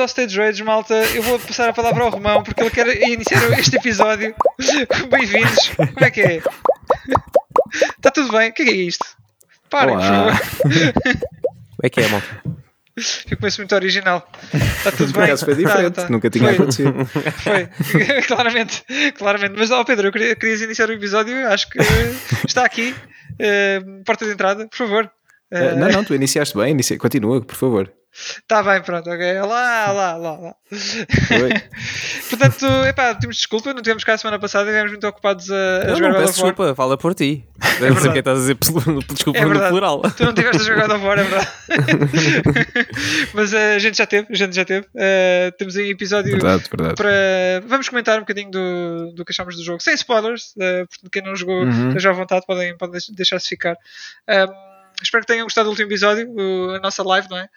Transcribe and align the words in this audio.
ao 0.00 0.06
Stage 0.06 0.36
Rage, 0.38 0.62
malta. 0.64 0.94
Eu 1.14 1.22
vou 1.22 1.38
passar 1.38 1.68
a 1.68 1.72
palavra 1.72 2.04
ao 2.04 2.10
Romão 2.10 2.42
porque 2.42 2.60
ele 2.62 2.70
quer 2.70 2.86
iniciar 3.08 3.42
este 3.58 3.76
episódio. 3.76 4.34
Bem-vindos. 5.10 5.68
Como 5.76 6.04
é 6.04 6.10
que 6.10 6.20
é? 6.20 6.42
Está 7.96 8.10
tudo 8.10 8.32
bem? 8.32 8.50
O 8.50 8.52
que 8.52 8.62
é, 8.62 8.64
que 8.66 8.70
é 8.70 8.74
isto? 8.74 9.04
Parem, 9.68 9.96
por 9.96 10.04
favor. 10.04 10.40
Como 10.62 11.82
é 11.84 11.90
que 11.90 12.00
é, 12.00 12.08
malta? 12.08 12.26
Eu 13.30 13.36
começo 13.38 13.60
muito 13.60 13.74
original. 13.74 14.28
Está 14.52 14.90
tudo 14.92 15.12
Por 15.12 15.20
bem? 15.20 15.24
acaso 15.28 15.44
foi 15.46 15.54
Tá, 15.54 15.60
diferente, 15.60 15.94
tá. 15.94 16.08
nunca 16.10 16.28
tinha 16.28 16.44
Foi. 16.46 16.54
acontecido. 16.54 16.92
Foi, 17.06 17.68
claramente, 18.26 18.84
claramente. 19.16 19.54
Mas, 19.56 19.70
ó 19.70 19.82
Pedro, 19.84 20.08
eu 20.08 20.12
queria, 20.12 20.36
querias 20.36 20.60
iniciar 20.60 20.88
o 20.90 20.92
episódio, 20.92 21.48
acho 21.48 21.70
que 21.70 21.78
está 22.46 22.64
aqui, 22.64 22.94
eh, 23.38 23.80
porta 24.04 24.26
de 24.26 24.32
entrada, 24.32 24.66
por 24.68 24.76
favor. 24.76 25.10
Eh, 25.50 25.74
não, 25.76 25.88
não, 25.88 26.04
tu 26.04 26.14
iniciaste 26.14 26.54
bem, 26.58 26.72
inicia... 26.72 26.98
continua, 26.98 27.40
por 27.40 27.54
favor. 27.56 27.90
Está 28.12 28.62
bem, 28.62 28.82
pronto, 28.82 29.08
ok. 29.08 29.34
Lá, 29.40 29.92
lá, 29.92 30.16
lá, 30.16 30.32
lá. 30.38 30.54
Oi. 30.72 31.50
Portanto, 32.28 32.66
epá, 32.86 33.14
temos 33.14 33.36
desculpa, 33.36 33.72
não 33.72 33.80
tivemos 33.82 34.02
cá 34.04 34.14
a 34.14 34.18
semana 34.18 34.38
passada, 34.38 34.64
estivemos 34.64 34.90
muito 34.90 35.06
ocupados 35.06 35.48
a, 35.50 35.54
a 35.54 35.90
Eu 35.90 35.96
jogar 35.96 36.08
não 36.12 36.20
peço 36.20 36.32
desculpa, 36.34 36.74
fala 36.74 36.98
por 36.98 37.14
ti. 37.14 37.44
Eu 37.80 37.94
não 37.94 38.00
sei 38.00 38.10
o 38.10 38.12
que 38.12 38.18
estás 38.18 38.38
a 38.38 38.40
dizer 38.40 38.56
desculpa 39.08 39.38
É 39.38 39.44
no 39.44 39.68
plural. 39.68 40.02
Tu 40.16 40.24
não 40.24 40.34
tiveste 40.34 40.62
a 40.62 40.64
jogar 40.64 40.90
of 40.90 41.04
War, 41.04 41.18
é 41.18 41.22
verdade. 41.22 41.48
Mas 43.34 43.52
eh, 43.52 43.74
a 43.74 43.78
gente 43.78 43.96
já 43.96 44.06
teve, 44.06 44.26
a 44.30 44.36
gente 44.36 44.54
já 44.54 44.64
teve. 44.64 44.86
Eh, 44.96 45.52
temos 45.58 45.76
aí 45.76 45.90
episódio 45.90 46.32
Verdade, 46.32 46.64
verdade. 46.70 46.94
para. 46.96 47.62
Vamos 47.66 47.88
comentar 47.88 48.16
um 48.18 48.20
bocadinho 48.20 48.50
do, 48.50 49.12
do 49.14 49.24
que 49.24 49.32
achamos 49.32 49.56
do 49.56 49.62
jogo, 49.64 49.80
sem 49.82 49.94
spoilers. 49.94 50.52
eh, 50.60 50.84
portanto, 50.86 51.10
quem 51.12 51.22
não 51.22 51.36
jogou, 51.36 51.60
Uhum. 51.64 51.88
esteja 51.88 52.10
à 52.10 52.12
vontade, 52.12 52.44
podem, 52.46 52.76
podem 52.76 52.92
deix- 52.92 53.08
deixar-se 53.10 53.48
ficar. 53.48 53.76
Espero 55.02 55.22
que 55.24 55.32
tenham 55.32 55.44
gostado 55.46 55.66
do 55.66 55.70
último 55.70 55.88
episódio, 55.88 56.28
a 56.74 56.78
nossa 56.80 57.02
live, 57.02 57.26
não 57.30 57.38
é? 57.38 57.48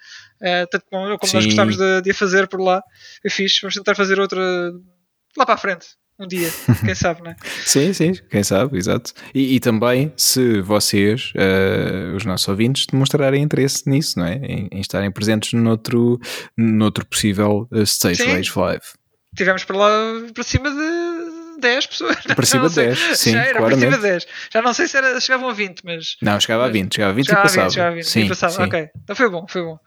Eh, 0.42 0.66
tanto 0.66 0.84
como, 0.90 1.18
como 1.18 1.32
nós 1.32 1.42
Sim. 1.42 1.48
gostámos 1.50 1.76
de, 1.76 2.02
de 2.02 2.10
a 2.10 2.14
fazer 2.14 2.46
por 2.48 2.60
lá. 2.60 2.82
É 3.24 3.30
fixe. 3.30 3.60
Vamos 3.62 3.74
tentar 3.74 3.94
fazer 3.94 4.18
outra 4.20 4.40
lá 5.36 5.44
para 5.46 5.54
a 5.54 5.58
frente. 5.58 5.86
Um 6.16 6.28
dia, 6.28 6.48
quem 6.84 6.94
sabe, 6.94 7.22
não 7.24 7.32
é? 7.32 7.36
Sim, 7.66 7.92
sim, 7.92 8.12
quem 8.30 8.44
sabe, 8.44 8.78
exato. 8.78 9.12
E, 9.34 9.56
e 9.56 9.58
também, 9.60 10.12
se 10.16 10.60
vocês, 10.60 11.32
eh, 11.34 12.12
os 12.14 12.24
nossos 12.24 12.46
ouvintes, 12.46 12.86
demonstrarem 12.86 13.42
interesse 13.42 13.90
nisso, 13.90 14.20
não 14.20 14.26
é? 14.26 14.36
Em, 14.36 14.68
em 14.70 14.80
estarem 14.80 15.10
presentes 15.10 15.52
noutro, 15.54 16.20
noutro 16.56 17.04
possível 17.04 17.66
eh, 17.72 17.82
Stage 17.82 18.22
Sim. 18.22 18.32
Rage 18.32 18.52
Live. 18.54 18.84
Tivemos 19.36 19.64
para 19.64 19.76
lá 19.76 19.90
para 20.32 20.44
cima 20.44 20.70
de 20.70 21.60
10 21.60 21.86
pessoas. 21.86 22.16
Para 22.22 22.46
cima 22.46 22.68
de 22.68 22.74
sei. 22.74 22.86
10, 22.86 23.18
sim, 23.18 23.32
Já 23.32 23.42
era 23.42 23.58
para 23.58 23.70
cima 23.70 23.78
claramente. 23.80 23.96
de 23.96 24.08
10. 24.08 24.26
Já 24.52 24.62
não 24.62 24.72
sei 24.72 24.86
se 24.86 24.96
era, 24.96 25.20
chegavam 25.20 25.48
a 25.48 25.52
20, 25.52 25.80
mas. 25.84 26.16
Não, 26.22 26.38
chegava 26.38 26.66
a 26.66 26.68
20, 26.68 26.94
chegava 26.94 27.10
a 27.10 27.14
20 27.16 27.26
Já 27.26 27.32
e 27.32 27.42
passava. 27.42 27.66
20, 27.68 27.74
já 27.74 27.88
há 27.88 27.90
20. 27.90 28.04
Sim, 28.04 28.20
e 28.20 28.28
passava. 28.28 28.52
sim. 28.52 28.62
Ok, 28.62 28.88
então 29.02 29.16
foi 29.16 29.28
bom, 29.28 29.46
foi 29.48 29.62
bom. 29.62 29.78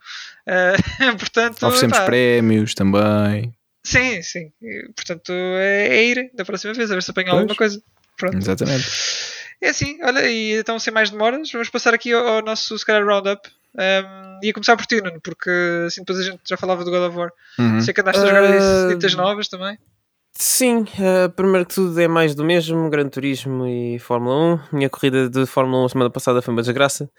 Eh, 0.48 0.76
portanto, 1.18 1.62
Oferecemos 1.66 1.96
epá, 1.98 2.06
prémios 2.06 2.74
também. 2.74 3.54
sim, 3.84 4.22
sim. 4.22 4.50
Portanto, 4.96 5.30
é, 5.30 5.88
é 5.88 6.04
ir 6.04 6.30
da 6.34 6.44
próxima 6.44 6.72
vez, 6.72 6.90
a 6.90 6.94
ver 6.94 7.02
se 7.02 7.10
apanham 7.10 7.36
alguma 7.36 7.54
coisa. 7.54 7.80
Pronto. 8.16 8.36
Exatamente. 8.36 8.86
É 9.60 9.68
assim, 9.68 9.98
olha, 10.02 10.28
e 10.30 10.58
então 10.58 10.78
sem 10.78 10.92
mais 10.92 11.10
demoras, 11.10 11.50
vamos 11.52 11.68
passar 11.68 11.92
aqui 11.92 12.12
ao, 12.12 12.26
ao 12.26 12.42
nosso, 12.42 12.78
se 12.78 12.86
calhar, 12.86 13.04
roundup. 13.04 13.48
Um, 13.74 14.40
ia 14.42 14.52
começar 14.52 14.76
por 14.76 14.86
ti, 14.86 15.00
Nuno, 15.02 15.20
porque 15.20 15.50
assim 15.86 16.00
depois 16.00 16.18
a 16.18 16.22
gente 16.22 16.40
já 16.48 16.56
falava 16.56 16.84
do 16.84 16.90
God 16.90 17.10
of 17.10 17.16
War. 17.16 17.30
Uhum. 17.58 17.80
Sei 17.80 17.92
que 17.92 18.00
andaste 18.00 18.22
a 18.22 18.26
jogar 18.26 18.88
ditas 18.88 19.14
novas 19.14 19.48
também. 19.48 19.78
Sim, 20.32 20.86
eh, 21.00 21.28
primeiro 21.28 21.66
que 21.66 21.74
tudo 21.74 22.00
é 22.00 22.06
mais 22.06 22.34
do 22.34 22.44
mesmo, 22.44 22.88
Gran 22.88 23.08
Turismo 23.08 23.66
e 23.66 23.98
Fórmula 23.98 24.60
1. 24.72 24.76
Minha 24.76 24.88
corrida 24.88 25.28
de 25.28 25.44
Fórmula 25.46 25.84
1 25.86 25.88
semana 25.88 26.10
passada 26.10 26.40
foi 26.40 26.54
uma 26.54 26.62
desgraça, 26.62 27.10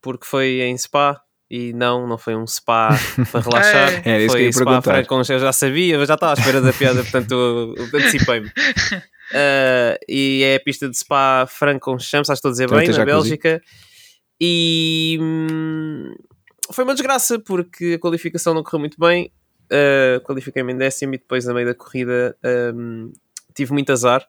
porque 0.00 0.24
foi 0.24 0.60
em 0.60 0.78
Spa, 0.78 1.20
e 1.52 1.74
não, 1.74 2.06
não 2.06 2.16
foi 2.16 2.34
um 2.34 2.46
Spa 2.46 2.98
para 3.30 3.40
relaxar. 3.44 4.06
É. 4.06 4.14
Era 4.14 4.22
isso 4.22 4.34
que 4.34 4.42
eu 4.42 4.42
foi 4.42 4.42
ia 4.44 4.52
Spa 4.52 4.64
perguntar. 4.64 4.92
Francorchamps, 4.94 5.28
eu 5.28 5.38
já 5.38 5.52
sabia, 5.52 5.98
mas 5.98 6.08
já 6.08 6.14
estava 6.14 6.32
à 6.32 6.34
espera 6.38 6.62
da 6.62 6.72
piada, 6.72 7.02
portanto 7.02 7.30
eu, 7.30 7.74
eu 7.76 7.84
antecipei-me. 7.92 8.50
Eh, 9.34 10.00
e 10.08 10.42
é 10.44 10.56
a 10.56 10.60
pista 10.60 10.88
de 10.88 10.96
Spa 10.96 11.46
Francorchamps, 11.46 12.30
acho 12.30 12.40
que 12.40 12.48
estou 12.48 12.48
a 12.48 12.52
dizer 12.52 12.68
Também 12.68 12.88
bem, 12.88 12.96
na. 12.98 13.04
Bélgica. 13.04 13.62
E 14.40 15.18
hum, 15.20 16.14
foi 16.72 16.84
uma 16.84 16.94
desgraça, 16.94 17.38
porque 17.38 17.94
a 17.96 17.98
qualificação 17.98 18.54
não 18.54 18.62
correu 18.62 18.80
muito 18.80 18.98
bem. 18.98 19.30
Uh, 19.70 20.20
qualifiquei-me 20.22 20.72
em 20.72 20.76
décimo 20.78 21.14
e 21.14 21.18
depois, 21.18 21.46
a 21.46 21.52
meio 21.52 21.66
da 21.66 21.74
corrida, 21.74 22.34
um, 22.74 23.12
tive 23.54 23.74
muito 23.74 23.92
azar. 23.92 24.26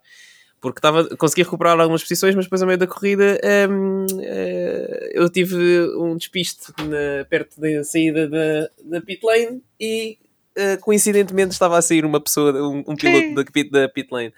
Porque 0.64 0.80
estava, 0.80 1.04
consegui 1.18 1.44
recuperar 1.44 1.78
algumas 1.78 2.02
posições, 2.02 2.34
mas 2.36 2.46
depois, 2.46 2.64
a 2.64 2.66
meio 2.66 2.78
da 2.78 2.88
corrida, 2.88 3.38
um, 3.70 4.06
uh, 4.06 5.10
eu 5.12 5.30
tive 5.30 5.58
um 5.98 6.16
despiste 6.16 6.72
na- 6.80 7.26
perto 7.30 7.60
da 7.60 7.84
saída 7.84 8.30
da, 8.30 8.70
da 8.82 9.02
pit 9.02 9.20
lane 9.26 9.62
e, 9.78 10.18
uh, 10.58 10.80
coincidentemente, 10.80 11.52
estava 11.52 11.78
a 11.78 11.82
sair 11.82 12.06
uma 12.06 12.22
pessoa, 12.22 12.54
um, 12.54 12.82
um 12.88 12.96
piloto 12.96 13.34
da 13.36 13.82
da 13.82 13.90
pit 13.90 14.08
lane. 14.10 14.34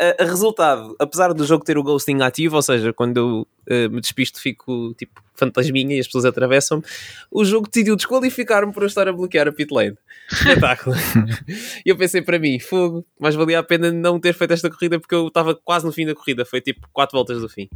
Uh, 0.00 0.22
a 0.22 0.24
resultado, 0.24 0.94
apesar 0.96 1.34
do 1.34 1.44
jogo 1.44 1.64
ter 1.64 1.76
o 1.76 1.82
ghosting 1.82 2.22
ativo, 2.22 2.54
ou 2.54 2.62
seja, 2.62 2.92
quando 2.92 3.16
eu 3.16 3.86
uh, 3.88 3.90
me 3.90 4.00
despisto 4.00 4.40
fico 4.40 4.94
tipo 4.94 5.20
fantasminha 5.34 5.96
e 5.96 5.98
as 5.98 6.06
pessoas 6.06 6.24
atravessam-me, 6.24 6.84
o 7.32 7.44
jogo 7.44 7.68
decidiu 7.68 7.96
desqualificar-me 7.96 8.72
por 8.72 8.84
eu 8.84 8.86
estar 8.86 9.08
a 9.08 9.12
bloquear 9.12 9.48
a 9.48 9.52
pit 9.52 9.74
lane. 9.74 9.98
Espetáculo. 10.30 10.94
e 11.84 11.90
eu 11.90 11.96
pensei 11.96 12.22
para 12.22 12.38
mim, 12.38 12.60
fogo, 12.60 13.04
mas 13.18 13.34
valia 13.34 13.58
a 13.58 13.62
pena 13.62 13.90
não 13.90 14.20
ter 14.20 14.34
feito 14.34 14.52
esta 14.52 14.70
corrida 14.70 15.00
porque 15.00 15.16
eu 15.16 15.26
estava 15.26 15.52
quase 15.54 15.84
no 15.84 15.92
fim 15.92 16.06
da 16.06 16.14
corrida, 16.14 16.44
foi 16.44 16.60
tipo 16.60 16.88
4 16.92 17.16
voltas 17.16 17.40
do 17.40 17.48
fim. 17.48 17.68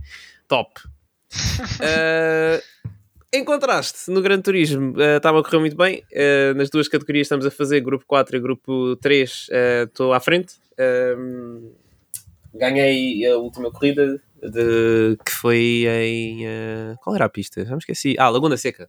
Top. 0.46 0.80
Uh, 1.80 2.62
em 3.34 3.44
contraste, 3.44 4.12
no 4.12 4.22
Gran 4.22 4.40
Turismo 4.40 4.92
uh, 4.92 5.16
estava 5.16 5.40
a 5.40 5.42
correr 5.42 5.58
muito 5.58 5.76
bem. 5.76 6.04
Uh, 6.12 6.54
nas 6.54 6.70
duas 6.70 6.86
categorias 6.86 7.24
estamos 7.24 7.46
a 7.46 7.50
fazer 7.50 7.80
grupo 7.80 8.04
4 8.06 8.36
e 8.36 8.40
grupo 8.40 8.94
3, 8.96 9.48
uh, 9.48 9.84
estou 9.88 10.12
à 10.12 10.20
frente. 10.20 10.54
Um, 11.18 11.81
ganhei 12.54 13.26
a 13.26 13.36
última 13.36 13.70
corrida 13.70 14.20
de, 14.42 15.16
que 15.24 15.32
foi 15.32 15.84
em. 15.88 16.46
uh, 16.46 16.96
qual 17.02 17.14
era 17.16 17.24
a 17.26 17.28
pista? 17.28 17.64
Já 17.64 17.72
me 17.72 17.78
esqueci. 17.78 18.14
Ah, 18.18 18.28
Laguna 18.28 18.56
Seca. 18.56 18.88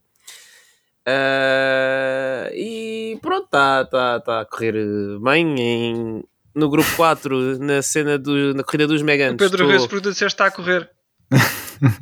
Uh, 1.07 2.49
e 2.53 3.17
pronto, 3.21 3.45
está 3.45 3.85
tá, 3.85 4.19
tá 4.19 4.41
a 4.41 4.45
correr 4.45 4.73
bem. 5.21 5.55
Em, 5.59 6.23
no 6.55 6.69
grupo 6.69 6.89
4, 6.95 7.57
na 7.59 7.81
cena 7.81 8.17
do, 8.17 8.53
na 8.53 8.63
corrida 8.63 8.87
dos 8.87 9.01
O 9.01 9.05
Megantes. 9.05 9.49
Pedro 9.49 9.67
Reis, 9.67 9.87
tu 9.87 9.99
disseste, 9.99 10.25
está 10.27 10.45
a 10.45 10.51
correr. 10.51 10.89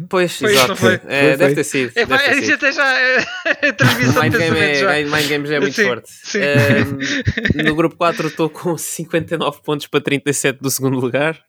Pois, 0.10 0.38
Foi 0.38 0.52
isso, 0.52 0.58
exato. 0.58 0.68
não 0.70 0.76
foi? 0.76 0.94
É, 0.94 1.00
Foi, 1.00 1.38
deve 1.38 1.46
foi. 1.46 1.56
ter 1.56 1.64
sido. 1.64 1.92
É, 1.96 2.06
deve 2.06 2.24
ter 2.24 2.32
isso 2.38 2.46
sido. 2.46 2.54
até 2.56 2.72
já 2.72 3.00
é, 3.00 3.26
é 3.62 3.72
transmissão 3.72 4.14
de 4.14 4.30
Mind 4.30 4.34
game, 4.38 4.56
pensamento 4.56 4.80
já. 4.80 4.96
é, 4.98 5.04
mind 5.06 5.28
game 5.28 5.48
já 5.48 5.56
é 5.56 5.60
muito 5.60 5.74
Sim, 5.76 5.84
forte. 5.86 6.10
sim. 6.12 6.40
Ehm, 6.40 7.64
no 7.66 7.76
grupo 7.76 7.96
4 7.96 8.28
estou 8.28 8.50
com 8.50 8.78
59 8.78 9.62
pontos 9.64 9.88
para 9.88 10.02
37 10.02 10.60
do 10.62 10.70
segundo 10.70 11.00
lugar 11.00 11.42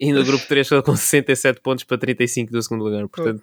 e 0.00 0.12
no 0.12 0.24
grupo 0.24 0.44
3 0.48 0.64
estou 0.66 0.82
com 0.82 0.96
67 0.96 1.60
pontos 1.60 1.84
para 1.84 1.98
35 1.98 2.50
do 2.50 2.62
segundo 2.62 2.84
lugar. 2.84 3.06
Portanto, 3.08 3.42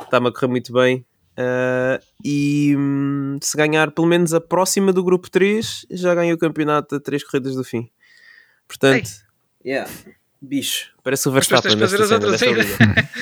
está-me 0.00 0.28
a 0.28 0.32
correr 0.32 0.46
muito 0.46 0.72
bem. 0.72 1.04
Ah, 1.36 2.00
e 2.24 2.74
hum, 2.76 3.38
se 3.40 3.56
ganhar 3.56 3.90
pelo 3.92 4.06
menos 4.08 4.34
a 4.34 4.40
próxima 4.40 4.92
do 4.92 5.04
grupo 5.04 5.30
3, 5.30 5.86
já 5.90 6.14
ganho 6.14 6.34
o 6.34 6.38
campeonato 6.38 6.96
a 6.96 7.00
3 7.00 7.22
corridas 7.24 7.54
do 7.54 7.62
fim. 7.62 7.88
Portanto, 8.66 9.08
yeah, 9.64 9.88
bicho, 10.42 10.90
parece 11.02 11.28
o 11.28 11.32
Mas 11.32 11.46
Verstappen 11.46 11.78
tens 11.78 11.90
de 11.90 11.96
fazer 11.96 12.02
as 12.04 12.10
outras, 12.10 12.40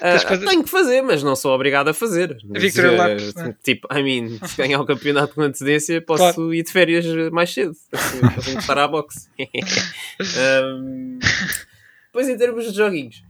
Tens 0.00 0.22
fazer- 0.22 0.46
Tenho 0.46 0.64
que 0.64 0.70
fazer, 0.70 1.02
mas 1.02 1.22
não 1.22 1.36
sou 1.36 1.54
obrigado 1.54 1.88
a 1.88 1.94
fazer. 1.94 2.38
Mas, 2.44 2.74
lap, 2.74 3.20
eh, 3.20 3.42
né? 3.42 3.56
Tipo, 3.62 3.86
I 3.94 4.02
mean, 4.02 4.38
se 4.48 4.56
ganhar 4.56 4.80
o 4.80 4.86
campeonato 4.86 5.34
com 5.34 5.42
antecedência, 5.42 6.00
posso 6.00 6.22
Claro. 6.22 6.54
ir 6.54 6.62
de 6.62 6.72
férias 6.72 7.04
mais 7.30 7.52
cedo. 7.52 7.74
Posso 8.34 8.58
estar 8.58 8.78
à 8.78 8.88
boxe. 8.88 9.28
Um, 10.20 11.18
Depois, 12.12 12.28
em 12.28 12.36
termos 12.36 12.64
de 12.70 12.76
joguinhos, 12.76 13.22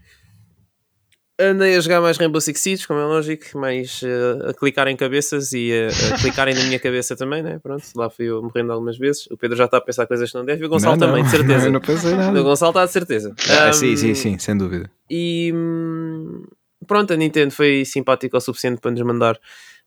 andei 1.39 1.77
a 1.77 1.81
jogar 1.81 2.01
mais 2.01 2.17
Rainbow 2.19 2.41
Six 2.41 2.61
Siege, 2.61 2.87
como 2.87 2.99
é 3.01 3.05
lógico, 3.05 3.59
mais 3.59 4.01
eh, 4.05 4.51
a 4.51 4.55
clicar 4.55 4.89
em 4.89 4.97
cabeças 4.97 5.53
e 5.53 5.71
a, 5.73 6.15
a 6.15 6.19
clicarem 6.21 6.55
na 6.55 6.65
minha 6.65 6.79
cabeça 6.79 7.15
também, 7.17 7.43
né? 7.43 7.59
Pronto, 7.63 7.83
lá 7.97 8.11
fui 8.11 8.27
eu 8.27 8.43
morrendo 8.43 8.73
algumas 8.73 8.99
vezes. 8.99 9.27
O 9.31 9.37
Pedro 9.37 9.57
já 9.57 9.65
está 9.67 9.79
a 9.79 9.81
pensar 9.81 10.07
coisas 10.07 10.31
que 10.31 10.37
não 10.37 10.45
deve 10.45 10.63
e 10.63 10.67
o 10.67 10.69
Gonçalo 10.69 10.97
Não, 10.97 11.07
não. 11.07 11.13
também, 11.15 11.25
de 11.25 11.31
certeza. 11.31 11.67
Eu 11.69 11.73
não 11.73 11.81
pensei 11.81 12.13
O 12.13 12.17
nada. 12.17 12.43
Gonçalo 12.43 12.71
está 12.71 12.85
de 12.87 12.93
certeza. 12.93 13.35
Ah, 13.49 13.69
Um, 13.71 13.73
sim, 13.73 13.97
sim, 13.97 14.15
sim, 14.15 14.39
sem 14.39 14.57
dúvida. 14.57 14.91
e 15.09 15.51
hum, 15.55 16.45
pronto, 16.87 17.13
a 17.13 17.17
Nintendo 17.17 17.53
foi 17.53 17.85
simpática 17.85 18.37
o 18.37 18.41
suficiente 18.41 18.81
para 18.81 18.91
nos 18.91 19.01
mandar 19.03 19.39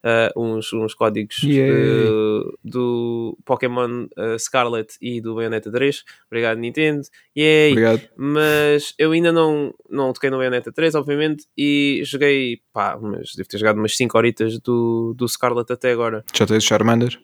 ah, 0.03 0.31
uns, 0.35 0.71
uns 0.73 0.94
códigos 0.94 1.41
Yay. 1.44 1.61
eh, 1.61 2.51
do 2.63 3.38
Pokémon 3.45 4.07
ah, 4.17 4.38
Scarlet 4.38 4.95
e 5.01 5.21
do 5.21 5.35
Bayonetta 5.35 5.71
3. 5.71 6.03
Obrigado, 6.27 6.57
Nintendo. 6.57 7.01
Yay! 7.38 7.71
Obrigado. 7.71 8.01
Mas 8.17 8.94
eu 8.97 9.11
ainda 9.11 9.31
não, 9.31 9.73
não 9.89 10.11
toquei 10.13 10.29
no 10.29 10.38
Bayonetta 10.38 10.71
3, 10.71 10.95
obviamente, 10.95 11.45
e 11.57 12.01
joguei, 12.05 12.59
pá, 12.73 12.97
mas 13.01 13.33
devo 13.35 13.47
ter 13.47 13.57
jogado 13.57 13.77
umas 13.77 13.95
5 13.95 14.17
horitas 14.17 14.59
do, 14.59 15.13
do 15.15 15.27
Scarlet 15.27 15.71
até 15.71 15.91
agora. 15.91 16.23
Já 16.33 16.45
tens 16.45 16.63
o 16.63 16.67
Charmander? 16.67 17.19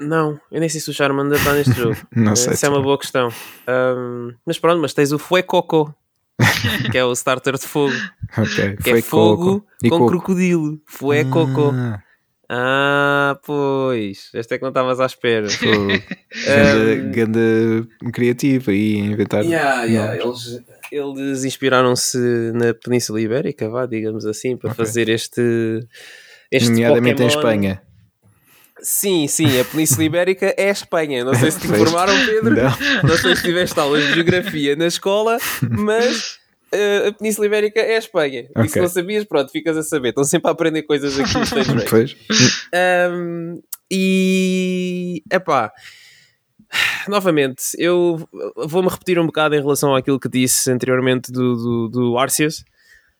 Não, 0.00 0.40
eu 0.50 0.58
nem 0.58 0.68
sei 0.68 0.80
se 0.80 0.90
o 0.90 0.92
Charmander 0.92 1.38
está 1.38 1.52
neste 1.52 1.72
jogo. 1.78 1.96
Não 2.14 2.34
sei. 2.34 2.54
Essa 2.54 2.66
é 2.66 2.68
uma 2.68 2.82
boa 2.82 2.98
questão. 2.98 3.28
Um, 3.68 4.34
mas 4.44 4.58
pronto, 4.58 4.80
mas 4.80 4.92
tens 4.92 5.12
o 5.12 5.18
Fuecoco, 5.18 5.94
que 6.90 6.98
é 6.98 7.04
o 7.04 7.12
starter 7.12 7.54
de 7.58 7.66
fogo. 7.66 7.94
Ok. 8.36 8.76
Que 8.76 8.90
Foi 8.90 8.98
é 8.98 9.02
fogo 9.02 9.36
coco. 9.60 9.66
E 9.82 9.88
com 9.90 9.98
coco. 9.98 10.10
crocodilo. 10.10 10.80
Fuecoco. 10.86 11.72
Ah, 11.74 12.00
Ah, 12.48 13.38
pois. 13.44 14.28
Esta 14.34 14.54
é 14.54 14.58
que 14.58 14.62
não 14.62 14.68
estavas 14.68 15.00
à 15.00 15.06
espera. 15.06 15.46
Ganda, 16.46 16.94
ganda 17.14 17.88
criativo 18.12 18.70
aí 18.70 18.96
a 19.00 19.04
inventar. 19.06 19.44
Yeah, 19.44 19.84
yeah. 19.84 20.16
Eles, 20.22 20.60
eles 20.92 21.44
inspiraram-se 21.44 22.18
na 22.52 22.74
Península 22.74 23.20
Ibérica, 23.20 23.68
vá, 23.70 23.86
digamos 23.86 24.26
assim, 24.26 24.56
para 24.56 24.70
Ok. 24.72 24.84
fazer 24.84 25.08
este. 25.08 25.40
este 26.50 26.68
Nomeadamente 26.70 27.22
em 27.22 27.26
Pokémon. 27.28 27.40
Espanha. 27.40 27.82
Sim, 28.84 29.26
sim, 29.26 29.58
a 29.58 29.64
Península 29.64 30.04
Ibérica 30.04 30.54
é 30.58 30.68
a 30.68 30.72
Espanha. 30.72 31.24
Não 31.24 31.34
sei 31.34 31.50
se 31.50 31.58
te 31.58 31.68
informaram, 31.68 32.12
Pedro. 32.26 32.54
Não. 32.54 33.08
Não 33.08 33.16
sei 33.16 33.34
se 33.34 33.42
tiveste 33.42 33.80
aulas 33.80 34.06
de 34.06 34.12
geografia 34.12 34.76
na 34.76 34.86
escola, 34.86 35.38
mas 35.62 36.38
eh, 36.70 37.08
a 37.08 37.12
Península 37.12 37.46
Ibérica 37.46 37.80
é 37.80 37.96
a 37.96 37.98
Espanha. 37.98 38.46
E 38.62 38.68
se 38.68 38.78
não 38.78 38.88
sabias, 38.88 39.24
pronto, 39.24 39.50
ficas 39.50 39.74
a 39.78 39.82
saber. 39.82 40.10
Estão 40.10 40.22
sempre 40.22 40.48
a 40.48 40.52
aprender 40.52 40.82
coisas 40.82 41.18
aqui. 41.18 41.32
Pois. 41.88 42.14
Um, 43.10 43.62
e 43.90 45.22
epá, 45.32 45.72
novamente, 47.08 47.62
eu 47.78 48.28
vou-me 48.66 48.90
repetir 48.90 49.18
um 49.18 49.26
bocado 49.26 49.54
em 49.54 49.60
relação 49.60 49.94
àquilo 49.94 50.20
que 50.20 50.28
disse 50.28 50.70
anteriormente 50.70 51.32
do, 51.32 51.56
do, 51.56 51.88
do 51.88 52.18
Arceus. 52.18 52.58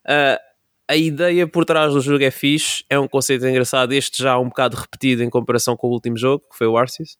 Uh, 0.05 0.54
a 0.89 0.97
ideia 0.97 1.47
por 1.47 1.65
trás 1.65 1.93
do 1.93 2.01
jogo 2.01 2.23
é 2.25 2.31
fixe, 2.31 2.85
é 2.91 2.99
um 2.99 3.09
conceito 3.09 3.47
engraçado. 3.47 3.93
Este 3.93 4.23
já 4.23 4.39
um 4.39 4.49
bocado 4.49 4.77
repetido 4.77 5.23
em 5.23 5.31
comparação 5.31 5.77
com 5.77 5.89
o 5.89 5.91
último 5.91 6.17
jogo, 6.17 6.45
que 6.51 6.57
foi 6.57 6.67
o 6.67 6.77
Arceus. 6.77 7.17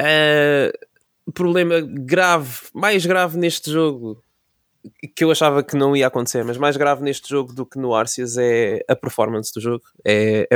Uh, 0.00 1.32
problema 1.32 1.80
grave, 1.80 2.60
mais 2.74 3.06
grave 3.06 3.38
neste 3.38 3.70
jogo 3.70 4.22
que 5.16 5.24
eu 5.24 5.30
achava 5.30 5.62
que 5.64 5.76
não 5.76 5.96
ia 5.96 6.06
acontecer, 6.06 6.44
mas 6.44 6.56
mais 6.56 6.76
grave 6.76 7.02
neste 7.02 7.28
jogo 7.28 7.52
do 7.52 7.66
que 7.66 7.78
no 7.78 7.94
Arceus 7.94 8.36
é 8.36 8.84
a 8.88 8.94
performance 8.94 9.52
do 9.52 9.60
jogo. 9.60 9.84
É, 10.04 10.46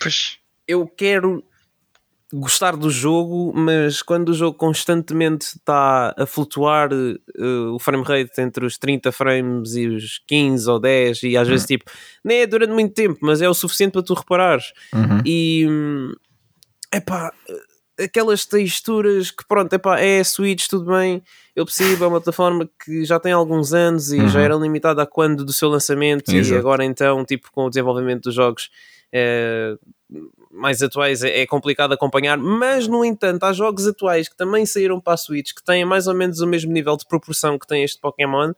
Pois. 0.00 0.38
eu 0.66 0.86
quero 0.86 1.44
gostar 2.32 2.76
do 2.76 2.88
jogo, 2.90 3.52
mas 3.54 4.00
quando 4.02 4.30
o 4.30 4.34
jogo 4.34 4.56
constantemente 4.56 5.44
está 5.56 6.14
a 6.16 6.24
flutuar 6.24 6.88
eh, 6.92 7.44
o 7.72 7.78
frame 7.78 8.02
rate 8.04 8.40
entre 8.40 8.64
os 8.64 8.78
30 8.78 9.12
frames 9.12 9.74
e 9.74 9.86
os 9.86 10.18
15 10.26 10.70
ou 10.70 10.80
10, 10.80 11.22
e 11.24 11.36
às 11.36 11.46
vezes 11.46 11.66
tipo, 11.66 11.84
nem 12.24 12.38
é 12.40 12.46
durante 12.46 12.72
muito 12.72 12.94
tempo, 12.94 13.18
mas 13.22 13.42
é 13.42 13.48
o 13.48 13.54
suficiente 13.54 13.92
para 13.92 14.02
tu 14.02 14.14
reparares. 14.14 14.72
Uhum. 14.94 15.20
E 15.26 15.66
hum, 15.68 16.12
epá, 16.94 17.30
aquelas 18.00 18.46
texturas 18.46 19.30
que 19.30 19.46
pronto, 19.46 19.72
epá, 19.74 20.00
é 20.00 20.24
Switch, 20.24 20.66
tudo 20.68 20.86
bem. 20.86 21.22
Eu 21.54 21.66
percebo, 21.66 22.02
é 22.04 22.06
uma 22.06 22.20
plataforma 22.20 22.66
que 22.82 23.04
já 23.04 23.20
tem 23.20 23.32
alguns 23.32 23.74
anos 23.74 24.10
e 24.10 24.18
Uhum. 24.20 24.28
já 24.28 24.40
era 24.40 24.54
limitada 24.54 25.02
a 25.02 25.06
quando 25.06 25.44
do 25.44 25.52
seu 25.52 25.68
lançamento, 25.68 26.32
e 26.32 26.38
Exato. 26.38 26.58
agora 26.58 26.82
então, 26.84 27.24
tipo, 27.26 27.50
com 27.52 27.66
o 27.66 27.68
desenvolvimento 27.68 28.22
dos 28.22 28.34
jogos 28.34 28.70
eh, 29.12 29.76
mais 30.52 30.82
atuais 30.82 31.22
é, 31.24 31.40
é 31.40 31.46
complicado 31.46 31.92
acompanhar, 31.92 32.36
mas 32.36 32.86
no 32.86 33.04
entanto, 33.04 33.42
há 33.44 33.52
jogos 33.52 33.86
atuais 33.86 34.28
que 34.28 34.36
também 34.36 34.66
saíram 34.66 35.00
para 35.00 35.14
a 35.14 35.16
Switch 35.16 35.52
que 35.54 35.64
têm 35.64 35.84
mais 35.84 36.06
ou 36.06 36.14
menos 36.14 36.40
o 36.40 36.46
mesmo 36.46 36.70
nível 36.72 36.96
de 36.96 37.06
proporção 37.06 37.58
que 37.58 37.66
tem 37.66 37.82
este 37.82 37.98
Pokémon 38.00 38.52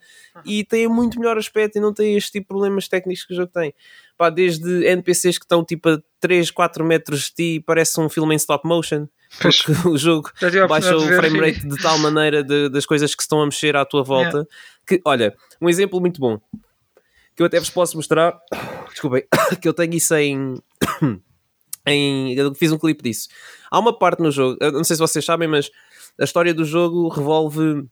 e 0.44 0.64
têm 0.64 0.88
muito 0.88 1.18
melhor 1.20 1.38
aspecto 1.38 1.76
e 1.76 1.80
não 1.80 1.92
têm 1.94 2.16
este 2.16 2.32
tipo 2.32 2.44
de 2.44 2.48
problemas 2.48 2.88
técnicos 2.88 3.24
que 3.24 3.32
o 3.32 3.36
jogo 3.36 3.50
tem. 3.52 3.72
Pá, 4.18 4.28
desde 4.30 4.84
NPCs 4.86 5.38
que 5.38 5.44
estão 5.44 5.64
tipo 5.64 5.88
a 5.88 5.98
3, 6.20 6.50
4 6.50 6.84
metros 6.84 7.24
de 7.26 7.34
ti 7.34 7.54
e 7.56 7.60
parece 7.60 8.00
um 8.00 8.08
filme 8.08 8.34
em 8.34 8.36
stop 8.36 8.66
motion. 8.66 9.06
Pois. 9.40 9.62
Porque 9.62 9.88
o 9.88 9.96
jogo 9.98 10.30
baixa 10.68 10.96
o 10.96 11.00
frame 11.00 11.40
rate 11.40 11.66
de 11.66 11.76
tal 11.82 11.98
maneira 11.98 12.42
de- 12.44 12.68
das 12.68 12.86
coisas 12.86 13.14
que 13.14 13.22
se 13.22 13.26
estão 13.26 13.40
a 13.42 13.44
mexer 13.46 13.74
à 13.76 13.84
tua 13.84 14.02
volta 14.04 14.46
que, 14.86 15.00
olha, 15.04 15.34
um 15.60 15.68
exemplo 15.68 16.00
muito 16.00 16.20
bom 16.20 16.40
que 17.36 17.42
eu 17.42 17.46
até 17.46 17.58
vos 17.58 17.70
posso 17.70 17.96
mostrar. 17.96 18.38
Desculpem, 18.90 19.24
que 19.60 19.66
eu 19.68 19.72
tenho 19.74 19.94
isso 19.94 20.14
em. 20.14 20.54
em 21.86 22.34
eu 22.34 22.54
fiz 22.54 22.72
um 22.72 22.78
clipe 22.78 23.02
disso. 23.02 23.28
Há 23.70 23.78
uma 23.78 23.96
parte 23.96 24.22
no 24.22 24.30
jogo, 24.30 24.56
não 24.60 24.84
sei 24.84 24.96
se 24.96 25.00
vocês 25.00 25.24
sabem, 25.24 25.48
mas 25.48 25.70
a 26.18 26.24
história 26.24 26.54
do 26.54 26.64
jogo 26.64 27.08
revolve. 27.08 27.84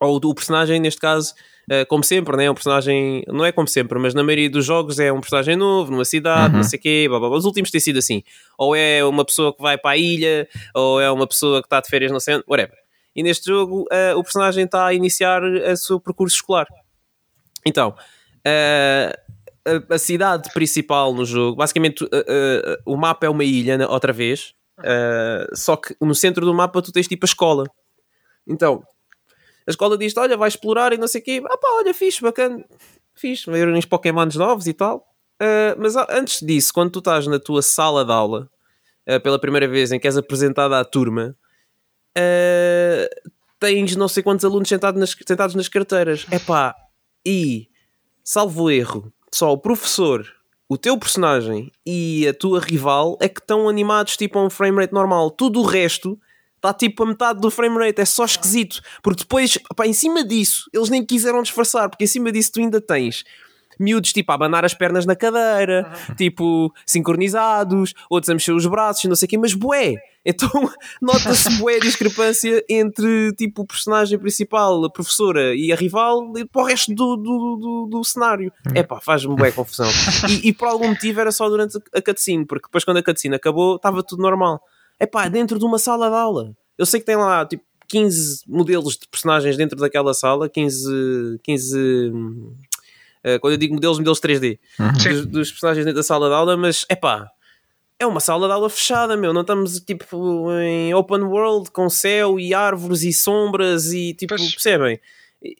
Ou 0.00 0.16
o 0.16 0.34
personagem, 0.34 0.80
neste 0.80 0.98
caso, 0.98 1.34
eh, 1.70 1.84
como 1.84 2.02
sempre, 2.02 2.36
né? 2.36 2.46
é 2.46 2.50
um 2.50 2.54
personagem. 2.54 3.22
Não 3.28 3.44
é 3.44 3.52
como 3.52 3.68
sempre, 3.68 3.98
mas 3.98 4.14
na 4.14 4.24
maioria 4.24 4.48
dos 4.48 4.64
jogos 4.64 4.98
é 4.98 5.12
um 5.12 5.20
personagem 5.20 5.56
novo, 5.56 5.92
numa 5.92 6.04
cidade, 6.04 6.54
não 6.56 6.64
sei 6.64 6.78
o 6.78 6.82
quê. 6.82 7.06
Blá, 7.08 7.18
blá, 7.18 7.28
blá. 7.28 7.38
Os 7.38 7.44
últimos 7.44 7.70
têm 7.70 7.80
sido 7.80 7.98
assim. 7.98 8.22
Ou 8.56 8.74
é 8.74 9.04
uma 9.04 9.24
pessoa 9.24 9.54
que 9.54 9.60
vai 9.60 9.76
para 9.76 9.90
a 9.90 9.96
ilha, 9.96 10.48
ou 10.74 11.00
é 11.00 11.10
uma 11.10 11.26
pessoa 11.26 11.60
que 11.60 11.66
está 11.66 11.80
de 11.80 11.88
férias 11.88 12.10
no 12.10 12.18
centro, 12.18 12.44
whatever. 12.48 12.76
E 13.14 13.22
neste 13.22 13.46
jogo, 13.46 13.86
eh, 13.92 14.14
o 14.14 14.22
personagem 14.22 14.64
está 14.64 14.86
a 14.86 14.94
iniciar 14.94 15.42
o 15.44 15.76
seu 15.76 16.00
percurso 16.00 16.36
escolar. 16.36 16.66
Então, 17.66 17.94
eh, 18.44 19.16
a, 19.66 19.94
a 19.94 19.98
cidade 19.98 20.52
principal 20.52 21.12
no 21.14 21.24
jogo, 21.24 21.56
basicamente 21.56 22.04
eh, 22.12 22.24
eh, 22.28 22.78
o 22.86 22.96
mapa 22.96 23.26
é 23.26 23.28
uma 23.28 23.44
ilha, 23.44 23.76
né, 23.78 23.86
outra 23.86 24.12
vez, 24.12 24.54
eh, 24.82 25.46
só 25.54 25.76
que 25.76 25.94
no 26.00 26.14
centro 26.14 26.44
do 26.46 26.54
mapa 26.54 26.80
tu 26.82 26.92
tens 26.92 27.06
tipo 27.08 27.24
a 27.24 27.28
escola. 27.28 27.64
Então, 28.46 28.82
a 29.66 29.70
escola 29.70 29.96
diz 29.98 30.16
olha, 30.16 30.36
vai 30.36 30.48
explorar 30.48 30.92
e 30.92 30.98
não 30.98 31.06
sei 31.08 31.20
o 31.20 31.24
quê. 31.24 31.42
Ah 31.44 31.56
pá, 31.58 31.68
olha, 31.78 31.92
fixe, 31.94 32.20
bacana. 32.22 32.64
Fixe, 33.14 33.50
ver 33.50 33.68
uns 33.68 33.84
pokémons 33.84 34.34
novos 34.36 34.66
e 34.66 34.72
tal. 34.72 35.06
Eh, 35.40 35.74
mas 35.78 35.96
a- 35.96 36.06
antes 36.10 36.40
disso, 36.44 36.72
quando 36.72 36.90
tu 36.90 36.98
estás 37.00 37.26
na 37.26 37.38
tua 37.38 37.60
sala 37.62 38.04
de 38.04 38.12
aula, 38.12 38.48
eh, 39.06 39.18
pela 39.18 39.38
primeira 39.38 39.68
vez 39.68 39.92
em 39.92 40.00
que 40.00 40.06
és 40.08 40.16
apresentada 40.16 40.78
à 40.80 40.84
turma, 40.84 41.36
tens 43.58 43.94
não 43.96 44.08
sei 44.08 44.22
quantos 44.22 44.44
alunos 44.44 44.68
sentados 44.68 44.98
nas, 44.98 45.14
sentados 45.26 45.54
nas 45.54 45.68
carteiras. 45.68 46.26
Epá, 46.32 46.74
e 47.24 47.68
salvo 48.24 48.70
erro, 48.70 49.12
só 49.32 49.52
o 49.52 49.58
professor, 49.58 50.26
o 50.68 50.78
teu 50.78 50.96
personagem 50.96 51.72
e 51.84 52.26
a 52.28 52.34
tua 52.34 52.60
rival 52.60 53.18
é 53.20 53.28
que 53.28 53.40
estão 53.40 53.68
animados 53.68 54.16
tipo 54.16 54.38
a 54.38 54.44
um 54.44 54.50
frame 54.50 54.78
rate 54.78 54.92
normal. 54.92 55.30
Tudo 55.30 55.60
o 55.60 55.64
resto 55.64 56.18
está 56.56 56.72
tipo 56.72 57.02
a 57.02 57.06
metade 57.06 57.40
do 57.40 57.50
frame 57.50 57.76
rate, 57.78 58.00
é 58.00 58.04
só 58.04 58.24
esquisito. 58.24 58.80
Porque 59.02 59.22
depois, 59.22 59.58
pá, 59.74 59.86
em 59.86 59.92
cima 59.92 60.22
disso, 60.22 60.70
eles 60.72 60.88
nem 60.88 61.04
quiseram 61.04 61.42
disfarçar, 61.42 61.88
porque 61.88 62.04
em 62.04 62.06
cima 62.06 62.30
disso 62.30 62.52
tu 62.52 62.60
ainda 62.60 62.80
tens 62.80 63.24
miúdos 63.80 64.12
tipo 64.12 64.30
a 64.30 64.34
abanar 64.34 64.64
as 64.64 64.74
pernas 64.74 65.06
na 65.06 65.16
cadeira, 65.16 65.90
tipo 66.16 66.72
sincronizados, 66.86 67.94
outros 68.08 68.30
a 68.30 68.34
mexer 68.34 68.52
os 68.52 68.66
braços, 68.66 69.04
não 69.04 69.16
sei 69.16 69.26
o 69.26 69.28
quê, 69.28 69.38
mas 69.38 69.54
bué. 69.54 69.94
Então 70.24 70.50
nota-se 71.00 71.50
bué 71.58 71.76
a 71.76 71.80
discrepância 71.80 72.62
entre 72.68 73.32
tipo 73.32 73.62
o 73.62 73.66
personagem 73.66 74.18
principal, 74.18 74.84
a 74.84 74.90
professora 74.90 75.54
e 75.54 75.72
a 75.72 75.76
rival 75.76 76.36
e 76.36 76.44
para 76.44 76.62
o 76.62 76.64
resto 76.64 76.94
do, 76.94 77.16
do, 77.16 77.56
do, 77.56 77.88
do 77.90 78.04
cenário. 78.04 78.52
É 78.74 78.82
pá, 78.82 79.00
faz-me 79.00 79.34
bué 79.34 79.50
confusão. 79.50 79.88
E, 80.28 80.48
e 80.48 80.52
por 80.52 80.68
algum 80.68 80.88
motivo 80.88 81.20
era 81.20 81.32
só 81.32 81.48
durante 81.48 81.78
a 81.94 82.02
cutscene, 82.02 82.44
porque 82.44 82.66
depois 82.66 82.84
quando 82.84 82.98
a 82.98 83.02
cutscene 83.02 83.34
acabou 83.34 83.76
estava 83.76 84.02
tudo 84.02 84.22
normal. 84.22 84.60
É 84.98 85.06
pá, 85.06 85.28
dentro 85.28 85.58
de 85.58 85.64
uma 85.64 85.78
sala 85.78 86.10
de 86.10 86.16
aula. 86.16 86.54
Eu 86.76 86.84
sei 86.84 87.00
que 87.00 87.06
tem 87.06 87.16
lá 87.16 87.46
tipo 87.46 87.64
15 87.90 88.42
modelos 88.46 88.96
de 88.96 89.08
personagens 89.08 89.56
dentro 89.56 89.76
daquela 89.78 90.14
sala, 90.14 90.48
15, 90.48 91.40
15 91.42 91.78
hum, 92.14 92.52
eh, 92.52 92.69
quando 93.40 93.52
eu 93.52 93.58
digo 93.58 93.74
modelos, 93.74 93.98
modelos 93.98 94.20
3D 94.20 94.58
dos, 94.94 95.26
dos 95.26 95.50
personagens 95.50 95.84
dentro 95.84 95.98
da 95.98 96.02
sala 96.02 96.28
de 96.28 96.34
aula, 96.34 96.56
mas 96.56 96.84
é 96.88 96.96
pá, 96.96 97.30
é 97.98 98.06
uma 98.06 98.20
sala 98.20 98.46
de 98.46 98.52
aula 98.54 98.70
fechada, 98.70 99.16
meu. 99.16 99.32
Não 99.32 99.42
estamos 99.42 99.78
tipo 99.80 100.50
em 100.62 100.94
open 100.94 101.22
world 101.24 101.70
com 101.70 101.88
céu 101.90 102.40
e 102.40 102.54
árvores 102.54 103.02
e 103.02 103.12
sombras 103.12 103.92
e 103.92 104.14
tipo, 104.14 104.34
Pois. 104.34 104.52
percebem? 104.52 104.98
E, 105.42 105.56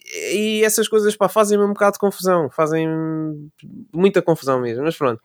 e 0.60 0.64
essas 0.64 0.88
coisas 0.88 1.14
pá, 1.16 1.28
fazem-me 1.28 1.64
um 1.64 1.68
bocado 1.74 1.92
de 1.94 1.98
confusão, 1.98 2.48
fazem 2.50 2.86
muita 3.92 4.22
confusão 4.22 4.60
mesmo, 4.60 4.84
mas 4.84 4.96
pronto. 4.96 5.22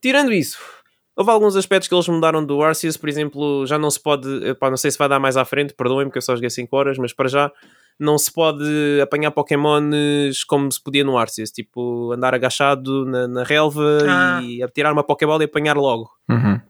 Tirando 0.00 0.32
isso, 0.32 0.58
houve 1.16 1.30
alguns 1.30 1.56
aspectos 1.56 1.88
que 1.88 1.94
eles 1.94 2.08
mudaram 2.08 2.44
do 2.44 2.62
Arceus, 2.62 2.96
por 2.96 3.08
exemplo, 3.08 3.66
já 3.66 3.78
não 3.78 3.90
se 3.90 4.00
pode, 4.00 4.26
pá, 4.54 4.70
não 4.70 4.76
sei 4.76 4.90
se 4.90 4.98
vai 4.98 5.08
dar 5.08 5.18
mais 5.20 5.36
à 5.36 5.44
frente, 5.44 5.74
perdoem-me 5.74 6.10
que 6.10 6.18
eu 6.18 6.22
só 6.22 6.34
joguei 6.34 6.48
5 6.50 6.74
horas, 6.76 6.96
mas 6.98 7.12
para 7.12 7.28
já 7.28 7.52
não 8.00 8.16
se 8.18 8.32
pode 8.32 8.64
apanhar 9.02 9.30
Pokémons 9.30 10.42
como 10.44 10.72
se 10.72 10.82
podia 10.82 11.04
no 11.04 11.18
Arceus, 11.18 11.50
tipo 11.50 12.10
andar 12.12 12.34
agachado 12.34 13.04
na, 13.04 13.28
na 13.28 13.42
relva 13.44 13.82
Ah. 14.08 14.40
e 14.42 14.66
tirar 14.74 14.92
uma 14.92 15.04
Pokébola 15.04 15.42
e 15.42 15.46
apanhar 15.46 15.76
logo. 15.76 16.10
Uhum. 16.28 16.60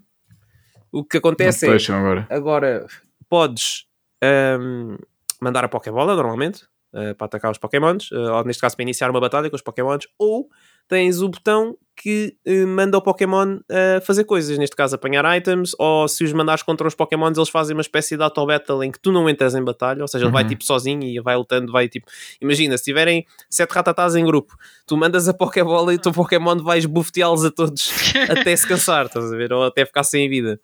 O 0.92 1.04
que 1.04 1.18
acontece 1.18 1.66
é, 1.68 1.94
agora. 1.94 2.26
agora 2.28 2.87
podes 3.28 3.87
ahm, 4.22 4.96
mandar 5.40 5.64
a 5.64 5.68
Pokébola 5.68 6.16
normalmente 6.16 6.64
ah, 6.92 7.14
para 7.16 7.26
atacar 7.26 7.52
os 7.52 7.58
Pokémons, 7.58 8.10
ah, 8.12 8.38
ou 8.38 8.44
neste 8.44 8.60
caso 8.60 8.75
para 8.76 8.82
iniciar 8.82 9.08
uma 9.10 9.20
batalha 9.20 9.49
com 9.49 9.54
os 9.56 9.62
Pokémons, 9.62 10.08
ou 10.18 10.49
tens 10.88 11.22
o 11.22 11.28
botão 11.28 11.76
que 12.02 12.35
eh, 12.47 12.64
manda 12.64 12.97
o 12.97 13.02
Pokémon 13.02 13.59
a 13.69 14.00
fazer 14.00 14.25
coisas, 14.25 14.57
neste 14.57 14.75
caso 14.75 14.95
apanhar 14.95 15.23
items, 15.37 15.73
ou 15.78 16.09
se 16.09 16.25
os 16.25 16.33
mandares 16.33 16.62
contra 16.62 16.88
os 16.88 16.95
Pokémons, 16.95 17.37
eles 17.37 17.50
fazem 17.50 17.76
uma 17.76 17.83
espécie 17.83 18.16
de 18.16 18.23
auto-battle 18.23 18.83
em 18.83 18.90
que 18.90 18.99
tu 18.99 19.12
não 19.12 19.28
entras 19.28 19.54
em 19.54 19.62
batalha, 19.62 20.00
ou 20.00 20.09
seja, 20.09 20.25
ele 20.25 20.33
vai 20.33 20.42
Uhum. 20.45 20.49
tipo 20.49 20.64
sozinho 20.64 21.02
e 21.02 21.21
vai 21.21 21.37
lutando, 21.37 21.71
vai 21.71 21.88
tipo. 21.90 22.07
Imagina, 22.40 22.78
se 22.78 22.85
tiverem 22.85 23.26
sete 23.50 23.71
ratatás 23.73 24.14
em 24.16 24.25
grupo, 24.25 24.57
tu 24.87 24.97
mandas 24.97 25.28
a 25.28 25.35
Pokébola 25.35 25.92
e 25.92 25.97
o 25.97 26.00
teu 26.00 26.11
Pokémon 26.12 26.57
vais 26.62 26.87
bufeteá-los 26.87 27.45
a 27.45 27.50
todos 27.50 27.90
até 28.30 28.57
se 28.57 28.66
cansar, 28.66 29.04
estás 29.07 29.30
a 29.30 29.37
ver? 29.37 29.52
Ou 29.52 29.64
até 29.64 29.85
ficar 29.85 30.02
sem 30.04 30.26
vida. 30.28 30.59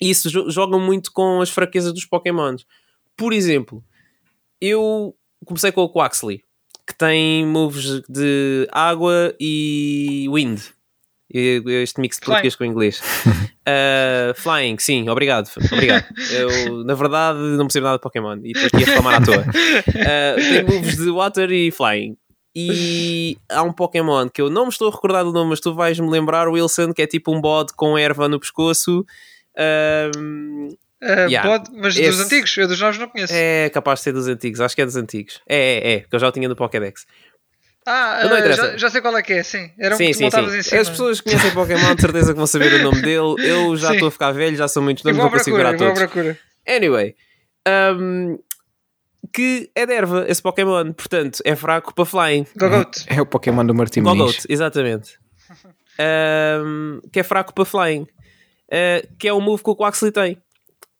Isso 0.00 0.30
jo- 0.30 0.48
jogam 0.50 0.78
muito 0.78 1.10
com 1.12 1.40
as 1.40 1.50
fraquezas 1.50 1.92
dos 1.92 2.04
Pokémons. 2.04 2.64
Por 3.16 3.32
exemplo, 3.32 3.82
eu 4.60 5.14
comecei 5.44 5.72
com 5.72 5.82
o 5.82 5.92
Quaxley, 5.92 6.42
que 6.90 6.94
tem 6.96 7.46
moves 7.46 8.02
de 8.08 8.68
água 8.72 9.32
e 9.38 10.26
wind. 10.28 10.60
Este 11.32 12.00
mix 12.00 12.16
de 12.16 12.24
Flying. 12.24 12.34
português 12.34 12.56
com 12.56 12.64
inglês. 12.64 13.00
Uh, 13.64 14.34
flying, 14.42 14.76
sim, 14.80 15.08
obrigado. 15.08 15.48
Obrigado. 15.72 16.04
Eu, 16.32 16.84
na 16.84 16.94
verdade, 16.94 17.38
não 17.38 17.66
percebo 17.66 17.84
nada 17.84 17.98
de 17.98 18.02
Pokémon 18.02 18.36
e 18.42 18.52
depois 18.52 18.72
tinha 18.72 18.84
reclamar 18.84 19.22
à 19.22 19.24
toa. 19.24 19.38
Uh, 19.38 20.36
tem 20.36 20.64
moves 20.64 20.96
de 20.96 21.08
Water 21.08 21.52
e 21.52 21.70
Flying. 21.70 22.16
E 22.54 23.38
há 23.48 23.62
um 23.62 23.72
Pokémon 23.72 24.28
que 24.28 24.42
eu 24.42 24.50
não 24.50 24.64
me 24.64 24.70
estou 24.70 24.88
a 24.88 24.90
recordar 24.90 25.22
do 25.22 25.32
nome, 25.32 25.50
mas 25.50 25.60
tu 25.60 25.72
vais-me 25.72 26.10
lembrar, 26.10 26.48
Wilson, 26.48 26.92
que 26.92 27.02
é 27.02 27.06
tipo 27.06 27.32
um 27.32 27.40
bode 27.40 27.72
com 27.74 27.96
erva 27.96 28.28
no 28.28 28.40
pescoço. 28.40 29.06
Um, 30.16 30.70
Ah, 31.02 31.26
Yeah. 31.26 31.48
pode, 31.48 31.70
mas 31.80 31.96
Esse- 31.96 32.10
dos 32.10 32.20
antigos, 32.20 32.56
eu 32.58 32.68
dos 32.68 32.78
novos 32.80 32.98
não 32.98 33.08
conheço. 33.08 33.32
é 33.34 33.70
capaz 33.70 34.00
de 34.00 34.04
ser 34.04 34.12
dos 34.12 34.28
antigos, 34.28 34.60
acho 34.60 34.74
que 34.74 34.82
é 34.82 34.84
dos 34.86 34.96
antigos. 34.96 35.40
É, 35.48 35.56
é, 35.56 35.92
é, 35.94 36.00
que 36.00 36.14
eu 36.14 36.18
já 36.18 36.28
o 36.28 36.32
tinha 36.32 36.48
no 36.48 36.54
Pokédex. 36.56 37.06
Ah, 37.86 38.18
ah, 38.20 38.26
interessa. 38.38 38.72
já, 38.72 38.76
já 38.76 38.90
sei 38.90 39.00
qual 39.00 39.16
é 39.16 39.22
que 39.22 39.32
é, 39.32 39.42
sim. 39.42 39.70
Era 39.78 39.94
um 39.94 39.98
sim, 39.98 40.06
que 40.08 40.14
sim, 40.14 40.30
sim. 40.30 40.38
em 40.58 40.62
cima. 40.62 40.80
As 40.82 40.90
pessoas 40.90 41.20
que 41.20 41.30
conhecem 41.30 41.50
Pokémon 41.52 41.94
de 41.94 42.00
certeza 42.02 42.32
que 42.32 42.36
vão 42.38 42.46
saber 42.46 42.74
o 42.74 42.82
nome 42.82 43.00
dele. 43.00 43.34
Eu 43.38 43.74
já 43.76 43.94
estou 43.94 44.08
a 44.08 44.10
ficar 44.10 44.32
velho, 44.32 44.54
já 44.56 44.68
são 44.68 44.82
muitos 44.82 45.02
nomes, 45.02 45.18
vou 45.20 45.30
consigo 45.30 45.56
ver 45.56 45.62
procura, 45.66 45.90
à 45.90 45.94
todos. 45.94 45.98
procura. 46.12 46.38
Anyway, 46.68 47.16
um, 47.98 48.38
que 49.32 49.70
é 49.74 49.86
de 49.86 49.94
erva 49.94 50.26
esse 50.28 50.42
Pokémon, 50.42 50.92
portanto 50.92 51.40
é 51.44 51.56
fraco 51.56 51.94
para 51.94 52.04
Flying. 52.04 52.46
Gogoat. 52.54 53.04
É 53.08 53.20
o 53.22 53.26
Pokémon 53.26 53.64
do 53.64 53.74
Martim 53.74 54.02
Muniz. 54.02 54.46
exatamente. 54.48 55.18
Um, 56.02 57.00
que 57.12 57.20
é 57.20 57.22
fraco 57.22 57.52
para 57.52 57.64
Flying. 57.64 58.02
Uh, 58.72 59.16
que 59.18 59.28
é 59.28 59.32
o 59.32 59.40
move 59.40 59.62
que 59.62 59.68
o 59.70 59.76
Quaxley 59.76 60.10
tem. 60.12 60.38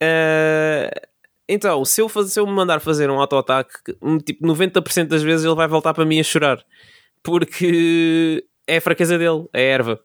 Uh, 0.01 1.07
então, 1.47 1.83
se 1.83 2.01
eu, 2.01 2.09
se 2.09 2.39
eu 2.39 2.47
me 2.47 2.53
mandar 2.53 2.79
fazer 2.79 3.09
um 3.09 3.19
auto-ataque, 3.19 3.73
tipo 4.25 4.45
90% 4.45 5.07
das 5.07 5.21
vezes 5.21 5.45
ele 5.45 5.55
vai 5.55 5.67
voltar 5.67 5.93
para 5.93 6.05
mim 6.05 6.19
a 6.19 6.23
chorar. 6.23 6.63
Porque 7.21 8.45
é 8.67 8.77
a 8.77 8.81
fraqueza 8.81 9.17
dele, 9.17 9.45
é 9.53 9.59
a 9.59 9.73
erva. 9.73 9.99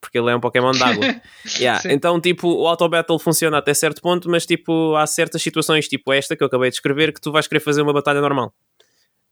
Porque 0.00 0.18
ele 0.18 0.30
é 0.30 0.36
um 0.36 0.40
Pokémon 0.40 0.72
d'água. 0.72 1.04
Yeah. 1.58 1.80
Então, 1.92 2.20
tipo, 2.20 2.48
o 2.48 2.66
auto-battle 2.66 3.18
funciona 3.18 3.58
até 3.58 3.74
certo 3.74 4.00
ponto, 4.00 4.30
mas 4.30 4.46
tipo, 4.46 4.94
há 4.96 5.06
certas 5.06 5.42
situações, 5.42 5.88
tipo 5.88 6.12
esta 6.12 6.36
que 6.36 6.42
eu 6.42 6.46
acabei 6.46 6.70
de 6.70 6.76
escrever, 6.76 7.12
que 7.12 7.20
tu 7.20 7.32
vais 7.32 7.46
querer 7.46 7.60
fazer 7.60 7.82
uma 7.82 7.92
batalha 7.92 8.20
normal. 8.20 8.54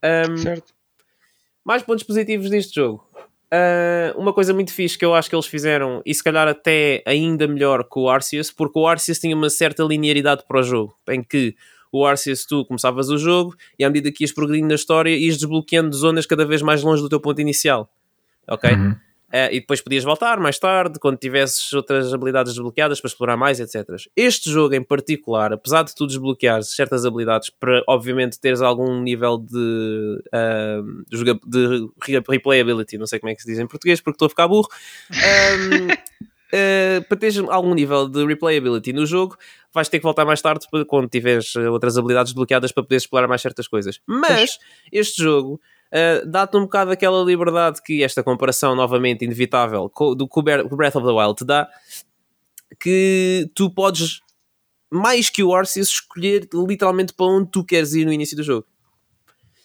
Um, 0.02 0.36
Certo. 0.36 0.74
mais 1.64 1.82
pontos 1.82 2.04
positivos 2.04 2.50
deste 2.50 2.74
jogo. 2.74 3.08
Ah, 3.50 4.12
uma 4.16 4.32
coisa 4.32 4.52
muito 4.52 4.72
fixe 4.72 4.98
que 4.98 5.04
eu 5.04 5.14
acho 5.14 5.28
que 5.28 5.36
eles 5.36 5.46
fizeram, 5.46 6.02
e 6.04 6.14
se 6.14 6.22
calhar 6.22 6.48
até 6.48 7.02
ainda 7.06 7.46
melhor 7.46 7.84
que 7.84 7.98
o 7.98 8.08
Arceus, 8.08 8.50
porque 8.50 8.78
o 8.78 8.86
Arceus 8.86 9.18
tinha 9.18 9.36
uma 9.36 9.50
certa 9.50 9.82
linearidade 9.84 10.42
para 10.46 10.60
o 10.60 10.62
jogo, 10.62 10.96
em 11.08 11.22
que 11.22 11.54
o 11.92 12.04
Arceus 12.04 12.44
tu 12.44 12.64
começavas 12.66 13.08
o 13.08 13.16
jogo 13.16 13.54
e 13.78 13.84
à 13.84 13.88
medida 13.88 14.12
que 14.12 14.24
ias 14.24 14.32
progredindo 14.32 14.68
na 14.68 14.74
história 14.74 15.16
ias 15.16 15.36
desbloqueando 15.36 15.94
zonas 15.96 16.26
cada 16.26 16.44
vez 16.44 16.60
mais 16.60 16.82
longe 16.82 17.00
do 17.00 17.08
teu 17.08 17.20
ponto 17.20 17.40
inicial. 17.40 17.88
Ok? 18.48 18.70
Uhum. 18.70 18.96
Eh, 19.38 19.56
e 19.56 19.60
depois 19.60 19.82
podias 19.82 20.02
voltar 20.02 20.40
mais 20.40 20.58
tarde, 20.58 20.98
quando 20.98 21.18
tivesses 21.18 21.70
outras 21.74 22.14
habilidades 22.14 22.54
desbloqueadas 22.54 23.02
para 23.02 23.08
explorar 23.08 23.36
mais, 23.36 23.60
etc. 23.60 23.84
Este 24.16 24.48
jogo 24.50 24.74
em 24.74 24.82
particular, 24.82 25.52
apesar 25.52 25.82
de 25.82 25.94
tu 25.94 26.06
desbloqueares 26.06 26.74
certas 26.74 27.04
habilidades 27.04 27.50
para, 27.50 27.82
obviamente, 27.86 28.40
teres 28.40 28.62
algum 28.62 29.02
nível 29.02 29.36
de, 29.36 30.22
joga- 31.12 31.38
de 31.46 31.88
re- 32.02 32.22
replayability, 32.26 32.96
não 32.96 33.06
sei 33.06 33.18
como 33.18 33.30
é 33.30 33.34
que 33.34 33.42
se 33.42 33.48
diz 33.48 33.58
em 33.58 33.66
português, 33.66 34.00
porque 34.00 34.14
estou 34.14 34.26
a 34.26 34.30
ficar 34.30 34.48
burro. 34.48 34.68
ahm, 35.10 35.90
eh, 36.52 37.00
para 37.06 37.18
teres 37.18 37.36
algum 37.38 37.74
nível 37.74 38.08
de 38.08 38.24
replayability 38.24 38.92
no 38.92 39.04
jogo, 39.04 39.36
vais 39.74 39.88
ter 39.88 39.98
que 39.98 40.04
voltar 40.04 40.24
mais 40.24 40.40
tarde 40.40 40.64
quando 40.86 41.08
tiveres 41.08 41.54
eh, 41.56 41.68
outras 41.68 41.98
habilidades 41.98 42.30
desbloqueadas 42.32 42.72
para 42.72 42.84
poderes 42.84 43.02
explorar 43.02 43.28
mais 43.28 43.42
certas 43.42 43.68
coisas. 43.68 44.00
Mas 44.06 44.58
este 44.90 45.22
jogo 45.22 45.60
Uh, 45.92 46.26
dá-te 46.26 46.56
um 46.56 46.62
bocado 46.62 46.90
aquela 46.90 47.22
liberdade 47.24 47.80
que 47.82 48.02
esta 48.02 48.22
comparação 48.22 48.74
novamente 48.74 49.24
inevitável 49.24 49.90
do 50.16 50.28
que 50.28 50.38
o 50.38 50.42
Breath 50.42 50.96
of 50.96 51.06
the 51.06 51.12
Wild 51.12 51.36
te 51.36 51.44
dá, 51.44 51.68
que 52.80 53.48
tu 53.54 53.70
podes, 53.70 54.20
mais 54.90 55.30
que 55.30 55.42
o 55.42 55.54
Arceus, 55.54 55.88
escolher 55.88 56.48
literalmente 56.52 57.12
para 57.12 57.26
onde 57.26 57.50
tu 57.50 57.64
queres 57.64 57.94
ir 57.94 58.04
no 58.04 58.12
início 58.12 58.36
do 58.36 58.42
jogo. 58.42 58.66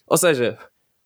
Ou 0.07 0.17
seja, 0.17 0.57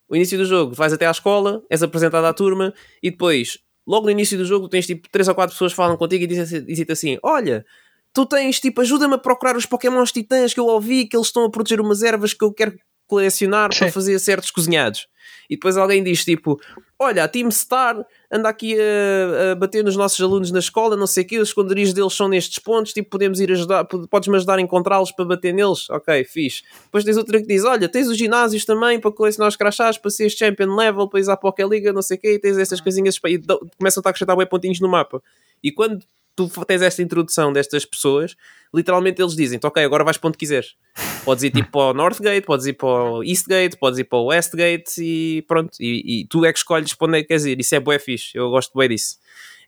o 0.09 0.15
início 0.15 0.37
do 0.37 0.45
jogo, 0.45 0.75
vais 0.75 0.93
até 0.93 1.07
à 1.07 1.11
escola, 1.11 1.63
és 1.69 1.81
apresentado 1.81 2.25
à 2.25 2.33
turma 2.33 2.73
e 3.01 3.09
depois, 3.09 3.57
logo 3.87 4.05
no 4.05 4.11
início 4.11 4.37
do 4.37 4.45
jogo, 4.45 4.67
tens 4.67 4.85
tipo 4.85 5.07
3 5.09 5.27
ou 5.27 5.35
4 5.35 5.53
pessoas 5.53 5.71
que 5.71 5.77
falam 5.77 5.97
contigo 5.97 6.23
e 6.23 6.27
dizem- 6.27 6.65
dizem-te 6.65 6.91
assim: 6.91 7.17
Olha, 7.23 7.65
tu 8.13 8.25
tens 8.25 8.59
tipo, 8.59 8.81
ajuda-me 8.81 9.15
a 9.15 9.17
procurar 9.17 9.55
os 9.55 9.65
Pokémons 9.65 10.11
titãs 10.11 10.53
que 10.53 10.59
eu 10.59 10.65
ouvi 10.67 11.07
que 11.07 11.15
eles 11.15 11.27
estão 11.27 11.45
a 11.45 11.49
proteger 11.49 11.79
umas 11.79 12.01
ervas 12.03 12.33
que 12.33 12.43
eu 12.43 12.51
quero 12.53 12.77
colecionar 13.07 13.69
para 13.75 13.87
Sim. 13.87 13.91
fazer 13.91 14.17
certos 14.19 14.51
cozinhados. 14.51 15.07
E 15.49 15.55
depois 15.55 15.77
alguém 15.77 16.03
diz 16.03 16.23
tipo: 16.25 16.59
Olha, 16.97 17.23
a 17.23 17.27
Team 17.27 17.51
Star 17.51 18.03
anda 18.31 18.49
aqui 18.49 18.75
a, 18.79 19.51
a 19.51 19.55
bater 19.55 19.83
nos 19.83 19.95
nossos 19.95 20.19
alunos 20.19 20.49
na 20.51 20.57
escola, 20.59 20.95
não 20.95 21.05
sei 21.05 21.23
o 21.23 21.27
quê, 21.27 21.37
os 21.39 21.49
esconderijos 21.49 21.93
deles 21.93 22.13
são 22.13 22.27
nestes 22.27 22.57
pontos, 22.57 22.93
tipo, 22.93 23.09
podemos 23.11 23.39
ir 23.39 23.51
ajudar, 23.51 23.85
pod- 23.85 24.07
podes-me 24.07 24.35
ajudar 24.37 24.57
a 24.57 24.61
encontrá-los 24.61 25.11
para 25.11 25.25
bater 25.25 25.53
neles? 25.53 25.87
Ok, 25.89 26.23
fixe. 26.25 26.63
Depois 26.85 27.03
tens 27.03 27.17
outra 27.17 27.39
que 27.39 27.45
diz: 27.47 27.63
Olha, 27.63 27.87
tens 27.87 28.07
os 28.07 28.17
ginásios 28.17 28.65
também 28.65 28.99
para 28.99 29.11
colecionar 29.11 29.49
os 29.49 29.55
crachás, 29.55 29.97
para 29.99 30.09
seres 30.09 30.33
champion 30.33 30.75
level, 30.75 31.07
para 31.07 31.19
ir 31.19 31.29
à 31.29 31.37
Poké 31.37 31.63
Liga, 31.63 31.93
não 31.93 32.01
sei 32.01 32.17
o 32.17 32.19
quê, 32.19 32.33
e 32.33 32.39
tens 32.39 32.57
essas 32.57 32.81
coisinhas 32.81 33.19
e 33.25 33.39
começam 33.77 34.01
a 34.03 34.09
acrescentar 34.09 34.35
bem 34.35 34.47
pontinhos 34.47 34.79
no 34.79 34.87
mapa. 34.87 35.21
E 35.63 35.71
quando 35.71 36.03
tu 36.35 36.49
tens 36.65 36.81
esta 36.81 37.01
introdução 37.01 37.53
destas 37.53 37.85
pessoas, 37.85 38.35
literalmente 38.73 39.21
eles 39.21 39.35
dizem-te, 39.35 39.65
ok, 39.65 39.83
agora 39.83 40.03
vais 40.03 40.17
para 40.17 40.27
onde 40.29 40.37
quiseres. 40.37 40.75
Podes 41.25 41.43
ir 41.43 41.51
tipo 41.51 41.71
para 41.71 41.81
o 41.81 41.93
Northgate, 41.93 42.45
podes 42.45 42.67
ir 42.67 42.73
para 42.73 42.87
o 42.87 43.23
Eastgate, 43.23 43.77
podes 43.77 43.99
ir 43.99 44.03
para 44.03 44.19
o 44.19 44.25
Westgate 44.25 44.91
e 44.99 45.41
pronto. 45.47 45.71
E, 45.79 46.21
e 46.21 46.27
tu 46.27 46.45
é 46.45 46.53
que 46.53 46.59
escolhes 46.59 46.93
para 46.93 47.07
onde 47.07 47.17
é 47.17 47.21
que 47.21 47.27
queres 47.29 47.45
ir. 47.45 47.59
Isso 47.59 47.75
é 47.75 47.79
bué 47.79 47.99
fixe, 47.99 48.37
eu 48.37 48.49
gosto 48.49 48.77
bem 48.77 48.89
disso. 48.89 49.17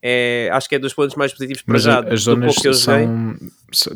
É, 0.02 0.50
acho 0.54 0.70
que 0.70 0.76
é 0.76 0.80
dos 0.80 0.94
pontos 0.94 1.16
mais 1.16 1.34
positivos 1.34 1.64
para 1.64 1.74
Mas 1.74 1.82
já 1.82 2.00
as 2.02 2.22
zonas 2.22 2.46
pouco 2.46 2.62
que 2.62 2.68
eu 2.68 2.74
são, 2.76 3.36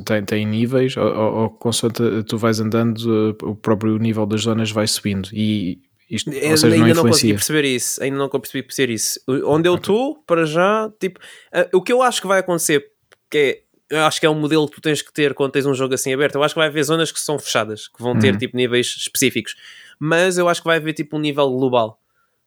têm, 0.03 0.25
têm 0.25 0.45
níveis 0.47 0.97
ou, 0.97 1.05
ou, 1.05 1.33
ou 1.43 1.49
consoante 1.51 2.01
tu 2.27 2.39
vais 2.39 2.59
andando, 2.59 2.97
uh, 2.97 3.49
o 3.49 3.55
próprio 3.55 3.99
nível 3.99 4.25
das 4.25 4.41
zonas 4.41 4.71
vai 4.71 4.87
subindo 4.87 5.29
e 5.31 5.79
isto, 6.11 6.29
seja, 6.29 6.67
não 6.67 6.73
ainda 6.73 6.93
não 6.95 7.03
consegui 7.03 7.29
influencia. 7.29 7.35
perceber 7.35 7.63
isso. 7.63 8.03
Ainda 8.03 8.17
não 8.17 8.27
consegui 8.27 8.63
perceber 8.63 8.91
isso. 8.91 9.19
Onde 9.45 9.69
eu 9.69 9.75
estou, 9.75 10.15
para 10.27 10.45
já, 10.45 10.91
tipo, 10.99 11.21
ah, 11.53 11.69
o 11.73 11.81
que 11.81 11.93
eu 11.93 12.01
acho 12.01 12.19
que 12.19 12.27
vai 12.27 12.39
acontecer, 12.39 12.85
que 13.29 13.37
é, 13.37 13.61
eu 13.91 14.03
acho 14.05 14.19
que 14.19 14.25
é 14.25 14.29
um 14.29 14.33
modelo 14.39 14.67
que 14.67 14.75
tu 14.75 14.81
tens 14.81 15.01
que 15.01 15.11
ter 15.13 15.33
quando 15.33 15.51
tens 15.51 15.65
um 15.65 15.73
jogo 15.75 15.93
assim 15.93 16.13
aberto. 16.13 16.35
Eu 16.35 16.43
acho 16.43 16.53
que 16.55 16.59
vai 16.59 16.67
haver 16.67 16.83
zonas 16.83 17.11
que 17.11 17.19
são 17.19 17.37
fechadas, 17.37 17.87
que 17.87 18.01
vão 18.01 18.17
ter 18.17 18.31
Uhum. 18.33 18.37
tipo 18.39 18.57
níveis 18.57 18.87
específicos, 18.97 19.55
mas 19.99 20.37
eu 20.37 20.47
acho 20.49 20.61
que 20.61 20.67
vai 20.67 20.77
haver 20.77 20.93
tipo 20.93 21.17
um 21.17 21.19
nível 21.19 21.49
global. 21.51 21.99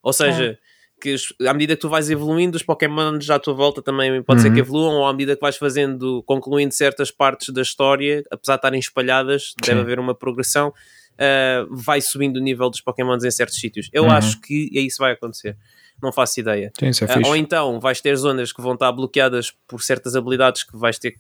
Ou 0.03 0.13
seja, 0.13 0.59
que 1.01 1.13
os- 1.15 1.35
à 1.47 1.53
medida 1.53 1.75
que 1.77 1.81
tu 1.83 1.89
vais 1.89 2.09
evoluindo, 2.11 2.57
os 2.57 2.63
Pokémon 2.63 3.21
já 3.21 3.35
à 3.35 3.39
tua 3.39 3.53
volta 3.55 3.83
também 3.83 4.23
pode 4.23 4.41
ser 4.41 4.49
Uhum. 4.49 4.55
que 4.55 4.61
evoluam, 4.61 4.95
ou 4.97 5.07
à 5.07 5.13
medida 5.13 5.35
que 5.37 5.41
vais 5.43 5.57
fazendo, 5.57 6.23
concluindo 6.25 6.73
certas 6.73 7.11
partes 7.11 7.53
da 7.53 7.63
história, 7.63 8.23
apesar 8.31 8.55
de 8.55 8.59
estarem 8.59 8.81
espalhadas, 8.81 9.55
deve 9.63 9.79
Sim. 9.79 9.83
haver 9.83 9.99
uma 9.99 10.15
progressão. 10.15 10.73
Uh, 11.15 11.69
vai 11.71 12.01
subindo 12.01 12.39
o 12.39 12.41
nível 12.41 12.69
dos 12.69 12.81
Pokémons 12.81 13.23
em 13.23 13.31
certos 13.31 13.57
sítios. 13.61 13.89
Eu 13.93 14.05
Uhum. 14.05 14.11
acho 14.11 14.41
que 14.41 14.69
isso 14.73 14.99
vai 14.99 15.13
acontecer. 15.13 15.57
Não 16.05 16.13
faço 16.13 16.39
ideia. 16.39 16.71
Sim, 16.79 16.89
isso 16.89 17.05
é 17.05 17.07
Uh, 17.09 17.13
fixe. 17.15 17.29
ou 17.31 17.35
então 17.37 17.81
vais 17.81 18.01
ter 18.01 18.15
zonas 18.17 18.53
que 18.53 18.61
vão 18.61 18.75
estar 18.75 18.93
bloqueadas 18.93 19.51
por 19.67 19.83
certas 19.83 20.15
habilidades 20.15 20.63
que 20.63 20.77
vais 20.77 20.99
ter 20.99 21.13
que, 21.13 21.19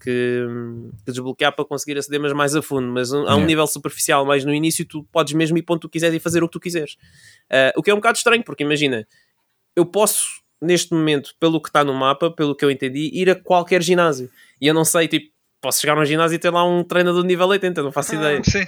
que 1.04 1.10
desbloquear 1.12 1.54
para 1.56 1.64
conseguir 1.64 1.96
aceder 1.98 2.20
mas 2.20 2.32
mais 2.32 2.54
a 2.54 2.60
fundo. 2.62 2.86
Mas 2.88 3.10
um- 3.12 3.26
a 3.26 3.34
um 3.34 3.44
nível 3.46 3.66
superficial, 3.66 4.24
mais 4.26 4.44
no 4.44 4.52
início, 4.54 4.84
tu 4.84 5.02
podes 5.10 5.32
mesmo 5.32 5.56
ir 5.58 5.62
para 5.62 5.74
onde 5.74 5.80
tu 5.80 5.88
quiseres 5.88 6.14
e 6.14 6.20
fazer 6.20 6.42
o 6.44 6.48
que 6.48 6.52
tu 6.52 6.60
quiseres. 6.60 6.92
Uh, 7.50 7.72
o 7.76 7.82
que 7.82 7.90
é 7.90 7.94
um 7.94 7.96
bocado 7.98 8.18
estranho, 8.18 8.44
porque 8.44 8.62
imagina, 8.62 9.06
eu 9.74 9.84
posso, 9.86 10.26
neste 10.62 10.92
momento, 10.94 11.34
pelo 11.40 11.60
que 11.60 11.68
está 11.68 11.82
no 11.82 11.92
mapa, 11.94 12.30
pelo 12.30 12.54
que 12.54 12.64
eu 12.64 12.70
entendi, 12.70 13.10
ir 13.12 13.28
a 13.30 13.34
qualquer 13.34 13.82
ginásio. 13.82 14.30
E 14.60 14.66
eu 14.68 14.74
não 14.74 14.84
sei, 14.84 15.08
tipo, 15.08 15.33
posso 15.64 15.80
chegar 15.80 15.96
a 15.96 16.00
um 16.02 16.04
ginásio 16.04 16.36
e 16.36 16.38
ter 16.38 16.50
lá 16.50 16.62
um 16.62 16.84
treinador 16.84 17.22
de 17.22 17.26
nível 17.26 17.46
80, 17.46 17.82
não 17.82 17.90
faço 17.90 18.14
ideia. 18.14 18.38
Ah, 18.38 18.44
sim. 18.44 18.66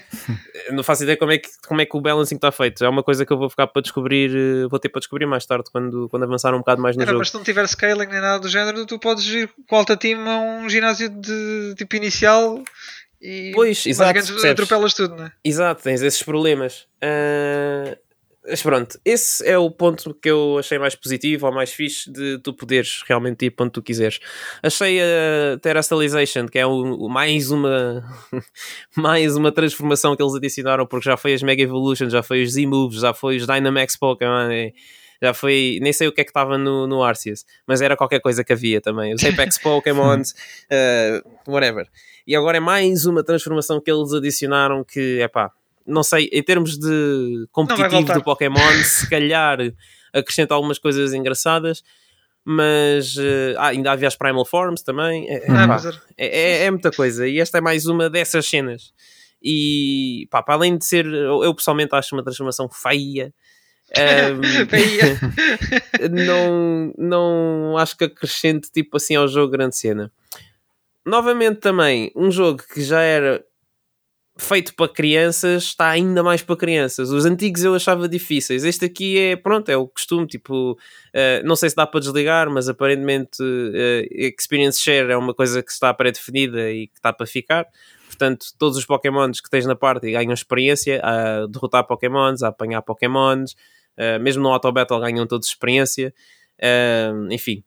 Eu 0.67 0.73
não 0.75 0.83
faço 0.83 1.03
ideia 1.03 1.17
como 1.19 1.31
é, 1.31 1.37
que, 1.37 1.49
como 1.69 1.81
é 1.83 1.85
que 1.85 1.95
o 1.95 2.00
balancing 2.00 2.37
está 2.37 2.50
feito. 2.50 2.83
É 2.83 2.88
uma 2.88 3.03
coisa 3.03 3.26
que 3.26 3.33
eu 3.33 3.37
vou 3.37 3.50
ficar 3.50 3.67
para 3.67 3.83
descobrir, 3.83 4.31
eh, 4.35 4.67
vou 4.67 4.79
ter 4.79 4.88
para 4.88 5.00
descobrir 5.00 5.26
mais 5.26 5.45
tarde, 5.45 5.65
quando, 5.71 6.09
quando 6.09 6.23
avançar 6.23 6.55
um 6.55 6.59
bocado 6.59 6.81
mais 6.81 6.97
no 6.97 7.03
Era, 7.03 7.11
jogo. 7.11 7.19
mas 7.19 7.29
se 7.29 7.35
não 7.35 7.45
tiver 7.45 7.69
scaling 7.69 8.07
nem 8.07 8.21
nada 8.21 8.41
do 8.41 8.49
género, 8.49 8.87
tu 8.87 8.99
podes 8.99 9.26
ir 9.26 9.50
com 9.69 9.76
Alta 9.76 9.95
Team 9.95 10.26
a 10.26 10.38
um 10.41 10.69
ginásio 10.71 11.11
de 11.11 11.75
tipo 11.76 11.97
inicial 11.97 12.62
e 13.21 13.53
Pois, 13.55 13.85
exato, 13.87 14.19
atropelas 14.50 14.95
tudo, 14.95 15.17
não 15.17 15.26
é? 15.26 15.33
Exato, 15.45 15.83
tens 15.83 16.00
esses 16.00 16.23
problemas. 16.23 16.87
Ah, 17.03 17.97
mas 18.49 18.62
pronto, 18.62 18.99
esse 19.05 19.47
é 19.47 19.59
o 19.59 19.71
ponto 19.71 20.15
que 20.15 20.31
eu 20.31 20.59
achei 20.59 20.79
mais 20.79 20.95
positivo 20.95 21.47
ou 21.47 21.53
mais 21.53 21.73
fixe 21.73 22.11
de 22.11 22.38
tu 22.38 22.55
poderes 22.55 23.03
realmente 23.07 23.47
ir 23.47 23.50
para 23.50 23.65
onde 23.65 23.73
tu 23.73 23.83
quiseres. 23.83 24.21
Achei 24.62 25.00
a 25.00 25.59
Terastalization, 25.61 26.47
que 26.47 26.59
é 26.59 26.67
o, 26.67 27.09
mais 27.09 27.50
uma 27.50 28.05
mais 28.97 29.37
uma 29.37 29.50
transformação 29.50 30.15
que 30.17 30.23
eles 30.23 30.35
adicionaram, 30.35 30.87
porque 30.87 31.09
já 31.09 31.17
foi 31.17 31.35
as 31.35 31.43
Mega 31.43 31.62
Evolution, 31.62 32.09
já 32.09 32.23
foi 32.23 32.43
os 32.43 32.53
Z-Moves, 32.53 33.00
já 33.00 33.12
foi 33.12 33.37
os 33.37 33.47
Dynamax 33.47 33.97
Pokémon, 33.97 34.50
e 34.50 34.75
já 35.21 35.33
foi, 35.33 35.79
nem 35.81 35.93
sei 35.93 36.09
o 36.09 36.12
que 36.12 36.21
é 36.21 36.25
que 36.25 36.31
estava 36.31 36.59
no, 36.59 36.87
no 36.87 37.03
Arceus, 37.03 37.45
mas 37.67 37.81
era 37.81 37.97
qualquer 37.97 38.21
coisa 38.21 38.45
que 38.45 38.53
havia 38.53 38.81
também. 38.81 39.15
Os 39.15 39.25
Apex 39.25 39.59
Pokémons, 39.62 40.35
ah, 40.71 41.23
whatever. 41.49 41.88
E 42.26 42.37
agora 42.37 42.59
é 42.59 42.61
mais 42.61 43.07
uma 43.07 43.25
transformação 43.25 43.81
que 43.81 43.91
eles 43.91 44.12
adicionaram 44.12 44.85
que, 44.85 45.21
é 45.21 45.29
pá, 45.29 45.50
não 45.87 46.02
sei, 46.02 46.28
em 46.33 46.43
termos 46.43 46.78
de 46.78 47.47
competitivo 47.52 48.12
do 48.14 48.23
Pokémon, 48.25 48.83
se 48.83 49.09
calhar 49.09 49.59
acrescenta 50.12 50.55
algumas 50.55 50.78
coisas 50.78 51.12
engraçadas, 51.14 51.83
Mas 52.49 53.16
uh, 53.16 53.59
ah, 53.59 53.69
ainda 53.69 53.90
havia 53.90 54.07
as 54.07 54.14
Primal 54.16 54.45
Forms 54.47 54.81
também. 54.83 55.26
É, 55.28 55.50
Ah, 55.50 55.66
pá, 55.66 55.83
é, 56.16 56.26
é- 56.26 56.64
é 56.66 56.71
muita 56.71 56.93
coisa. 56.93 57.26
E 57.26 57.40
esta 57.40 57.59
é 57.59 57.61
mais 57.61 57.87
uma 57.87 58.09
dessas 58.09 58.47
cenas. 58.47 58.93
E 59.43 60.28
pá, 60.31 60.43
para 60.43 60.55
além 60.55 60.78
de 60.78 60.85
ser, 60.85 61.07
eu, 61.07 61.43
eu 61.43 61.52
pessoalmente 61.55 61.95
acho 61.97 62.14
uma 62.14 62.23
transformação 62.23 62.69
feia. 62.69 63.35
ehm, 63.97 64.40
Feia. 64.71 65.19
não, 66.11 66.93
não 66.97 67.76
acho 67.78 67.97
que 67.97 68.05
acrescente 68.05 68.71
tipo 68.71 68.97
assim 68.97 69.16
ao 69.16 69.26
jogo 69.26 69.50
grande 69.50 69.76
cena. 69.76 70.12
Novamente 71.05 71.61
também, 71.61 72.11
um 72.16 72.31
jogo 72.31 72.62
que 72.73 72.83
já 72.83 73.00
era 73.00 73.45
feito 74.38 74.75
para 74.75 74.88
crianças 74.93 75.64
está 75.64 75.88
ainda 75.88 76.23
mais 76.23 76.43
para 76.43 76.57
crianças. 76.57 77.11
Os 77.11 77.25
antigos 77.25 77.64
eu 77.64 77.75
achava 77.75 78.09
difíceis. 78.09 78.64
Este 78.64 78.85
aqui 78.85 79.19
é, 79.19 79.37
pronto, 79.37 79.69
é 79.71 79.76
o 79.76 79.88
costume, 79.88 80.26
tipo, 80.26 80.78
eh, 81.12 81.43
não 81.43 81.57
sei 81.57 81.71
se 81.71 81.76
dá 81.76 81.87
para 81.87 82.00
desligar, 82.00 82.50
mas 82.50 82.69
aparentemente 82.69 83.43
eh, 83.75 84.35
Experience 84.38 84.81
Share 84.81 85.11
é 85.11 85.16
uma 85.16 85.33
coisa 85.33 85.62
que 85.62 85.73
está 85.73 85.93
pré-definida 85.95 86.71
e 86.71 86.88
que 86.88 86.97
está 86.97 87.12
para 87.12 87.26
ficar. 87.26 87.66
Portanto, 88.07 88.47
todos 88.59 88.76
os 88.76 88.85
Pokémons 88.85 89.40
que 89.40 89.49
tens 89.49 89.64
na 89.64 89.75
parte 89.75 90.11
ganham 90.11 90.33
experiência 90.33 91.00
a 91.02 91.47
derrotar 91.47 91.85
Pokémons, 91.87 92.43
a 92.43 92.49
apanhar 92.49 92.83
Pokémons, 92.83 93.57
eh, 93.97 94.19
mesmo 94.19 94.43
no 94.43 94.50
Auto 94.50 94.71
Battle 94.71 95.00
ganham 95.00 95.26
todos 95.26 95.49
experiência. 95.49 96.12
Enfim, 97.31 97.62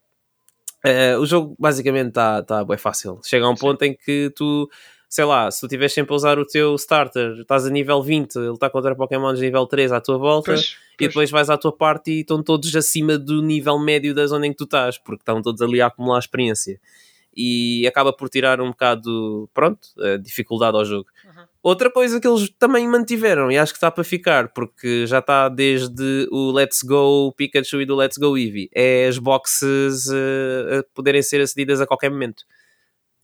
o 1.20 1.26
jogo 1.26 1.56
basicamente 1.60 2.10
está 2.10 2.44
tá 2.44 2.64
bem 2.64 2.78
fácil. 2.78 3.20
Chega 3.24 3.46
a 3.46 3.50
um 3.50 3.56
ponto 3.56 3.84
em 3.84 3.94
que 3.94 4.32
tu, 4.36 4.70
sei 5.10 5.26
lá, 5.26 5.50
se 5.50 5.60
tu 5.60 5.66
estiveres 5.66 5.92
sempre 5.92 6.14
a 6.14 6.16
usar 6.16 6.38
o 6.38 6.46
teu 6.46 6.76
starter, 6.76 7.40
estás 7.40 7.66
a 7.66 7.70
nível 7.72 8.02
20, 8.02 8.36
ele 8.36 8.52
está 8.54 8.70
contra 8.70 8.96
Pokémons 8.96 9.40
de 9.40 9.46
nível 9.46 9.66
3 9.66 9.92
à 9.92 10.00
tua 10.00 10.20
volta, 10.20 10.52
Pois, 10.52 10.62
e 10.62 10.98
pois. 10.98 11.10
depois 11.10 11.32
vais 11.32 11.50
à 11.50 11.58
tua 11.58 11.76
parte 11.76 12.12
e 12.12 12.20
estão 12.22 12.44
todos 12.44 12.74
acima 12.76 13.18
do 13.18 13.42
nível 13.42 13.80
médio 13.80 14.14
da 14.14 14.28
zona 14.28 14.46
em 14.46 14.52
que 14.52 14.58
tu 14.58 14.66
estás, 14.66 15.00
porque 15.00 15.22
estão 15.22 15.42
todos 15.42 15.62
ali 15.64 15.82
a 15.82 15.88
acumular 15.88 16.20
experiência. 16.20 16.80
E 17.36 17.88
acaba 17.88 18.14
por 18.14 18.30
tirar 18.30 18.62
um 18.62 18.70
bocado, 18.70 19.50
pronto, 19.54 19.88
a 20.00 20.18
dificuldade 20.18 20.78
ao 20.78 20.86
jogo. 20.86 21.08
Uhum. 21.26 21.44
Outra 21.62 21.92
coisa 21.92 22.20
que 22.22 22.28
eles 22.28 22.50
também 22.60 22.88
mantiveram, 22.88 23.52
e 23.52 23.58
acho 23.58 23.74
que 23.74 23.78
está 23.78 23.90
para 23.90 24.04
ficar, 24.04 24.50
porque 24.50 25.08
já 25.08 25.20
está 25.20 25.50
desde 25.50 26.28
o 26.32 26.52
Let's 26.52 26.84
Go 26.84 27.34
Pikachu 27.34 27.82
e 27.82 27.86
do 27.86 27.96
Let's 27.96 28.18
Go 28.18 28.38
Eevee, 28.38 28.70
é 28.74 29.08
as 29.08 29.18
boxes 29.18 30.10
a 30.10 30.84
poderem 30.94 31.22
ser 31.22 31.42
acedidas 31.42 31.82
a 31.82 31.88
qualquer 31.88 32.10
momento. 32.12 32.44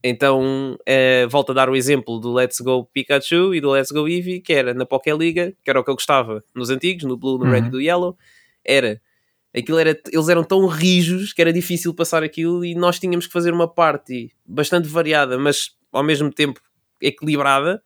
Então, 0.04 0.76
eh, 0.86 1.26
volto 1.26 1.50
a 1.50 1.54
dar 1.54 1.68
o 1.68 1.74
exemplo 1.74 2.18
do 2.20 2.32
Let's 2.32 2.60
Go 2.60 2.84
Pikachu 2.92 3.54
e 3.54 3.60
do 3.60 3.70
Let's 3.70 3.90
Go 3.90 4.06
Eevee, 4.06 4.40
que 4.40 4.52
era 4.52 4.72
na 4.74 4.86
Poké 4.86 5.12
Liga, 5.12 5.52
que 5.64 5.70
era 5.70 5.80
o 5.80 5.84
que 5.84 5.90
eu 5.90 5.94
gostava 5.94 6.44
nos 6.54 6.70
antigos, 6.70 7.04
no 7.04 7.16
Blue, 7.16 7.38
no 7.38 7.46
Red 7.46 7.62
Uhum. 7.62 7.66
e 7.66 7.70
do 7.70 7.80
Yellow, 7.80 8.16
era 8.64 9.00
aquilo 9.56 9.78
era, 9.78 9.98
eles 10.12 10.28
eram 10.28 10.44
tão 10.44 10.66
rijos 10.66 11.32
que 11.32 11.40
era 11.40 11.52
difícil 11.52 11.94
passar 11.94 12.22
aquilo 12.22 12.64
e 12.64 12.74
nós 12.74 12.98
tínhamos 12.98 13.26
que 13.26 13.32
fazer 13.32 13.52
uma 13.52 13.66
party 13.66 14.30
bastante 14.44 14.86
variada, 14.86 15.38
mas 15.38 15.70
ao 15.90 16.02
mesmo 16.02 16.30
tempo 16.30 16.60
equilibrada, 17.00 17.82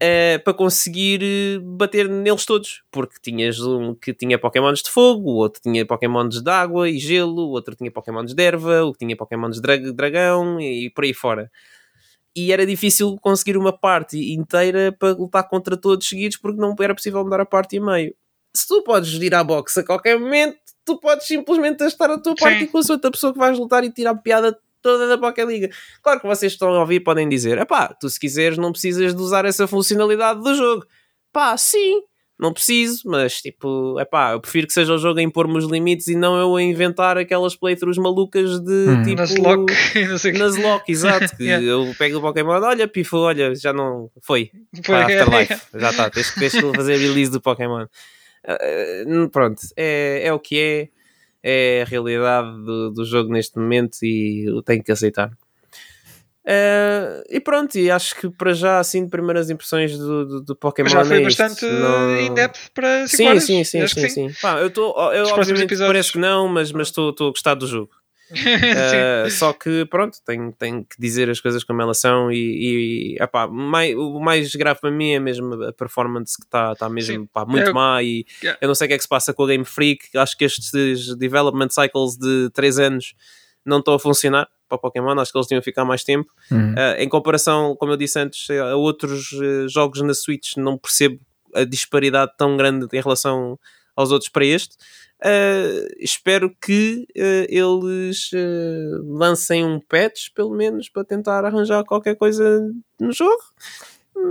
eh, 0.00 0.38
para 0.38 0.54
conseguir 0.54 1.20
eh, 1.22 1.58
bater 1.62 2.08
neles 2.08 2.46
todos, 2.46 2.82
porque 2.90 3.16
tinhas 3.22 3.60
um 3.60 3.94
que 3.94 4.14
tinha 4.14 4.38
Pokémons 4.38 4.82
de 4.82 4.90
fogo, 4.90 5.30
o 5.30 5.34
outro 5.36 5.60
tinha 5.62 5.84
Pokémons 5.86 6.42
de 6.42 6.50
água 6.50 6.88
e 6.88 6.98
gelo, 6.98 7.42
o 7.48 7.50
outro 7.50 7.74
tinha 7.76 7.90
Pokémons 7.90 8.34
de 8.34 8.42
erva, 8.42 8.84
o 8.84 8.92
que 8.92 9.00
tinha 9.04 9.16
Pokémons 9.16 9.56
de 9.56 9.62
dra- 9.62 9.92
dragão 9.92 10.60
e 10.60 10.90
por 10.90 11.04
aí 11.04 11.12
fora. 11.12 11.50
E 12.34 12.52
era 12.52 12.64
difícil 12.64 13.16
conseguir 13.20 13.56
uma 13.56 13.72
parte 13.76 14.16
inteira 14.32 14.92
para 14.98 15.12
lutar 15.12 15.48
contra 15.48 15.76
todos 15.76 16.08
seguidos 16.08 16.36
porque 16.36 16.60
não 16.60 16.74
era 16.80 16.94
possível 16.94 17.22
mudar 17.24 17.40
a 17.40 17.46
parte 17.46 17.76
a 17.78 17.80
meio. 17.80 18.14
Se 18.54 18.66
tu 18.66 18.82
podes 18.82 19.12
ir 19.14 19.34
à 19.34 19.44
boxe 19.44 19.80
a 19.80 19.84
qualquer 19.84 20.18
momento, 20.18 20.56
tu 20.84 20.98
podes 20.98 21.26
simplesmente 21.26 21.82
estar 21.84 22.10
a 22.10 22.18
tua 22.18 22.34
parte 22.34 22.64
e 22.64 22.66
com 22.68 22.78
a 22.78 22.82
outra 22.88 23.10
pessoa 23.10 23.32
que 23.32 23.38
vais 23.38 23.58
lutar 23.58 23.84
e 23.84 23.92
tirar 23.92 24.14
piada 24.16 24.56
toda 24.82 25.06
da 25.08 25.18
Poké 25.18 25.44
Liga. 25.44 25.70
Claro 26.02 26.20
que 26.20 26.26
vocês 26.26 26.52
estão 26.52 26.68
a 26.74 26.80
ouvir 26.80 27.00
podem 27.00 27.28
dizer: 27.28 27.58
epá, 27.58 27.88
tu 27.88 28.08
se 28.08 28.18
quiseres 28.18 28.58
não 28.58 28.72
precisas 28.72 29.14
de 29.14 29.20
usar 29.22 29.44
essa 29.44 29.66
funcionalidade 29.66 30.42
do 30.42 30.54
jogo. 30.54 30.84
Pá, 31.32 31.56
sim, 31.56 32.02
não 32.38 32.52
preciso, 32.52 33.02
mas 33.04 33.40
tipo, 33.42 34.00
epá, 34.00 34.32
eu 34.32 34.40
prefiro 34.40 34.66
que 34.66 34.72
seja 34.72 34.94
o 34.94 34.98
jogo 34.98 35.20
a 35.20 35.22
impor-me 35.22 35.58
os 35.58 35.66
limites 35.66 36.08
e 36.08 36.16
não 36.16 36.38
eu 36.38 36.56
a 36.56 36.62
inventar 36.62 37.18
aquelas 37.18 37.54
playthroughs 37.54 37.98
malucas 37.98 38.58
de 38.60 38.72
Hum. 38.88 39.02
tipo. 39.02 39.20
Nuzlocke 39.20 39.74
não 40.08 40.18
sei. 40.18 40.32
Nuzlocke, 40.32 40.90
exato. 40.90 41.36
Que 41.36 41.44
Yeah. 41.50 41.66
eu 41.66 41.94
pego 41.98 42.18
o 42.18 42.20
Pokémon, 42.20 42.60
olha, 42.62 42.88
pifo, 42.88 43.18
olha, 43.18 43.54
já 43.54 43.72
não. 43.72 44.10
Foi. 44.22 44.50
Foi, 44.84 44.94
Tá, 44.96 45.00
é, 45.10 45.20
Afterlife. 45.20 45.66
Já 45.74 45.90
está, 45.90 46.10
tens, 46.10 46.34
tens 46.34 46.52
que 46.52 46.72
fazer 46.74 46.96
release 46.96 47.30
do 47.30 47.40
Pokémon. 47.40 47.86
Eh, 48.42 49.04
pronto, 49.30 49.60
é, 49.76 50.22
é 50.24 50.32
o 50.32 50.38
que 50.38 50.58
é. 50.58 50.88
É 51.42 51.82
a 51.82 51.84
realidade 51.84 52.50
do, 52.64 52.90
do 52.90 53.04
jogo 53.04 53.32
neste 53.32 53.58
momento 53.58 53.98
e 54.02 54.44
eu 54.46 54.62
tenho 54.62 54.82
que 54.82 54.92
aceitar. 54.92 55.30
Eh, 56.44 57.22
e 57.30 57.40
pronto, 57.40 57.76
e 57.78 57.90
acho 57.90 58.16
que 58.16 58.28
para 58.30 58.52
já, 58.54 58.78
assim, 58.80 59.04
de 59.04 59.10
primeiras 59.10 59.50
impressões 59.50 59.96
do, 59.96 60.26
do, 60.26 60.40
do 60.42 60.56
Pokémon. 60.56 60.84
Mas 60.84 60.92
já 60.92 61.04
foi 61.04 61.18
é 61.18 61.24
bastante 61.24 61.66
Não- 61.66 62.16
in-depth 62.18 62.70
para 62.74 63.06
5 63.06 63.40
Sim, 63.40 63.40
sim, 63.40 63.64
sim, 63.64 63.80
Acho 63.82 63.94
que 63.94 64.08
sim, 64.08 64.28
sim. 64.28 64.34
Pá, 64.40 64.58
eu 64.58 64.68
estou, 64.68 64.94
eu 65.12 65.24
Os 65.24 65.30
obviamente 65.32 65.64
episódios. 65.64 65.92
parece 65.92 66.12
que 66.12 66.18
não, 66.18 66.48
mas 66.48 66.72
mas 66.72 66.88
estou 66.88 67.10
estou 67.10 67.28
a 67.28 67.30
gostar 67.30 67.54
do 67.54 67.66
jogo. 67.66 67.90
Uh, 69.26 69.30
só 69.30 69.52
que 69.52 69.84
pronto, 69.86 70.18
tenho, 70.24 70.52
tenho 70.52 70.84
que 70.84 70.96
dizer 70.98 71.28
as 71.28 71.40
coisas 71.40 71.64
como 71.64 71.82
elas 71.82 71.98
são 71.98 72.30
e, 72.30 73.16
e 73.16 73.22
epá, 73.22 73.46
mai- 73.46 73.94
o 73.94 74.20
mais 74.20 74.54
grave 74.54 74.80
para 74.80 74.90
mim 74.90 75.12
é 75.12 75.18
mesmo 75.20 75.54
a 75.64 75.72
performance 75.72 76.36
que 76.36 76.44
está 76.44 76.74
tá 76.74 76.88
mesmo 76.88 77.26
pá, 77.28 77.44
muito 77.44 77.70
É, 77.70 77.72
má 77.72 78.02
e 78.02 78.24
yeah. 78.42 78.58
eu 78.60 78.68
não 78.68 78.74
sei 78.74 78.86
o 78.86 78.88
que 78.88 78.94
é 78.94 78.96
que 78.96 79.02
se 79.02 79.08
passa 79.08 79.34
com 79.34 79.42
a 79.44 79.46
Game 79.48 79.64
Freak, 79.64 80.16
acho 80.16 80.36
que 80.36 80.44
estes 80.44 81.16
development 81.16 81.68
cycles 81.70 82.16
de 82.16 82.50
3 82.50 82.78
anos 82.78 83.14
não 83.64 83.78
estão 83.78 83.94
a 83.94 83.98
funcionar 83.98 84.48
para 84.68 84.78
Pokémon, 84.78 85.18
acho 85.18 85.32
que 85.32 85.38
eles 85.38 85.48
tinham 85.48 85.58
a 85.58 85.62
ficar 85.62 85.84
mais 85.84 86.04
tempo. 86.04 86.30
Uhum. 86.50 86.72
Uh, 86.72 86.94
em 86.98 87.08
comparação, 87.08 87.74
como 87.76 87.92
eu 87.92 87.96
disse 87.96 88.18
antes, 88.18 88.48
a 88.50 88.76
outros 88.76 89.32
uh, 89.32 89.68
jogos 89.68 90.00
na 90.02 90.14
Switch, 90.14 90.56
não 90.56 90.78
percebo 90.78 91.18
a 91.54 91.64
disparidade 91.64 92.32
tão 92.38 92.56
grande 92.56 92.86
em 92.92 93.00
relação 93.00 93.58
aos 94.00 94.10
outros 94.10 94.28
para 94.30 94.44
este. 94.44 94.74
Uh, 95.22 95.86
espero 95.98 96.50
que 96.62 97.06
uh, 97.16 97.46
eles 97.48 98.30
uh, 98.32 99.04
lancem 99.18 99.64
um 99.64 99.78
patch, 99.78 100.28
pelo 100.34 100.54
menos, 100.56 100.88
para 100.88 101.04
tentar 101.04 101.44
arranjar 101.44 101.84
qualquer 101.84 102.16
coisa 102.16 102.60
no 102.98 103.12
jogo. 103.12 103.42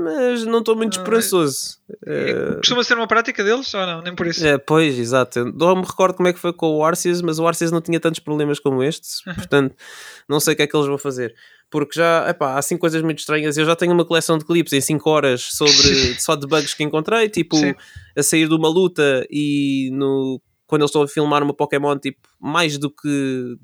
Mas 0.03 0.45
não 0.45 0.59
estou 0.59 0.75
muito 0.75 0.97
esperançoso. 0.99 1.77
Uh, 1.89 2.57
Costuma 2.57 2.83
ser 2.83 2.95
uma 2.95 3.07
prática 3.07 3.43
deles 3.43 3.73
ou 3.73 3.85
não? 3.85 4.01
Nem 4.01 4.13
por 4.15 4.27
isso. 4.27 4.45
é, 4.45 4.57
pois, 4.57 4.97
exato. 4.99 5.45
Não 5.45 5.75
me 5.77 5.85
recordo 5.85 6.15
como 6.15 6.27
é 6.27 6.33
que 6.33 6.39
foi 6.39 6.53
com 6.53 6.75
o 6.77 6.83
Arceus, 6.83 7.21
mas 7.21 7.39
o 7.39 7.47
Arceus 7.47 7.71
não 7.71 7.81
tinha 7.81 7.99
tantos 7.99 8.19
problemas 8.19 8.59
como 8.59 8.83
estes, 8.83 9.25
Uhum. 9.25 9.33
portanto, 9.35 9.75
não 10.27 10.39
sei 10.39 10.53
o 10.53 10.57
que 10.57 10.63
é 10.63 10.67
que 10.67 10.75
eles 10.75 10.87
vão 10.87 10.97
fazer. 10.97 11.33
Porque 11.69 11.99
já, 11.99 12.27
epá, 12.29 12.53
há 12.53 12.59
assim 12.59 12.77
coisas 12.77 13.01
muito 13.01 13.19
estranhas. 13.19 13.57
Eu 13.57 13.65
já 13.65 13.75
tenho 13.75 13.93
uma 13.93 14.05
coleção 14.05 14.37
de 14.37 14.45
clipes 14.45 14.73
em 14.73 14.81
5 14.81 15.09
horas 15.09 15.41
sobre 15.41 16.15
só 16.19 16.35
de 16.35 16.47
bugs 16.47 16.73
que 16.73 16.83
encontrei, 16.83 17.29
tipo 17.29 17.55
Sim. 17.55 17.75
a 18.17 18.23
sair 18.23 18.47
de 18.47 18.55
uma 18.55 18.67
luta 18.67 19.25
e 19.29 19.89
no, 19.93 20.41
quando 20.65 20.81
eles 20.81 20.89
estão 20.89 21.01
a 21.01 21.07
filmar 21.07 21.41
uma 21.43 21.53
Pokémon, 21.53 21.97
tipo, 21.97 22.29
mais 22.39 22.77
do 22.77 22.89
que 22.89 23.57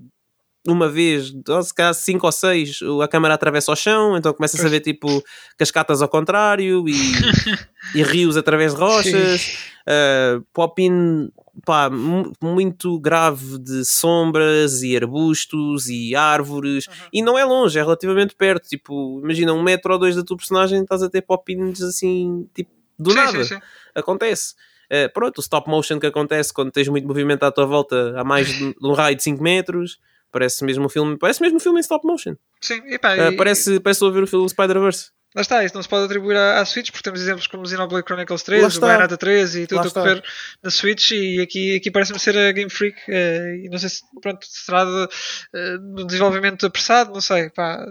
uma 0.68 0.90
vez, 0.90 1.34
ou 1.48 1.64
se 1.64 1.74
calhar 1.74 1.94
5 1.94 2.26
ou 2.26 2.32
6, 2.32 2.80
a 3.04 3.08
câmera 3.08 3.34
atravessa 3.36 3.72
o 3.72 3.76
chão, 3.76 4.18
então 4.18 4.34
começa-se 4.34 4.66
a 4.66 4.70
ver 4.70 4.80
tipo 4.80 5.24
cascatas 5.58 6.02
ao 6.02 6.10
contrário 6.10 6.88
e, 6.88 6.94
e 7.94 8.04
rios 8.04 8.36
através 8.38 8.74
de 8.74 8.80
rochas. 8.80 9.58
Uh, 9.88 10.42
pop-in 10.52 11.30
pá, 11.64 11.90
mu- 11.90 12.34
muito 12.42 13.00
grave 13.00 13.60
de 13.60 13.86
sombras 13.86 14.82
e 14.82 14.96
arbustos 14.96 15.88
e 15.88 16.16
árvores. 16.16 16.86
E 17.14 17.22
não 17.22 17.38
é 17.38 17.46
longe, 17.46 17.78
é 17.78 17.82
relativamente 17.84 18.36
perto. 18.36 18.68
Tipo, 18.68 19.22
imagina 19.24 19.54
um 19.54 19.62
metro 19.62 19.94
ou 19.94 20.00
dois 20.00 20.16
da 20.16 20.24
tua 20.24 20.38
personagem 20.38 20.82
estás 20.82 21.04
a 21.04 21.10
ter 21.10 21.22
pop-ins 21.22 21.82
assim, 21.82 22.48
tipo, 22.54 22.72
do 22.98 23.12
sim, 23.12 23.18
nada. 23.18 23.44
sim, 23.44 23.56
sim. 23.56 23.62
acontece. 23.94 24.56
Uh, 24.86 25.12
pronto, 25.14 25.40
o 25.40 25.42
stop 25.42 25.70
motion 25.70 26.00
que 26.00 26.06
acontece 26.06 26.54
quando 26.54 26.72
tens 26.72 26.88
muito 26.88 27.08
movimento 27.08 27.44
à 27.44 27.52
tua 27.52 27.66
volta 27.66 28.20
a 28.20 28.24
mais 28.24 28.48
de 28.48 28.76
um 28.84 28.94
raio 28.94 29.16
de 29.16 29.24
5 29.24 29.42
metros 29.42 30.00
parece 30.36 30.66
mesmo 30.66 30.86
um 30.86 30.90
filme, 30.90 31.18
parece 31.18 31.42
mesmo 31.42 31.56
um 31.56 31.60
filme 31.62 31.80
em 31.80 31.82
stop 31.82 32.06
motion 32.06 32.36
Sim, 32.62 32.82
e 32.88 33.00
pá, 33.00 33.16
Uh, 33.16 33.32
e- 33.32 33.38
parece, 33.38 33.80
parece 33.80 34.04
ouvir 34.04 34.22
o 34.24 34.28
filme 34.28 34.50
Spider-Verse 34.50 35.08
Lá 35.34 35.42
está, 35.42 35.66
isso 35.66 35.76
não 35.76 35.82
se 35.84 35.90
pode 35.90 36.06
atribuir 36.06 36.38
à, 36.38 36.62
à 36.62 36.66
Switch, 36.66 36.92
porque 36.92 37.04
temos 37.04 37.20
exemplos 37.22 37.46
como 37.48 37.66
Xenoblade 37.68 38.06
Chronicles 38.06 38.42
Lá 38.42 38.46
3, 38.46 38.78
o. 38.78 38.80
Bayonetta 38.82 39.18
3 39.18 39.56
e 39.56 39.68
tudo 39.68 39.86
a 39.88 39.92
correr 39.92 40.24
na 40.64 40.70
Switch 40.70 41.12
e 41.12 41.42
aqui, 41.42 41.76
aqui 41.76 41.92
parece-me 41.92 42.20
ser 42.20 42.38
a 42.38 42.52
Game 42.54 42.70
Freak 42.70 42.98
eh, 43.10 43.64
e 43.66 43.70
não 43.70 43.78
sei 43.78 43.90
se 43.90 44.02
pronto, 44.22 44.40
será 44.50 44.86
de, 44.86 45.78
do 45.96 46.06
desenvolvimento 46.06 46.66
apressado, 46.66 47.12
não 47.14 47.20
sei, 47.22 47.50
pá. 47.50 47.86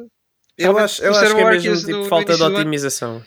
eu 0.56 0.78
acho, 0.78 1.02
eu 1.04 1.14
acho 1.14 1.34
que 1.34 1.40
é 1.42 1.50
mesmo 1.50 1.76
tipo, 1.76 1.90
no- 1.92 1.98
no 2.04 2.08
falta 2.08 2.34
de 2.36 2.42
otimização 2.42 3.22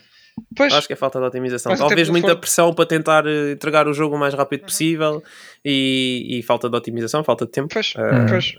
Pois, 0.56 0.72
Acho 0.72 0.86
que 0.88 0.94
é 0.94 0.96
falta 0.96 1.20
de 1.20 1.26
otimização. 1.26 1.76
Talvez 1.76 2.10
muita 2.10 2.28
forno. 2.28 2.42
pressão 2.42 2.72
para 2.74 2.86
tentar 2.86 3.26
eh, 3.26 3.52
entregar 3.54 3.88
o 3.88 3.94
jogo 3.94 4.16
o 4.16 4.20
mais 4.20 4.36
rápido 4.36 4.66
possível 4.66 5.24
e, 5.66 6.38
e 6.40 6.44
falta 6.44 6.70
de 6.70 6.76
otimização, 6.76 7.24
falta 7.24 7.46
de 7.46 7.52
tempo. 7.52 7.70
pois, 7.74 7.94
Ah, 7.98 8.26
pois. 8.30 8.54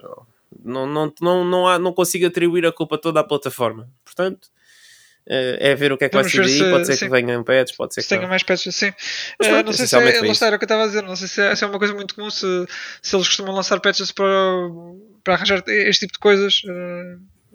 Não, 0.64 0.87
não, 0.87 1.12
não, 1.20 1.44
não, 1.44 1.68
há, 1.68 1.78
não 1.78 1.92
consigo 1.92 2.26
atribuir 2.26 2.64
a 2.66 2.72
culpa 2.72 2.96
toda 2.98 3.20
à 3.20 3.24
plataforma. 3.24 3.88
Portanto, 4.04 4.48
eh, 5.28 5.58
é 5.61 5.74
ver 5.74 5.92
o 5.92 5.98
que 5.98 6.04
é 6.04 6.08
que 6.08 6.16
Vamos 6.16 6.32
vai 6.32 6.46
daí. 6.46 6.58
se- 6.58 6.70
Pode 6.70 6.87
ser 6.87 6.96
sim. 6.96 7.04
que 7.06 7.11
venham 7.11 7.44
patches, 7.44 7.76
pode 7.76 7.94
ser 7.94 8.00
Se 8.02 8.06
que 8.06 8.14
tenha 8.14 8.22
não. 8.22 8.28
mais 8.30 8.42
patches 8.42 8.74
assim. 8.74 8.92
Mas 9.38 9.48
Eh, 9.48 9.50
pronto, 9.52 9.66
não 9.66 9.72
sei 9.74 9.87
se 9.87 9.94
é, 9.96 9.98
está, 10.32 10.46
era 10.46 10.56
o 10.56 10.58
que 10.58 10.64
eu 10.64 10.66
estava 10.66 10.82
a 10.84 10.87
dizer, 10.87 11.02
não 11.02 11.16
sei 11.16 11.28
se 11.28 11.40
é, 11.42 11.54
se 11.54 11.64
é 11.64 11.66
uma 11.66 11.78
coisa 11.78 11.92
muito 11.94 12.14
comum, 12.14 12.30
se, 12.30 12.46
se 13.02 13.14
eles 13.14 13.28
costumam 13.28 13.54
lançar 13.54 13.78
patches 13.80 14.11
para, 14.11 14.26
para 15.22 15.34
arranjar 15.34 15.62
este 15.68 16.00
tipo 16.06 16.14
de 16.14 16.18
coisas. 16.18 16.62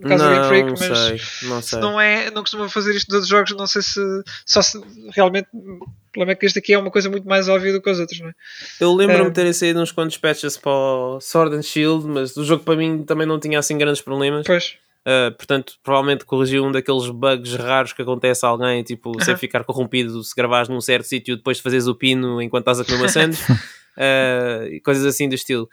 Uh, 0.04 0.08
no 0.08 0.10
caso 0.10 0.24
do 0.24 0.36
Não 0.36 0.48
Freak, 0.48 0.72
mas 0.72 0.98
sei, 0.98 1.50
não 1.50 1.62
se 1.62 1.70
sei. 1.70 1.80
não 1.80 2.02
é, 2.02 2.32
não 2.32 2.42
costuma 2.42 2.70
fazer 2.70 2.96
isto 2.96 3.12
outros 3.12 3.30
jogos, 3.30 3.52
não 3.56 3.68
sei 3.68 3.82
se 3.82 4.00
só 4.46 4.62
se 4.62 4.80
realmente 5.12 5.48
o 5.54 5.88
problema 6.12 6.34
é 6.34 6.36
que 6.36 6.46
este 6.46 6.60
aqui 6.60 6.74
é 6.74 6.78
uma 6.78 6.92
coisa 6.92 7.10
muito 7.10 7.28
mais 7.28 7.50
óbvia 7.50 7.74
do 7.74 7.82
que 7.82 7.90
os 7.90 8.00
outros, 8.00 8.20
não 8.20 8.30
é? 8.30 8.34
Eu 8.80 8.94
lembro-me 8.94 9.30
de 9.30 9.34
terem 9.36 9.54
saído 9.54 9.82
uns 9.82 9.92
quantos 9.92 10.18
patches 10.18 10.58
para 10.58 10.72
o 10.72 11.20
Sword 11.20 11.56
and 11.56 11.64
Shield, 11.64 12.06
mas 12.06 12.38
o 12.38 12.44
jogo 12.44 12.64
para 12.64 12.76
mim 12.76 13.04
também 13.04 13.26
não 13.26 13.40
tinha 13.40 13.58
assim 13.58 13.78
grandes 13.78 14.02
problemas. 14.02 14.46
Pois, 14.46 14.76
Uh, 15.04 15.36
portanto, 15.36 15.74
provavelmente 15.84 16.24
corrigiu 16.24 16.64
um 16.64 16.72
daqueles 16.72 17.10
bugs 17.10 17.56
raros 17.56 17.92
que 17.92 18.02
acontece 18.02 18.46
a 18.46 18.50
alguém, 18.50 18.82
tipo, 18.84 19.12
você 19.12 19.32
Aham. 19.32 19.38
ficar 19.38 19.64
corrompido 19.66 20.24
se 20.24 20.34
gravares 20.34 20.70
num 20.70 20.80
certo 20.80 21.04
sítio 21.04 21.36
depois 21.36 21.58
de 21.58 21.64
fazeres 21.64 21.88
o 21.88 21.96
pino 21.96 22.42
enquanto 22.42 22.62
estás 22.62 22.80
a 22.80 22.86
comer 22.86 23.00
maçãs, 23.02 23.38
uh, 23.50 24.80
coisas 24.82 25.06
assim 25.06 25.28
do 25.28 25.36
estilo. 25.36 25.70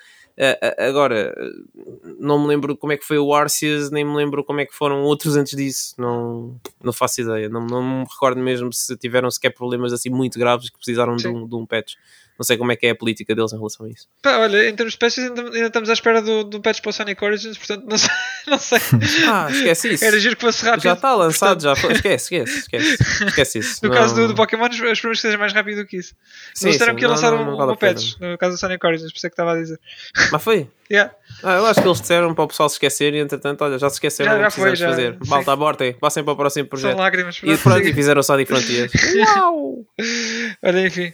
Agora, 0.78 1.34
não 2.18 2.40
me 2.40 2.46
lembro 2.48 2.74
como 2.76 2.92
é 2.92 2.96
que 2.96 3.04
foi 3.04 3.18
o 3.18 3.34
Arceus, 3.34 3.90
nem 3.90 4.04
me 4.04 4.14
lembro 4.14 4.42
como 4.42 4.60
é 4.60 4.66
que 4.66 4.74
foram 4.74 5.02
outros 5.02 5.36
antes 5.36 5.54
disso, 5.54 5.94
não, 5.98 6.58
não 6.82 6.92
faço 6.92 7.20
ideia. 7.20 7.48
Não, 7.48 7.66
não 7.66 8.00
me 8.00 8.04
recordo 8.04 8.40
mesmo 8.40 8.72
se 8.72 8.96
tiveram 8.96 9.30
sequer 9.30 9.50
problemas 9.50 9.92
assim 9.92 10.08
muito 10.08 10.38
graves 10.38 10.70
que 10.70 10.76
precisaram 10.76 11.16
de 11.16 11.28
um, 11.28 11.46
de 11.46 11.54
um 11.54 11.66
patch. 11.66 11.94
Não 12.40 12.44
sei 12.44 12.56
como 12.56 12.72
é 12.72 12.76
que 12.76 12.86
é 12.86 12.90
a 12.90 12.94
política 12.94 13.34
deles 13.34 13.52
em 13.52 13.56
relação 13.56 13.84
a 13.84 13.90
isso. 13.90 14.06
Pá, 14.22 14.38
olha, 14.38 14.66
em 14.66 14.74
termos 14.74 14.94
de 14.94 14.98
patches 14.98 15.24
ainda, 15.24 15.42
ainda 15.42 15.66
estamos 15.66 15.90
à 15.90 15.92
espera 15.92 16.22
do, 16.22 16.42
do 16.42 16.58
patch 16.58 16.80
para 16.80 16.88
o 16.88 16.92
Sonic 16.94 17.22
Origins, 17.22 17.58
portanto 17.58 17.84
não 17.86 17.98
sei. 17.98 18.10
Não 18.46 18.58
sei. 18.58 18.78
Ah, 19.28 19.48
esquece 19.50 19.92
isso. 19.92 20.04
Era 20.04 20.18
giro 20.18 20.34
que 20.34 20.40
fosse 20.40 20.64
rápido. 20.64 20.82
Já 20.82 20.94
está 20.94 21.14
lançado, 21.14 21.60
portanto, 21.62 21.62
já 21.62 21.76
foi. 21.76 21.92
Esquece, 21.92 22.34
esquece, 22.42 22.58
esquece. 22.60 23.02
Esquece 23.28 23.58
isso. 23.58 23.80
No 23.82 23.90
Não- 23.90 23.96
caso 23.96 24.14
do, 24.14 24.28
do 24.28 24.34
Pokémon, 24.34 24.66
esperamos 24.66 24.98
que 25.00 25.16
seja 25.18 25.36
mais 25.36 25.52
rápido 25.52 25.76
do 25.82 25.86
que 25.86 25.98
isso. 25.98 26.14
Sim, 26.54 26.64
Não 26.64 26.72
disseram 26.72 26.94
que 26.96 27.02
ia 27.02 27.08
não- 27.08 27.14
lançar 27.14 27.30
não- 27.32 27.42
um, 27.42 27.44
não 27.50 27.56
vale 27.58 27.72
um 27.72 27.76
patch, 27.76 28.14
no 28.18 28.38
caso 28.38 28.56
do 28.56 28.58
Sonic 28.58 28.84
Origins, 28.84 29.12
por 29.12 29.18
isso 29.18 29.26
é 29.26 29.30
que 29.30 29.34
estava 29.34 29.52
a 29.52 29.56
dizer. 29.56 29.78
Mas 30.32 30.42
foi? 30.42 30.66
Yeah. 30.90 31.14
Ah, 31.44 31.52
eu 31.58 31.66
acho 31.66 31.80
que 31.80 31.86
eles 31.86 32.00
disseram 32.00 32.34
para 32.34 32.42
o 32.42 32.48
pessoal 32.48 32.68
se 32.68 32.74
esquecer 32.74 33.14
e 33.14 33.18
entretanto, 33.20 33.62
olha, 33.62 33.78
já 33.78 33.88
se 33.88 33.94
esqueceram, 33.94 34.32
Já- 34.32 34.36
não 34.38 34.42
já 34.42 34.50
foi, 34.50 34.70
precisamos 34.70 34.96
já, 34.96 35.02
fazer. 35.04 35.18
sim. 35.22 35.30
Malta, 35.30 35.52
abortem, 35.52 35.92
passem 35.92 36.24
para 36.24 36.32
o 36.32 36.36
próximo 36.36 36.64
São 36.64 36.68
projeto. 36.68 36.96
lágrimas. 36.98 37.40
E 37.44 37.56
pronto, 37.58 37.86
e 37.86 37.94
fizeram 37.94 38.18
o 38.18 38.24
Sonic 38.24 38.50
Frontiers. 38.50 38.90
Uau! 39.36 39.86
Olha, 40.64 40.86
enfim. 40.86 41.12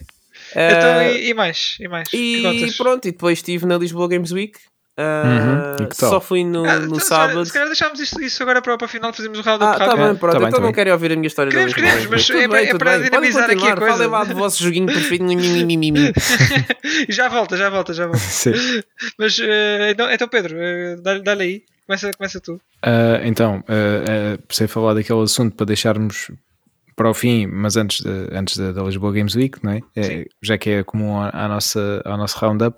Eh, 0.55 0.71
Então, 0.71 1.01
e, 1.01 1.29
e 1.29 1.33
mais? 1.33 1.77
E 1.79 1.87
mais? 1.87 2.09
e 2.13 2.73
pronto, 2.77 3.07
e 3.07 3.11
depois 3.11 3.39
estive 3.39 3.65
na 3.65 3.77
Lisboa 3.77 4.07
Games 4.07 4.31
Week. 4.31 4.57
Ah, 4.99 5.75
Uhum, 5.79 5.89
tal? 5.89 6.09
Só 6.09 6.19
fui 6.19 6.43
no, 6.43 6.65
Ah, 6.65 6.79
no 6.79 6.85
então, 6.87 6.99
sábado. 7.01 7.45
Se 7.45 7.53
calhar 7.53 7.67
deixámos 7.67 7.99
isto, 7.99 8.19
isso 8.19 8.41
agora 8.41 8.63
para, 8.63 8.75
para 8.79 8.85
o 8.85 8.87
final, 8.87 9.13
fazemos 9.13 9.37
o 9.37 9.41
round 9.43 9.63
Ah, 9.63 9.69
up 9.69 9.77
tá 9.77 9.85
rápido. 9.85 10.03
bem, 10.07 10.15
pronto. 10.15 10.33
Tá 10.33 10.39
bem, 10.39 10.47
então 10.47 10.59
tá 10.59 10.65
não 10.65 10.73
quero 10.73 10.91
ouvir 10.91 11.11
a 11.11 11.15
minha 11.15 11.27
história 11.27 11.51
Queremos, 11.51 11.73
da 11.73 11.81
Lisboa 11.81 11.99
queremos, 12.07 12.27
mas 12.29 12.29
é 12.43 12.47
bem, 12.47 12.63
é 12.63 12.67
tudo 12.71 12.79
para 12.79 12.97
bem. 12.97 13.09
Podem 13.11 13.29
dinamizar 13.29 13.43
aqui 13.51 13.67
a 13.71 13.77
coisa. 13.77 13.93
Falem 13.93 14.07
lá 14.07 14.23
do 14.23 14.33
vosso 14.33 14.63
joguinho 14.63 14.87
preferido. 14.87 15.25
E 15.31 17.11
já 17.13 17.27
volta, 17.29 17.55
já 17.55 17.69
volta, 17.69 17.93
já 17.93 18.05
volta. 18.05 18.17
Sim. 18.25 18.53
Mas, 19.19 19.39
eh, 19.39 19.91
então, 19.91 20.11
então, 20.11 20.27
Pedro, 20.27 20.55
eh, 20.59 20.95
dá-lhe 21.23 21.43
aí. 21.43 21.63
Começa, 21.85 22.11
começa 22.17 22.41
tu. 22.41 22.59
Ah, 22.81 23.21
então, 23.23 23.63
uh, 23.69 24.35
uh, 24.35 24.41
precisei 24.47 24.67
falar 24.67 24.93
daquele 24.95 25.21
assunto 25.21 25.55
para 25.55 25.67
deixarmos 25.67 26.31
para 26.97 27.11
o 27.11 27.13
fim, 27.13 27.45
mas 27.45 27.77
antes, 27.77 28.01
de, 28.01 28.09
antes 28.35 28.57
da, 28.57 28.81
Lisboa 28.81 29.13
Games 29.13 29.35
Week, 29.35 29.63
não 29.63 29.71
é? 29.71 29.81
É, 29.95 30.25
já 30.41 30.57
que 30.57 30.71
é 30.71 30.83
comum 30.83 31.15
à, 31.15 31.29
à 31.29 31.47
nossa, 31.47 32.01
ao 32.03 32.17
nosso 32.17 32.37
roundup. 32.39 32.75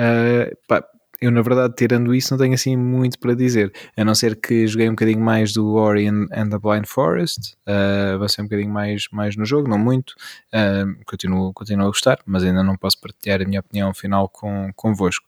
Uh, 0.00 0.56
pá, 0.66 0.82
eu, 1.20 1.30
na 1.30 1.42
verdade, 1.42 1.74
tirando 1.76 2.14
isso, 2.14 2.32
não 2.32 2.38
tenho 2.38 2.54
assim 2.54 2.76
muito 2.76 3.18
para 3.18 3.34
dizer, 3.34 3.70
a 3.94 4.04
não 4.04 4.14
ser 4.14 4.36
que 4.36 4.66
joguei 4.66 4.88
um 4.88 4.92
bocadinho 4.92 5.20
mais 5.20 5.52
do 5.52 5.74
Ori 5.74 6.08
and, 6.08 6.28
and 6.32 6.48
the 6.48 6.58
Blind 6.58 6.86
Forest, 6.86 7.56
uh, 7.66 8.14
avancei 8.14 8.42
um 8.42 8.46
bocadinho 8.46 8.72
mais, 8.72 9.06
mais 9.12 9.36
no 9.36 9.44
jogo, 9.44 9.68
não 9.68 9.78
muito, 9.78 10.14
uh, 10.54 11.04
continuo, 11.04 11.52
continuo 11.52 11.86
a 11.86 11.88
gostar, 11.88 12.20
mas 12.24 12.44
ainda 12.44 12.62
não 12.62 12.76
posso 12.76 12.98
partilhar 13.00 13.42
a 13.42 13.44
minha 13.44 13.60
opinião 13.60 13.92
final 13.92 14.30
com, 14.30 14.70
convosco. 14.74 15.26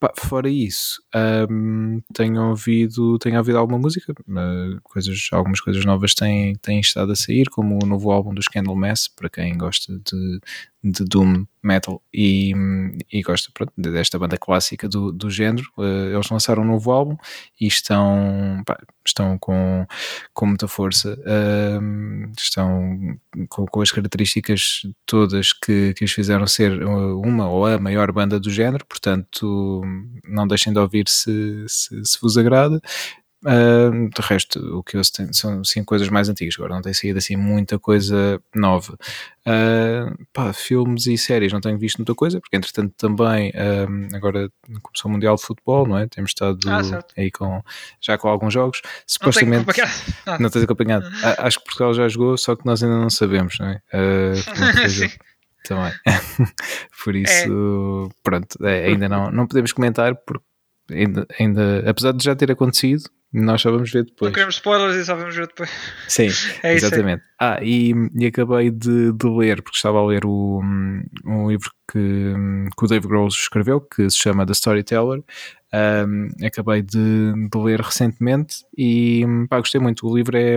Pá, 0.00 0.12
fora 0.16 0.48
isso, 0.48 1.02
hum, 1.50 2.00
tenho 2.14 2.50
ouvido 2.50 3.18
tenho 3.18 3.36
ouvido 3.36 3.58
alguma 3.58 3.80
música, 3.80 4.12
uh, 4.12 4.80
coisas, 4.84 5.28
algumas 5.32 5.60
coisas 5.60 5.84
novas 5.84 6.14
têm, 6.14 6.54
têm 6.54 6.78
estado 6.78 7.10
a 7.10 7.16
sair, 7.16 7.46
como 7.50 7.80
o 7.82 7.86
novo 7.86 8.12
álbum 8.12 8.32
dos 8.32 8.46
Candlemass, 8.46 9.08
para 9.08 9.28
quem 9.28 9.58
gosta 9.58 9.92
de, 9.98 10.40
de 10.82 11.04
Doom 11.04 11.44
Metal 11.62 12.00
e, 12.14 12.54
e 13.12 13.20
gosta 13.22 13.50
pronto, 13.52 13.72
desta 13.76 14.18
banda 14.18 14.38
clássica 14.38 14.88
do, 14.88 15.12
do 15.12 15.28
género. 15.30 15.68
Uh, 15.76 16.14
eles 16.14 16.30
lançaram 16.30 16.62
um 16.62 16.66
novo 16.66 16.90
álbum 16.90 17.16
e 17.60 17.66
estão, 17.66 18.62
pá, 18.64 18.78
estão 19.04 19.36
com, 19.38 19.86
com 20.32 20.46
muita 20.46 20.68
força, 20.68 21.18
hum, 21.82 22.30
estão 22.38 23.18
com, 23.48 23.66
com 23.66 23.80
as 23.80 23.90
características 23.90 24.82
todas 25.04 25.52
que, 25.52 25.94
que 25.94 26.04
os 26.04 26.12
fizeram 26.12 26.46
ser 26.46 26.82
uma 26.84 27.48
ou 27.48 27.66
a 27.66 27.78
maior 27.78 28.12
banda 28.12 28.38
do 28.38 28.50
género, 28.50 28.86
portanto 28.86 29.82
não 30.24 30.46
deixem 30.46 30.72
de 30.72 30.78
ouvir 30.78 31.08
se, 31.08 31.64
se, 31.66 32.04
se 32.04 32.18
vos 32.20 32.38
agrada. 32.38 32.80
Uh, 33.44 34.08
de 34.10 34.20
resto, 34.20 34.58
o 34.76 34.82
que 34.82 34.96
eu 34.96 35.02
tenho 35.14 35.32
são 35.32 35.62
sim 35.62 35.84
coisas 35.84 36.08
mais 36.08 36.28
antigas, 36.28 36.54
agora 36.56 36.74
não 36.74 36.82
tem 36.82 36.92
saído 36.92 37.18
assim 37.18 37.36
muita 37.36 37.78
coisa 37.78 38.42
nova. 38.54 38.98
Uh, 39.46 40.24
pá, 40.32 40.52
filmes 40.52 41.06
e 41.06 41.16
séries 41.16 41.52
não 41.52 41.60
tenho 41.60 41.78
visto 41.78 41.98
muita 41.98 42.14
coisa, 42.16 42.40
porque 42.40 42.56
entretanto 42.56 42.92
também 42.98 43.52
agora 44.12 44.50
começou 44.82 45.08
o 45.08 45.12
Mundial 45.12 45.36
de 45.36 45.42
Futebol, 45.42 45.86
não 45.86 45.98
é? 45.98 46.08
Temos 46.08 46.30
estado 46.30 46.58
Ah, 46.66 46.82
aí 47.16 47.30
com, 47.30 47.62
já 48.00 48.18
com 48.18 48.28
alguns 48.28 48.52
jogos. 48.52 48.80
Não 48.84 48.90
tenho 48.90 49.04
Supostamente. 49.06 49.62
acompanhado 49.70 49.92
nada. 50.26 50.42
Não 50.42 50.50
tens 50.50 50.62
acompanhado. 50.64 51.06
A- 51.22 51.46
Acho 51.46 51.58
que 51.58 51.64
Portugal 51.64 51.94
já 51.94 52.08
jogou, 52.08 52.36
só 52.36 52.56
que 52.56 52.66
nós 52.66 52.82
ainda 52.82 52.96
não 52.98 53.08
sabemos, 53.10 53.56
não 53.58 53.68
é? 53.68 53.80
Uh, 53.94 54.34
é. 55.04 55.28
Também. 55.68 55.92
Por 57.04 57.14
isso, 57.14 58.10
pronto, 58.22 58.64
é, 58.64 58.86
ainda 58.86 59.08
não, 59.08 59.30
não 59.30 59.46
podemos 59.46 59.72
comentar, 59.72 60.14
porque 60.16 60.44
ainda, 60.90 61.26
ainda, 61.38 61.84
apesar 61.88 62.12
de 62.12 62.24
já 62.24 62.34
ter 62.34 62.50
acontecido, 62.50 63.08
nós 63.32 63.60
só 63.60 63.70
vamos 63.70 63.90
ver 63.92 64.00
Não 64.00 64.06
depois. 64.06 64.32
queremos 64.32 64.54
spoilers 64.54 64.96
e 64.96 65.04
só 65.04 65.14
vamos 65.14 65.34
ver 65.36 65.46
depois. 65.46 65.70
Sim, 66.08 66.28
É 66.62 66.74
isso. 66.74 66.86
exatamente. 66.86 67.22
Ah, 67.40 67.58
e, 67.62 67.92
e 68.14 68.26
acabei 68.26 68.70
de, 68.70 69.12
de 69.12 69.26
ler, 69.28 69.62
porque 69.62 69.76
estava 69.76 69.98
a 69.98 70.06
ler 70.06 70.24
o, 70.24 70.60
um 71.24 71.48
livro 71.50 71.70
que, 71.90 72.34
que 72.76 72.84
o 72.84 72.88
Dave 72.88 73.06
Grohl 73.06 73.28
escreveu, 73.28 73.80
que 73.80 74.08
se 74.10 74.16
chama 74.18 74.46
The 74.46 74.52
Storyteller. 74.52 75.22
Um, 75.70 76.28
acabei 76.46 76.80
de, 76.80 77.32
de 77.50 77.58
ler 77.58 77.80
recentemente 77.82 78.64
e 78.76 79.22
pá, 79.50 79.58
gostei 79.58 79.78
muito. 79.80 80.06
O 80.08 80.16
livro 80.16 80.34
é, 80.36 80.56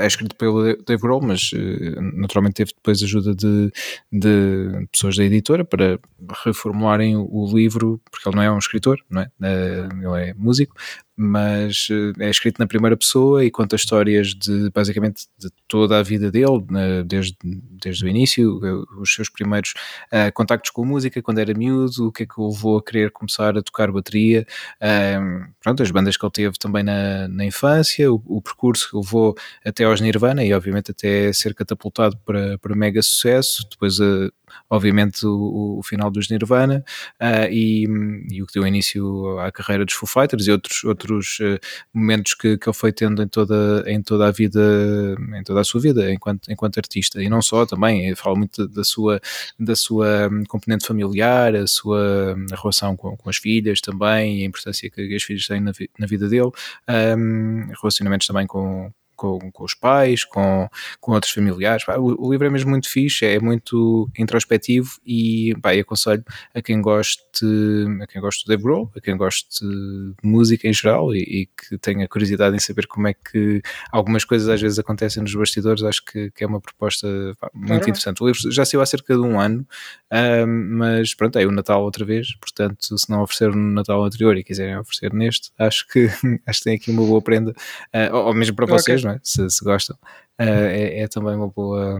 é 0.00 0.06
escrito 0.06 0.34
pelo 0.36 0.62
Dave 0.82 1.02
Grohl, 1.02 1.20
mas 1.20 1.50
eh, 1.54 2.00
naturalmente 2.14 2.54
teve 2.54 2.72
depois 2.74 3.02
ajuda 3.02 3.34
de, 3.34 3.70
de 4.10 4.86
pessoas 4.90 5.16
da 5.16 5.24
editora 5.24 5.62
para 5.66 5.98
reformularem 6.46 7.14
o, 7.16 7.46
livro, 7.54 8.00
porque 8.10 8.26
ele 8.26 8.36
não 8.36 8.42
é 8.42 8.50
um 8.50 8.56
escritor, 8.58 8.98
não 9.10 9.20
é? 9.20 9.30
Eh, 9.42 9.88
ele 9.92 10.30
é 10.30 10.34
músico, 10.34 10.74
mas 11.16 11.88
eh, 11.90 12.24
é 12.26 12.30
escrito 12.30 12.58
na 12.58 12.66
primeira 12.66 12.96
pessoa 12.96 13.44
e 13.44 13.50
conta 13.50 13.76
histórias 13.76 14.28
de 14.28 14.70
basicamente 14.70 15.26
de 15.38 15.48
toda 15.68 15.98
a 15.98 16.02
vida 16.02 16.30
dele, 16.30 16.64
desde, 17.06 17.36
desde 17.42 18.04
o 18.04 18.08
início, 18.08 18.60
eh, 18.64 19.00
os 19.00 19.14
seus 19.14 19.28
primeiros 19.28 19.74
eh, 20.10 20.30
contactos 20.30 20.70
com 20.70 20.82
a 20.82 20.86
música, 20.86 21.22
quando 21.22 21.38
era 21.38 21.54
miúdo, 21.54 22.08
o 22.08 22.12
que 22.12 22.24
é 22.24 22.26
que 22.26 22.40
o 22.40 22.48
levou 22.48 22.78
a 22.78 22.82
querer 22.82 23.10
começar 23.10 23.56
a 23.56 23.62
tocar 23.62 23.90
bateria, 23.92 24.46
eh, 24.80 25.18
pronto, 25.62 25.82
as 25.82 25.90
bandas 25.90 26.16
que 26.16 26.24
ele 26.24 26.32
teve 26.32 26.58
também 26.58 26.82
na, 26.82 27.28
na 27.28 27.44
infância, 27.44 28.12
o, 28.12 28.22
o 28.26 28.42
percurso 28.42 28.90
que 28.90 28.96
o 28.96 29.00
levou 29.00 29.34
até 29.64 29.84
aos 29.84 30.00
Nirvana 30.00 30.44
e 30.44 30.52
obviamente 30.52 30.90
até 30.90 31.32
ser 31.32 31.54
catapultado 31.54 32.16
para, 32.24 32.58
para 32.58 32.74
mega 32.74 33.02
sucesso, 33.02 33.66
depois 33.70 33.98
eh, 34.00 34.30
obviamente 34.68 35.26
o, 35.26 35.78
o 35.78 35.82
final 35.82 36.10
dos 36.10 36.28
Nirvana 36.28 36.84
uh, 37.20 37.50
e, 37.50 37.84
e, 38.30 38.42
o 38.42 38.46
que 38.46 38.54
deu 38.54 38.66
início 38.66 39.38
à 39.38 39.50
carreira 39.50 39.84
dos 39.84 39.94
Foo 39.94 40.08
Fighters 40.08 40.46
e 40.46 40.50
outros, 40.50 40.84
outros 40.84 41.38
uh, 41.40 41.58
momentos 41.92 42.34
que, 42.34 42.56
que 42.58 42.68
ele 42.68 42.74
foi 42.74 42.92
tendo 42.92 43.22
em 43.22 43.28
toda, 43.28 43.84
em 43.86 44.02
toda 44.02 44.26
a 44.26 44.30
vida, 44.30 44.60
em 45.36 45.42
toda 45.42 45.60
a 45.60 45.64
sua 45.64 45.80
vida 45.80 46.12
enquanto, 46.12 46.50
enquanto 46.50 46.78
artista. 46.78 47.22
E 47.22 47.28
não 47.28 47.42
só 47.42 47.66
também, 47.66 48.14
fala 48.14 48.36
muito 48.36 48.66
da 48.68 48.84
sua, 48.84 49.20
da 49.58 49.76
sua 49.76 50.30
componente 50.48 50.86
familiar, 50.86 51.54
a 51.54 51.66
sua 51.66 52.36
relação 52.50 52.96
com, 52.96 53.16
com 53.16 53.30
as 53.30 53.36
filhas 53.36 53.80
também, 53.80 54.40
e 54.40 54.42
a 54.42 54.46
importância 54.46 54.90
que 54.90 55.14
as 55.14 55.22
filhas 55.22 55.46
têm 55.46 55.60
na, 55.60 55.72
vi, 55.72 55.90
na 55.98 56.06
vida 56.06 56.28
dele, 56.28 56.50
um, 56.88 57.66
relacionamentos 57.80 58.26
também 58.26 58.46
com 58.46 58.92
com, 59.16 59.38
com, 59.52 59.64
os 59.64 59.74
pais, 59.74 60.24
com, 60.24 60.68
com 61.00 61.12
outros 61.12 61.32
familiares. 61.32 61.84
O, 61.88 62.26
o, 62.26 62.32
livro 62.32 62.46
é 62.46 62.50
mesmo 62.50 62.70
muito 62.70 62.88
fixe, 62.88 63.24
é 63.24 63.38
muito 63.38 64.10
introspectivo 64.18 64.90
e 65.06 65.54
pá, 65.60 65.72
aconselho 65.72 66.24
a 66.54 66.60
quem 66.60 66.80
goste, 66.80 67.22
a 68.02 68.06
quem 68.06 68.20
goste 68.20 68.44
do 68.44 68.48
Dave 68.48 68.62
Grohl, 68.62 68.90
a 68.96 69.00
quem 69.00 69.16
goste 69.16 69.64
de 69.64 70.14
música 70.22 70.68
em 70.68 70.72
geral 70.72 71.14
e, 71.14 71.20
e, 71.20 71.46
que 71.46 71.78
tenha 71.78 72.06
curiosidade 72.08 72.54
em 72.56 72.60
saber 72.60 72.86
como 72.86 73.08
é 73.08 73.14
que 73.14 73.62
algumas 73.90 74.24
coisas 74.24 74.48
às 74.48 74.60
vezes 74.60 74.78
acontecem 74.78 75.22
nos 75.22 75.34
bastidores, 75.34 75.82
acho 75.82 76.04
que, 76.04 76.30
que 76.30 76.44
é 76.44 76.46
uma 76.46 76.60
proposta 76.60 77.06
pá, 77.40 77.50
muito 77.54 77.68
claro. 77.68 77.90
interessante. 77.90 78.22
O 78.22 78.26
livro 78.26 78.50
já 78.50 78.64
saiu 78.64 78.80
há 78.80 78.86
cerca 78.86 79.14
de 79.14 79.20
um 79.20 79.38
ano, 79.38 79.66
um, 80.12 80.76
mas 80.78 81.14
pronto, 81.14 81.38
é 81.38 81.46
o 81.46 81.50
Natal 81.50 81.82
outra 81.82 82.04
vez, 82.04 82.34
portanto, 82.36 82.98
se 82.98 83.10
não 83.10 83.22
ofereceram 83.22 83.54
no 83.54 83.72
Natal 83.72 84.04
anterior 84.04 84.36
e 84.36 84.44
quiserem 84.44 84.76
oferecer 84.78 85.12
neste, 85.12 85.50
acho 85.58 85.86
que, 85.88 86.08
acho 86.46 86.58
que 86.58 86.64
tem 86.64 86.76
aqui 86.76 86.90
uma 86.90 87.04
boa 87.04 87.22
prenda, 87.22 87.50
uh, 87.52 88.16
ou 88.16 88.34
mesmo 88.34 88.56
para 88.56 88.66
vocês, 88.66 89.03
não 89.04 89.12
é? 89.12 89.20
Se, 89.22 89.48
se 89.48 89.64
gostam. 89.64 89.96
Uh, 90.40 90.66
é, 90.66 91.00
é, 91.00 91.08
também 91.08 91.36
uma 91.36 91.48
boa, 91.48 91.98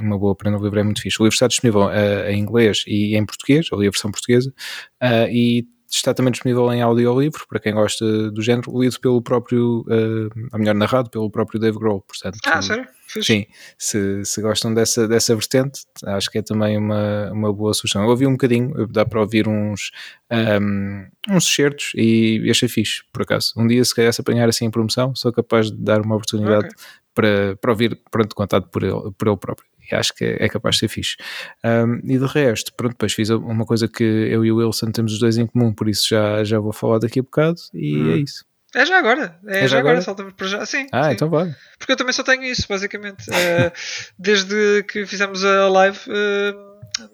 uma 0.00 0.18
boa 0.18 0.34
prenda. 0.34 0.58
O 0.58 0.62
livro 0.62 0.80
é 0.80 0.82
muito 0.82 1.02
fixe. 1.02 1.20
O 1.20 1.24
livro 1.24 1.34
está 1.34 1.46
disponível 1.46 1.82
uh, 1.86 2.28
em 2.28 2.40
inglês 2.40 2.82
e 2.86 3.16
em 3.16 3.24
português, 3.24 3.70
ou 3.70 3.78
a 3.78 3.82
versão 3.82 4.10
portuguesa, 4.10 4.52
uh, 5.02 5.28
e 5.30 5.66
está 5.90 6.12
também 6.14 6.32
disponível 6.32 6.72
em 6.72 6.82
audiolivro, 6.82 7.46
para 7.48 7.58
quem 7.60 7.72
gosta 7.74 8.30
do 8.30 8.42
género, 8.42 8.78
lido 8.80 8.98
pelo 9.00 9.22
próprio, 9.22 9.80
uh, 9.88 10.48
a 10.52 10.58
melhor 10.58 10.74
narrado, 10.74 11.10
pelo 11.10 11.30
próprio 11.30 11.60
Dave 11.60 11.78
Grohl. 11.78 12.00
Portanto, 12.02 12.38
Ah, 12.46 12.60
sério? 12.60 12.86
Fixe. 13.08 13.22
Sim, 13.34 13.46
se, 13.78 14.24
se 14.24 14.42
gostam 14.42 14.74
dessa, 14.74 15.06
dessa 15.06 15.32
vertente, 15.34 15.82
acho 16.06 16.28
que 16.28 16.38
é 16.38 16.42
também 16.42 16.76
uma, 16.76 17.30
uma 17.30 17.52
boa 17.52 17.72
sugestão. 17.72 18.02
Eu 18.02 18.08
ouvi 18.08 18.26
um 18.26 18.32
bocadinho, 18.32 18.86
dá 18.88 19.06
para 19.06 19.20
ouvir 19.20 19.46
uns, 19.46 19.92
um, 20.60 21.06
uns 21.30 21.46
certos 21.46 21.92
e 21.94 22.46
achei 22.50 22.68
fixe, 22.68 23.02
por 23.12 23.22
acaso. 23.22 23.52
Um 23.56 23.66
dia, 23.66 23.84
se 23.84 23.94
calhar, 23.94 24.12
se 24.12 24.20
apanhar 24.20 24.48
assim 24.48 24.64
em 24.64 24.70
promoção, 24.70 25.14
sou 25.14 25.32
capaz 25.32 25.70
de 25.70 25.76
dar 25.76 26.00
uma 26.00 26.16
oportunidade 26.16 26.66
Ok. 26.66 26.70
para, 27.14 27.56
para 27.60 27.70
ouvir, 27.70 28.00
pronto, 28.10 28.34
contado 28.34 28.68
por 28.68 28.82
ele, 28.82 29.12
por 29.16 29.28
ele 29.28 29.36
próprio. 29.36 29.68
E 29.90 29.94
acho 29.94 30.14
que 30.14 30.24
é, 30.24 30.44
é 30.44 30.48
capaz 30.48 30.76
de 30.76 30.80
ser 30.80 30.88
fixe. 30.88 31.16
Um, 31.64 32.00
e 32.04 32.18
de 32.18 32.26
resto, 32.26 32.72
pronto, 32.74 32.92
depois 32.92 33.12
fiz 33.12 33.28
uma 33.30 33.64
coisa 33.64 33.86
que 33.88 34.02
eu 34.04 34.44
e 34.44 34.50
o 34.52 34.56
Wilson 34.56 34.90
temos 34.90 35.12
os 35.12 35.18
dois 35.18 35.36
em 35.38 35.46
comum, 35.46 35.72
por 35.72 35.88
isso 35.88 36.08
já, 36.08 36.42
já 36.44 36.58
vou 36.58 36.72
falar 36.72 36.98
daqui 36.98 37.20
a 37.20 37.22
bocado 37.22 37.56
e 37.74 37.96
Hum. 37.96 38.12
é 38.12 38.16
isso. 38.18 38.44
É 38.74 38.84
já 38.84 38.98
agora. 38.98 39.38
É, 39.46 39.58
É 39.58 39.60
já 39.62 39.66
já 39.68 39.78
agora, 39.78 39.92
agora? 39.94 40.02
saltamos 40.02 40.32
para 40.34 40.46
já. 40.48 40.66
Sim. 40.66 40.86
Ah, 40.92 41.04
sim. 41.04 41.12
então 41.12 41.30
vai. 41.30 41.54
Porque 41.78 41.92
eu 41.92 41.96
também 41.96 42.12
só 42.12 42.22
tenho 42.22 42.42
isso, 42.44 42.66
basicamente. 42.68 43.24
Eh, 43.32 43.72
desde 44.18 44.82
que 44.88 45.06
fizemos 45.06 45.44
a 45.44 45.68
live 45.68 45.98
eh, 46.08 46.54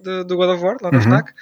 do, 0.02 0.24
do 0.24 0.36
God 0.36 0.50
of 0.50 0.64
War, 0.64 0.76
lá 0.82 0.90
no 0.90 0.96
Uhum. 0.98 1.02
FNAC, 1.04 1.32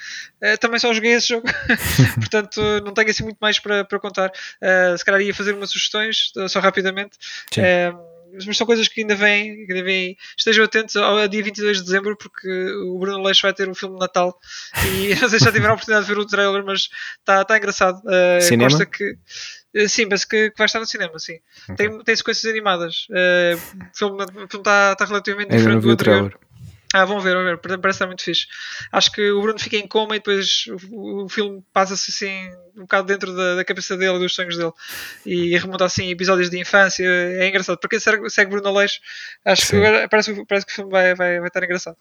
eh, 0.41 0.57
também 0.57 0.79
só 0.79 0.93
joguei 0.93 1.13
esse 1.13 1.29
jogo. 1.29 1.47
Portanto, 2.19 2.61
não 2.85 2.93
tenho 2.93 3.09
assim 3.09 3.23
muito 3.23 3.37
mais 3.41 3.57
para, 3.57 3.83
para 3.85 3.99
contar. 3.99 4.31
Eh, 4.61 4.95
se 4.97 5.03
calhar 5.05 5.21
ia 5.21 5.33
fazer 5.33 5.53
umas 5.55 5.71
sugestões, 5.71 6.31
só 6.49 6.59
rapidamente. 6.59 7.17
Sim. 7.51 7.61
Mas 8.45 8.57
são 8.57 8.65
coisas 8.67 8.87
que 8.87 9.01
ainda 9.01 9.15
vêm, 9.15 9.65
que 9.65 9.71
ainda 9.71 9.83
vêm. 9.83 10.15
Estejam 10.37 10.65
atentos 10.65 10.95
ao 10.95 11.17
ao 11.17 11.27
dia 11.27 11.43
22 11.43 11.77
de 11.77 11.83
dezembro, 11.83 12.17
porque 12.17 12.47
o 12.85 12.97
Bruno 12.99 13.23
Leixo 13.23 13.41
vai 13.43 13.53
ter 13.53 13.69
um 13.69 13.75
filme 13.75 13.95
de 13.95 14.01
Natal. 14.01 14.37
E 14.85 15.15
não 15.19 15.29
sei 15.29 15.39
se 15.39 15.45
já 15.45 15.51
tiveram 15.51 15.71
a 15.71 15.73
oportunidade 15.75 16.05
de 16.07 16.13
ver 16.13 16.19
o 16.19 16.25
trailer, 16.25 16.63
mas 16.65 16.89
está 17.19 17.43
tá 17.43 17.57
engraçado. 17.57 18.01
Eh, 18.09 18.41
Cinema? 18.41 18.69
Consta 18.69 18.85
que. 18.85 19.17
eh, 19.73 19.87
Sim, 19.87 20.07
penso 20.09 20.27
que, 20.27 20.49
que 20.51 20.57
vai 20.57 20.65
estar 20.65 20.79
no 20.79 20.85
cinema, 20.85 21.17
sim. 21.19 21.39
Tem, 21.75 22.03
tem 22.03 22.15
sequências 22.15 22.51
animadas. 22.51 23.07
Eh, 23.11 23.55
o 23.55 23.97
filme 23.97 24.23
está 24.45 24.95
tá 24.95 25.05
relativamente 25.05 25.53
Ainda 25.53 25.69
não 25.69 25.79
diferente 25.79 25.81
vi 25.81 25.87
do 25.87 25.93
o 25.93 25.97
trailer. 25.97 26.37
Ah, 26.93 27.05
vão 27.05 27.19
ver, 27.21 27.33
vão 27.35 27.43
ver. 27.45 27.57
Parece 27.79 28.05
muito 28.05 28.21
fixe. 28.23 28.47
Acho 28.91 29.11
que 29.11 29.31
o 29.31 29.41
Bruno 29.41 29.57
fica 29.57 29.77
em 29.77 29.87
coma 29.87 30.15
e 30.15 30.19
depois 30.19 30.65
o, 30.91 31.23
o 31.25 31.29
filme 31.29 31.63
passa-se 31.71 32.11
assim 32.11 32.49
um 32.75 32.81
bocado 32.81 33.07
dentro 33.07 33.33
da, 33.35 33.55
da 33.55 33.63
cabeça 33.65 33.95
dele, 33.95 34.19
dos 34.19 34.35
sonhos 34.35 34.57
dele. 34.57 34.71
E 35.25 35.57
remonta 35.57 35.85
assim 35.85 36.09
episódios 36.09 36.49
de 36.49 36.59
infância. 36.59 37.05
É 37.05 37.47
engraçado. 37.47 37.77
Para 37.77 37.89
quem 37.89 37.99
segue, 37.99 38.29
segue 38.29 38.51
Bruno 38.51 38.67
Aleixo, 38.67 38.99
acho 39.45 39.65
Sim. 39.65 39.81
que 39.81 40.07
parece, 40.09 40.33
que- 40.33 40.45
parece 40.45 40.65
que 40.65 40.71
o 40.73 40.75
filme 40.75 40.91
vai, 40.91 41.15
vai, 41.15 41.39
vai 41.39 41.47
estar 41.47 41.63
engraçado. 41.63 41.95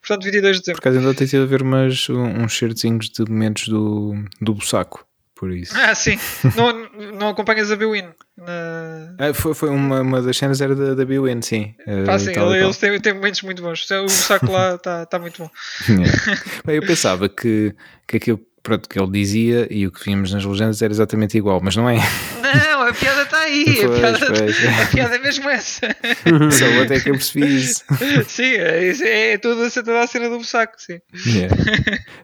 Portanto, 0.00 0.24
22 0.24 0.56
de 0.56 0.62
Por 0.62 0.64
dezembro. 0.64 0.80
acaso 0.80 0.98
ainda 0.98 1.14
tenho 1.14 1.42
a 1.42 1.46
ver 1.46 1.62
umas, 1.62 2.08
um- 2.08 2.44
uns 2.44 2.56
certinhos 2.56 3.08
de 3.10 3.24
momentos 3.28 3.68
do, 3.68 4.14
do 4.40 4.54
Bussaco, 4.54 5.04
por 5.36 5.52
isso. 5.52 5.74
Ah, 5.76 5.94
sim. 5.94 6.18
não, 6.56 7.12
não 7.12 7.28
acompanhas 7.28 7.70
a 7.70 7.76
Bewin. 7.76 8.08
Na... 8.36 9.14
Ah, 9.18 9.34
foi, 9.34 9.54
foi 9.54 9.68
uma, 9.68 10.00
uma 10.00 10.22
das 10.22 10.36
cenas 10.36 10.60
era 10.62 10.74
da, 10.74 10.94
da 10.94 11.04
BUN, 11.04 11.42
sim. 11.42 11.74
Ah, 11.86 12.14
Ah, 12.14 12.18
sim, 12.18 12.32
tal 12.32 12.54
eles 12.54 12.78
têm, 12.78 12.98
têm 13.00 13.12
momentos 13.12 13.42
muito 13.42 13.62
bons. 13.62 13.88
O 13.90 14.08
saco 14.08 14.50
lá 14.50 14.74
está 14.76 15.04
tá 15.04 15.18
muito 15.18 15.42
bom. 15.42 15.50
Bem, 16.64 16.76
eu 16.76 16.82
pensava 16.82 17.28
que, 17.28 17.74
que 18.06 18.16
aquilo 18.16 18.40
pronto, 18.66 18.88
que 18.88 18.98
ele 18.98 19.10
dizia 19.12 19.68
e 19.70 19.86
o 19.86 19.92
que 19.92 20.04
vimos 20.04 20.32
nas 20.32 20.44
legendas 20.44 20.82
era 20.82 20.92
exatamente 20.92 21.38
igual, 21.38 21.60
mas 21.62 21.76
não 21.76 21.88
é. 21.88 21.96
Não, 22.42 22.82
a 22.82 22.92
piada 22.92 23.22
está 23.22 23.38
aí. 23.40 23.64
a, 23.82 23.86
Pois, 23.86 23.98
piada, 24.00 24.26
pois. 24.26 24.66
a 24.80 24.86
piada 24.86 25.14
é 25.14 25.18
mesmo 25.20 25.48
essa. 25.48 25.86
Só 26.50 26.82
até 26.82 26.98
que 27.00 27.10
eu 27.10 27.14
percebi 27.14 27.56
isso. 27.56 27.84
sim, 28.26 28.42
é, 28.54 29.32
é, 29.32 29.38
toda, 29.38 29.70
toda 29.70 30.00
a 30.02 30.06
cena 30.06 30.28
do 30.28 30.42
saco, 30.44 30.74
sim. 30.78 30.98
Yeah. 31.26 31.54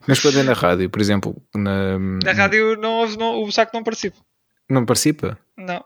Mas 0.07 0.18
quando 0.20 0.40
é 0.40 0.42
na 0.42 0.52
rádio, 0.52 0.90
por 0.90 1.00
exemplo, 1.00 1.40
na, 1.55 1.98
Na 1.98 2.33
rádio 2.33 2.76
não, 2.76 3.07
não, 3.16 3.42
o 3.44 3.52
saco 3.52 3.70
não 3.74 3.85
participa. 3.85 4.16
não 4.68 4.85
participa? 4.85 5.38
Não. 5.57 5.85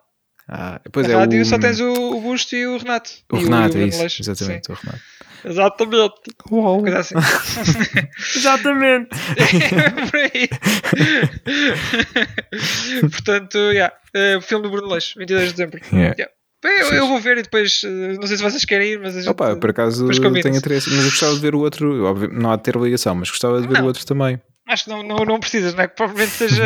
Ah, 0.48 0.80
pois 0.92 1.06
Na 1.08 1.14
é 1.14 1.16
rádio 1.16 1.42
o, 1.42 1.44
só 1.44 1.58
tens 1.58 1.80
o, 1.80 1.90
o 1.92 2.20
Busto 2.20 2.54
e 2.56 2.66
o 2.66 2.78
Renato. 2.78 3.10
o 3.32 3.36
E 3.36 3.42
Renato, 3.44 3.76
e 3.76 3.82
é 3.82 3.84
o 3.84 3.88
isso, 3.88 4.22
exatamente, 4.22 4.70
o 4.70 4.74
Renato. 4.74 5.00
Exatamente. 5.46 6.14
Uau. 6.50 6.80
Coisa 6.80 6.98
assim. 6.98 7.14
Exatamente. 8.36 9.10
Por 10.10 10.18
aí. 10.18 10.48
Portanto, 13.10 13.56
yeah, 13.56 13.94
o 14.36 14.40
filme 14.40 14.64
do 14.64 14.70
Bruno 14.70 14.88
Leixo, 14.92 15.18
22 15.18 15.46
de 15.46 15.52
dezembro. 15.52 15.80
Yeah. 15.92 16.14
Yeah. 16.18 16.32
Bem, 16.62 16.80
Eu, 16.80 16.88
eu 16.94 17.06
vou 17.06 17.20
ver 17.20 17.38
e 17.38 17.42
depois, 17.42 17.82
eh, 17.84 18.16
não 18.18 18.26
sei 18.26 18.38
se 18.38 18.42
vocês 18.42 18.64
querem 18.64 18.92
ir, 18.92 18.98
mas 18.98 19.14
a 19.14 19.20
gente... 19.20 19.30
Opa, 19.30 19.54
por 19.56 19.70
acaso 19.70 20.08
tenho 20.08 20.56
interesse, 20.56 20.88
mas 20.90 21.04
eu 21.04 21.10
gostava 21.10 21.34
de 21.34 21.40
ver 21.40 21.54
o 21.54 21.60
outro, 21.60 22.04
óbvio, 22.04 22.30
não 22.32 22.50
há 22.50 22.56
de 22.56 22.62
ter 22.62 22.74
ligação, 22.76 23.14
mas 23.14 23.30
gostava 23.30 23.60
de 23.60 23.68
ver 23.68 23.74
Não. 23.74 23.82
o 23.82 23.86
outro 23.86 24.04
também. 24.04 24.40
Acho 24.68 24.84
que 24.84 24.90
não, 24.90 25.02
não, 25.04 25.18
não 25.24 25.38
precisas, 25.38 25.74
não 25.74 25.84
é? 25.84 25.88
Que 25.88 25.94
provavelmente 25.94 26.32
seja. 26.32 26.64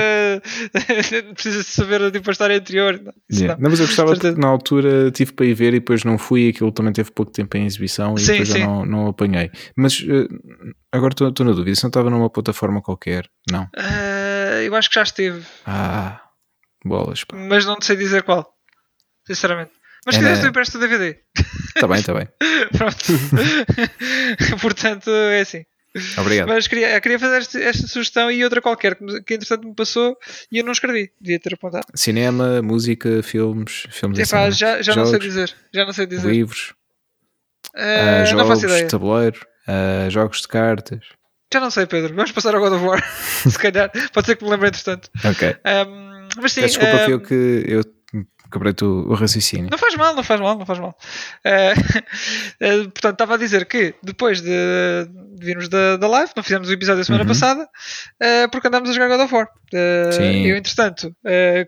precisas 1.35 1.67
de 1.67 1.71
saber 1.73 2.11
tipo, 2.11 2.31
a 2.31 2.33
história 2.33 2.57
anterior. 2.57 2.99
Não, 3.03 3.13
Yeah. 3.31 3.61
não. 3.61 3.71
Mas 3.71 3.79
eu 3.79 3.87
gostava 3.87 4.15
na 4.37 4.49
altura 4.49 5.11
tive 5.11 5.33
para 5.33 5.45
ir 5.47 5.55
ver 5.55 5.69
e 5.75 5.81
depois 5.81 6.03
não 6.03 6.17
fui, 6.17 6.49
aquilo 6.49 6.73
também 6.73 6.93
teve 6.93 7.11
pouco 7.11 7.31
tempo 7.31 7.57
em 7.57 7.67
exibição 7.67 8.15
e 8.17 8.21
Sim, 8.21 8.33
depois 8.33 8.49
sim. 8.49 8.61
eu 8.63 8.67
não, 8.67 8.87
não 8.87 9.07
apanhei. 9.09 9.51
Mas 9.77 10.03
eh, 10.09 10.27
agora 10.91 11.13
estou 11.13 11.45
na 11.47 11.53
dúvida, 11.53 11.75
se 11.77 11.83
não 11.85 11.89
estava 11.89 12.09
numa 12.11 12.31
plataforma 12.31 12.81
qualquer, 12.83 13.29
não. 13.51 13.69
Ah, 13.77 14.63
eu 14.63 14.75
acho 14.75 14.89
que 14.89 14.95
já 14.97 15.03
esteve, 15.03 15.43
Ah, 15.67 16.21
bolas, 16.85 17.23
pá. 17.25 17.37
mas 17.37 17.65
não 17.67 17.77
sei 17.81 17.97
dizer 17.97 18.23
qual. 18.23 18.51
Sinceramente. 19.27 19.73
Mas 20.07 20.15
se 20.15 20.21
Era- 20.21 20.29
quiseres, 20.31 20.45
eu 20.45 20.51
empresto 20.51 20.79
o 20.79 20.81
DVD. 20.81 21.19
Está 21.77 21.87
bem, 21.87 21.99
está 22.01 22.15
bem. 22.15 22.27
Pronto. 22.77 22.97
Portanto, 24.61 25.11
é 25.11 25.41
assim. 25.41 25.63
Obrigado. 26.17 26.49
Mas 26.49 26.69
queria, 26.69 27.01
queria 27.01 27.19
fazer 27.19 27.39
esta, 27.39 27.59
esta 27.61 27.87
sugestão 27.89 28.31
e 28.31 28.45
outra 28.45 28.61
qualquer 28.61 28.95
que, 28.95 29.23
que 29.23 29.35
entretanto 29.35 29.67
me 29.67 29.75
passou 29.75 30.17
e 30.51 30.59
eu 30.59 30.65
não 30.65 30.73
escrevi. 30.73 31.11
Devia 31.21 31.41
ter 31.41 31.55
apontado. 31.55 31.87
Cinema, 31.95 32.63
música, 32.63 33.23
filmes, 33.23 33.87
filmes 33.91 34.19
Epá, 34.19 34.27
cinema. 34.27 34.51
já, 34.53 34.83
já 34.83 34.95
não 34.95 35.05
sei 35.05 35.15
Jogos, 35.15 35.27
dizer. 35.27 35.55
Já 35.75 35.85
não 35.85 35.93
sei 35.93 36.07
dizer. 36.07 36.31
livros, 36.31 36.75
faço 37.75 38.31
jogos, 38.31 38.63
ideia. 38.65 38.89
tabuleiro, 38.89 39.41
ah, 39.67 40.09
jogos 40.09 40.43
de 40.43 40.49
cartas. 40.49 41.01
Já 41.53 41.59
não 41.59 41.71
sei, 41.71 41.85
Pedro. 41.87 42.15
Vamos 42.15 42.31
passar 42.31 42.55
ao 42.55 42.61
God 42.61 42.75
of 42.75 42.85
War. 42.85 43.05
Se 43.49 43.59
calhar. 43.59 43.91
Pode 44.13 44.27
ser 44.27 44.37
que 44.37 44.45
me 44.45 44.51
lembre 44.51 44.69
entretanto. 44.69 45.11
Ok. 45.25 45.57
Ahm, 45.65 46.29
mas 46.41 46.53
sim, 46.53 46.61
desculpa, 46.61 46.99
foi 46.99 47.13
eu 47.15 47.21
que 47.21 47.65
eu 47.67 47.83
quebrei-te 48.51 48.85
o, 48.85 49.09
o 49.09 49.15
raciocínio. 49.15 49.69
Não 49.71 49.79
faz 49.79 49.95
mal, 49.95 50.15
não 50.15 50.23
faz 50.25 50.41
mal, 50.41 50.59
não 50.59 50.67
faz 50.67 50.79
mal. 50.79 50.97
Eh, 51.45 51.75
eh, 52.61 52.77
portanto, 52.85 53.13
estava 53.13 53.35
a 53.35 53.39
dizer 53.39 53.65
que 53.67 53.95
depois 54.03 54.41
de, 54.41 54.49
de 54.49 55.45
virmos 55.47 55.69
da, 55.69 55.97
da 55.97 56.09
live, 56.09 56.33
não 56.37 56.43
fizemos 56.43 56.69
o 56.69 56.73
episódio 56.73 57.01
da 57.01 57.05
semana 57.05 57.23
Uhum. 57.25 57.29
passada, 57.29 57.69
eh, 58.21 58.49
porque 58.49 58.67
andámos 58.69 58.91
a 58.91 58.93
jogar 58.93 59.09
God 59.09 59.21
of 59.27 59.35
War. 59.35 59.49
Sim. 60.13 60.47
eu, 60.47 60.57
entretanto, 60.57 61.15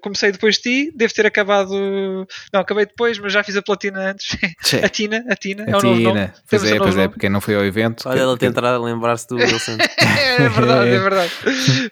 comecei 0.02 0.33
depois 0.33 0.57
de 0.57 0.62
ti, 0.62 0.92
devo 0.96 1.14
ter 1.14 1.24
acabado. 1.24 2.26
Não, 2.52 2.61
acabei 2.61 2.85
depois, 2.85 3.16
mas 3.20 3.33
já 3.33 3.44
fiz 3.44 3.57
a 3.57 3.62
platina 3.62 4.11
antes. 4.11 4.37
A 4.83 4.88
Tina, 4.88 5.24
a 5.31 5.37
Tina, 5.37 5.64
é 5.68 5.72
A 5.72 5.78
o 5.78 5.83
novo 5.83 6.00
nome. 6.00 6.20
Tina. 6.20 6.26
Temos 6.26 6.42
Pois 6.48 6.62
o 6.62 6.66
é, 6.66 6.78
pois 6.78 6.94
é, 6.94 6.96
nome. 6.96 7.09
porque 7.11 7.20
quem 7.20 7.31
não 7.31 7.40
foi 7.40 7.55
ao 7.55 7.64
evento. 7.64 8.09
Olha 8.09 8.16
que- 8.16 8.22
ela 8.22 8.33
que- 8.38 8.46
tentar 8.46 8.76
lembrar-se 8.78 9.28
do 9.28 9.37
Wilson. 9.37 9.76
é 10.00 10.48
verdade, 10.48 10.88
é 10.90 10.98
verdade. 10.98 11.33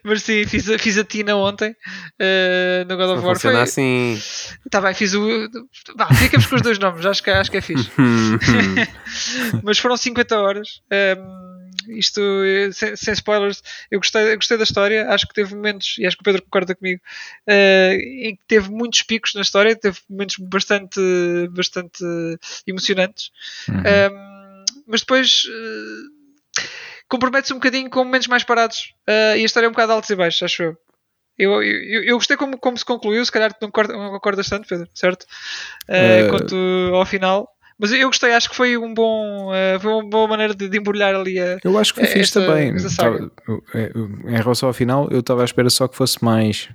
Mas 0.02 0.22
sim, 0.24 0.44
fiz 0.46 0.68
a, 0.68 0.78
fiz 0.78 0.98
a 0.98 1.04
Tina 1.04 1.36
ontem 1.36 1.76
no 2.88 2.96
God 2.96 3.06
Não 3.06 3.14
of 3.18 3.24
War. 3.26 3.34
funciona 3.36 3.56
Foi, 3.56 3.62
assim. 3.64 4.20
Tá 4.70 4.80
bem, 4.80 4.94
fiz 4.94 5.14
o. 5.14 5.48
Vá, 5.96 6.06
ficamos 6.14 6.46
com 6.46 6.56
os 6.56 6.62
dois 6.62 6.78
nomes, 6.78 7.04
acho 7.06 7.22
que, 7.22 7.30
acho 7.30 7.50
que 7.50 7.56
é 7.56 7.60
fixe. 7.60 7.90
Hum, 7.98 8.38
mas 9.62 9.78
foram 9.78 9.96
50 9.96 10.38
horas. 10.38 10.82
Ehm, 10.90 11.18
isto, 11.88 12.20
sem, 12.72 12.94
sem 12.96 13.14
spoilers, 13.14 13.62
eu 13.90 13.98
gostei, 13.98 14.32
eu 14.32 14.36
gostei 14.36 14.56
da 14.56 14.64
história. 14.64 15.08
Acho 15.08 15.26
que 15.26 15.34
teve 15.34 15.54
momentos, 15.54 15.96
e 15.98 16.06
acho 16.06 16.16
que 16.16 16.22
o 16.22 16.24
Pedro 16.24 16.42
concorda 16.42 16.74
comigo, 16.74 17.00
eh, 17.46 17.98
em 18.22 18.36
que 18.36 18.42
teve 18.46 18.70
muitos 18.70 19.02
picos 19.02 19.34
na 19.34 19.40
história, 19.40 19.74
teve 19.76 19.98
momentos 20.08 20.36
bastante, 20.38 21.00
bastante 21.50 22.04
emocionantes. 22.66 23.30
Uhum. 23.68 23.82
Ehm, 23.84 24.64
mas 24.86 25.00
depois 25.00 25.42
eh, 25.48 26.62
compromete-se 27.08 27.52
um 27.52 27.56
bocadinho 27.56 27.90
com 27.90 28.04
momentos 28.04 28.28
mais 28.28 28.44
parados. 28.44 28.92
eh, 29.06 29.38
e 29.38 29.42
a 29.42 29.44
história 29.44 29.66
é 29.66 29.68
um 29.68 29.72
bocado 29.72 29.92
altos 29.92 30.10
e 30.10 30.16
baixos, 30.16 30.42
acho 30.42 30.62
eu. 30.62 30.78
Eu, 31.42 31.62
eu, 31.62 32.02
eu 32.04 32.16
gostei 32.16 32.36
como, 32.36 32.58
como 32.58 32.76
se 32.76 32.84
concluiu, 32.84 33.24
se 33.24 33.32
calhar 33.32 33.50
não 33.60 33.68
concordas, 33.68 33.96
não 33.96 34.10
concordas 34.10 34.48
tanto, 34.48 34.68
Pedro, 34.68 34.88
certo? 34.94 35.26
Eh, 35.88 36.20
Eh, 36.26 36.28
Quanto 36.28 36.56
ao 36.94 37.06
final. 37.06 37.48
Mas 37.78 37.92
eu 37.92 38.08
gostei, 38.08 38.32
acho 38.34 38.50
que 38.50 38.56
foi 38.56 38.76
um 38.76 38.92
bom, 38.92 39.54
eh, 39.54 39.78
foi 39.80 39.90
uma 39.90 40.06
boa 40.08 40.28
maneira 40.28 40.54
de, 40.54 40.68
de 40.68 40.76
embrulhar 40.78 41.14
ali 41.14 41.38
a. 41.40 41.56
Eu 41.64 41.78
acho 41.78 41.94
que 41.94 42.00
foi 42.00 42.08
fixe 42.10 42.38
essa- 42.38 42.46
também. 42.46 42.74
Tava- 42.96 43.30
em 44.28 44.36
relação 44.36 44.68
ao 44.68 44.74
final, 44.74 45.08
eu 45.10 45.20
estava 45.20 45.40
à 45.40 45.44
espera 45.46 45.70
só 45.70 45.88
que 45.88 45.96
fosse 45.96 46.22
mais. 46.22 46.68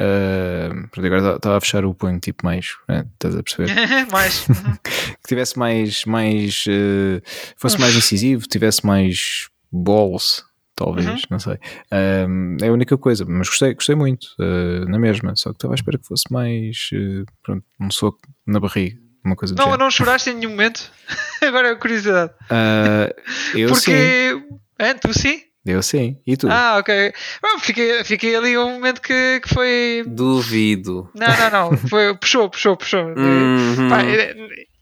Uh, 0.00 0.88
agora 1.04 1.36
estava 1.36 1.56
a 1.56 1.60
fechar 1.60 1.84
o 1.84 1.94
punho, 1.94 2.20
tipo 2.20 2.44
mais. 2.44 2.76
né, 2.88 3.04
estás 3.14 3.34
a 3.36 3.42
perceber? 3.42 3.72
mais. 4.12 4.46
que 4.82 5.28
tivesse 5.28 5.58
mais. 5.58 6.04
mais 6.04 6.64
uh, 6.66 7.22
fosse 7.56 7.78
mais 7.80 7.94
incisivo, 7.96 8.46
tivesse 8.46 8.84
mais 8.86 9.48
balls, 9.72 10.44
talvez, 10.78 11.06
Uhum. 11.06 11.16
não 11.30 11.38
sei. 11.40 11.58
Um, 11.92 12.56
é 12.62 12.68
a 12.68 12.72
única 12.72 12.96
coisa, 12.96 13.24
mas 13.26 13.48
gostei, 13.48 13.74
gostei 13.74 13.96
muito, 13.96 14.24
uh, 14.38 14.88
na 14.88 14.98
mesma. 14.98 15.34
Só 15.34 15.50
que 15.50 15.56
estava 15.56 15.74
à 15.74 15.76
espera 15.76 15.98
que 15.98 16.06
fosse 16.06 16.24
mais. 16.32 16.88
uh, 16.92 17.24
pronto, 17.42 17.64
um 17.80 17.90
soco 17.90 18.18
na 18.46 18.60
barriga, 18.60 18.96
uma 19.24 19.34
coisa 19.36 19.54
não, 19.56 19.76
não 19.76 19.90
choraste 19.90 20.30
em 20.30 20.34
nenhum 20.34 20.50
momento. 20.50 20.90
Agora 21.42 21.68
é 21.68 21.74
curiosidade. 21.74 22.32
Uh, 22.44 23.58
eu 23.58 23.74
sim. 23.74 23.90
Porque. 23.92 24.42
É, 24.78 24.94
tu 24.94 25.12
sim? 25.12 25.40
Eu 25.66 25.82
sim. 25.82 26.16
E 26.26 26.36
tu? 26.36 26.48
Ah, 26.48 26.76
ok. 26.78 27.12
Bom, 27.42 27.58
fiquei, 27.58 28.02
fiquei 28.04 28.34
ali 28.34 28.56
um 28.56 28.74
momento 28.74 29.02
que, 29.02 29.40
que 29.42 29.48
foi. 29.52 30.04
Duvido. 30.06 31.10
Não, 31.14 31.26
não, 31.26 31.70
não. 31.72 31.76
Foi, 31.76 32.14
puxou, 32.16 32.48
puxou, 32.48 32.76
puxou. 32.76 33.02
Uhum. 33.18 33.88
Pá, 33.90 33.98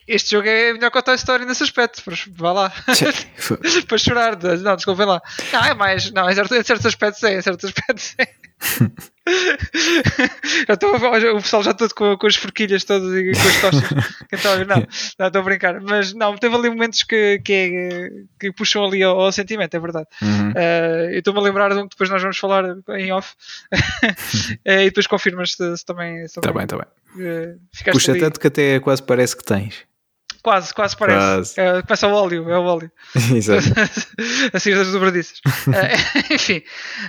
este 0.07 0.31
jogo 0.31 0.49
é 0.49 0.73
melhor 0.73 0.91
contar 0.91 1.13
a 1.13 1.17
história 1.17 1.45
nesse 1.47 1.63
aspecto. 1.63 2.03
Vá 2.33 2.53
lá. 2.53 2.73
para 3.89 3.99
chorar. 3.99 4.39
Não, 4.63 4.77
desculpem 4.77 5.07
lá. 5.07 5.21
Não, 5.53 5.65
é 5.65 5.75
mais. 5.75 6.11
Não, 6.13 6.29
em 6.31 6.35
certos, 6.35 6.57
em 6.57 6.63
certos 6.63 6.87
aspectos 6.87 7.23
é. 7.23 7.39
Em 7.39 7.43
certos 7.43 7.65
aspectos 7.65 8.15
é. 8.19 8.29
já 10.69 10.75
estou 10.75 10.95
a 10.95 10.99
ver- 11.19 11.33
o 11.33 11.41
pessoal 11.43 11.63
já 11.63 11.75
todo 11.75 11.95
com, 11.95 12.17
com 12.17 12.27
as 12.27 12.37
forquilhas 12.37 12.85
todas 12.85 13.13
e 13.15 13.33
com 13.33 13.39
as 13.39 13.61
tochas. 13.61 14.07
Está 14.33 14.55
ver? 14.57 14.67
Não, 14.67 14.77
não, 15.19 15.27
estou 15.27 15.41
a 15.41 15.45
brincar. 15.45 15.81
Mas 15.81 16.13
não, 16.15 16.37
teve 16.37 16.55
ali 16.55 16.71
momentos 16.71 17.03
que, 17.03 17.41
que, 17.45 17.53
é- 17.53 18.11
que 18.41 18.53
puxam 18.53 18.85
ali 18.85 19.03
ao, 19.03 19.19
ao 19.21 19.33
sentimento, 19.33 19.75
é 19.75 19.81
verdade. 19.81 20.07
Uhum. 20.23 20.53
Eh, 20.57 21.09
eu 21.15 21.19
estou-me 21.19 21.41
a 21.41 21.43
lembrar 21.43 21.69
de 21.71 21.77
um 21.79 21.83
que 21.85 21.91
depois 21.91 22.09
nós 22.11 22.23
vamos 22.23 22.39
falar 22.39 22.65
em 22.97 23.13
off 23.13 23.35
Eh, 24.65 24.83
e 24.83 24.87
depois 24.87 25.07
confirmas 25.07 25.53
se, 25.53 25.77
se 25.77 25.85
também, 25.85 26.25
Tá 26.27 26.41
também 26.41 26.59
bem, 26.59 26.67
tá 26.67 26.77
bem. 26.79 27.59
ficaste 27.75 27.93
Puxa 27.97 28.13
ali. 28.13 28.21
tanto 28.21 28.41
que 28.41 28.47
até 28.47 28.81
quase 28.81 29.03
parece 29.03 29.37
que 29.37 29.45
tens. 29.45 29.85
Quase, 30.47 30.73
quase 30.73 30.97
parece. 30.97 31.55
Quase. 31.57 31.83
Começa 31.83 32.07
o 32.07 32.13
óleo, 32.13 32.49
é 32.49 32.57
o 32.57 32.63
óleo. 32.63 32.89
Exato. 33.35 33.65
assim 34.53 34.71
das 34.73 34.93
dobradiças. 34.93 35.41
Eh, 35.75 36.31
enfim, 36.35 36.63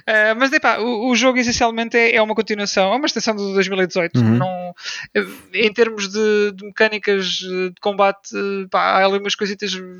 Eh, 0.07 0.33
mas 0.33 0.51
epá, 0.51 0.79
o, 0.79 1.11
o 1.11 1.15
jogo 1.15 1.37
essencialmente 1.37 1.95
é, 1.95 2.15
é 2.15 2.21
uma 2.21 2.33
continuação, 2.33 2.91
é 2.91 2.95
uma 2.95 3.05
extensão 3.05 3.35
do 3.35 3.53
2018. 3.53 4.17
Uhum. 4.19 4.37
Não, 4.37 4.73
eh, 5.13 5.23
em 5.53 5.71
termos 5.71 6.09
de, 6.09 6.51
de 6.53 6.65
mecânicas 6.65 7.25
de 7.25 7.73
combate, 7.79 8.29
pá, 8.71 8.93
há 9.01 9.05
ali 9.05 9.19
umas 9.19 9.35
coisitas 9.35 9.71
hum, 9.75 9.99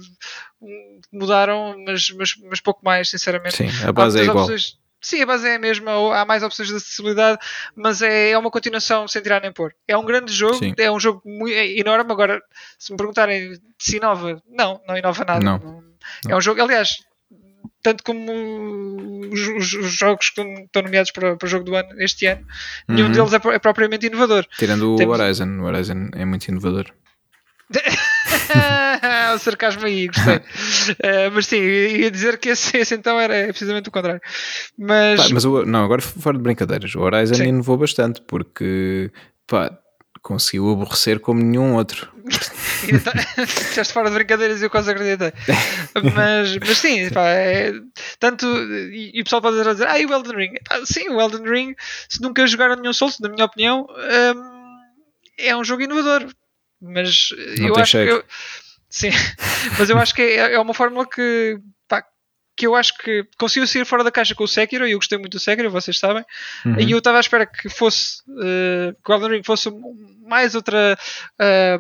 que 0.60 1.16
mudaram, 1.16 1.76
mas, 1.86 2.10
mas, 2.18 2.34
mas 2.50 2.60
pouco 2.60 2.84
mais, 2.84 3.08
sinceramente. 3.08 3.56
Sim, 3.58 3.70
a 3.86 3.92
base 3.92 4.20
é 4.20 4.24
igual. 4.24 4.46
opções- 4.46 4.78
Sim, 5.00 5.22
a 5.22 5.26
base 5.28 5.48
é 5.48 5.56
a 5.56 5.60
mesma, 5.60 5.92
há 6.20 6.26
mais 6.26 6.42
opções 6.44 6.68
de 6.70 6.76
acessibilidade, 6.76 7.40
mas 7.76 8.02
é, 8.02 8.32
é 8.32 8.38
uma 8.38 8.50
continuação 8.50 9.08
sem 9.08 9.22
tirar 9.22 9.42
nem 9.42 9.52
pôr. 9.54 9.74
É 9.88 9.96
um 9.96 10.04
grande 10.04 10.34
jogo, 10.34 10.56
Sim. 10.56 10.74
é 10.78 10.92
um 10.92 11.00
jogo 11.00 11.22
muito, 11.26 11.54
é 11.54 11.68
enorme. 11.78 12.12
Agora, 12.12 12.42
se 12.80 12.92
me 12.92 12.98
perguntarem 12.98 13.54
se 13.80 13.98
inova, 13.98 14.42
não, 14.50 14.82
não 14.88 14.98
inova 14.98 15.24
nada. 15.24 15.44
Não. 15.46 15.84
É 16.28 16.36
um 16.36 16.42
jogo, 16.42 16.62
aliás, 16.62 16.96
tanto 17.84 18.04
como 18.04 19.30
os, 19.32 19.40
os- 19.50 19.74
os 19.74 19.92
jogos 19.94 20.30
que 20.32 20.42
estão, 20.42 20.82
nomeados 20.84 21.12
para, 21.12 21.38
para 21.38 21.46
o 21.46 21.50
jogo 21.50 21.64
do 21.64 21.76
ano 21.76 21.90
este 22.02 22.26
ano, 22.26 22.46
nenhum 22.88 23.08
Uhum. 23.08 23.12
deles 23.14 23.34
é, 23.34 23.56
é 23.56 23.60
propriamente 23.60 24.08
inovador. 24.08 24.46
Tirando 24.58 24.94
o 24.94 24.98
Temos- 24.98 25.20
Horizon. 25.20 25.60
O 25.60 25.64
Horizon 25.66 26.10
é 26.16 26.26
muito 26.26 26.48
inovador. 26.48 26.86
o 29.36 29.40
sarcasmo 29.40 29.86
aí, 29.86 30.08
gostei. 30.08 30.42
Eh, 31.00 31.30
mas 31.30 31.46
sim, 31.46 31.58
ia 31.62 32.12
dizer 32.12 32.38
que 32.38 32.50
esse, 32.50 32.78
esse 32.78 32.96
então 32.96 33.20
era 33.20 33.48
precisamente 33.48 33.90
o 33.90 33.92
contrário. 33.92 34.22
Mas, 34.78 35.22
Pá, 35.22 35.28
mas 35.34 35.46
o, 35.46 35.66
não, 35.66 35.84
agora 35.84 36.02
fora 36.02 36.38
de 36.38 36.44
brincadeiras, 36.44 36.94
o 36.96 37.02
Horizon 37.02 37.36
Sim. 37.36 37.48
inovou 37.48 37.78
bastante 37.78 38.22
porque 38.22 39.12
pá, 39.48 39.78
conseguiu 40.22 40.72
aborrecer 40.72 41.20
como 41.20 41.42
nenhum 41.42 41.76
outro. 41.76 42.12
Ainda 42.84 43.00
tá- 43.00 43.14
Estiveste 43.42 43.94
fora 43.94 44.10
de 44.10 44.16
brincadeiras 44.16 44.62
e 44.62 44.66
eu 44.66 44.70
quase 44.70 44.92
acreditei. 44.92 45.32
Mas, 46.14 46.58
mas 46.58 46.78
sim, 46.78 47.10
pá, 47.10 47.28
é, 47.30 47.72
tanto. 48.20 48.46
E, 48.46 49.20
o 49.22 49.24
pessoal 49.24 49.42
pode 49.42 49.58
dizer, 49.64 49.88
ah, 49.88 49.98
e 50.00 50.06
o 50.06 50.14
Elden 50.14 50.36
Ring? 50.36 50.54
Sim, 50.86 51.10
o 51.10 51.20
Elden 51.22 51.50
Ring, 51.50 51.76
se 52.10 52.22
nunca 52.22 52.46
jogaram 52.46 52.76
nenhum 52.76 52.94
Souls, 52.94 53.20
na 53.20 53.30
minha 53.30 53.46
opinião, 53.46 53.88
hum, 53.90 54.78
é 55.40 55.56
um 55.56 55.64
jogo 55.64 55.82
inovador. 55.84 56.28
Mas 56.82 57.30
Não 57.60 57.68
eu 57.70 57.76
acho 57.76 57.84
que. 57.84 57.86
cheiro. 57.92 58.12
eu- 58.12 58.24
sim, 58.90 59.10
mas 59.80 59.90
eu 59.90 59.98
acho 59.98 60.14
que 60.14 60.22
é, 60.22 60.54
é 60.54 60.60
uma 60.60 60.74
fórmula 60.74 61.08
que. 61.10 61.58
pá, 61.88 62.04
que 62.56 62.66
eu 62.68 62.76
acho 62.76 62.98
que 62.98 63.24
conseguiu 63.38 63.68
sair 63.68 63.86
fora 63.86 64.04
da 64.04 64.12
caixa 64.12 64.34
com 64.34 64.44
o 64.44 64.48
Sekiro 64.48 64.88
e 64.88 64.92
eu 64.92 64.98
gostei 64.98 65.18
muito 65.18 65.34
do 65.34 65.40
Sekiro, 65.40 65.70
vocês 65.70 66.00
sabem. 66.00 66.24
Uhum. 66.66 66.80
E 66.80 66.92
eu 66.92 66.98
estava 66.98 67.18
à 67.18 67.20
espera 67.20 67.46
que 67.46 67.70
fosse 67.70 68.22
eh, 68.42 68.94
que 69.04 69.12
o 69.12 69.16
Elden 69.16 69.32
Ring 69.32 69.44
fosse 69.44 69.70
mais 70.26 70.56
outra 70.56 70.98
eh, 71.40 71.78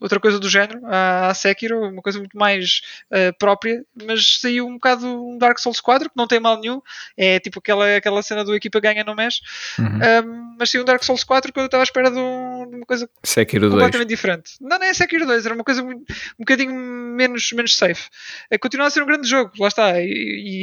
outra 0.00 0.18
coisa 0.20 0.38
do 0.38 0.48
género 0.48 0.80
à, 0.86 1.28
à 1.30 1.34
Sekiro, 1.34 1.80
uma 1.88 2.02
coisa 2.02 2.18
muito 2.18 2.36
mais 2.36 2.80
eh, 3.10 3.32
própria, 3.32 3.82
mas 4.06 4.38
saiu 4.40 4.66
um 4.66 4.74
bocado 4.74 5.06
um 5.06 5.38
Dark 5.38 5.58
Souls 5.58 5.80
4 5.80 6.08
que 6.10 6.16
não 6.16 6.26
tem 6.26 6.38
mal 6.40 6.58
nenhum, 6.60 6.80
é 7.16 7.38
tipo 7.40 7.58
aquela, 7.58 7.96
aquela 7.96 8.22
cena 8.22 8.44
do 8.44 8.54
equipa 8.54 8.80
ganha 8.80 9.02
não 9.04 9.14
mexe, 9.14 9.40
Uhum. 9.78 9.86
Um, 9.86 10.56
mas 10.58 10.70
saiu 10.70 10.82
um 10.82 10.84
Dark 10.84 11.02
Souls 11.02 11.22
4 11.24 11.52
que 11.52 11.58
eu 11.60 11.66
estava 11.66 11.82
à 11.82 11.84
espera 11.84 12.10
de, 12.10 12.18
um- 12.18 12.66
de 12.70 12.76
uma 12.76 12.86
coisa 12.86 13.08
Sekiro 13.22 13.68
2. 13.68 13.74
completamente 13.74 14.08
diferente. 14.08 14.52
Não, 14.60 14.78
nem 14.78 14.88
é 14.88 14.94
Sekiro 14.94 15.26
2, 15.26 15.44
era 15.46 15.54
uma 15.54 15.64
coisa 15.64 15.82
muito- 15.82 16.00
um 16.38 16.40
bocadinho 16.44 16.74
menos, 16.74 17.52
menos 17.52 17.76
safe. 17.76 18.08
É, 18.50 18.56
continua 18.58 18.86
a 18.86 18.90
ser 18.90 19.02
um 19.02 19.06
grande 19.06 19.28
jogo, 19.28 19.52
lá 19.58 19.68
está. 19.68 20.00
E, 20.00 20.06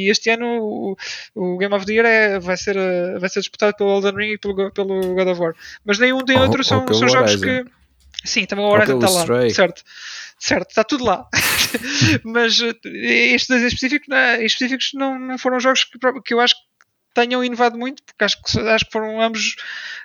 e 0.06 0.10
este 0.10 0.30
ano 0.30 0.46
o, 0.62 0.96
o 1.34 1.58
Game 1.58 1.74
of 1.74 1.84
the 1.86 1.92
Year 1.92 2.06
é, 2.06 2.38
vai, 2.38 2.56
ser, 2.56 2.76
eh, 2.76 3.18
vai 3.18 3.28
ser 3.28 3.40
disputado 3.40 3.74
pelo 3.76 3.96
Elden 3.96 4.14
Ring 4.16 4.32
e 4.32 4.38
pelo, 4.38 4.70
pelo 4.72 5.14
God 5.14 5.28
of 5.28 5.40
War. 5.40 5.54
Mas 5.84 5.98
nenhum 5.98 6.20
nem 6.26 6.36
Ou- 6.36 6.42
outro 6.44 6.58
ou 6.60 6.64
são, 6.64 6.86
são 6.92 7.08
jogos 7.08 7.36
que. 7.36 7.64
Sim, 8.24 8.46
também 8.46 8.64
o 8.64 8.68
Horizon 8.68 8.94
está 8.98 9.10
lá. 9.10 9.20
Stray. 9.20 9.50
Certo. 9.50 9.82
Certo, 10.38 10.68
está 10.70 10.84
tudo 10.84 11.04
lá. 11.04 11.26
Mas 12.24 12.60
eh, 12.60 12.74
estes 13.34 13.48
dois 13.48 13.62
em 13.62 13.66
específico, 13.66 14.06
não- 14.08 14.36
em 14.36 14.44
específicos 14.46 14.90
não, 14.94 15.18
não 15.18 15.38
foram 15.38 15.60
jogos 15.60 15.84
que, 15.84 15.98
que 16.24 16.34
eu 16.34 16.40
acho 16.40 16.54
que 16.54 16.60
tenham 17.14 17.44
inovado 17.44 17.78
muito, 17.78 18.02
porque 18.02 18.24
acho 18.24 18.42
que, 18.42 18.58
acho 18.60 18.84
que 18.86 18.92
foram 18.92 19.20
ambos. 19.20 19.54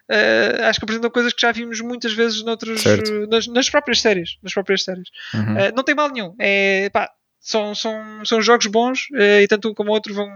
eh, 0.09 0.59
acho 0.65 0.79
que 0.79 0.85
apresentam 0.85 1.09
coisas 1.09 1.33
que 1.33 1.41
já 1.41 1.51
vimos 1.51 1.81
muitas 1.81 2.13
vezes 2.13 2.43
noutros, 2.43 2.85
eh, 2.85 3.27
nas, 3.27 3.47
nas 3.47 3.69
próprias 3.69 3.99
séries. 3.99 4.37
Nas 4.43 4.53
próprias 4.53 4.83
séries. 4.83 5.09
Uhum. 5.33 5.57
Eh, 5.57 5.71
não 5.75 5.83
tem 5.83 5.95
mal 5.95 6.09
nenhum. 6.09 6.35
É, 6.39 6.89
pá, 6.91 7.09
são, 7.39 7.73
são, 7.73 8.23
são 8.25 8.41
jogos 8.41 8.67
bons 8.67 9.07
eh, 9.15 9.41
e 9.43 9.47
tanto 9.47 9.69
um 9.69 9.73
como 9.73 9.89
o 9.89 9.93
outro 9.93 10.13
vão, 10.13 10.29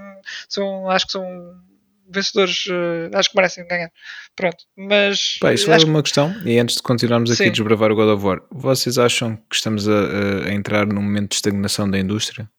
são, 0.50 0.90
acho 0.90 1.06
que 1.06 1.12
são 1.12 1.26
vencedores, 2.14 2.64
eh, 2.70 3.10
acho 3.14 3.30
que 3.30 3.36
merecem 3.36 3.68
ganhar. 3.68 3.90
Pronto, 4.36 4.58
mas 4.78 5.38
Pá, 5.40 5.54
isto 5.54 5.72
acho 5.72 5.80
leva 5.86 5.92
uma 5.92 6.04
questão, 6.04 6.36
e 6.46 6.58
antes 6.60 6.76
de 6.78 6.82
continuarmos 6.82 7.30
aqui 7.32 7.44
Sim. 7.44 7.50
a 7.50 7.52
desbravar 7.52 7.92
o 7.92 7.96
God 7.96 8.10
of 8.16 8.26
War, 8.26 8.42
vocês 8.52 8.98
acham 8.98 9.36
que 9.50 9.56
estamos 9.56 9.88
a, 9.88 9.92
a- 10.48 10.54
entrar 10.54 10.86
num 10.88 11.02
momento 11.02 11.30
de 11.30 11.36
estagnação 11.36 11.90
da 11.90 12.00
indústria? 12.00 12.50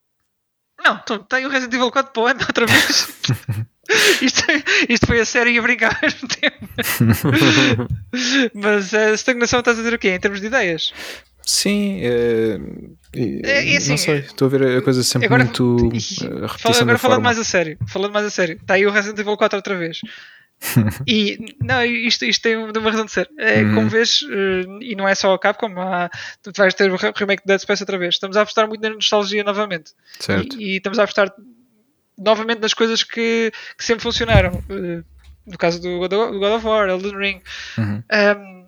Não, 0.84 0.98
tu- 0.98 1.18
tem 1.20 1.46
o 1.46 1.48
Resident 1.48 1.74
Evil 1.74 1.90
4 1.90 2.12
para 2.12 2.22
o 2.22 2.26
ano 2.26 2.40
outra 2.46 2.66
vez. 2.66 3.08
isto, 4.22 4.42
isto 4.88 5.06
foi 5.06 5.20
a 5.20 5.24
sério 5.24 5.50
e 5.52 5.58
a 5.58 5.62
brincar 5.62 5.94
ao 5.94 6.02
mesmo 6.02 6.28
tempo. 6.28 6.68
Mas 8.54 8.92
a 8.94 9.12
estagnação 9.12 9.60
estás 9.60 9.78
a 9.78 9.82
dizer 9.82 9.94
o 9.94 9.98
quê? 9.98 10.10
Em 10.10 10.20
termos 10.20 10.40
de 10.40 10.46
ideias? 10.46 10.92
Sim, 11.46 12.00
é, 12.02 12.58
É, 13.14 13.64
e 13.66 13.76
assim, 13.76 13.90
não 13.90 13.96
sei, 13.98 14.18
estou 14.20 14.46
a 14.46 14.48
ver 14.48 14.78
a 14.78 14.82
coisa 14.82 15.02
sempre 15.02 15.26
agora- 15.26 15.44
muito 15.44 15.76
repetição 15.88 16.82
agora 16.82 16.98
falando 16.98 17.22
mais 17.22 17.38
a 17.38 17.44
sério, 17.44 17.76
falando 17.86 18.12
mais 18.12 18.26
a 18.26 18.30
sério, 18.30 18.56
está 18.60 18.74
aí 18.74 18.86
o 18.86 18.90
Resident 18.90 19.18
Evil 19.18 19.36
4 19.36 19.56
outra 19.58 19.76
vez. 19.76 20.00
e 21.06 21.56
não, 21.62 21.84
isto, 21.84 22.24
isto 22.24 22.40
tem 22.42 22.56
uma 22.56 22.90
razão 22.90 23.04
de 23.04 23.12
ser. 23.12 23.28
É, 23.38 23.62
Uhum. 23.62 23.74
Como 23.74 23.88
vês, 23.90 24.20
eh, 24.30 24.64
e 24.80 24.94
não 24.96 25.06
é 25.06 25.14
só 25.14 25.34
a 25.34 25.38
Capcom, 25.38 25.78
há, 25.78 26.08
tu 26.42 26.50
vais 26.56 26.72
ter 26.72 26.90
o 26.90 26.96
re- 26.96 27.12
remake 27.14 27.42
de 27.42 27.46
Dead 27.48 27.60
Space 27.60 27.82
outra 27.82 27.98
vez. 27.98 28.14
Estamos 28.14 28.36
a 28.36 28.42
apostar 28.42 28.66
muito 28.66 28.80
na 28.80 28.90
nostalgia 28.90 29.44
novamente. 29.44 29.92
Certo. 30.18 30.58
E, 30.58 30.74
e 30.74 30.76
estamos 30.76 30.98
a 30.98 31.02
apostar 31.02 31.30
novamente 32.18 32.60
nas 32.60 32.72
coisas 32.72 33.02
que, 33.02 33.52
que 33.76 33.84
sempre 33.84 34.02
funcionaram. 34.02 34.62
Eh, 34.70 35.02
no 35.46 35.58
caso 35.58 35.82
do 35.82 35.98
God 35.98 36.12
of- 36.14 36.32
do 36.32 36.38
God 36.38 36.52
of 36.52 36.66
War, 36.66 36.88
Elden 36.88 37.16
Ring. 37.16 37.40
Uhum. 37.76 38.02
Um, 38.10 38.63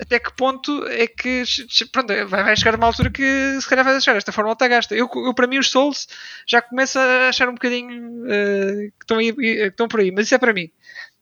até 0.00 0.18
que 0.18 0.34
ponto 0.34 0.86
é 0.88 1.06
que 1.06 1.44
pronto, 1.92 2.12
vai, 2.26 2.56
chegar 2.56 2.74
uma 2.76 2.86
altura 2.86 3.10
que 3.10 3.58
se 3.60 3.68
calhar 3.68 3.84
vai 3.84 3.94
deixar 3.94 4.16
esta 4.16 4.32
forma 4.32 4.52
está 4.52 4.66
gasta. 4.68 4.94
Eu, 4.94 5.08
eu, 5.14 5.34
para 5.34 5.46
mim, 5.46 5.58
os 5.58 5.70
Souls 5.70 6.08
já 6.46 6.60
começo 6.60 6.98
a 6.98 7.28
achar 7.28 7.48
um 7.48 7.54
bocadinho 7.54 8.24
eh, 8.28 8.90
que, 8.98 9.04
estão 9.04 9.18
aí, 9.18 9.32
que 9.32 9.62
estão 9.66 9.88
por 9.88 10.00
aí, 10.00 10.10
mas 10.10 10.26
isso 10.26 10.34
é 10.34 10.38
para 10.38 10.52
mim. 10.52 10.70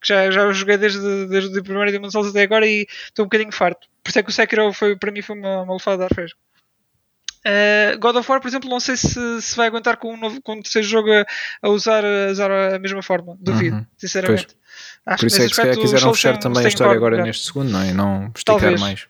Que 0.00 0.08
já, 0.08 0.30
já 0.30 0.50
joguei 0.52 0.76
desde, 0.78 1.26
desde 1.26 1.58
o 1.58 1.62
primeiro 1.62 1.92
Demon 1.92 2.10
Souls 2.10 2.28
até 2.28 2.42
agora 2.42 2.66
e 2.66 2.86
estou 3.04 3.24
um 3.24 3.28
bocadinho 3.28 3.52
farto. 3.52 3.86
Por 4.02 4.10
isso 4.10 4.18
é 4.18 4.22
que 4.22 4.30
o 4.30 4.32
Sekiro 4.32 4.72
foi, 4.72 4.96
para 4.96 5.12
mim 5.12 5.22
foi 5.22 5.38
uma, 5.38 5.62
uma 5.62 5.74
lefada 5.74 5.98
de 5.98 6.04
ar 6.04 6.14
fresco. 6.14 6.38
Uh, 7.44 7.98
God 7.98 8.14
of 8.16 8.30
War, 8.30 8.40
por 8.40 8.46
exemplo, 8.46 8.70
não 8.70 8.78
sei 8.78 8.96
se, 8.96 9.42
se 9.42 9.56
vai 9.56 9.66
aguentar 9.66 9.96
com 9.96 10.14
um, 10.14 10.16
novo, 10.16 10.40
com 10.42 10.54
um 10.54 10.62
terceiro 10.62 10.86
jogo 10.86 11.12
a, 11.12 11.26
a 11.60 11.68
usar, 11.70 12.04
a 12.04 12.30
usar 12.30 12.50
a 12.74 12.78
mesma 12.78 13.02
forma. 13.02 13.36
Duvido, 13.40 13.76
Uhum. 13.76 13.86
sinceramente. 13.98 14.56
Acho 15.04 15.18
Por 15.20 15.26
isso 15.26 15.40
nesse 15.42 15.60
é 15.60 15.64
que 15.66 15.74
se 15.74 15.80
quiseram 15.80 16.14
fechar 16.14 16.36
também 16.38 16.64
a 16.64 16.68
história 16.68 16.94
agora 16.94 17.22
neste 17.22 17.46
segundo, 17.46 17.70
não 17.70 17.80
é? 17.80 17.88
E 17.88 17.92
não 17.92 18.26
esticar 18.36 18.60
Talvez. 18.60 18.80
mais. 18.80 19.06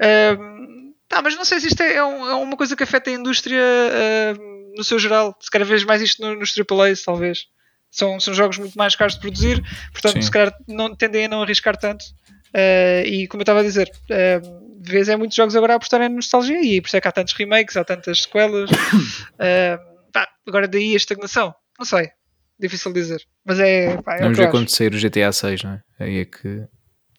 Ahm, 0.00 0.92
tá, 1.08 1.20
mas 1.22 1.34
não 1.36 1.44
sei 1.44 1.60
se 1.60 1.68
isto 1.68 1.80
é, 1.82 1.94
é 1.96 2.04
um- 2.04 2.28
é 2.30 2.34
uma 2.34 2.56
coisa 2.56 2.76
que 2.76 2.82
afeta 2.82 3.10
a 3.10 3.12
indústria 3.12 3.60
ahm, 3.62 4.74
no 4.76 4.84
seu 4.84 4.98
geral. 4.98 5.36
Se 5.40 5.50
calhar 5.50 5.66
vejo 5.66 5.86
mais 5.86 6.00
isto 6.02 6.22
no- 6.22 6.36
nos 6.38 6.54
AAAs, 6.56 7.02
talvez. 7.02 7.46
São, 7.90 8.20
são 8.20 8.34
jogos 8.34 8.58
muito 8.58 8.76
mais 8.76 8.94
caros 8.94 9.14
de 9.14 9.20
produzir, 9.20 9.62
portanto, 9.92 10.14
Sim. 10.14 10.22
se 10.22 10.30
calhar 10.30 10.52
não, 10.68 10.94
tendem 10.94 11.24
a 11.24 11.28
não 11.28 11.42
arriscar 11.42 11.76
tanto. 11.76 12.04
Ah, 12.54 13.02
e 13.04 13.26
como 13.26 13.40
eu 13.40 13.44
estava 13.44 13.60
a 13.60 13.62
dizer, 13.62 13.90
vez 14.80 15.08
é 15.08 15.16
muitos 15.16 15.36
jogos 15.36 15.56
agora 15.56 15.72
a 15.72 15.76
apostarem 15.76 16.08
na 16.08 16.16
nostalgia 16.16 16.60
e 16.62 16.80
por 16.80 16.86
isso 16.88 16.96
é 16.96 17.00
que 17.00 17.08
há 17.08 17.12
tantos 17.12 17.34
remakes, 17.34 17.76
há 17.76 17.84
tantas 17.84 18.22
sequelas. 18.22 18.70
Ahm, 19.40 19.78
pá, 20.12 20.28
agora 20.46 20.68
daí 20.68 20.92
a 20.92 20.96
estagnação, 20.96 21.54
não 21.78 21.84
sei, 21.86 22.08
difícil 22.58 22.92
dizer, 22.92 23.22
mas 23.44 23.58
é, 23.60 23.96
pá, 23.98 24.16
é 24.16 24.22
Vamos 24.22 24.38
ver 24.38 24.50
quando 24.50 24.68
sair 24.68 24.92
o 24.94 24.98
GTA 24.98 25.32
6, 25.32 25.62
não 25.64 25.72
é? 25.72 25.82
Aí 25.98 26.18
é 26.20 26.24
que. 26.24 26.64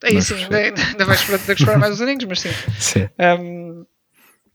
Aí 0.03 0.21
sim, 0.21 0.43
ainda, 0.53 1.05
vais 1.05 1.21
esperar, 1.49 1.79
mais 1.79 1.93
uns 1.93 2.01
aninhos, 2.01 2.25
mas 2.25 2.39
sim. 2.41 2.49
Sim. 2.79 3.09
Um, 3.19 3.85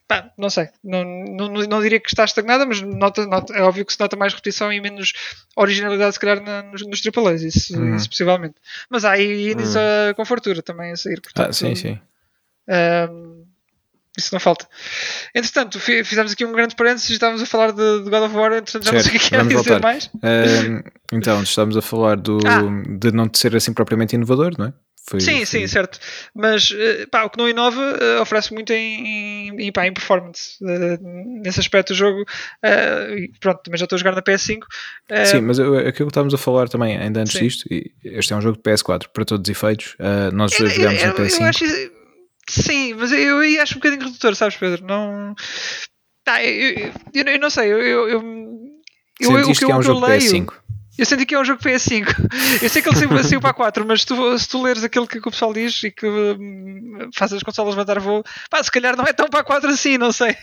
pá, 0.07 0.31
não 0.39 0.49
sei, 0.51 0.69
não, 0.85 1.05
não, 1.05 1.49
não 1.49 1.81
diria 1.83 1.99
que 1.99 2.09
está 2.09 2.25
estagnada, 2.25 2.65
mas 2.67 2.81
nota, 2.83 3.27
nota, 3.27 3.53
é 3.55 3.63
óbvio 3.63 3.85
que 3.85 3.93
se 3.93 3.99
nota 4.01 4.17
mais 4.17 4.33
repetição 4.35 4.73
e 4.73 4.81
menos 4.81 5.13
originalidade, 5.57 6.15
se 6.15 6.21
calhar, 6.21 6.41
na, 6.43 6.63
nos, 6.65 6.87
nos 6.87 7.01
AAAs, 7.07 7.43
isso, 7.43 7.77
Uhum. 7.81 7.97
isso 7.97 8.09
possivelmente. 8.11 8.55
Mas 8.91 9.05
há 9.05 9.13
aí 9.13 9.51
indies 9.53 9.75
a- 9.77 10.15
com 10.15 10.25
fartura 10.25 10.63
também 10.63 10.93
a 10.93 10.97
sair, 10.97 11.21
portanto, 11.21 11.49
Ah, 11.49 11.53
sim, 11.53 11.75
sim. 11.75 11.99
Ahm, 12.69 13.45
isso 14.19 14.31
não 14.35 14.41
falta. 14.41 14.67
Entretanto, 15.35 15.81
fi- 15.81 16.05
fizemos 16.05 16.33
aqui 16.33 16.45
um 16.45 16.53
grande 16.53 16.75
parênteses 16.77 17.09
e 17.11 17.13
estávamos 17.15 17.43
a 17.43 17.47
falar 17.47 17.73
de, 17.73 18.05
de 18.05 18.11
God 18.11 18.23
of 18.25 18.37
War, 18.37 18.53
entretanto 18.53 18.85
já 18.85 18.93
não 18.93 19.01
sei 19.01 19.09
o 19.09 19.13
que 19.13 19.17
é 19.17 19.29
que 19.29 19.35
é 19.35 19.39
vamos 19.39 19.55
dizer 19.55 19.69
voltar. 19.71 19.81
mais. 19.83 20.11
Ahm, 20.23 20.83
então, 21.13 21.43
estamos 21.43 21.77
a 21.77 21.83
falar 21.83 22.17
do, 22.17 22.39
Ah. 22.47 22.61
de 22.99 23.11
não 23.13 23.29
ser 23.33 23.57
assim 23.57 23.73
propriamente 23.73 24.15
inovador, 24.15 24.53
não 24.59 24.67
é? 24.67 24.73
Foi- 25.05 25.21
Sim, 25.21 25.37
foi- 25.39 25.47
sim, 25.47 25.67
certo. 25.67 25.99
Mas 26.33 26.73
eh, 26.73 27.07
pá, 27.11 27.25
o 27.25 27.31
que 27.31 27.37
não 27.37 27.49
inova 27.49 27.81
eh, 28.01 28.21
oferece 28.21 28.55
muito 28.55 28.73
em, 28.73 29.49
em, 29.61 29.73
pá, 29.73 29.85
em 29.85 29.93
performance. 29.93 30.57
Eh, 30.65 30.99
nesse 31.43 31.59
aspecto 31.59 31.93
do 31.93 31.97
jogo, 31.97 32.25
pronto, 33.41 33.63
também 33.65 33.79
já 33.79 33.85
estou 33.85 33.97
a 33.97 33.99
jogar 33.99 34.15
na 34.15 34.23
PS5. 34.23 34.61
eh, 35.09 35.25
Sim, 35.25 35.41
mas 35.41 35.59
eu- 35.59 35.77
aquilo 35.77 36.07
que 36.07 36.13
estávamos 36.13 36.33
a 36.35 36.39
falar 36.39 36.69
também, 36.69 36.97
ainda 36.97 37.21
antes 37.21 37.33
Sim. 37.33 37.41
disto, 37.41 37.67
este 38.05 38.33
é 38.33 38.37
um 38.37 38.41
jogo 38.41 38.57
de 38.57 38.63
PS4 38.63 39.09
para 39.13 39.25
todos 39.25 39.43
os 39.49 39.51
efeitos. 39.51 39.97
nós 40.33 40.53
dois 40.57 40.71
eu- 40.73 40.77
jogámos 40.83 41.01
eu- 41.03 41.07
na 41.09 41.13
eu 41.15 41.17
PS5. 41.27 41.45
acho 41.49 41.65
isso- 41.65 41.91
sim, 42.49 42.95
mas 42.95 43.13
eu 43.13 43.39
aí 43.39 43.59
acho 43.59 43.75
um 43.75 43.79
bocadinho 43.79 44.05
redutor, 44.05 44.35
sabes, 44.35 44.57
Pedro? 44.57 44.85
Não. 44.87 45.35
Tá, 46.25 46.43
eu, 46.45 46.53
eu, 46.71 46.93
eu- 47.15 47.25
eu 47.35 47.39
não 47.41 47.51
sei, 47.51 47.73
eu. 47.73 47.81
eu, 47.81 48.09
eu 48.09 48.23
eu- 49.21 49.31
o 49.31 49.37
Sentiste 49.39 49.65
que 49.65 49.71
é 49.71 49.75
eu- 49.75 49.77
um 49.77 49.79
o 49.79 49.83
que 49.83 49.89
eu 49.89 49.95
jogo 49.95 50.07
leio- 50.07 50.21
PS5. 50.21 50.55
Eu 50.99 51.07
senti 51.07 51.25
que 51.25 51.35
é 51.35 51.41
um 51.41 51.45
jogo 51.45 51.63
PS5. 51.63 52.05
Eu 52.63 52.69
sei 52.69 52.83
que 52.83 52.89
ele 52.89 52.97
saiu, 52.97 53.25
saiu 53.25 53.41
para 53.41 53.51
a 53.51 53.55
4, 53.55 53.85
mas 53.87 54.03
se 54.03 54.07
tu, 54.07 54.39
se 54.39 54.47
tu 54.47 54.63
leres 54.63 54.85
aquilo 54.85 55.07
que, 55.09 55.21
que 55.23 55.29
o 55.29 55.31
pessoal 55.31 55.53
diz 55.55 55.83
e 55.85 55.91
que 55.91 56.07
hum, 56.07 57.09
faz 57.15 57.33
as 57.33 57.43
consolas 57.43 57.75
levantar 57.75 57.99
voo, 57.99 58.23
pá, 58.51 58.63
se 58.63 58.71
calhar 58.71 58.95
não 58.95 59.05
é 59.07 59.13
tão 59.13 59.27
para 59.27 59.41
a 59.41 59.45
4 59.45 59.71
assim, 59.71 59.97
não 59.97 60.13
sei. 60.13 60.37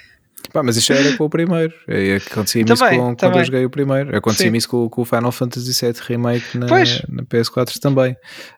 Pá, 0.51 0.63
mas 0.63 0.77
isto 0.77 0.91
era 0.93 1.15
com 1.15 1.25
o 1.25 1.29
primeiro. 1.29 1.73
É, 1.87 2.15
Acontecia-me 2.15 2.71
isso 2.71 2.81
Também, 2.83 2.97
com, 2.99 3.05
quando 3.05 3.17
também. 3.17 3.39
eu 3.39 3.45
joguei 3.45 3.65
o 3.65 3.69
primeiro. 3.69 4.15
Acontecia-me 4.17 4.57
isso 4.57 4.69
com, 4.69 4.89
com 4.89 5.01
o 5.01 5.05
Final 5.05 5.31
Fantasy 5.31 5.85
VII 5.85 5.93
Remake 6.07 6.57
na, 6.57 6.67
na 7.09 7.23
PS4 7.23 7.77
também. 7.79 8.15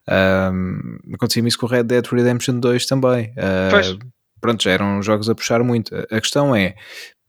Ahm, 0.07 0.97
Acontecia-me 1.13 1.49
isso 1.49 1.57
com 1.57 1.65
o 1.65 1.69
Red 1.69 1.84
Dead 1.84 2.05
Redemption 2.05 2.59
2 2.59 2.86
também. 2.86 3.34
Pois. 3.69 3.97
pronto, 4.39 4.63
já 4.63 4.71
eram 4.71 5.01
jogos 5.01 5.29
a 5.29 5.36
puxar 5.36 5.63
muito. 5.63 5.93
A 6.09 6.21
questão 6.21 6.55
é, 6.55 6.75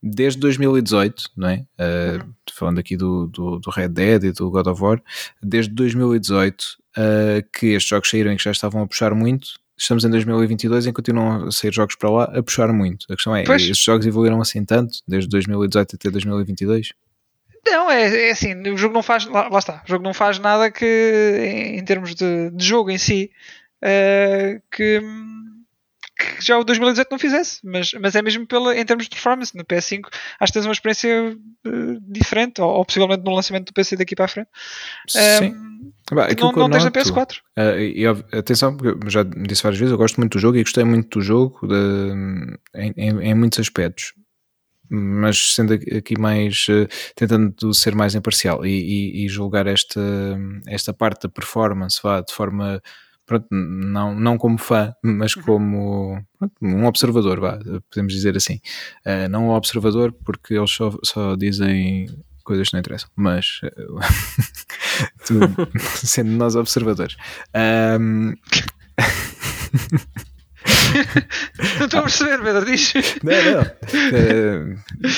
desde 0.02 0.38
2018, 0.40 1.22
não 1.36 1.48
é? 1.48 1.64
Ah, 1.78 2.18
Uhum. 2.24 2.32
Falando 2.54 2.78
aqui 2.80 2.96
do, 2.96 3.26
do, 3.28 3.58
do 3.58 3.70
Red 3.70 3.88
Dead 3.88 4.24
e 4.24 4.32
do 4.32 4.50
God 4.50 4.66
of 4.66 4.82
War, 4.82 5.02
desde 5.42 5.72
2018 5.74 6.64
ah, 6.96 7.42
que 7.58 7.68
estes 7.68 7.88
jogos 7.88 8.10
saíram 8.10 8.32
e 8.32 8.36
que 8.36 8.44
já 8.44 8.50
estavam 8.50 8.82
a 8.82 8.86
puxar 8.86 9.14
muito. 9.14 9.48
Estamos 9.82 10.04
em 10.04 10.10
2022 10.10 10.86
e 10.86 10.92
continuam 10.92 11.48
a 11.48 11.50
sair 11.50 11.74
jogos 11.74 11.96
para 11.96 12.08
lá 12.08 12.24
a 12.24 12.40
puxar 12.40 12.72
muito. 12.72 13.04
A 13.10 13.16
questão 13.16 13.34
é, 13.34 13.42
Pois. 13.42 13.62
estes 13.62 13.82
jogos 13.82 14.06
evoluíram 14.06 14.40
assim 14.40 14.64
tanto, 14.64 14.98
desde 15.08 15.28
2018 15.28 15.96
até 15.96 16.08
2022? 16.08 16.92
Não, 17.66 17.90
é, 17.90 18.28
é 18.28 18.30
assim, 18.30 18.54
o 18.68 18.78
jogo 18.78 18.94
não 18.94 19.02
faz. 19.02 19.26
Lá, 19.26 19.48
lá 19.48 19.58
está, 19.58 19.82
o 19.84 19.88
jogo 19.90 20.04
não 20.04 20.14
faz 20.14 20.38
nada 20.38 20.70
que, 20.70 21.74
em, 21.76 21.84
termos 21.84 22.14
de, 22.14 22.50
de 22.50 22.64
jogo 22.64 22.92
em 22.92 22.98
si, 22.98 23.32
eh, 23.82 24.60
que, 24.70 25.02
que 26.38 26.44
já 26.44 26.58
o 26.58 26.64
2018 26.64 27.08
não 27.10 27.18
fizesse. 27.18 27.58
Mas, 27.64 27.92
mas 28.00 28.14
é 28.14 28.22
mesmo 28.22 28.46
pela, 28.46 28.76
em 28.76 28.84
termos 28.84 29.04
de 29.04 29.10
performance. 29.10 29.56
No 29.56 29.64
PS5 29.64 30.02
acho 30.40 30.52
que 30.52 30.58
tens 30.58 30.66
uma 30.66 30.72
experiência 30.72 31.36
eh, 31.66 31.70
diferente, 32.02 32.60
ou, 32.60 32.68
ou 32.70 32.84
possivelmente 32.84 33.22
no 33.24 33.34
lançamento 33.34 33.66
do 33.66 33.72
PC 33.72 33.96
daqui 33.96 34.14
para 34.14 34.24
a 34.26 34.28
frente. 34.28 34.48
Sim. 35.08 35.18
Eh, 35.18 35.72
Bah, 36.12 36.26
que 36.34 36.40
não, 36.42 36.52
que 36.52 36.58
não 36.58 36.68
tens 36.68 36.84
na 36.84 36.90
noto- 36.90 36.98
PS4. 37.00 37.36
Ah, 37.56 37.76
e, 37.76 38.02
e, 38.02 38.06
atenção, 38.06 38.76
porque 38.76 39.06
eu 39.06 39.10
já 39.10 39.22
disse 39.22 39.62
várias 39.62 39.78
vezes, 39.78 39.92
eu 39.92 39.96
gosto 39.98 40.16
muito 40.18 40.32
do 40.32 40.38
jogo 40.40 40.58
e 40.58 40.62
gostei 40.62 40.84
muito 40.84 41.18
do 41.18 41.24
jogo 41.24 41.66
de- 41.66 42.58
em, 42.74 42.92
em- 42.96 43.20
em 43.30 43.34
muitos 43.34 43.58
aspectos. 43.60 44.12
Mas 44.90 45.54
sendo 45.54 45.72
aqui 45.72 46.18
mais 46.18 46.66
eh, 46.68 46.86
tentando 47.16 47.72
ser 47.72 47.94
mais 47.94 48.14
imparcial 48.14 48.66
e, 48.66 48.70
e- 48.70 49.24
e 49.24 49.28
julgar 49.28 49.66
esta, 49.66 50.00
esta 50.66 50.92
parte 50.92 51.22
da 51.22 51.28
performance 51.30 51.98
vá, 52.02 52.20
de 52.20 52.32
forma 52.32 52.82
pronto, 53.26 53.46
não, 53.50 54.14
não 54.14 54.36
como 54.38 54.58
fã, 54.58 54.94
mas 55.02 55.34
Uhum. 55.36 55.42
como 55.42 56.24
pronto, 56.38 56.54
um 56.62 56.86
observador, 56.86 57.40
vá, 57.40 57.58
podemos 57.90 58.12
dizer 58.12 58.36
assim. 58.36 58.60
Ah, 59.04 59.28
não 59.28 59.48
um 59.48 59.50
observador, 59.50 60.12
porque 60.24 60.54
eles 60.54 60.70
só, 60.70 60.90
só 61.04 61.36
dizem 61.36 62.06
coisas 62.44 62.68
que 62.68 62.74
não 62.74 62.80
interessam, 62.80 63.08
mas 63.16 63.60
eh, 63.62 63.74
tu, 65.26 65.34
sendo 66.06 66.30
nós 66.32 66.56
observadores. 66.56 67.16
Ahm, 67.54 68.34
Não 71.78 71.86
estou 71.86 72.00
a 72.00 72.02
perceber, 72.02 72.42
Pedro, 72.42 72.64
diz. 72.64 72.92
não, 73.22 73.32
não. 73.52 73.62
Eh, 74.12 74.76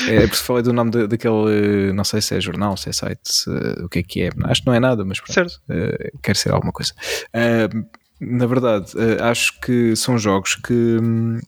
é 0.09 0.21
porque 0.27 0.37
falei 0.37 0.62
do 0.62 0.73
nome 0.73 0.91
da- 0.91 1.07
daquele, 1.07 1.93
não 1.93 2.05
sei 2.05 2.21
se 2.21 2.35
é 2.37 2.41
jornal, 2.41 2.77
se 2.77 2.89
é 2.89 2.93
site, 2.93 3.21
se- 3.25 3.51
o 3.83 3.89
que 3.89 3.99
é 3.99 4.03
que 4.03 4.23
é. 4.23 4.31
Acho 4.45 4.61
que 4.62 4.67
não 4.67 4.75
é 4.75 4.81
nada, 4.81 5.05
mas 5.05 5.19
pronto, 5.21 5.33
Certo. 5.33 5.61
eh, 5.69 6.11
quer 6.23 6.37
ser 6.37 6.53
alguma 6.53 6.73
coisa. 6.73 6.93
Ahm, 7.33 7.85
na 8.21 8.47
verdade, 8.47 8.93
eh, 8.97 9.23
acho 9.23 9.59
que 9.61 9.95
são 9.97 10.17
jogos 10.19 10.55
que, 10.55 10.73
hum, 10.73 11.41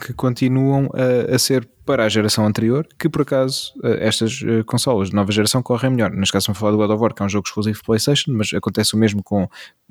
que 0.00 0.12
continuam 0.12 0.88
a, 0.94 1.34
a 1.34 1.38
ser 1.38 1.68
para 1.84 2.04
a 2.04 2.08
geração 2.08 2.46
anterior, 2.46 2.86
que 2.98 3.08
por 3.08 3.22
acaso 3.22 3.72
eh, 3.82 4.06
estas 4.08 4.40
eh, 4.44 4.62
consolas 4.64 5.10
de 5.10 5.14
nova 5.14 5.30
geração 5.30 5.62
correm 5.62 5.90
melhor. 5.90 6.10
Neste 6.10 6.32
caso, 6.32 6.46
vamos 6.46 6.58
falar 6.58 6.72
do 6.72 6.78
God 6.78 6.90
of 6.90 7.02
War, 7.02 7.14
que 7.14 7.22
é 7.22 7.26
um 7.26 7.28
jogo 7.28 7.46
exclusivo 7.46 7.76
de 7.76 7.82
PlayStation, 7.84 8.32
mas 8.32 8.52
acontece 8.54 8.94
o 8.94 8.98
mesmo 8.98 9.22
com, 9.22 9.48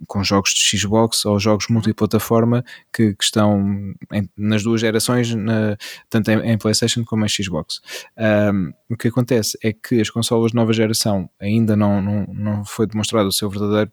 com 0.07 0.23
jogos 0.23 0.51
de 0.53 0.77
Xbox 0.77 1.25
ou 1.25 1.39
jogos 1.39 1.67
multiplataforma 1.69 2.63
que, 2.91 3.13
que 3.13 3.23
estão 3.23 3.93
em- 4.11 4.29
nas 4.37 4.63
duas 4.63 4.81
gerações, 4.81 5.33
na- 5.35 5.77
tanto 6.09 6.31
em, 6.31 6.51
em 6.51 6.57
PlayStation 6.57 7.03
como 7.05 7.25
em 7.25 7.29
Xbox. 7.29 7.79
Ahm, 8.17 8.71
o 8.89 8.97
que 8.97 9.07
acontece 9.07 9.57
é 9.63 9.71
que 9.73 10.01
as 10.01 10.09
consolas 10.09 10.51
de 10.51 10.55
nova 10.55 10.73
geração 10.73 11.29
ainda 11.39 11.75
não, 11.75 12.01
não, 12.01 12.25
não 12.33 12.65
foi 12.65 12.87
demonstrado 12.87 13.27
o 13.27 13.31
seu 13.31 13.49
verdadeiro 13.49 13.91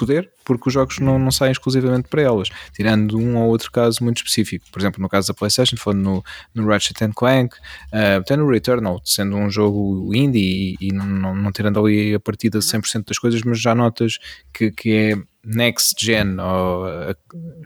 poder, 0.00 0.30
porque 0.44 0.68
os 0.68 0.72
jogos 0.72 0.98
não, 0.98 1.18
não 1.18 1.30
saem 1.30 1.52
exclusivamente 1.52 2.08
para 2.08 2.22
elas, 2.22 2.48
tirando 2.72 3.18
um 3.18 3.36
ou 3.36 3.48
outro 3.48 3.70
caso 3.70 4.02
muito 4.02 4.16
específico. 4.16 4.64
Por 4.72 4.80
exemplo, 4.80 5.00
no 5.02 5.08
caso 5.08 5.28
da 5.28 5.34
PlayStation, 5.34 5.76
falando 5.76 6.02
no, 6.02 6.24
no 6.54 6.66
Ratchet 6.66 7.04
and 7.04 7.12
Clank, 7.12 7.54
uh, 7.92 8.18
até 8.20 8.34
no 8.34 8.48
Returnal, 8.48 9.00
sendo 9.04 9.36
um 9.36 9.50
jogo 9.50 10.10
indie 10.14 10.76
e, 10.80 10.88
e 10.88 10.92
não, 10.92 11.34
não 11.34 11.52
tirando 11.52 11.78
ali 11.78 12.14
a 12.14 12.20
partida 12.20 12.58
de 12.58 12.64
100% 12.64 13.04
das 13.06 13.18
coisas, 13.18 13.42
mas 13.42 13.60
já 13.60 13.74
notas 13.74 14.18
que, 14.52 14.70
que 14.70 14.92
é 14.92 15.16
next 15.44 15.94
gen 16.02 16.38
ou 16.40 16.86
uh, 16.86 17.14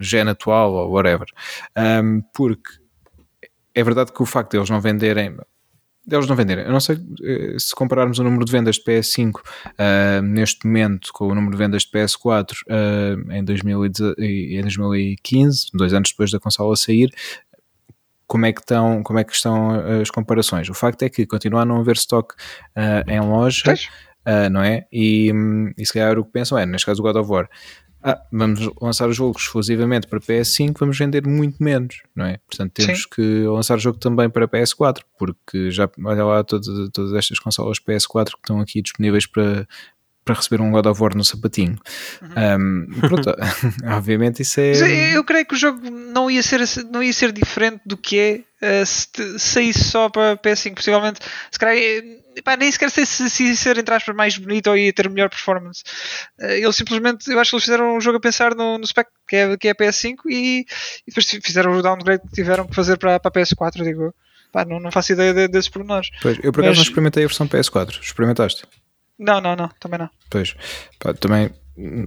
gen 0.01 0.27
atual 0.27 0.73
ou 0.73 0.91
whatever. 0.91 1.27
Um, 1.77 2.21
porque 2.33 2.69
é 3.73 3.83
verdade 3.83 4.11
que 4.11 4.21
o 4.21 4.25
facto 4.25 4.51
de 4.51 4.57
eles 4.57 4.69
não 4.69 4.81
venderem 4.81 5.37
deles 6.05 6.27
não 6.27 6.35
venderem. 6.35 6.65
Eu 6.65 6.71
não 6.71 6.79
sei 6.79 6.97
eh, 7.23 7.55
se 7.57 7.73
compararmos 7.73 8.19
o 8.19 8.23
número 8.23 8.45
de 8.45 8.51
vendas 8.51 8.75
de 8.75 8.83
PS5 8.83 9.37
uh, 9.37 10.21
neste 10.21 10.65
momento 10.65 11.09
com 11.13 11.27
o 11.27 11.35
número 11.35 11.51
de 11.51 11.57
vendas 11.57 11.83
de 11.83 11.91
PS4 11.91 12.53
uh, 12.67 13.31
em, 13.31 13.43
2010 13.43 14.17
em 14.19 14.61
2015, 14.61 15.67
dois 15.73 15.93
anos 15.93 16.09
depois 16.09 16.31
da 16.31 16.39
consola 16.39 16.75
sair, 16.75 17.09
como 18.27 18.45
é 18.45 18.53
que 18.53 18.61
estão, 18.61 19.03
como 19.03 19.19
é 19.19 19.23
que 19.23 19.33
estão 19.33 19.71
as 20.01 20.09
comparações? 20.09 20.69
O 20.69 20.73
facto 20.73 21.03
é 21.03 21.09
que 21.09 21.25
continua 21.25 21.61
a 21.61 21.65
não 21.65 21.79
haver 21.79 21.95
stock 21.95 22.33
uh, 22.75 23.09
em 23.09 23.19
loja, 23.19 23.73
uh, 23.73 24.49
não 24.49 24.63
é? 24.63 24.85
E, 24.91 25.31
hum, 25.33 25.71
e 25.77 25.85
se 25.85 25.93
calhar 25.93 26.17
o 26.17 26.25
que 26.25 26.31
pensam 26.31 26.57
é, 26.57 26.65
neste 26.65 26.85
caso 26.85 27.01
o 27.01 27.03
God 27.03 27.17
of 27.17 27.31
War, 27.31 27.49
ah, 28.07 28.21
vamos 28.31 28.69
lançar 28.79 29.09
o 29.09 29.13
jogo 29.13 29.35
exclusivamente 29.35 30.05
para 30.05 30.19
PS5, 30.19 30.75
vamos 30.79 30.95
vender 30.95 31.25
muito 31.25 31.63
menos, 31.63 32.03
não 32.15 32.23
é? 32.23 32.37
Portanto, 32.47 32.73
temos 32.73 33.01
Sim. 33.01 33.07
que 33.15 33.47
lançar 33.47 33.77
o 33.77 33.81
jogo 33.81 33.97
também 33.97 34.29
para 34.29 34.47
PS4, 34.47 34.99
porque 35.17 35.71
já, 35.71 35.89
olha 36.05 36.23
lá, 36.23 36.43
todas, 36.43 36.67
todas 36.93 37.13
estas 37.13 37.39
consolas 37.39 37.79
PS4 37.79 38.25
que 38.25 38.37
estão 38.37 38.59
aqui 38.59 38.79
disponíveis 38.83 39.25
para, 39.25 39.67
para 40.25 40.35
receber 40.35 40.59
um 40.59 40.71
God 40.71 40.87
of 40.87 40.99
War 40.99 41.15
no 41.15 41.23
sapatinho. 41.23 41.77
Um, 42.23 42.87
pronto, 42.99 43.29
obviamente 43.95 44.41
isso 44.41 44.59
é. 44.59 44.71
Eu, 44.75 44.87
eu 45.17 45.23
creio 45.23 45.45
que 45.45 45.53
o 45.53 45.57
jogo 45.57 45.87
não 45.89 46.29
ia 46.29 46.41
ser, 46.41 46.61
não 46.91 47.01
ia 47.03 47.13
ser 47.13 47.31
diferente 47.31 47.81
do 47.85 47.95
que 47.95 48.19
é 48.19 48.41
eh, 48.59 48.83
se 48.85 49.07
te- 49.11 49.39
saísse 49.39 49.83
só 49.83 50.09
para 50.09 50.35
PS5. 50.37 50.73
Possivelmente, 50.73 51.19
se 51.51 51.59
calhar, 51.59 51.77
eh, 51.77 52.41
pá, 52.43 52.57
nem 52.57 52.71
sequer 52.71 52.89
sei 52.89 53.05
se, 53.05 53.29
se 53.29 53.43
ia 53.45 53.55
ser, 53.55 53.77
entre 53.77 53.93
aspas, 53.93 54.15
mais 54.15 54.35
bonito 54.35 54.67
ou 54.71 54.75
ia 54.75 54.91
ter 54.91 55.07
melhor 55.09 55.29
performance. 55.29 55.83
Eh, 56.39 56.59
eles 56.61 56.75
simplesmente, 56.75 57.29
eu 57.29 57.39
acho 57.39 57.51
que 57.51 57.55
eles 57.57 57.63
fizeram 57.65 57.95
um 57.95 58.01
jogo 58.01 58.17
a 58.17 58.21
pensar 58.21 58.55
no, 58.55 58.79
no 58.79 58.87
spec 58.87 59.07
que 59.27 59.35
é, 59.35 59.57
que 59.57 59.67
é 59.67 59.75
PS5 59.75 60.15
e, 60.27 60.61
e 60.61 60.65
depois 61.07 61.25
fizeram 61.43 61.71
o 61.77 61.81
downgrade 61.83 62.23
que 62.27 62.33
tiveram 62.33 62.65
que 62.65 62.73
fazer 62.75 62.97
para, 62.97 63.19
para 63.19 63.29
a 63.29 63.43
PS4, 63.45 63.83
digo. 63.83 64.11
Pá, 64.51 64.65
não, 64.65 64.79
não 64.79 64.89
faço 64.91 65.11
ideia 65.11 65.33
de- 65.33 65.47
desses 65.49 65.69
pormenores. 65.69 66.09
Pois, 66.21 66.37
eu 66.41 66.51
por 66.51 66.61
acaso 66.61 66.69
Mas- 66.69 66.77
não 66.77 66.83
experimentei 66.83 67.23
a 67.23 67.27
versão 67.27 67.47
PS4. 67.47 67.99
Experimentaste? 68.01 68.63
Não, 69.17 69.39
não, 69.39 69.55
não, 69.55 69.69
também 69.79 69.99
não. 69.99 70.09
Pois, 70.29 70.55
pá, 70.99 71.13
também, 71.13 71.49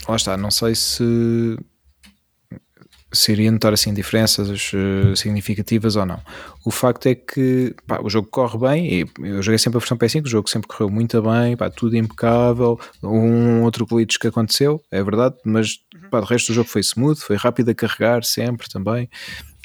lá 0.09 0.17
está, 0.17 0.37
não 0.37 0.51
sei 0.51 0.75
se 0.75 1.57
se 3.13 3.33
iria 3.33 3.51
notar 3.51 3.73
assim 3.73 3.95
diferenças 3.95 4.71
eh, 4.75 5.17
significativas 5.17 5.97
ou 5.97 6.05
não. 6.05 6.21
O 6.65 6.71
facto 6.71 7.07
é 7.07 7.15
que 7.15 7.75
pá, 7.87 8.01
o 8.03 8.11
jogo 8.11 8.29
corre 8.31 8.59
bem, 8.59 8.93
e 8.93 9.07
eu 9.21 9.43
joguei 9.43 9.59
sempre 9.59 9.79
a 9.79 9.81
versão 9.81 9.97
PS5, 9.97 10.27
o 10.27 10.29
jogo 10.29 10.51
sempre 10.51 10.69
correu 10.69 10.91
muito 10.91 11.21
bem, 11.23 11.57
pá, 11.57 11.71
tudo 11.71 11.97
impecável, 11.97 12.79
um 13.03 13.63
outro 13.63 13.87
glitch 13.87 14.19
que 14.19 14.27
aconteceu, 14.27 14.83
é 14.91 15.03
verdade, 15.03 15.37
mas 15.45 15.79
pá, 16.11 16.21
de 16.21 16.27
resto 16.27 16.51
o 16.51 16.55
jogo 16.55 16.69
foi 16.69 16.83
smooth, 16.83 17.21
foi 17.21 17.37
rápido 17.37 17.71
a 17.71 17.75
carregar 17.75 18.25
sempre 18.25 18.69
também. 18.69 19.09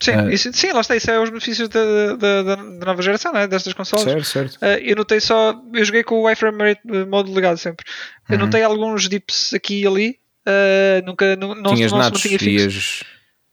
Sim, 0.04 0.12
Ah. 0.12 0.34
isso, 0.34 0.52
sim, 0.54 0.72
lá 0.74 0.82
está, 0.82 0.96
isso 0.96 1.10
é 1.10 1.20
os 1.20 1.30
benefícios 1.30 1.70
da, 1.70 2.16
da, 2.16 2.56
nova 2.58 3.02
geração, 3.02 3.32
né? 3.32 3.48
destas 3.48 3.74
consoles. 3.74 4.06
Certo, 4.06 4.24
certo. 4.26 4.58
Ah, 4.62 4.78
eu 4.80 4.96
notei 4.96 5.20
só, 5.22 5.54
eu 5.74 5.86
joguei 5.86 6.04
com 6.04 6.22
o 6.22 6.30
iframe 6.30 6.58
rate 6.62 6.82
eh, 6.92 7.06
modo 7.06 7.34
ligado 7.34 7.58
sempre. 7.58 7.86
Eu 8.30 8.38
Uhum. 8.38 8.46
notei 8.46 8.64
alguns 8.64 9.08
dips 9.08 9.54
aqui 9.54 9.84
e 9.84 9.88
ali, 9.88 10.18
ah, 10.46 11.02
nunca, 11.06 11.36
não, 11.38 11.56
não, 11.56 11.74
Tinhas 11.76 11.92
não 11.92 12.00
se 12.00 12.04
natos 12.06 12.24
mantinha 12.24 12.40
fixo. 12.40 13.06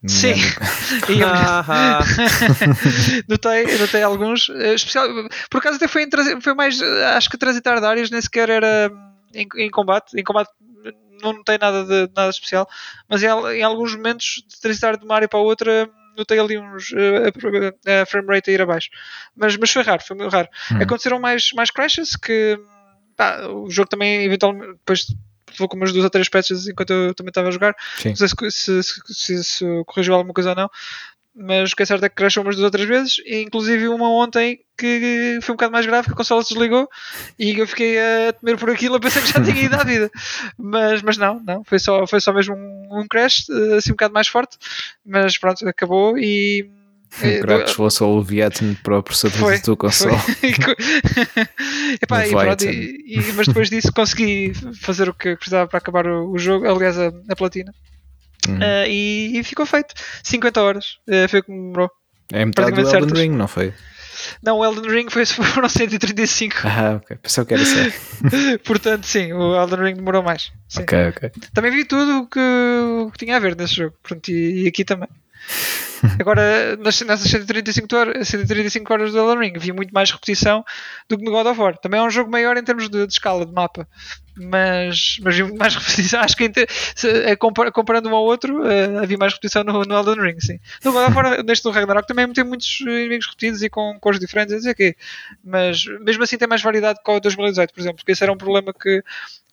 Sim. 0.07 0.35
Eu- 1.09 1.29
notei, 3.29 3.79
notei 3.79 4.03
alguns. 4.03 4.49
eh, 4.51 4.75
Especial, 4.75 5.07
por 5.51 5.59
acaso 5.59 5.77
até 5.77 5.89
foi, 5.89 6.07
foi 6.41 6.55
mais. 6.55 6.81
eh, 6.81 7.05
Acho 7.17 7.31
que 7.31 7.39
transitar 7.39 7.81
de 7.81 7.87
áreas 7.87 8.11
nem 8.11 8.21
sequer 8.21 8.49
era 8.49 8.91
em, 9.35 9.47
em 9.57 9.71
combate. 9.71 10.19
Em 10.19 10.25
combate 10.25 10.51
não 11.23 11.35
notei 11.35 11.59
nada 11.59 11.85
de 11.85 12.11
nada 12.17 12.31
especial, 12.31 12.67
mas 13.09 13.23
em, 13.23 13.27
em 13.27 13.63
alguns 13.63 13.95
momentos 13.95 14.43
de 14.49 14.61
transitar 14.61 14.97
de 14.99 15.05
uma 15.05 15.15
área 15.17 15.29
para 15.29 15.39
a 15.39 15.43
outra 15.43 15.89
notei 16.21 16.39
ali 16.39 16.57
uns 16.59 16.93
eh, 16.93 17.33
a, 17.99 18.03
a 18.03 18.07
frame 18.07 18.29
rate 18.29 18.51
a 18.51 18.55
ir 18.55 18.63
abaixo. 18.63 18.89
Mas, 19.37 19.57
mas 19.57 19.71
foi 19.71 19.83
raro, 19.83 20.03
foi 20.07 20.17
muito 20.17 20.31
raro. 20.33 20.49
Hum. 20.73 20.83
Aconteceram 20.83 21.19
mais, 21.19 21.53
mais 21.53 21.71
crashes 21.71 22.15
que 22.17 22.59
pá, 23.17 23.47
o 23.49 23.69
jogo 23.71 23.89
também 23.91 24.25
eventualmente 24.25 24.73
depois 24.75 25.07
levou 25.53 25.69
com 25.69 25.77
umas 25.77 25.93
duas 25.93 26.05
ou 26.05 26.11
três 26.11 26.29
patches 26.29 26.69
enquanto 26.69 26.91
eu 26.93 27.13
também 27.15 27.31
estava 27.31 27.49
a 27.49 27.51
jogar. 27.51 27.75
Sim. 27.99 28.11
Não 28.11 28.17
sei 28.17 28.29
se, 28.29 28.35
se, 28.51 28.83
se, 28.83 29.01
se- 29.15 29.45
se 29.45 29.65
corrigiu 29.87 30.15
alguma 30.15 30.33
coisa 30.33 30.51
ou 30.51 30.57
não. 30.57 30.71
Mas 31.35 31.73
o 31.73 31.77
que 31.77 31.83
é 31.85 31.87
certo 31.87 32.05
é 32.05 32.09
que 32.09 32.17
crashou 32.17 32.43
umas 32.43 32.57
duas 32.57 32.65
ou 32.65 32.71
três 32.71 32.89
vezes, 32.89 33.17
e 33.25 33.41
inclusive 33.43 33.87
uma 33.89 34.11
ontem 34.11 34.59
que 34.77 35.39
foi 35.43 35.53
um 35.53 35.57
bocado 35.57 35.73
mais 35.73 35.87
grave, 35.87 36.07
que 36.09 36.13
a 36.13 36.17
consola 36.17 36.43
se 36.43 36.53
desligou 36.53 36.89
e 37.39 37.57
eu 37.59 37.67
fiquei 37.69 37.99
a 38.01 38.33
temer 38.33 38.59
por 38.59 38.69
aquilo, 38.69 38.97
a 38.97 39.01
pensar 39.01 39.21
que 39.23 39.29
já 39.33 39.43
tinha 39.45 39.63
ido 39.65 39.75
à 39.77 39.85
vida. 39.85 40.11
Mas, 40.59 41.03
mas 41.03 41.17
não, 41.17 41.41
não, 41.41 41.63
foi 41.65 41.79
só, 41.79 42.05
foi 42.07 42.21
só 42.21 42.33
mesmo 42.33 42.55
um, 42.57 43.01
um 43.01 43.07
crash, 43.09 43.45
assim 43.77 43.91
um 43.91 43.95
bocado 43.95 44.13
mais 44.13 44.27
forte, 44.27 44.57
mas 45.07 45.39
pronto, 45.39 45.67
acabou 45.69 46.19
e. 46.19 46.69
eh, 47.23 47.39
Kratos 47.41 47.77
lançou 47.77 48.19
o 48.19 48.23
Vietnam 48.23 48.75
para 48.83 48.99
o 48.99 49.03
processador 49.03 49.39
Foi, 49.39 49.59
do 49.59 49.63
teu 49.63 49.77
console. 49.77 50.19
foi. 50.19 50.51
Epá, 52.03 52.27
e 52.27 52.31
pronto, 52.31 52.65
e- 52.65 53.05
e- 53.07 53.33
mas 53.35 53.47
depois 53.47 53.71
disso 53.71 53.93
consegui 53.93 54.53
fazer 54.81 55.09
o 55.09 55.15
que 55.15 55.37
precisava 55.37 55.69
para 55.69 55.79
acabar 55.79 56.07
o, 56.07 56.31
o 56.33 56.39
jogo, 56.39 56.69
aliás, 56.69 56.99
a, 56.99 57.13
a 57.29 57.37
platina. 57.37 57.73
Ah, 58.49 58.87
e, 58.87 59.39
e 59.39 59.45
ficou 59.45 59.67
feito. 59.67 59.95
50 60.23 60.63
horas. 60.63 60.87
eh, 61.09 61.29
foi 61.29 61.41
o 61.41 61.43
que 61.45 61.51
me 61.53 61.59
demorou. 61.59 61.91
É 62.33 62.45
metade 62.45 62.71
do 62.73 62.81
Elden 62.81 62.91
certas. 62.91 63.19
Ring, 63.19 63.31
não 63.31 63.49
foi? 63.49 63.73
Não, 64.43 64.59
o 64.59 64.65
Elden 64.65 64.91
Ring 64.91 65.11
foi, 65.11 65.25
foram 65.27 65.69
135. 65.69 66.57
Ah, 66.65 67.01
ok. 67.03 67.17
Pensava 67.23 67.47
que 67.47 67.55
era 67.55 67.65
sério. 67.65 67.93
Portanto, 68.65 69.07
sim, 69.07 69.33
o 69.33 69.55
Elden 69.61 69.81
Ring 69.81 69.95
demorou 69.95 70.23
mais. 70.23 70.53
Sim. 70.69 70.83
ok, 70.83 71.09
ok. 71.09 71.31
Também 71.55 71.71
vi 71.71 71.85
tudo 71.85 72.21
o 72.21 72.27
que, 72.27 72.39
o 72.39 73.11
que 73.11 73.19
tinha 73.25 73.37
a 73.37 73.41
ver 73.41 73.57
nesse 73.57 73.75
jogo. 73.77 73.95
Pronto, 74.03 74.29
e, 74.31 74.65
e 74.65 74.69
aqui 74.69 74.85
também. 74.85 75.09
Agora, 76.19 76.77
nas, 76.77 77.01
nessas 77.03 77.31
135 77.31 77.97
horas, 77.97 78.29
135 78.29 78.93
horas 78.93 79.13
do 79.13 79.19
Elden 79.19 79.39
Ring, 79.51 79.59
vi 79.59 79.73
muito 79.73 79.93
mais 79.93 80.11
repetição 80.11 80.65
do 81.09 81.19
que 81.19 81.25
no 81.25 81.31
God 81.31 81.47
of 81.47 81.61
War. 81.61 81.77
Também 81.79 82.01
é 82.01 82.03
um 82.03 82.11
jogo 82.11 82.31
maior 82.31 82.57
em 82.57 82.63
termos 82.65 82.89
de, 82.89 83.07
de 83.07 83.13
escala, 83.13 83.45
de 83.47 83.53
mapa. 83.53 83.87
Mas, 84.37 85.19
mas 85.23 85.37
vi 85.37 85.43
muito 85.43 85.59
mais 85.59 85.75
repetição. 85.77 86.21
Acho 86.21 86.37
que 86.37 86.49
ter- 86.49 86.69
se- 86.95 87.09
eh, 87.09 87.37
compar- 87.37 87.71
comparando 87.73 88.09
um 88.09 88.15
ao 88.15 88.25
outro, 88.25 88.67
eh, 88.67 88.99
havia 89.03 89.19
mais 89.19 89.33
repetição 89.35 89.63
no, 89.65 89.83
no 89.83 89.95
Elden 89.95 90.21
Ring, 90.23 90.41
sim. 90.41 90.59
No 90.85 90.93
God 90.93 91.09
of 91.09 91.17
War, 91.17 91.43
neste 91.45 91.63
do 91.65 91.71
Ragnarok, 91.71 92.07
também 92.07 92.33
tem 92.33 92.45
muitos 92.45 92.81
inimigos 92.81 93.27
repetidos 93.27 93.63
e 93.63 93.69
com 93.69 93.99
cores 94.01 94.19
diferentes, 94.21 94.55
não 94.55 94.63
sei 94.63 94.73
o 94.73 94.75
quê. 94.75 94.97
Mas 95.45 95.85
mesmo 96.01 96.23
assim 96.23 96.39
tem 96.39 96.49
mais 96.49 96.63
variedade 96.63 97.01
que 97.05 97.11
o 97.11 97.21
2018, 97.21 97.75
por 97.75 97.81
exemplo, 97.81 97.97
porque 97.99 98.13
esse 98.13 98.23
era 98.23 98.33
um 98.33 98.37
problema 98.39 98.73
que 98.73 99.03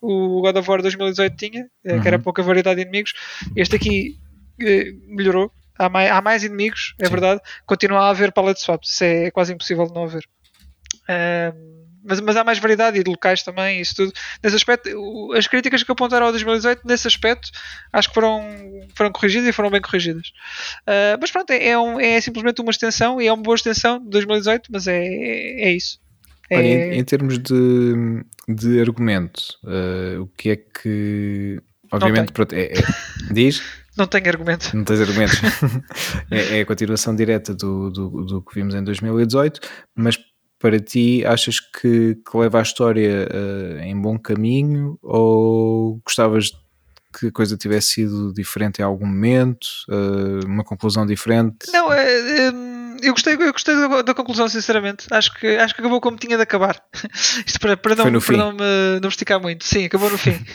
o 0.01 0.41
God 0.41 0.55
of 0.57 0.69
War 0.69 0.81
2018 0.81 1.35
tinha, 1.35 1.67
eh, 1.83 1.99
que 1.99 2.07
era 2.07 2.17
Uhum. 2.17 2.23
pouca 2.23 2.41
variedade 2.43 2.77
de 2.77 2.81
inimigos. 2.83 3.13
Este 3.55 3.75
aqui 3.75 4.17
eh, 4.61 4.93
melhorou. 5.07 5.51
Há 5.77 5.89
mais, 5.89 6.11
há 6.11 6.21
mais 6.21 6.43
inimigos, 6.43 6.93
é 6.99 7.05
Sim. 7.05 7.11
verdade. 7.11 7.41
Continua 7.65 7.99
a 8.01 8.09
haver 8.09 8.31
palette 8.31 8.61
swaps, 8.61 8.89
isso 8.91 9.03
é 9.03 9.31
quase 9.31 9.53
impossível 9.53 9.85
de 9.87 9.93
não 9.93 10.03
haver. 10.05 10.23
Ahm, 11.09 11.77
mas, 12.03 12.21
mas 12.21 12.37
há 12.37 12.43
mais 12.43 12.57
variedade 12.59 12.97
e 12.97 13.03
de 13.03 13.09
locais 13.09 13.43
também, 13.43 13.81
isso 13.81 13.93
tudo. 13.95 14.13
Nesse 14.41 14.55
aspecto, 14.55 14.89
as 15.33 15.45
críticas 15.45 15.83
que 15.83 15.91
apontaram 15.91 16.25
ao 16.27 16.31
2018, 16.31 16.81
nesse 16.87 17.05
aspecto, 17.07 17.49
acho 17.91 18.07
que 18.07 18.13
foram, 18.13 18.41
foram 18.95 19.11
corrigidas 19.11 19.49
e 19.49 19.51
foram 19.51 19.69
bem 19.69 19.81
corrigidas. 19.81 20.31
Ah, 20.85 21.17
mas 21.19 21.31
pronto, 21.31 21.49
é, 21.51 21.67
é 21.69 21.77
um- 21.77 21.99
é 21.99 22.19
simplesmente 22.21 22.61
uma 22.61 22.71
extensão 22.71 23.21
e 23.21 23.27
é 23.27 23.33
uma 23.33 23.43
boa 23.43 23.55
extensão 23.55 23.99
de 24.01 24.09
2018, 24.09 24.69
mas 24.71 24.87
é, 24.87 25.03
é 25.05 25.71
isso. 25.73 25.99
É- 26.49 26.57
Olha, 26.57 26.67
em, 26.67 26.99
em 26.99 27.03
termos 27.03 27.39
de, 27.39 28.23
de 28.47 28.79
argumento, 28.79 29.41
eh, 29.67 30.17
o 30.19 30.27
que 30.27 30.51
é 30.51 30.55
que. 30.55 31.61
Obviamente, 31.91 32.31
pronto, 32.31 32.53
é, 32.55 32.67
é- 32.67 32.71
diz, 33.33 33.61
Não 33.97 34.07
tenho 34.07 34.27
argumento. 34.27 34.75
não 34.75 34.83
tens 34.83 35.01
argumentos. 35.01 35.41
é, 36.31 36.59
é 36.59 36.61
a 36.61 36.65
continuação 36.65 37.15
direta 37.15 37.53
do, 37.53 37.89
do, 37.89 38.09
do 38.25 38.41
que 38.41 38.55
vimos 38.55 38.75
em 38.75 38.83
2018, 38.83 39.59
mas 39.95 40.17
para 40.59 40.79
ti 40.79 41.23
achas 41.25 41.59
que, 41.59 42.15
que 42.15 42.37
leva 42.37 42.59
a 42.59 42.61
história 42.61 43.27
eh, 43.31 43.85
em 43.85 43.99
bom 43.99 44.17
caminho 44.17 44.97
ou 45.03 46.01
gostavas 46.03 46.51
que 47.19 47.27
a 47.27 47.31
coisa 47.31 47.57
tivesse 47.57 47.93
sido 47.93 48.33
diferente 48.33 48.79
em 48.79 48.83
algum 48.83 49.05
momento, 49.05 49.67
eh, 49.89 50.45
uma 50.45 50.63
conclusão 50.63 51.05
diferente? 51.05 51.71
Não, 51.71 51.91
é, 51.91 52.51
hum, 52.51 52.66
eu 53.01 53.13
gostei, 53.13 53.33
eu 53.35 53.51
gostei 53.51 53.75
da, 53.75 54.01
da 54.01 54.13
conclusão, 54.13 54.47
sinceramente. 54.49 55.05
Acho 55.11 55.33
que, 55.33 55.47
acho 55.57 55.73
que 55.75 55.81
acabou 55.81 55.99
como 56.01 56.17
tinha 56.17 56.35
de 56.37 56.43
acabar. 56.43 56.81
Isto 57.45 57.59
para, 57.59 57.75
para, 57.77 57.95
não, 57.95 58.19
para 58.19 58.37
não, 58.37 58.51
me, 58.51 58.59
não 58.95 59.01
me 59.01 59.07
esticar 59.07 59.39
muito. 59.39 59.63
Sim, 59.65 59.85
acabou 59.85 60.09
no 60.09 60.17
fim. 60.17 60.33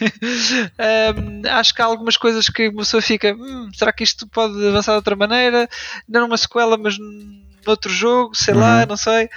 Hum, 1.16 1.42
acho 1.50 1.74
que 1.74 1.82
há 1.82 1.84
algumas 1.84 2.16
coisas 2.16 2.48
que 2.48 2.66
a 2.66 2.72
pessoa 2.72 3.00
fica: 3.02 3.34
"Hum, 3.34 3.70
será 3.74 3.92
que 3.92 4.04
isto 4.04 4.26
pode 4.28 4.54
avançar 4.66 4.92
de 4.92 4.96
outra 4.96 5.16
maneira? 5.16 5.68
Não 6.08 6.22
numa 6.22 6.36
sequela, 6.36 6.76
mas 6.76 6.96
noutro 7.66 7.92
jogo, 7.92 8.34
sei 8.34 8.54
lá, 8.54 8.80
Uhum. 8.80 8.86
não 8.88 8.96
sei. 8.96 9.28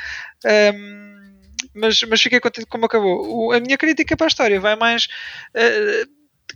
Hum, 0.45 1.35
mas, 1.73 2.01
mas 2.03 2.21
fiquei 2.21 2.39
contente 2.39 2.67
como 2.67 2.85
acabou. 2.85 3.47
O- 3.47 3.51
a 3.51 3.59
minha 3.59 3.77
crítica 3.77 4.15
para 4.15 4.27
a 4.27 4.29
história 4.29 4.59
vai 4.59 4.75
mais. 4.75 5.07
eh, 5.53 6.05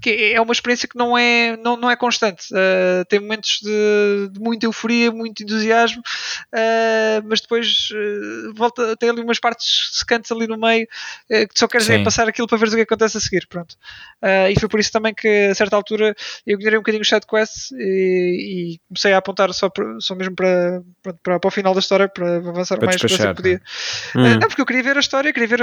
que 0.01 0.33
é 0.33 0.39
uma 0.39 0.53
experiência 0.53 0.87
que 0.87 0.97
não 0.97 1.17
é, 1.17 1.57
não, 1.57 1.75
não 1.75 1.89
é 1.89 1.95
constante. 1.95 2.45
Uh, 2.53 3.03
tem 3.09 3.19
momentos 3.19 3.59
de, 3.61 4.29
de 4.31 4.39
muita 4.39 4.65
euforia, 4.65 5.11
muito 5.11 5.43
entusiasmo, 5.43 6.01
uh, 6.01 7.25
mas 7.25 7.41
depois 7.41 7.89
uh, 7.91 8.53
volta, 8.53 8.95
tem 8.97 9.09
ali 9.09 9.21
umas 9.21 9.39
partes 9.39 9.89
secantes 9.93 10.31
ali 10.31 10.47
no 10.47 10.57
meio 10.57 10.87
que 11.29 11.59
só 11.59 11.67
queres 11.67 11.89
é 11.89 12.03
passar 12.03 12.27
aquilo 12.27 12.47
para 12.47 12.57
ver 12.57 12.67
o 12.67 12.75
que 12.75 12.81
acontece 12.81 13.17
a 13.17 13.19
seguir. 13.19 13.47
Pronto. 13.47 13.75
E 14.49 14.59
foi 14.59 14.69
por 14.69 14.79
isso 14.79 14.91
também 14.91 15.13
que 15.13 15.27
a 15.27 15.55
certa 15.55 15.75
altura 15.75 16.15
eu 16.45 16.55
ignorei 16.55 16.77
um 16.77 16.81
bocadinho 16.81 17.01
os 17.01 17.09
side 17.09 17.25
quests 17.25 17.71
e, 17.71 18.75
e 18.75 18.79
comecei 18.87 19.13
a 19.13 19.17
apontar 19.17 19.53
só, 19.53 19.69
para- 19.69 19.99
só 19.99 20.15
mesmo 20.15 20.35
para, 20.35 20.81
pronto, 21.01 21.19
para, 21.23 21.39
para 21.39 21.47
o 21.47 21.51
final 21.51 21.73
da 21.73 21.79
história, 21.79 22.07
para 22.07 22.37
avançar 22.37 22.75
o 22.75 22.79
Para 22.79 22.87
mais 22.87 23.01
despachar, 23.01 23.35
que 23.35 23.41
podia. 23.41 23.61
Hum. 24.15 24.23
Uh, 24.23 24.39
não, 24.39 24.47
porque 24.47 24.61
eu 24.61 24.65
queria 24.65 24.83
ver 24.83 24.97
a 24.97 24.99
história, 24.99 25.33
queria 25.33 25.47
ver 25.47 25.61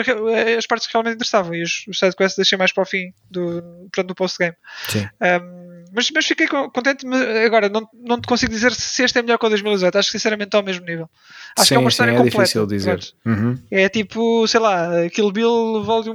as 0.58 0.66
partes 0.66 0.86
que 0.86 0.92
realmente 0.92 1.14
interessavam 1.14 1.54
e 1.54 1.62
os, 1.62 1.84
os 1.88 1.98
side 1.98 2.16
quests 2.16 2.36
deixei 2.36 2.58
mais 2.58 2.72
para 2.72 2.82
o 2.82 2.86
fim 2.86 3.12
do, 3.30 3.62
portanto, 3.92 4.08
do 4.08 4.14
post-game. 4.26 4.54
Sim. 4.88 5.08
Um, 5.20 5.66
mas, 5.94 6.10
mas 6.10 6.26
fiquei 6.26 6.46
co- 6.46 6.70
contente. 6.70 7.06
Agora, 7.46 7.68
não, 7.68 7.88
não 7.94 8.20
te 8.20 8.26
consigo 8.26 8.52
dizer 8.52 8.72
se 8.72 9.02
este 9.02 9.18
é 9.18 9.22
melhor 9.22 9.38
que 9.38 9.46
o 9.46 9.48
2018. 9.48 9.96
Acho 9.96 10.08
que 10.08 10.18
sinceramente 10.18 10.48
está 10.48 10.58
ao 10.58 10.64
mesmo 10.64 10.84
nível. 10.84 11.08
Acho 11.56 11.68
sim, 11.68 11.68
que 11.68 11.74
é 11.74 11.78
uma 11.78 11.90
sim, 11.90 11.94
história 11.94 12.10
é 12.12 12.14
completa. 12.16 12.38
difícil 12.42 12.66
dizer. 12.66 13.00
Uhum, 13.24 13.58
É 13.70 13.88
tipo, 13.88 14.46
sei 14.46 14.60
lá, 14.60 14.90
Kill 15.12 15.30
Bill 15.32 15.82
Volume 15.84 16.10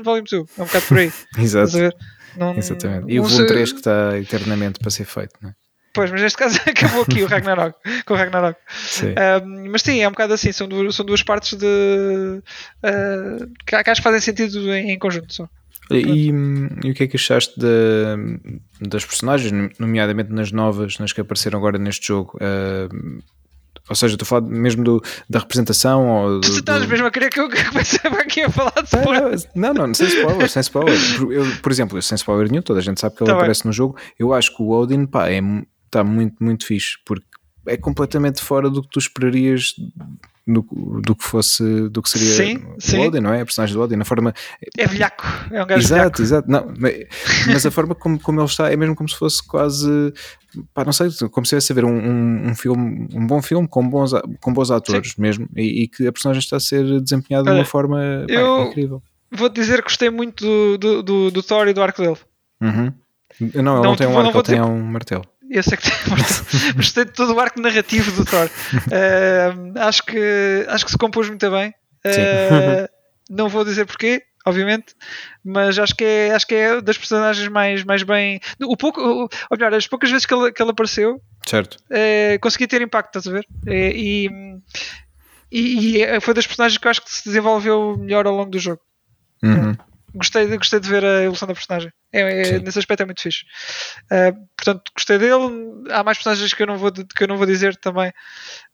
1, 0.00 0.02
Volume 0.02 0.28
2. 0.30 0.32
É 0.58 0.62
um 0.62 0.66
bocado 0.66 0.84
por 0.86 0.98
aí. 0.98 1.12
Exato. 1.38 1.72
Não- 2.36 2.54
Exatamente. 2.56 3.12
E 3.12 3.18
o 3.18 3.22
volume 3.22 3.38
sei- 3.38 3.46
3 3.46 3.72
que 3.72 3.78
está 3.78 4.18
eternamente 4.18 4.78
para 4.78 4.90
ser 4.90 5.04
feito, 5.04 5.32
não 5.40 5.50
é? 5.50 5.54
Pois, 5.94 6.10
mas 6.10 6.20
neste 6.22 6.36
caso 6.38 6.58
acabou 6.66 7.02
aqui 7.02 7.22
o 7.22 7.26
Ragnarok. 7.26 7.76
Com 8.04 8.14
o 8.14 8.16
Ragnarok. 8.16 8.58
Sim. 8.68 9.14
Um, 9.44 9.70
mas 9.70 9.82
sim, 9.82 10.00
é 10.00 10.08
um 10.08 10.10
bocado 10.10 10.34
assim. 10.34 10.50
São 10.52 10.66
duas, 10.68 10.94
são 10.94 11.06
duas 11.06 11.22
partes 11.22 11.56
de. 11.56 11.64
uh, 11.66 13.46
que, 13.66 13.82
que 13.82 13.90
acho 13.90 14.00
que 14.00 14.04
fazem 14.04 14.20
sentido 14.20 14.72
em, 14.74 14.90
em 14.90 14.98
conjunto. 14.98 15.32
Só. 15.32 15.48
E, 15.90 16.30
e 16.84 16.90
o 16.90 16.94
que 16.94 17.04
é 17.04 17.06
que 17.06 17.16
achaste 17.16 17.58
da- 17.58 18.16
das 18.80 19.04
personagens, 19.04 19.52
nomeadamente 19.78 20.32
nas 20.32 20.50
novas, 20.50 20.98
nas 20.98 21.12
que 21.12 21.20
apareceram 21.20 21.58
agora 21.58 21.78
neste 21.78 22.06
jogo? 22.08 22.38
Ah, 22.40 22.88
ou 23.90 23.94
seja, 23.94 24.14
estou 24.14 24.24
a 24.24 24.28
falar 24.40 24.48
mesmo 24.50 24.82
do, 24.82 25.02
da 25.28 25.40
representação 25.40 26.08
ou 26.08 26.40
Tu 26.40 26.48
do, 26.52 26.56
estás 26.58 26.82
do- 26.82 26.88
mesmo 26.88 27.06
a 27.06 27.10
querer 27.10 27.28
que 27.28 27.38
eu 27.38 27.50
comece 27.70 27.98
aqui 28.06 28.40
a 28.40 28.48
falar 28.50 28.72
de 28.76 28.84
spoiler. 28.84 29.38
Não, 29.54 29.74
não, 29.74 29.86
não, 29.88 29.94
sem 29.94 30.06
spoiler, 30.06 30.48
sem 30.48 30.60
spoiler. 30.62 30.98
Por, 31.18 31.32
eu, 31.32 31.44
por 31.62 31.70
exemplo, 31.70 32.00
sem 32.00 32.16
spoiler 32.16 32.50
nenhum, 32.50 32.62
toda 32.62 32.80
a 32.80 32.82
gente 32.82 32.98
sabe 32.98 33.14
que 33.16 33.22
ele 33.22 33.26
Tá 33.26 33.32
bem. 33.34 33.42
aparece 33.42 33.66
no 33.66 33.72
jogo. 33.72 33.96
Eu 34.18 34.32
acho 34.32 34.56
que 34.56 34.62
o 34.62 34.70
Odin, 34.70 35.04
pá, 35.04 35.28
é, 35.28 35.40
está 35.84 36.02
muito, 36.02 36.42
muito 36.42 36.64
fixe, 36.66 36.92
porque 37.04 37.26
é 37.66 37.76
completamente 37.76 38.40
fora 38.42 38.70
do 38.70 38.80
que 38.80 38.88
tu 38.88 38.98
esperarias 38.98 39.74
do, 40.46 40.62
do 41.04 41.14
que 41.16 41.24
fosse, 41.24 41.88
do 41.88 42.02
que 42.02 42.08
seria 42.10 42.28
Sim, 42.28 42.56
o 42.76 42.80
sim. 42.80 43.06
Odin, 43.06 43.20
não 43.20 43.32
é? 43.32 43.40
A 43.40 43.44
personagem 43.44 43.74
do 43.74 43.82
Odin, 43.82 43.98
a 44.00 44.04
forma 44.04 44.34
É 44.76 44.86
velhaco. 44.86 45.24
É 45.50 45.62
um 45.62 45.66
gajo 45.66 45.80
exato, 45.86 46.22
velhaco. 46.22 46.22
exato. 46.22 46.50
Não, 46.50 46.74
mas, 47.46 47.64
a 47.66 47.70
forma 47.70 47.94
como, 47.94 48.18
como 48.20 48.40
ele 48.40 48.46
está 48.46 48.70
é 48.70 48.76
mesmo 48.76 48.94
como 48.94 49.08
se 49.08 49.16
fosse 49.16 49.42
quase, 49.46 50.12
pá, 50.74 50.84
não 50.84 50.92
sei, 50.92 51.08
como 51.30 51.46
se 51.46 51.56
estivesse 51.56 51.72
a 51.72 51.74
ver 51.74 51.84
um, 51.86 51.96
um, 51.96 52.48
um 52.50 52.54
filme, 52.54 53.08
um 53.14 53.26
bom 53.26 53.40
filme 53.40 53.66
com 53.66 53.88
bons, 53.88 54.12
com 54.40 54.52
bons 54.52 54.70
atores 54.70 55.16
mesmo 55.16 55.48
e, 55.56 55.84
e 55.84 55.88
que 55.88 56.06
a 56.06 56.12
personagem 56.12 56.40
está 56.40 56.56
a 56.58 56.60
ser 56.60 57.00
desempenhada 57.00 57.44
de 57.44 57.50
Olha, 57.50 57.58
uma 57.60 57.64
forma 57.64 57.96
pá, 58.26 58.32
eu- 58.32 58.64
incrível. 58.66 59.02
Vou-te 59.32 59.54
dizer 59.54 59.78
que 59.78 59.84
gostei 59.84 60.10
muito 60.10 60.44
do, 60.44 60.78
do, 60.78 61.02
do, 61.02 61.30
do 61.30 61.42
Thor 61.42 61.66
e 61.68 61.72
do 61.72 61.82
arco 61.82 62.00
dele. 62.02 62.16
Uhum. 62.60 62.92
Não, 63.40 63.48
ele 63.52 63.62
não, 63.62 63.82
Não, 63.82 63.96
tem 63.96 64.06
um 64.06 64.10
vou- 64.12 64.20
arco, 64.20 64.32
vou 64.32 64.42
ele 64.42 64.48
tem 64.48 64.60
um 64.62 64.80
martelo. 64.84 65.24
Eu 65.50 65.62
sei 65.62 65.76
que 65.76 65.88
gostei 66.74 67.04
de 67.06 67.12
todo 67.12 67.34
o 67.34 67.40
arco 67.40 67.60
narrativo 67.60 68.10
do 68.12 68.24
Thor. 68.24 68.48
Uh, 68.74 69.78
acho, 69.78 70.02
que, 70.04 70.66
acho 70.68 70.84
que 70.84 70.90
se 70.90 70.98
compôs 70.98 71.28
muito 71.28 71.50
bem. 71.50 71.70
Uh, 72.06 72.88
não 73.30 73.48
vou 73.48 73.64
dizer 73.64 73.86
porquê, 73.86 74.22
obviamente, 74.46 74.94
mas 75.44 75.78
acho 75.78 75.94
que 75.94 76.04
é, 76.04 76.34
acho 76.34 76.46
que 76.46 76.54
é 76.54 76.80
das 76.80 76.98
personagens 76.98 77.48
mais, 77.48 77.84
mais 77.84 78.02
bem. 78.02 78.40
O 78.62 78.76
pouco, 78.76 79.00
ou 79.00 79.28
melhor, 79.52 79.74
as 79.74 79.86
poucas 79.86 80.10
vezes 80.10 80.26
que 80.26 80.34
ele, 80.34 80.52
que 80.52 80.62
ele 80.62 80.70
apareceu, 80.70 81.20
certo. 81.46 81.76
Uh, 81.90 82.38
consegui 82.40 82.66
ter 82.66 82.82
impacto, 82.82 83.18
estás 83.18 83.26
a 83.26 83.38
ver? 83.38 83.46
E, 83.66 84.30
e, 85.50 86.02
e, 86.02 86.20
foi 86.20 86.34
das 86.34 86.46
personagens 86.46 86.78
que 86.78 86.86
eu 86.86 86.90
acho 86.90 87.02
que 87.02 87.12
se 87.12 87.24
desenvolveu 87.24 87.96
melhor 87.98 88.26
ao 88.26 88.34
longo 88.34 88.50
do 88.50 88.58
jogo. 88.58 88.80
Uhum 89.42 89.76
gostei, 90.14 90.46
gostei 90.56 90.80
de 90.80 90.88
ver 90.88 91.04
a 91.04 91.22
evolução 91.22 91.48
da 91.48 91.54
personagem. 91.54 91.92
É, 92.12 92.20
é 92.20 92.58
nesse 92.58 92.78
aspecto 92.78 93.02
é 93.02 93.06
muito 93.06 93.20
fixe. 93.20 93.44
Uh, 94.04 94.34
portanto, 94.56 94.90
gostei 94.94 95.18
dele. 95.18 95.90
Há 95.90 96.04
mais 96.04 96.18
personagens 96.18 96.52
que 96.52 96.62
eu 96.62 96.66
não 96.66 96.78
vou, 96.78 96.92
que 96.92 97.22
eu 97.22 97.28
não 97.28 97.36
vou 97.36 97.46
dizer 97.46 97.76
também. 97.76 98.12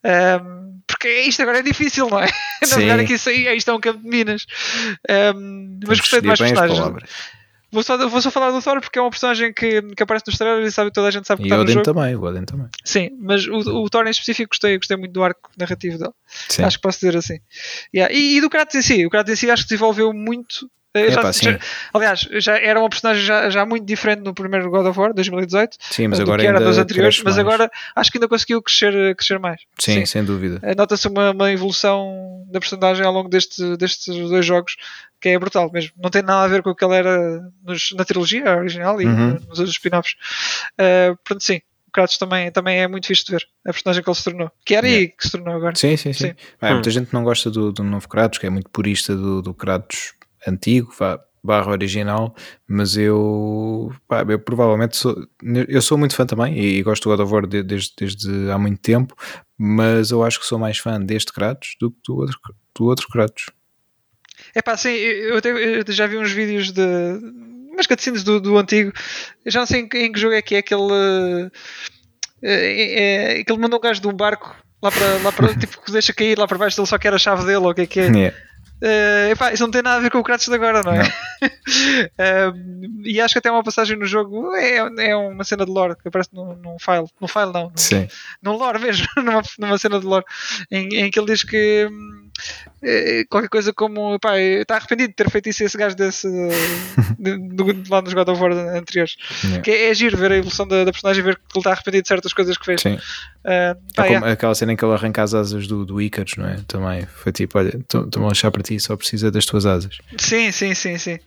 Um, 0.05 0.79
porque 0.87 1.09
isto 1.21 1.41
agora 1.41 1.59
é 1.59 1.63
difícil, 1.63 2.09
não 2.09 2.19
é? 2.19 2.29
Navegar 2.69 2.99
aqui 2.99 3.15
aí, 3.27 3.57
isto 3.57 3.71
é 3.71 3.73
um 3.73 3.79
campo 3.79 4.01
de 4.01 4.07
minas. 4.07 4.45
Um, 5.35 5.79
mas 5.87 5.99
gostei 5.99 6.21
de 6.21 6.27
mais 6.27 6.39
personagens. 6.39 6.79
Vou 7.71 7.81
só, 7.83 7.97
vou 8.09 8.21
só 8.21 8.29
falar 8.29 8.51
do 8.51 8.61
Thor 8.61 8.81
porque 8.81 8.99
é 8.99 9.01
uma 9.01 9.09
personagem 9.09 9.53
que, 9.53 9.81
que 9.81 10.03
aparece 10.03 10.25
nos 10.27 10.37
trailers 10.37 10.67
e 10.67 10.71
sabe, 10.73 10.91
toda 10.91 11.07
a 11.07 11.11
gente 11.11 11.25
sabe 11.25 11.41
que 11.41 11.47
e 11.47 11.47
está 11.47 11.55
no 11.55 11.63
Odin 11.63 11.81
também, 11.81 12.15
o 12.15 12.21
Odin 12.21 12.43
também. 12.43 12.67
Sim, 12.83 13.11
mas 13.17 13.47
o, 13.47 13.59
o 13.59 13.89
Thor 13.89 14.05
em 14.05 14.09
específico 14.09 14.49
gostei, 14.49 14.75
gostei 14.75 14.97
muito 14.97 15.13
do 15.13 15.23
arco 15.23 15.49
narrativo 15.57 15.97
dele. 15.97 16.11
Sim. 16.27 16.63
Acho 16.63 16.77
que 16.77 16.81
posso 16.81 16.99
dizer 16.99 17.15
assim. 17.15 17.39
Yeah. 17.95 18.13
E, 18.13 18.35
e, 18.37 18.41
do 18.41 18.49
Kratos 18.49 18.75
em 18.75 18.81
si, 18.81 19.05
o 19.05 19.09
Kratos 19.09 19.31
em 19.31 19.37
si 19.37 19.49
acho 19.49 19.63
que 19.63 19.69
desenvolveu 19.69 20.11
muito 20.11 20.69
já, 20.93 21.31
já, 21.31 21.59
aliás, 21.93 22.27
já 22.33 22.57
era 22.57 22.79
uma 22.79 22.89
personagem 22.89 23.23
já, 23.23 23.49
já 23.49 23.65
muito 23.65 23.85
diferente 23.85 24.21
no 24.23 24.33
primeiro 24.33 24.69
God 24.69 24.85
of 24.87 24.99
War 24.99 25.13
2018 25.13 25.77
sim, 25.79 26.07
mas 26.07 26.19
agora 26.19 26.41
que 26.41 26.47
era 26.47 26.59
dos 26.59 26.77
anteriores, 26.77 27.21
mas 27.23 27.37
agora 27.37 27.71
acho 27.95 28.11
que 28.11 28.17
ainda 28.17 28.27
conseguiu 28.27 28.61
crescer, 28.61 29.15
crescer 29.15 29.39
mais. 29.39 29.61
Sim, 29.79 29.99
sim. 29.99 30.05
sem 30.05 30.23
dúvida. 30.23 30.59
Eh, 30.61 30.75
nota-se 30.75 31.07
uma, 31.07 31.31
uma, 31.31 31.51
evolução 31.51 32.45
da 32.51 32.59
personagem 32.59 33.05
ao 33.05 33.13
longo 33.13 33.29
deste, 33.29 33.77
destes 33.77 34.13
dois 34.29 34.45
jogos 34.45 34.75
que 35.21 35.29
é 35.29 35.39
brutal 35.39 35.71
mesmo. 35.71 35.91
Não 36.01 36.09
tem 36.09 36.23
nada 36.23 36.43
a 36.43 36.47
ver 36.47 36.63
com 36.63 36.71
o 36.71 36.75
que 36.75 36.83
ele 36.83 36.95
era 36.95 37.41
nos, 37.63 37.91
na 37.95 38.03
trilogia 38.03 38.57
original 38.57 38.99
e 39.01 39.05
uhum. 39.05 39.33
nos 39.47 39.59
outros 39.59 39.75
spin-offs. 39.75 40.15
Uh, 40.73 41.15
portanto, 41.17 41.43
sim, 41.43 41.61
o 41.87 41.91
Kratos 41.91 42.17
também, 42.17 42.51
também 42.51 42.79
é 42.79 42.87
muito 42.87 43.05
fixe 43.05 43.25
de 43.25 43.31
ver 43.31 43.47
a 43.65 43.71
personagem 43.71 44.03
que 44.03 44.09
ele 44.09 44.15
se 44.15 44.23
tornou. 44.23 44.51
Que 44.65 44.75
era 44.75 44.87
yeah. 44.87 45.07
aí 45.07 45.15
que 45.15 45.23
se 45.23 45.31
tornou 45.31 45.53
agora. 45.53 45.75
Sim, 45.75 45.95
sim, 45.95 46.11
sim. 46.11 46.27
sim. 46.27 46.33
hum. 46.61 46.73
Muita 46.73 46.89
gente 46.89 47.13
não 47.13 47.23
gosta 47.23 47.51
do, 47.51 47.71
do 47.71 47.83
novo 47.83 48.07
Kratos, 48.09 48.39
que 48.39 48.47
é 48.47 48.49
muito 48.49 48.69
purista 48.69 49.15
do, 49.15 49.41
do 49.41 49.53
Kratos 49.53 50.13
antigo, 50.47 50.93
barra 51.43 51.71
original, 51.71 52.35
mas 52.67 52.95
eu, 52.95 53.91
pá, 54.07 54.23
eu 54.27 54.39
provavelmente 54.39 54.95
sou, 54.95 55.15
eu 55.67 55.81
sou 55.81 55.97
muito 55.97 56.15
fã 56.15 56.25
também 56.25 56.57
e, 56.57 56.83
gosto 56.83 57.03
do 57.03 57.09
God 57.09 57.25
of 57.25 57.33
War 57.33 57.47
de, 57.47 57.63
desde, 57.63 57.93
desde 57.97 58.51
há 58.51 58.57
muito 58.57 58.79
tempo, 58.79 59.15
mas 59.57 60.11
eu 60.11 60.23
acho 60.23 60.39
que 60.39 60.45
sou 60.45 60.59
mais 60.59 60.77
fã 60.77 61.01
deste 61.01 61.33
Kratos 61.33 61.75
do 61.79 61.91
que 61.91 61.97
do 62.05 62.15
outro, 62.15 62.39
do 62.77 62.85
outro 62.85 63.07
Kratos. 63.07 63.45
É 64.53 64.61
pá, 64.61 64.77
sim, 64.77 64.89
eu, 64.89 65.39
eu, 65.39 65.83
já 65.89 66.07
vi 66.07 66.17
uns 66.17 66.31
vídeos 66.31 66.71
de 66.71 66.81
umas 67.71 67.87
cutscenes 67.87 68.23
do, 68.23 68.39
do 68.39 68.57
antigo, 68.57 68.91
eu 69.43 69.51
já 69.51 69.59
não 69.61 69.67
sei 69.67 69.81
em, 69.81 69.89
em 69.97 70.11
que 70.11 70.19
jogo 70.19 70.33
é 70.33 70.41
que 70.41 70.55
é 70.55 70.59
aquele. 70.59 71.49
É, 72.43 73.37
é, 73.37 73.43
que 73.43 73.51
ele 73.51 73.61
mandou 73.61 73.77
um 73.79 73.81
gajo 73.81 74.01
de 74.01 74.07
um 74.07 74.13
barco 74.13 74.55
lá 74.81 74.91
para, 74.91 75.17
lá 75.23 75.31
para 75.31 75.53
tipo, 75.55 75.81
que 75.81 75.91
deixa 75.91 76.13
cair 76.13 76.37
lá 76.37 76.47
para 76.47 76.57
baixo 76.57 76.75
dele 76.75 76.87
só 76.87 76.97
quer 76.97 77.13
a 77.13 77.17
chave 77.17 77.45
dele 77.45 77.57
ou 77.57 77.69
o 77.69 77.73
que 77.73 77.81
é 77.81 77.85
que 77.85 77.99
é. 77.99 78.07
Yeah. 78.07 78.37
Uh, 78.81 79.31
epá, 79.31 79.53
isso 79.53 79.61
não 79.61 79.69
tem 79.69 79.83
nada 79.83 79.97
a 79.97 79.99
ver 79.99 80.09
com 80.09 80.17
o 80.17 80.23
Kratos 80.23 80.47
de 80.47 80.55
agora, 80.55 80.81
não 80.81 80.93
é? 80.93 81.03
Não. 81.03 83.03
e 83.05 83.21
acho 83.21 83.35
que 83.35 83.39
até 83.39 83.51
uma 83.51 83.63
passagem 83.63 83.95
no 83.95 84.05
jogo 84.05 84.55
é, 84.55 84.77
é 85.07 85.15
uma 85.15 85.43
cena 85.43 85.65
de 85.65 85.71
lore 85.71 85.95
que 85.95 86.07
aparece 86.07 86.29
num, 86.33 86.55
num 86.55 86.79
file. 86.79 87.07
Num 87.19 87.27
file 87.27 87.53
não. 87.53 87.71
Sim. 87.75 88.07
Num 88.41 88.57
lore 88.57 88.79
mesmo, 88.79 89.05
numa, 89.17 89.41
numa 89.59 89.77
cena 89.77 89.99
de 89.99 90.05
lore. 90.05 90.25
Em, 90.71 90.87
em 90.95 91.11
que 91.11 91.19
ele 91.19 91.31
diz 91.31 91.43
que 91.43 91.87
uh, 92.83 93.27
qualquer 93.29 93.49
coisa 93.49 93.73
como 93.73 94.19
pá, 94.19 94.39
está 94.39 94.75
arrependido 94.75 95.09
de 95.09 95.15
ter 95.15 95.29
feito 95.29 95.49
isso 95.49 95.63
esse 95.63 95.77
gajo 95.77 95.95
desse 95.95 96.27
de, 97.19 97.37
de, 97.37 97.73
de, 97.73 97.89
lá 97.89 98.01
nos 98.01 98.13
God 98.13 98.29
of 98.29 98.41
War 98.41 98.51
anteriores. 98.51 99.15
Yeah. 99.43 99.61
Que 99.61 99.71
é, 99.71 99.89
é 99.89 99.93
giro 99.93 100.17
ver 100.17 100.31
a 100.31 100.37
evolução 100.37 100.67
da, 100.67 100.83
da 100.83 100.91
personagem 100.91 101.21
e 101.21 101.25
ver 101.25 101.35
que 101.35 101.41
ele 101.53 101.59
está 101.59 101.71
arrependido 101.71 102.03
de 102.03 102.07
certas 102.07 102.33
coisas 102.33 102.57
que 102.57 102.65
fez. 102.65 102.81
Sim. 102.81 102.95
Uh, 102.95 103.75
pá, 103.95 104.05
é 104.05 104.13
como, 104.13 104.25
Aquela 104.25 104.55
cena 104.55 104.73
em 104.73 104.75
que 104.75 104.85
ele 104.85 104.93
arranca 104.93 105.23
as 105.23 105.33
asas 105.33 105.67
do, 105.67 105.85
do 105.85 106.01
Icarus, 106.01 106.35
não 106.37 106.47
é? 106.47 106.57
Também 106.67 107.05
foi 107.05 107.31
tipo: 107.31 107.57
olha, 107.57 107.77
estou-me 107.77 108.27
a 108.27 108.31
achar 108.31 108.51
para 108.51 108.63
ti, 108.63 108.79
só 108.79 108.95
precisa 108.95 109.31
das 109.31 109.45
tuas 109.45 109.65
asas. 109.65 109.97
Sim, 110.17 110.51
sim, 110.51 110.73
sim, 110.73 110.97
sim. 110.97 111.19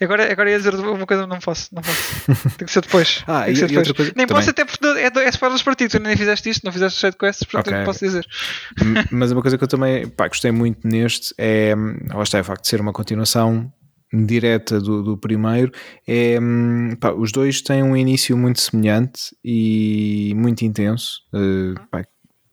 Agora, 0.00 0.30
agora 0.30 0.50
ia 0.50 0.58
dizer 0.58 0.74
uma 0.74 1.06
coisa, 1.06 1.26
não 1.26 1.38
posso, 1.38 1.74
não 1.74 1.82
posso. 1.82 2.26
Tem 2.58 2.66
que 2.66 2.72
ser 2.72 2.82
depois. 2.82 3.24
ah, 3.26 3.44
Tem 3.44 3.54
que 3.54 3.60
ser 3.60 3.68
depois. 3.68 4.12
nem 4.14 4.26
também. 4.26 4.26
posso 4.26 4.50
até 4.50 4.64
porque 4.64 4.86
é, 4.86 5.24
é 5.24 5.28
spoilers 5.28 5.62
para 5.62 5.74
ti, 5.74 5.88
tu 5.88 5.98
nem 5.98 6.16
fizeste 6.16 6.50
isto, 6.50 6.64
não 6.64 6.72
fizeste 6.72 7.00
side 7.00 7.16
quests, 7.16 7.44
portanto 7.44 7.68
okay, 7.68 7.78
não 7.78 7.84
posso 7.84 8.04
dizer. 8.04 8.26
Mas 9.10 9.32
uma 9.32 9.42
coisa 9.42 9.56
que 9.56 9.64
eu 9.64 9.68
também 9.68 10.08
pá, 10.08 10.28
gostei 10.28 10.50
muito 10.50 10.86
neste 10.86 11.34
é, 11.38 11.74
lá 12.12 12.22
está, 12.22 12.38
é 12.38 12.40
o 12.40 12.44
facto 12.44 12.62
de 12.62 12.68
ser 12.68 12.80
uma 12.80 12.92
continuação 12.92 13.72
direta 14.12 14.78
do, 14.78 15.02
do 15.02 15.16
primeiro 15.16 15.72
é 16.06 16.38
hum, 16.38 16.94
pá, 17.00 17.12
os 17.12 17.32
dois 17.32 17.62
têm 17.62 17.82
um 17.82 17.96
início 17.96 18.36
muito 18.36 18.60
semelhante 18.60 19.34
e 19.42 20.34
muito 20.36 20.62
intenso 20.62 21.22
uh, 21.32 21.80
pá, 21.90 22.04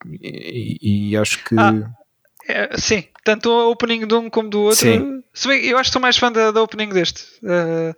e, 0.09 1.09
e, 1.11 1.17
acho 1.17 1.43
que 1.43 1.55
ah, 1.59 1.91
é, 2.49 2.77
sim, 2.77 3.03
tanto 3.23 3.49
o 3.49 3.71
opening 3.71 4.07
de 4.07 4.13
um 4.13 4.29
como 4.29 4.49
do 4.49 4.61
outro 4.61 4.79
sim. 4.79 5.21
eu 5.63 5.77
acho 5.77 5.89
que 5.89 5.93
sou 5.93 6.01
mais 6.01 6.17
fã 6.17 6.31
da, 6.31 6.51
da 6.51 6.61
opening 6.61 6.89
deste 6.89 7.23
uh, 7.43 7.95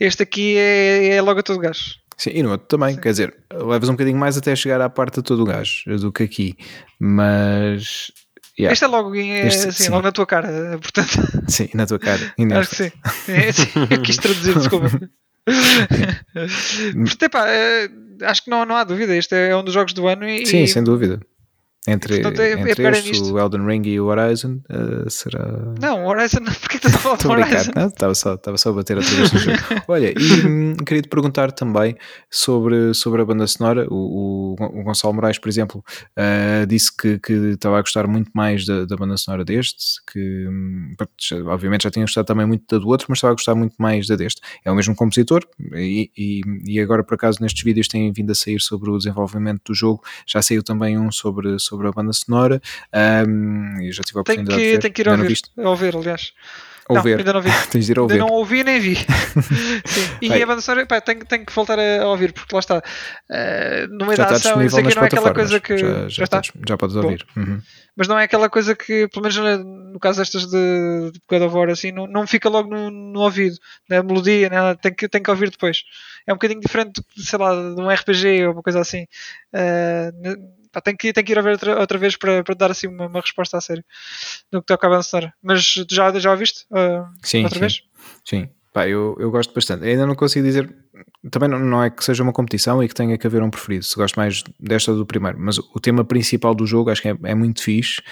este 0.00 0.22
aqui 0.22 0.56
é, 0.56 1.14
é 1.14 1.22
logo 1.22 1.40
a 1.40 1.42
todo 1.42 1.60
gás 1.60 2.02
Sim, 2.16 2.30
e 2.32 2.42
no 2.44 2.52
outro 2.52 2.68
também, 2.68 2.94
sim. 2.94 3.00
quer 3.00 3.10
dizer, 3.10 3.34
levas 3.52 3.88
um 3.88 3.94
bocadinho 3.94 4.16
mais 4.16 4.36
até 4.36 4.54
chegar 4.54 4.80
à 4.80 4.88
parte 4.88 5.16
de 5.16 5.22
todo 5.22 5.42
o 5.42 5.44
gás 5.44 5.82
do 5.98 6.12
que 6.12 6.22
aqui, 6.22 6.56
mas 6.96 8.12
Yeah. 8.58 8.72
Este 8.72 8.84
é 8.84 8.88
logo, 8.88 9.14
é, 9.16 9.46
este, 9.48 9.68
assim, 9.68 9.88
logo 9.88 10.02
na 10.02 10.12
tua 10.12 10.26
cara, 10.26 10.78
portanto. 10.80 11.10
Sim, 11.50 11.68
na 11.74 11.86
tua 11.86 11.98
cara. 11.98 12.32
Acho 12.56 12.70
que 12.70 12.76
sim. 12.76 12.92
É, 13.28 13.50
sim. 13.50 13.68
Eu 13.90 14.00
quis 14.00 14.16
traduzir, 14.16 14.54
desculpa. 14.54 14.88
Porque, 17.04 17.24
epá, 17.24 17.48
é, 17.48 17.90
acho 18.22 18.44
que 18.44 18.50
não, 18.50 18.64
não 18.64 18.76
há 18.76 18.84
dúvida. 18.84 19.16
Este 19.16 19.34
é 19.34 19.56
um 19.56 19.64
dos 19.64 19.74
jogos 19.74 19.92
do 19.92 20.06
ano. 20.06 20.24
E, 20.24 20.46
sim, 20.46 20.64
sem 20.68 20.84
dúvida. 20.84 21.20
Entre, 21.86 22.22
Portanto, 22.22 22.40
é, 22.40 22.52
entre 22.52 22.82
é 22.82 22.90
este, 22.90 23.30
o 23.30 23.38
Elden 23.38 23.66
Ring 23.66 23.82
e 23.86 24.00
o 24.00 24.06
Horizon, 24.06 24.60
uh, 24.70 25.10
será. 25.10 25.74
Não, 25.78 26.04
o 26.04 26.08
Horizon, 26.08 26.40
porquê 26.60 26.78
que 26.78 26.86
estás 26.86 26.94
a 26.94 26.98
falar 26.98 27.16
do 27.16 27.30
Horizon? 27.30 27.72
Não, 27.76 27.86
estava, 27.88 28.14
só, 28.14 28.34
estava 28.34 28.56
só 28.56 28.70
a 28.70 28.72
bater 28.72 28.96
outra 28.96 29.14
vez 29.14 29.32
no 29.32 29.38
jogo. 29.38 29.58
Olha, 29.88 30.14
e 30.18 30.46
hum, 30.46 30.76
queria 30.76 31.02
te 31.02 31.10
perguntar 31.10 31.52
também 31.52 31.94
sobre, 32.30 32.94
sobre 32.94 33.20
a 33.20 33.24
banda 33.26 33.46
sonora. 33.46 33.86
O, 33.90 34.54
o, 34.58 34.80
o 34.80 34.82
Gonçalo 34.82 35.12
Moraes, 35.12 35.38
por 35.38 35.50
exemplo, 35.50 35.84
uh, 36.18 36.66
disse 36.66 36.96
que, 36.96 37.18
que 37.18 37.32
estava 37.32 37.76
a 37.78 37.82
gostar 37.82 38.06
muito 38.06 38.30
mais 38.32 38.64
da, 38.64 38.86
da 38.86 38.96
banda 38.96 39.18
sonora 39.18 39.44
deste, 39.44 40.02
que 40.10 40.48
hum, 40.48 40.94
obviamente 41.48 41.82
já 41.82 41.90
tinha 41.90 42.06
gostado 42.06 42.26
também 42.26 42.46
muito 42.46 42.64
da 42.66 42.78
do 42.78 42.88
outro, 42.88 43.08
mas 43.10 43.18
estava 43.18 43.32
a 43.32 43.34
gostar 43.34 43.54
muito 43.54 43.74
mais 43.78 44.06
da 44.06 44.16
deste. 44.16 44.40
É 44.64 44.70
o 44.70 44.74
mesmo 44.74 44.94
compositor, 44.94 45.42
e, 45.74 46.10
e, 46.16 46.40
e 46.66 46.80
agora 46.80 47.04
por 47.04 47.14
acaso 47.14 47.42
nestes 47.42 47.62
vídeos 47.62 47.88
têm 47.88 48.10
vindo 48.10 48.30
a 48.30 48.34
sair 48.34 48.58
sobre 48.58 48.90
o 48.90 48.96
desenvolvimento 48.96 49.60
do 49.66 49.74
jogo. 49.74 50.02
Já 50.26 50.40
saiu 50.40 50.62
também 50.62 50.98
um 50.98 51.12
sobre, 51.12 51.58
sobre 51.58 51.73
sobre 51.74 51.88
a 51.88 51.92
banda 51.92 52.12
sonora. 52.12 52.60
Um, 53.26 53.80
e 53.80 53.92
já 53.92 54.02
tive 54.02 54.18
a 54.18 54.22
oportunidade 54.22 54.58
que, 54.58 54.64
de 54.64 54.72
ver. 54.72 54.78
Tem 54.78 54.92
que 54.92 55.02
ir 55.02 55.08
ouvir, 55.08 55.38
ouvir 55.56 55.96
aliás. 55.96 56.32
Não, 56.88 57.02
ainda 57.02 57.32
não 57.32 57.40
vi. 57.40 57.50
Tens 57.70 57.86
de 57.86 57.92
ir 57.92 57.98
a 57.98 58.02
ouvir. 58.02 58.14
Ainda 58.14 58.26
não 58.26 58.34
ouvi 58.34 58.62
nem 58.62 58.78
vi. 58.78 58.96
e 60.20 60.42
a 60.42 60.46
banda 60.46 60.60
sonora, 60.60 60.86
pá, 60.86 61.00
tenho, 61.00 61.24
tenho 61.24 61.46
que 61.46 61.52
voltar 61.52 61.78
a 61.78 62.06
ouvir, 62.06 62.32
porque 62.32 62.54
lá 62.54 62.60
está. 62.60 62.78
Uh, 62.78 63.88
no 63.90 64.04
meio 64.04 64.18
da 64.18 64.26
ação, 64.26 64.60
eu 64.60 64.68
sei 64.68 64.82
que 64.82 64.94
não 64.94 65.02
é 65.02 65.06
aquela 65.06 65.32
coisa 65.32 65.58
que. 65.60 65.78
Já, 65.78 65.86
já, 65.86 66.08
já, 66.08 66.24
está? 66.24 66.42
já 66.42 66.76
podes 66.76 66.96
ouvir. 66.96 67.24
Uhum. 67.36 67.60
Mas 67.96 68.08
não 68.08 68.18
é 68.18 68.24
aquela 68.24 68.50
coisa 68.50 68.74
que, 68.74 69.08
pelo 69.08 69.22
menos 69.22 69.36
no 69.92 70.00
caso 70.00 70.18
destas 70.18 70.46
de, 70.46 71.10
de 71.12 71.20
God 71.28 71.42
of 71.42 71.56
War, 71.56 71.70
assim, 71.70 71.92
não, 71.92 72.06
não 72.06 72.26
fica 72.26 72.48
logo 72.48 72.68
no, 72.68 72.90
no 72.90 73.20
ouvido. 73.20 73.56
Na 73.88 74.02
melodia, 74.02 74.50
né? 74.50 74.74
tem, 74.74 74.92
que, 74.92 75.08
tem 75.08 75.22
que 75.22 75.30
ouvir 75.30 75.50
depois. 75.50 75.84
É 76.26 76.32
um 76.32 76.36
bocadinho 76.36 76.60
diferente, 76.60 77.00
sei 77.16 77.38
lá, 77.38 77.54
de 77.54 77.80
um 77.80 77.88
RPG 77.88 78.46
ou 78.46 78.52
uma 78.54 78.62
coisa 78.62 78.80
assim. 78.80 79.06
Uh, 79.54 80.63
Pá, 80.74 80.80
tenho, 80.80 80.96
que, 80.96 81.12
tenho 81.12 81.24
que 81.24 81.32
ir 81.32 81.38
a 81.38 81.42
ver 81.42 81.52
outra, 81.52 81.78
outra 81.78 81.98
vez 81.98 82.16
para, 82.16 82.42
para 82.42 82.54
dar 82.56 82.70
assim 82.72 82.88
uma, 82.88 83.06
uma 83.06 83.20
resposta 83.20 83.56
a 83.56 83.60
sério 83.60 83.84
no 84.50 84.60
que 84.60 84.66
toca 84.66 84.88
a 84.88 84.90
avançar. 84.90 85.32
Mas 85.40 85.62
já, 85.88 86.12
já 86.18 86.32
ouviste? 86.32 86.64
Uh, 86.64 87.06
sim, 87.22 87.44
outra 87.44 87.54
sim. 87.54 87.60
vez? 87.60 87.82
Sim, 88.24 88.48
Pá, 88.74 88.88
eu, 88.88 89.16
eu 89.20 89.30
gosto 89.30 89.54
bastante. 89.54 89.84
Ainda 89.84 90.04
não 90.04 90.16
consigo 90.16 90.44
dizer 90.44 90.68
também 91.30 91.48
não, 91.48 91.58
não, 91.58 91.82
é 91.82 91.90
que 91.90 92.04
seja 92.04 92.22
uma 92.24 92.32
competição 92.32 92.82
e 92.82 92.88
que 92.88 92.94
tenha 92.94 93.16
que 93.16 93.26
haver 93.26 93.42
um 93.42 93.48
preferido, 93.48 93.84
se 93.84 93.94
gosto 93.96 94.16
mais 94.16 94.42
desta 94.60 94.92
do 94.92 95.06
primeiro, 95.06 95.38
mas 95.40 95.58
o 95.58 95.80
tema 95.80 96.04
principal 96.04 96.54
do 96.54 96.66
jogo 96.66 96.90
acho 96.90 97.00
que 97.00 97.08
é, 97.08 97.16
é 97.22 97.34
muito 97.34 97.62
fixe 97.62 98.02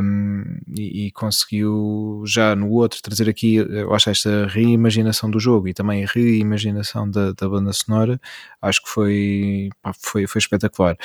um, 0.00 0.44
e, 0.68 1.06
e, 1.06 1.10
conseguiu 1.12 2.22
já 2.26 2.54
no 2.56 2.70
outro 2.70 3.02
trazer 3.02 3.28
aqui, 3.28 3.56
eu 3.56 3.92
acho, 3.92 4.08
esta 4.08 4.46
reimaginação 4.46 5.30
do 5.30 5.38
jogo 5.38 5.68
e 5.68 5.74
também 5.74 6.04
a 6.04 6.06
reimaginação 6.06 7.10
da, 7.10 7.32
da 7.32 7.48
banda 7.48 7.72
sonora, 7.72 8.20
acho 8.62 8.82
que 8.82 8.88
foi, 8.88 9.68
pá, 9.82 9.92
foi, 9.98 10.26
foi 10.26 10.38
espetacular. 10.38 10.96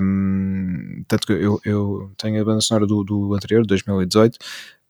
Um, 0.00 1.04
tanto 1.08 1.26
que 1.26 1.32
eu, 1.32 1.60
eu 1.64 2.12
tenho 2.16 2.40
a 2.40 2.44
banda 2.44 2.60
sonora 2.60 2.86
do, 2.86 3.04
do 3.04 3.34
anterior, 3.34 3.66
2018. 3.66 4.38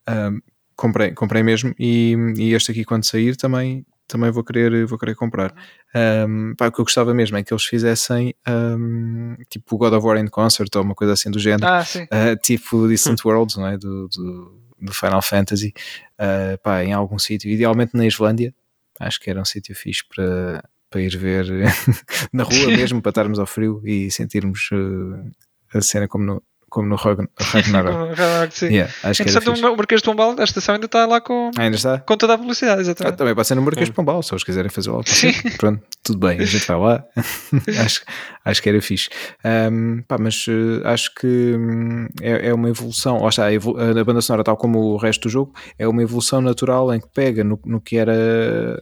Um, 0.09 0.41
comprei, 0.81 1.12
comprei 1.12 1.43
mesmo 1.43 1.74
e, 1.78 2.16
e 2.39 2.55
este 2.55 2.72
aqui 2.72 2.85
quando 2.85 3.05
sair 3.05 3.37
também 3.37 3.85
também 4.09 4.31
vou 4.33 4.43
querer, 4.43 4.87
vou 4.87 4.99
querer 4.99 5.14
comprar. 5.14 5.55
Um, 5.95 6.53
pá, 6.57 6.66
o 6.66 6.72
que 6.72 6.81
eu 6.81 6.85
gostava 6.85 7.14
mesmo 7.14 7.37
é 7.37 7.45
que 7.45 7.53
eles 7.53 7.64
fizessem 7.64 8.35
um, 8.49 9.37
tipo 9.49 9.78
God 9.78 9.93
of 9.93 10.05
War 10.05 10.18
in 10.18 10.26
Concert 10.26 10.68
ou 10.74 10.83
uma 10.83 10.97
coisa 10.97 11.12
assim 11.12 11.31
do 11.31 11.39
género, 11.39 11.64
Ah, 11.64 11.85
uh, 11.85 12.37
tipo 12.43 12.89
Distant 12.89 13.20
Worlds, 13.24 13.57
não 13.57 13.68
é? 13.68 13.78
Do, 13.78 14.09
do, 14.09 14.61
do 14.81 14.93
Final 14.93 15.22
Fantasy, 15.22 15.72
uh, 16.18 16.59
pá, 16.61 16.83
em 16.83 16.93
algum 16.93 17.20
sítio, 17.20 17.49
idealmente 17.49 17.97
na 17.97 18.05
Islândia. 18.05 18.53
Acho 18.99 19.20
que 19.20 19.31
era 19.31 19.41
um 19.41 19.45
sítio 19.45 19.76
fixe 19.76 20.03
para, 20.12 20.64
para 20.91 21.01
ir 21.01 21.16
ver 21.16 21.47
na 22.33 22.43
rua 22.43 22.66
mesmo, 22.66 23.01
para 23.01 23.11
estarmos 23.11 23.39
ao 23.39 23.47
frio 23.47 23.81
e 23.85 24.11
sentirmos 24.11 24.70
uh, 24.72 25.31
a 25.72 25.81
cena 25.81 26.09
como 26.09 26.24
no, 26.24 26.43
como 26.70 26.88
no 26.88 26.96
Ragn- 26.96 27.28
Ragnarok. 27.38 28.64
Yeah, 28.64 28.90
acho 29.02 29.22
que 29.22 29.28
Entretanto, 29.28 29.54
fixe. 29.56 29.66
o 29.66 29.76
Marquês 29.76 30.00
de 30.00 30.04
Pombal, 30.06 30.34
a 30.38 30.44
estação 30.44 30.74
ainda 30.76 30.86
está 30.86 31.04
lá 31.04 31.20
com, 31.20 31.50
Ah, 31.58 31.62
ainda 31.62 31.76
está? 31.76 31.98
com 31.98 32.16
toda 32.16 32.34
a 32.34 32.36
velocidade, 32.36 32.78
Ah, 32.78 32.82
exatamente. 32.82 33.16
também 33.16 33.34
pode 33.34 33.46
ser 33.48 33.54
no 33.56 33.62
Marquês 33.62 33.88
de 33.88 33.92
Pombal, 33.94 34.22
se 34.22 34.32
eles 34.32 34.44
quiserem 34.44 34.70
fazer 34.70 34.90
lá. 34.90 35.02
Sim. 35.06 35.32
Pronto, 35.58 35.82
tudo 36.02 36.18
bem, 36.26 36.38
a 36.40 36.44
gente 36.44 36.66
vai 36.66 36.78
lá. 36.78 37.04
acho, 37.84 38.02
acho 38.44 38.62
que 38.62 38.68
era 38.68 38.80
fixe. 38.80 39.08
Ahm, 39.44 40.02
pá, 40.08 40.16
mas 40.18 40.46
eh, 40.48 40.88
acho 40.88 41.14
que 41.14 41.26
hum, 41.26 42.06
é, 42.22 42.48
é 42.48 42.54
uma 42.54 42.68
evolução. 42.70 43.18
Ou 43.18 43.28
está, 43.28 43.46
a, 43.46 43.52
evolu- 43.52 43.78
a 43.80 44.04
banda 44.04 44.20
sonora, 44.20 44.44
tal 44.44 44.56
como 44.56 44.78
o 44.78 44.96
resto 44.96 45.22
do 45.22 45.28
jogo, 45.28 45.52
é 45.78 45.86
uma 45.88 46.02
evolução 46.02 46.40
natural 46.40 46.94
em 46.94 47.00
que 47.00 47.08
pega 47.12 47.42
no, 47.44 47.60
no 47.64 47.80
que 47.80 47.96
era 47.96 48.14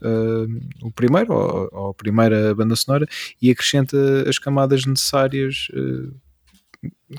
ah, 0.03 0.47
o 0.83 0.93
primeiro, 0.93 1.33
ou, 1.33 1.69
ou 1.73 1.91
a 1.91 1.95
primeira 1.95 2.55
banda 2.55 2.77
sonora, 2.77 3.07
e 3.41 3.51
acrescenta 3.51 3.97
as 4.29 4.39
camadas 4.39 4.85
necessárias. 4.85 5.69
eh, 5.75 6.09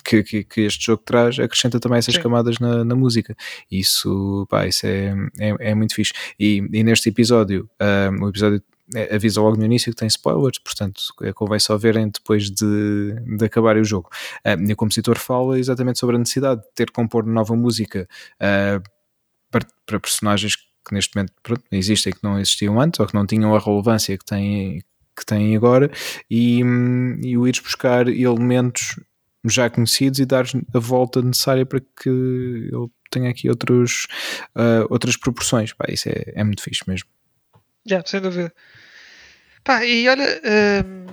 que, 0.04 0.24
que, 0.24 0.44
que 0.44 0.62
este 0.62 0.86
jogo 0.86 1.02
traz, 1.04 1.40
acrescenta 1.40 1.80
também 1.80 1.98
essas 2.00 2.16
Sim. 2.16 2.22
camadas 2.22 2.60
na, 2.60 2.84
na 2.84 2.96
música. 2.96 3.36
Isso, 3.72 4.46
pá, 4.50 4.68
isso 4.68 4.86
é, 4.86 5.14
é, 5.40 5.72
é 5.72 5.76
muito 5.76 5.96
fixe. 5.96 6.14
E, 6.40 6.58
e 6.72 6.84
neste 6.84 7.10
episódio, 7.10 7.70
um, 8.12 8.26
o 8.26 8.30
episódio 8.30 8.62
é, 8.96 9.16
avisa 9.16 9.40
logo 9.42 9.56
no 9.56 9.66
início 9.66 9.92
que 9.92 9.98
tem 9.98 10.08
spoilers, 10.08 10.58
portanto 10.60 11.02
é, 11.22 11.32
convém 11.32 11.60
só 11.60 11.78
verem 11.78 12.10
depois 12.10 12.50
de, 12.50 13.16
de 13.38 13.46
acabarem 13.46 13.82
o 13.82 13.86
jogo. 13.86 14.10
Um, 14.46 14.70
e 14.70 14.74
o 14.74 14.76
compositor 14.76 15.18
fala 15.18 15.60
exatamente 15.60 16.00
sobre 16.00 16.16
a 16.16 16.20
necessidade 16.20 16.62
de 16.62 16.68
ter 16.74 16.88
que 16.88 16.94
compor 16.94 17.26
nova 17.26 17.56
música 17.56 18.08
uh, 18.36 18.82
para, 19.52 19.66
para 19.86 20.00
personagens 20.00 20.56
que 20.56 20.94
neste 20.94 21.16
momento 21.16 21.34
pronto, 21.44 21.64
existem, 21.72 22.14
que 22.14 22.24
não 22.24 22.40
existiam 22.40 22.80
antes 22.80 23.00
ou 23.00 23.06
que 23.06 23.14
não 23.14 23.26
tinham 23.26 23.56
a 23.56 23.60
relevância 23.60 24.18
que 24.18 24.26
têm, 24.26 24.82
que 25.16 25.26
têm 25.26 25.56
agora, 25.56 25.92
e, 26.30 26.64
hum, 26.64 27.20
e 27.24 27.38
o 27.38 27.48
ires 27.48 27.60
buscar 27.60 28.08
elementos 28.08 28.96
já 29.46 29.70
conhecidos 29.70 30.20
e 30.20 30.26
dar 30.26 30.46
a 30.74 30.80
volta 30.80 31.22
necessária 31.22 31.66
para 31.66 31.80
que 31.80 32.10
ele 32.10 32.90
tenha 33.10 33.30
aqui 33.30 33.50
outros, 33.50 34.08
uh, 34.56 34.86
outras 34.90 35.18
proporções. 35.18 35.74
Pá, 35.74 35.86
isso 35.90 36.10
é, 36.10 36.34
é 36.36 36.44
muito 36.44 36.62
fixe 36.62 36.84
mesmo. 36.88 37.10
Já, 37.86 38.04
sem 38.06 38.22
dúvida. 38.22 38.54
Pá, 39.64 39.86
e 39.86 40.08
olha, 40.08 40.26
hum, 40.86 41.06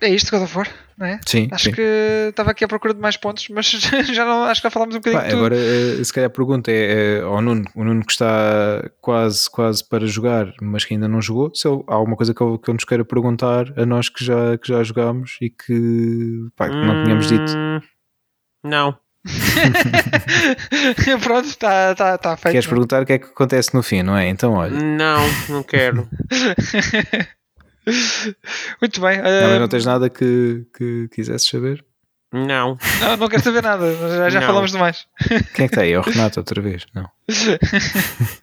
é 0.00 0.08
isto 0.10 0.30
God 0.30 0.42
of 0.44 0.56
War, 0.56 0.68
não 0.96 1.06
é? 1.06 1.18
Sim, 1.26 1.48
Acho 1.50 1.64
sim. 1.64 1.72
que 1.72 1.80
estava 2.28 2.50
aqui 2.52 2.64
à 2.64 2.68
procura 2.68 2.94
de 2.94 3.00
mais 3.00 3.16
pontos, 3.16 3.48
mas 3.50 3.66
já 4.12 4.24
não, 4.24 4.44
acho 4.44 4.60
que 4.60 4.66
já 4.66 4.70
falámos 4.70 4.94
um 4.94 4.98
bocadinho 4.98 5.20
Pá, 5.20 5.26
de 5.26 5.32
tudo. 5.34 5.38
agora, 5.46 5.56
eh, 5.56 6.04
se 6.04 6.12
calhar 6.12 6.28
a 6.28 6.32
pergunta 6.32 6.70
é, 6.70 7.18
é 7.18 7.20
ao 7.22 7.40
Nuno, 7.42 7.64
o 7.74 7.84
Nuno 7.84 8.04
que 8.04 8.12
está 8.12 8.88
quase, 9.00 9.50
quase 9.50 9.88
para 9.88 10.06
jogar, 10.06 10.52
mas 10.62 10.84
que 10.84 10.94
ainda 10.94 11.08
não 11.08 11.20
jogou, 11.20 11.52
se 11.54 11.66
há 11.66 11.70
alguma 11.94 12.16
coisa 12.16 12.32
que 12.32 12.42
ele, 12.42 12.58
que 12.58 12.70
ele 12.70 12.76
nos 12.76 12.84
queira 12.84 13.04
perguntar 13.04 13.66
a 13.76 13.84
nós 13.86 14.08
que 14.08 14.24
já, 14.24 14.56
que 14.58 14.68
já 14.68 14.82
jogámos 14.84 15.36
e 15.40 15.50
que, 15.50 16.46
pá, 16.56 16.68
que 16.68 16.74
não 16.76 17.02
tínhamos 17.04 17.26
dito. 17.28 17.52
Hum, 17.56 17.80
Não. 18.64 18.98
Pronto, 21.22 21.46
está 21.48 21.94
tá, 21.94 22.16
tá 22.16 22.36
feito. 22.36 22.52
Queres 22.52 22.66
perguntar 22.66 23.02
o 23.02 23.06
que 23.06 23.12
é 23.14 23.18
que 23.18 23.26
acontece 23.26 23.74
no 23.74 23.82
fim, 23.82 24.02
não 24.02 24.16
é? 24.16 24.28
Então, 24.28 24.52
olha, 24.54 24.80
Não, 24.80 25.20
não 25.48 25.62
quero. 25.62 26.08
Muito 28.80 29.00
bem. 29.00 29.16
não, 29.18 29.24
mas 29.24 29.56
hum, 29.56 29.60
não 29.60 29.68
tens 29.68 29.86
nada 29.86 30.10
que, 30.10 30.66
que 30.76 31.08
quisesses 31.12 31.48
saber? 31.48 31.84
Não. 32.32 32.76
não, 33.00 33.16
não 33.16 33.28
quero 33.28 33.42
saber 33.42 33.62
nada, 33.62 33.90
já, 33.94 34.28
já 34.28 34.40
Não. 34.40 34.46
falamos 34.46 34.70
demais. 34.72 35.06
Quem 35.54 35.64
é 35.64 35.68
que 35.68 35.74
está 35.74 35.80
aí? 35.80 35.92
É 35.92 35.98
o 35.98 36.02
Renato 36.12 36.38
outra 36.40 36.60
vez? 36.60 36.84
Não. 36.94 37.08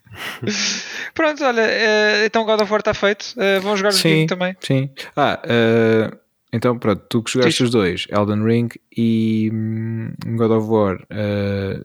Pronto, 1.14 1.44
olha, 1.44 1.60
eh, 1.62 2.26
então 2.26 2.44
God 2.44 2.60
of 2.62 2.70
War 2.70 2.80
está 2.80 2.94
feito. 2.94 3.34
Eh, 3.38 3.58
vão 3.60 3.76
jogar 3.76 3.90
o 3.90 3.92
Sim. 3.92 4.08
joguinho 4.08 4.26
também. 4.26 4.56
Sim. 4.60 4.90
Ah, 5.16 5.40
eh, 5.44 6.10
então 6.52 6.78
pronto, 6.78 7.02
tu 7.08 7.22
que 7.22 7.32
jogaste 7.32 7.58
Diz. 7.58 7.66
os 7.66 7.70
dois, 7.70 8.06
Elden 8.10 8.44
Ring 8.44 8.68
e 8.96 9.50
hum, 9.52 10.12
God 10.36 10.50
of 10.52 10.68
War, 10.68 10.98
eh, 11.10 11.80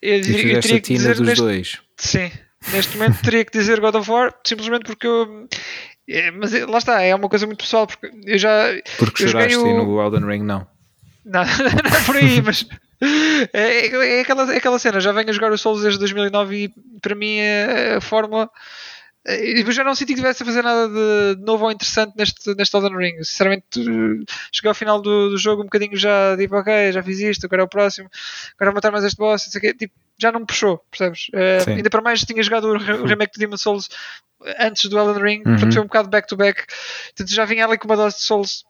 Eu, 0.00 0.18
e 0.18 0.20
diria- 0.20 0.56
eu 0.56 0.62
fizeste 0.62 0.62
teria 0.62 0.76
a 0.76 0.80
que 0.80 0.86
tina 0.86 0.98
dizer 0.98 1.14
dos 1.16 1.26
neste, 1.26 1.40
dois. 1.42 1.80
Sim, 1.96 2.30
neste 2.72 2.96
momento 2.96 3.22
teria 3.22 3.44
que 3.44 3.52
dizer 3.58 3.80
God 3.80 3.94
of 3.96 4.10
War, 4.10 4.34
simplesmente 4.46 4.84
porque 4.84 5.06
eu. 5.06 5.48
É, 6.08 6.30
mas 6.30 6.52
é- 6.54 6.66
lá 6.66 6.78
está, 6.78 7.00
é 7.02 7.14
uma 7.14 7.28
coisa 7.28 7.46
muito 7.46 7.62
pessoal, 7.62 7.86
porque 7.86 8.10
eu 8.24 8.38
já. 8.38 8.50
Porque 8.98 9.24
eu 9.24 9.28
choraste 9.28 9.56
o- 9.56 9.84
no 9.84 10.00
Elden 10.02 10.26
Ring 10.26 10.42
não. 10.44 10.66
Não, 11.24 11.42
não 11.44 11.96
é 11.96 12.04
por 12.06 12.16
aí, 12.16 12.40
mas. 12.42 12.66
É, 13.52 13.88
é 13.88 14.20
aquela, 14.20 14.54
é 14.54 14.58
aquela 14.58 14.78
cena, 14.78 15.00
já 15.00 15.10
venho 15.10 15.28
a 15.28 15.32
jogar 15.32 15.50
o 15.50 15.58
Souls 15.58 15.82
desde 15.82 15.98
2009 15.98 16.56
e 16.56 16.68
para 17.00 17.16
mim 17.16 17.34
é 17.38 17.96
a 17.96 18.00
fórmula. 18.00 18.48
é, 19.26 19.58
Eu 19.60 19.72
já 19.72 19.82
não 19.82 19.92
senti 19.92 20.12
que 20.14 20.20
tivesse 20.20 20.44
a 20.44 20.46
fazer 20.46 20.62
nada 20.62 20.88
de 21.34 21.42
novo 21.44 21.64
ou 21.64 21.72
interessante 21.72 22.12
neste, 22.16 22.54
neste 22.54 22.76
Elden 22.76 22.96
Ring. 22.96 23.16
Sinceramente, 23.24 23.80
eh, 23.80 24.24
cheguei 24.52 24.68
ao 24.68 24.74
final 24.74 25.02
do, 25.02 25.30
do 25.30 25.36
jogo 25.36 25.62
um 25.62 25.64
bocadinho 25.64 25.96
já 25.96 26.36
tipo, 26.38 26.54
ok, 26.54 26.92
já 26.92 27.02
fiz 27.02 27.18
isto, 27.18 27.44
agora 27.46 27.62
é 27.62 27.64
o 27.64 27.68
próximo, 27.68 28.08
agora 28.54 28.70
vou 28.70 28.74
matar 28.74 28.92
mais 28.92 29.04
este 29.04 29.16
boss, 29.16 29.46
não 29.46 29.50
sei 29.52 29.58
o 29.58 29.62
quê. 29.62 29.74
Tipo, 29.74 29.94
já 30.18 30.30
não 30.32 30.40
me 30.40 30.46
puxou, 30.46 30.78
percebes? 30.90 31.26
Sim. 31.64 31.70
ainda 31.76 31.90
para 31.90 32.02
mais 32.02 32.20
tinha 32.22 32.42
jogado 32.42 32.64
o, 32.68 32.76
re- 32.78 32.92
o 32.94 33.04
remake 33.06 33.32
de 33.34 33.40
Demon 33.40 33.56
Souls 33.56 33.88
antes 34.58 34.88
do 34.90 34.98
Elden 34.98 35.22
Ring, 35.22 35.38
Uhum. 35.46 35.52
portanto 35.52 35.72
foi 35.72 35.82
um 35.82 35.86
bocado 35.86 36.08
back-to-back. 36.08 36.64
Portanto, 37.06 37.34
já 37.34 37.44
vinha 37.44 37.64
ali 37.66 37.78
com 37.78 37.86
uma 37.86 37.96
dose 37.96 38.16
de 38.16 38.22
Souls 38.22 38.64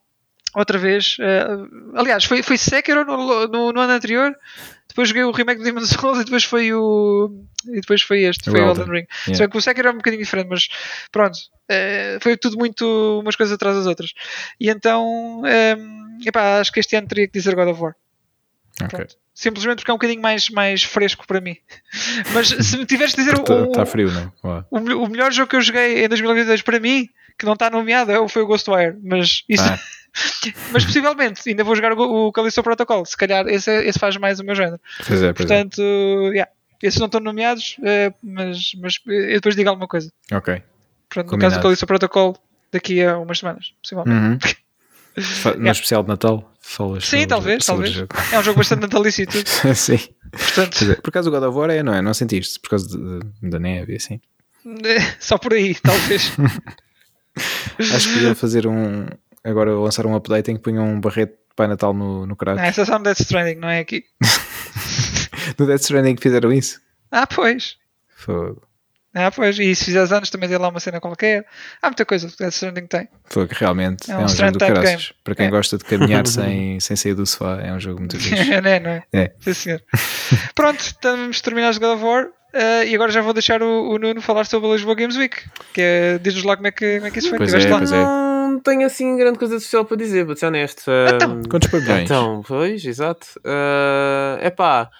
outra 0.54 0.78
vez. 0.78 1.16
eh, 1.20 1.46
aliás, 1.94 2.24
foi, 2.24 2.42
foi 2.42 2.58
Sekiro 2.58 3.04
no, 3.04 3.46
no, 3.48 3.72
no 3.72 3.80
ano 3.80 3.92
anterior, 3.92 4.34
depois 4.88 5.08
joguei 5.08 5.24
o 5.24 5.30
remake 5.30 5.58
do 5.60 5.64
Demon 5.64 5.80
Souls 5.86 6.20
e 6.20 6.24
depois 6.24 6.44
foi 6.44 6.72
o. 6.74 7.30
E 7.68 7.80
depois 7.80 8.02
foi 8.02 8.24
este, 8.24 8.48
O 8.50 8.52
foi 8.52 8.60
o 8.60 8.66
Elden. 8.70 8.84
Ring. 8.84 9.06
Yeah. 9.28 9.38
Bem 9.38 9.48
que 9.48 9.56
o 9.56 9.60
Sekiro 9.62 9.88
é 9.88 9.90
um 9.92 9.96
bocadinho 9.96 10.22
diferente, 10.22 10.48
mas 10.50 10.68
pronto, 11.12 11.38
eh, 11.70 12.18
foi 12.20 12.36
tudo 12.36 12.58
muito 12.58 13.20
umas 13.22 13.36
coisas 13.36 13.54
atrás 13.54 13.76
das 13.76 13.86
outras. 13.86 14.10
E 14.60 14.68
então, 14.68 15.42
eh, 15.46 15.76
epá, 16.26 16.60
acho 16.60 16.70
que 16.72 16.80
este 16.80 16.96
ano 16.96 17.06
teria 17.08 17.26
que 17.28 17.32
dizer 17.32 17.54
God 17.54 17.68
of 17.68 17.80
War. 17.80 17.94
Ok. 18.80 18.88
Pronto. 18.88 19.16
Simplesmente 19.34 19.78
porque 19.78 19.90
é 19.90 19.94
um 19.94 19.96
bocadinho 19.96 20.20
mais, 20.22 20.48
mais 20.50 20.82
fresco 20.82 21.26
para 21.26 21.40
mim. 21.40 21.56
Mas 22.34 22.48
se 22.48 22.76
me 22.76 22.84
tiveres 22.86 23.14
de 23.14 23.22
dizer 23.24 23.34
o, 23.38 23.40
Está 23.42 23.54
o, 23.54 23.72
tá 23.72 23.86
frio? 23.86 24.08
Vá. 24.42 24.64
o, 24.70 24.78
melhor- 24.80 24.98
o 25.02 25.08
melhor 25.08 25.32
jogo 25.32 25.48
que 25.50 25.56
eu 25.56 25.60
joguei 25.62 26.04
em 26.04 26.08
2022 26.08 26.62
para 26.62 26.78
mim, 26.78 27.08
que 27.38 27.46
não 27.46 27.54
está 27.54 27.70
nomeado, 27.70 28.12
é- 28.12 28.28
foi 28.28 28.42
o 28.42 28.46
Ghostwire. 28.46 28.96
Mas 29.02 29.42
isso. 29.48 29.64
Ah. 29.64 29.78
mas 30.72 30.84
possivelmente 30.84 31.40
ainda 31.48 31.64
vou 31.64 31.74
jogar 31.74 31.92
o, 31.94 32.28
o 32.28 32.32
Callisto 32.32 32.62
Protocol. 32.62 33.04
Se 33.06 33.16
calhar 33.16 33.46
esse, 33.48 33.70
é- 33.70 33.86
esse 33.86 33.98
faz 33.98 34.16
mais 34.18 34.38
o 34.40 34.44
meu 34.44 34.54
género. 34.54 34.78
Pois 35.06 35.22
é, 35.22 35.32
pois 35.32 35.50
é. 35.50 35.64
Portanto, 35.64 35.82
yeah, 36.32 36.50
esses 36.82 36.98
não 37.00 37.06
estão 37.06 37.20
nomeados, 37.20 37.76
eh, 37.82 38.12
mas, 38.22 38.72
mas 38.80 38.94
eu 39.06 39.34
depois 39.36 39.56
digo 39.56 39.70
alguma 39.70 39.88
coisa. 39.88 40.12
Ok. 40.30 40.62
Pronto, 41.08 41.32
no 41.32 41.38
caso 41.38 41.56
do 41.56 41.62
Callisto 41.62 41.86
Protocol, 41.86 42.36
daqui 42.70 43.02
a 43.02 43.16
umas 43.18 43.38
semanas, 43.38 43.72
possivelmente. 43.82 44.46
Uhum. 44.46 44.52
No 45.14 45.50
Yeah. 45.50 45.70
especial 45.72 46.02
de 46.02 46.08
Natal, 46.08 46.51
falas 46.62 47.04
Sim, 47.04 47.10
sobre- 47.22 47.26
talvez, 47.26 47.64
sobre 47.64 47.90
talvez. 47.90 47.94
jogo. 47.94 48.14
É 48.34 48.38
um 48.38 48.42
jogo 48.42 48.58
bastante 48.58 48.80
natalício 48.82 49.22
e 49.22 49.26
tudo. 49.26 49.48
Sim. 49.74 49.98
Portanto, 50.30 50.90
é. 50.90 50.94
Por 50.96 51.10
causa 51.12 51.30
do 51.30 51.36
God 51.38 51.48
of 51.48 51.58
War 51.58 51.70
é, 51.70 51.82
não 51.82 51.92
é? 51.94 52.00
Não 52.00 52.14
sentiste? 52.14 52.58
Por 52.60 52.70
causa 52.70 52.88
de- 52.88 53.48
da 53.50 53.58
neve 53.58 53.92
e 53.92 53.96
assim. 53.96 54.20
só 55.20 55.36
por 55.38 55.52
aí, 55.52 55.74
talvez. 55.74 56.32
Acho 57.78 58.08
que 58.08 58.14
podiam 58.14 58.34
fazer 58.34 58.66
um. 58.66 59.06
Agora 59.44 59.74
lançar 59.74 60.06
um 60.06 60.14
update 60.14 60.50
em 60.50 60.56
que 60.56 60.62
punham 60.62 60.84
um 60.86 61.00
barrete 61.00 61.32
de 61.32 61.54
Pai 61.56 61.66
Natal 61.66 61.92
no, 61.92 62.26
no 62.26 62.36
Kratos. 62.36 62.60
Não, 62.62 62.68
essa 62.68 62.82
é 62.82 62.84
só 62.84 62.98
no 62.98 63.04
Death 63.04 63.20
Stranding, 63.20 63.56
não 63.56 63.68
é 63.68 63.80
aqui. 63.80 64.04
No 65.58 65.66
Death 65.66 65.80
Stranding 65.82 66.16
fizeram 66.16 66.52
isso. 66.52 66.80
Ah, 67.10 67.26
pois. 67.26 67.76
Fogo. 68.16 68.62
Ah, 69.14 69.30
pois. 69.30 69.58
E 69.58 69.74
se 69.74 69.84
fizeres 69.86 70.10
anos 70.12 70.30
também 70.30 70.48
tem 70.48 70.56
lá 70.58 70.68
uma 70.68 70.80
cena 70.80 71.00
qualquer. 71.00 71.44
Há 71.82 71.88
muita 71.88 72.04
coisa 72.06 72.26
que 72.28 72.34
o 72.34 72.36
Death 72.38 72.52
Stranding 72.54 72.86
tem. 72.86 73.08
Fogo, 73.26 73.48
realmente. 73.52 74.10
É 74.10 74.14
É 74.14 74.18
um 74.18 74.24
um, 74.24 74.28
jogo 74.28 74.52
do 74.52 74.58
caraças. 74.58 74.84
game. 74.90 75.02
Para 75.22 75.34
quem 75.34 75.46
É. 75.46 75.50
gosta 75.50 75.76
de 75.78 75.84
caminhar 75.84 76.26
sem, 76.28 76.80
sem 76.80 76.96
sair 76.96 77.14
do 77.14 77.26
sofá, 77.26 77.60
é 77.62 77.72
um 77.72 77.78
jogo 77.80 77.98
muito 78.00 78.16
fixe. 78.20 78.60
não 78.60 78.70
é, 78.70 78.80
não 78.80 78.90
é? 78.90 79.02
É. 79.12 79.32
Sim, 79.40 79.54
senhor. 79.54 79.82
Pronto, 80.54 80.80
estamos 80.80 81.40
terminados 81.40 81.78
God 81.78 81.96
of 81.96 82.04
War. 82.04 82.26
eh, 82.54 82.86
e 82.88 82.94
agora 82.94 83.10
já 83.12 83.20
vou 83.20 83.32
deixar 83.34 83.62
o, 83.62 83.90
o 83.90 83.98
Nuno 83.98 84.20
falar 84.22 84.44
sobre 84.46 84.70
a 84.70 84.72
Lisboa 84.72 84.94
Games 84.94 85.16
Week. 85.16 85.36
Que 85.74 85.80
é, 85.82 86.18
diz-nos 86.18 86.44
lá 86.44 86.56
como 86.56 86.68
é 86.68 86.70
que, 86.72 86.94
como 86.96 87.06
é 87.06 87.10
que 87.10 87.18
isso 87.18 87.28
foi. 87.28 87.38
Pois 87.38 87.52
é, 87.54 87.68
lá? 87.70 87.78
pois 87.78 87.92
é. 87.92 88.02
Não 88.52 88.60
tenho 88.60 88.84
assim 88.86 89.16
grande 89.16 89.38
coisa 89.38 89.54
de 89.56 89.58
especial 89.62 89.84
para 89.84 89.96
dizer, 89.96 90.24
vou 90.24 90.36
ser 90.36 90.46
honesto. 90.46 90.82
Então, 91.14 91.32
Ahm, 91.32 91.42
Quantos 91.48 91.70
pavilhões? 91.70 92.02
Então, 92.04 92.42
pois, 92.46 92.84
exato. 92.84 93.26
É 94.40 94.50
pá, 94.50 94.90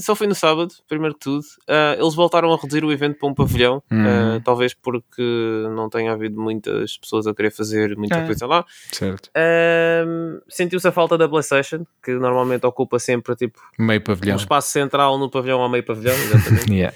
só 0.00 0.14
foi 0.14 0.26
no 0.26 0.34
sábado, 0.34 0.72
primeiro 0.88 1.14
de 1.14 1.20
tudo. 1.20 1.44
Ah, 1.68 1.94
eles 1.98 2.14
voltaram 2.14 2.52
a 2.52 2.56
reduzir 2.56 2.84
o 2.84 2.90
evento 2.92 3.18
para 3.18 3.28
um 3.28 3.34
pavilhão, 3.34 3.82
Hum. 3.90 4.04
ah, 4.06 4.40
talvez 4.44 4.72
porque 4.74 5.22
não 5.74 5.88
tenha 5.90 6.12
havido 6.12 6.40
muitas 6.40 6.96
pessoas 6.96 7.26
a 7.26 7.34
querer 7.34 7.50
fazer 7.50 7.96
muita 7.96 8.16
Ah. 8.18 8.24
coisa 8.26 8.46
lá. 8.46 8.64
Certo. 8.92 9.30
Ahm, 9.34 10.40
Sentiu-se 10.48 10.86
a 10.88 10.92
falta 10.92 11.18
da 11.18 11.28
PlayStation, 11.28 11.84
que 12.02 12.12
normalmente 12.14 12.64
ocupa 12.66 12.98
sempre 12.98 13.34
tipo, 13.36 13.60
Meio 13.78 14.00
um 14.00 14.04
pavilhão. 14.04 14.36
espaço 14.36 14.68
central 14.70 15.18
no 15.18 15.30
pavilhão 15.30 15.60
ao 15.60 15.68
meio 15.68 15.84
pavilhão, 15.84 16.14
exatamente. 16.14 16.72
Yeah. 16.78 16.94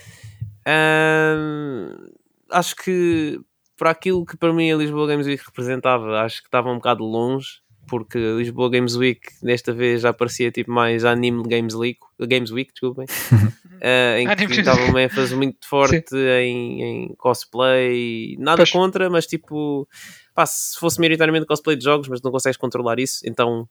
Acho 2.50 2.76
que 2.76 3.40
para 3.76 3.90
aquilo 3.90 4.24
que 4.24 4.36
para 4.36 4.52
mim 4.52 4.70
a 4.70 4.76
Lisboa 4.76 5.06
Games 5.06 5.26
Week 5.26 5.42
representava, 5.44 6.20
acho 6.20 6.40
que 6.40 6.48
estava 6.48 6.70
um 6.70 6.76
bocado 6.76 7.02
longe, 7.04 7.60
porque 7.92 8.16
Lisboa 8.16 8.70
Games 8.70 8.96
Week 8.96 9.20
desta 9.42 9.70
vez 9.70 10.00
já 10.00 10.14
parecia 10.14 10.50
tipo 10.50 10.72
mais 10.72 11.04
Anime 11.04 11.42
Games 11.42 11.74
Week, 11.74 12.00
Games 12.18 12.50
Week, 12.50 12.72
desculpem, 12.72 13.04
uh, 13.04 14.16
em 14.16 14.46
que 14.46 14.60
estava 14.60 14.80
uma 14.86 15.02
ênfase 15.02 15.36
muito 15.36 15.68
forte 15.68 16.16
em, 16.16 16.82
em 16.82 17.14
cosplay, 17.16 18.34
nada 18.38 18.56
Pois. 18.56 18.70
contra, 18.70 19.10
mas 19.10 19.26
tipo, 19.26 19.86
pá, 20.34 20.46
se 20.46 20.78
fosse 20.78 20.98
maioritariamente 21.00 21.44
cosplay 21.44 21.76
de 21.76 21.84
jogos, 21.84 22.08
mas 22.08 22.22
não 22.22 22.30
consegues 22.30 22.56
controlar 22.56 22.98
isso, 22.98 23.20
então 23.26 23.68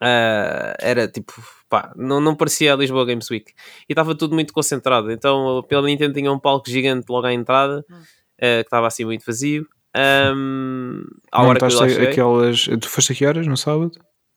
ah, 0.00 0.76
era 0.78 1.08
tipo, 1.08 1.32
pá, 1.68 1.92
não, 1.96 2.20
não 2.20 2.36
parecia 2.36 2.74
a 2.74 2.76
Lisboa 2.76 3.04
Games 3.06 3.28
Week 3.28 3.52
e 3.88 3.92
estava 3.92 4.14
tudo 4.14 4.36
muito 4.36 4.52
concentrado. 4.52 5.10
Então, 5.10 5.64
pela 5.68 5.82
Nintendo 5.82 6.14
tinha 6.14 6.30
um 6.30 6.38
palco 6.38 6.70
gigante 6.70 7.06
logo 7.08 7.26
à 7.26 7.32
entrada 7.32 7.84
Hum. 7.90 7.96
ah, 8.40 8.62
que 8.62 8.68
estava 8.68 8.86
assim 8.86 9.04
muito 9.04 9.26
vazio. 9.26 9.66
Ahm, 9.96 11.04
à 11.32 11.40
Não 11.42 11.48
hora 11.48 11.58
que 11.58 11.64
eu 11.64 11.78
lá 11.78 11.88
cheguei, 11.88 12.08
aquelas. 12.08 12.64
Tu 12.80 12.88
foste 12.88 13.12
a 13.12 13.14
que 13.16 13.26
horas 13.26 13.46
no 13.46 13.56
sábado? 13.56 13.92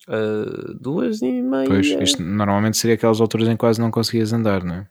ah, 0.08 0.74
duas 0.80 1.22
e 1.22 1.32
meia. 1.42 1.68
Pois, 1.68 1.88
isto 2.00 2.22
normalmente 2.24 2.78
seria 2.78 2.96
aquelas 2.96 3.20
alturas 3.20 3.48
em 3.48 3.52
que 3.52 3.58
quase 3.58 3.80
não 3.82 3.92
conseguias 3.92 4.32
andar, 4.34 4.64
não 4.64 4.76
é? 4.76 4.88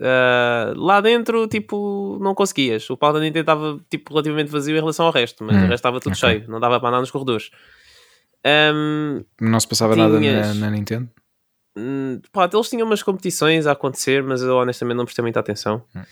Ah, 0.00 0.72
lá 0.76 1.00
dentro, 1.00 1.46
tipo, 1.48 2.18
não 2.20 2.34
conseguias. 2.34 2.88
O 2.90 2.96
palco 2.96 3.18
da 3.18 3.24
Nintendo 3.24 3.40
estava 3.40 3.80
tipo, 3.90 4.10
relativamente 4.12 4.50
vazio 4.50 4.76
em 4.76 4.80
relação 4.80 5.06
ao 5.06 5.12
resto, 5.12 5.42
mas 5.42 5.56
Hum, 5.56 5.58
o 5.58 5.62
resto 5.62 5.74
estava 5.74 6.00
tudo 6.00 6.12
ok. 6.12 6.20
cheio, 6.20 6.44
não 6.50 6.60
dava 6.60 6.78
para 6.78 6.88
andar 6.90 7.00
nos 7.00 7.10
corredores. 7.10 7.50
Ahm, 8.44 9.24
Não 9.40 9.58
se 9.58 9.66
passava 9.66 9.96
nada 9.96 10.14
na, 10.14 10.20
Tinhas- 10.20 10.56
na 10.60 10.70
Nintendo? 10.70 11.08
Hum, 11.76 12.20
pá, 12.32 12.48
eles 12.52 12.70
tinham 12.70 12.86
umas 12.86 13.02
competições 13.02 13.66
a 13.66 13.72
acontecer, 13.72 14.22
mas 14.22 14.40
eu 14.42 14.56
honestamente 14.56 14.96
não 14.96 15.04
prestei 15.04 15.22
muita 15.22 15.40
atenção. 15.40 15.82
Hum. 15.94 16.02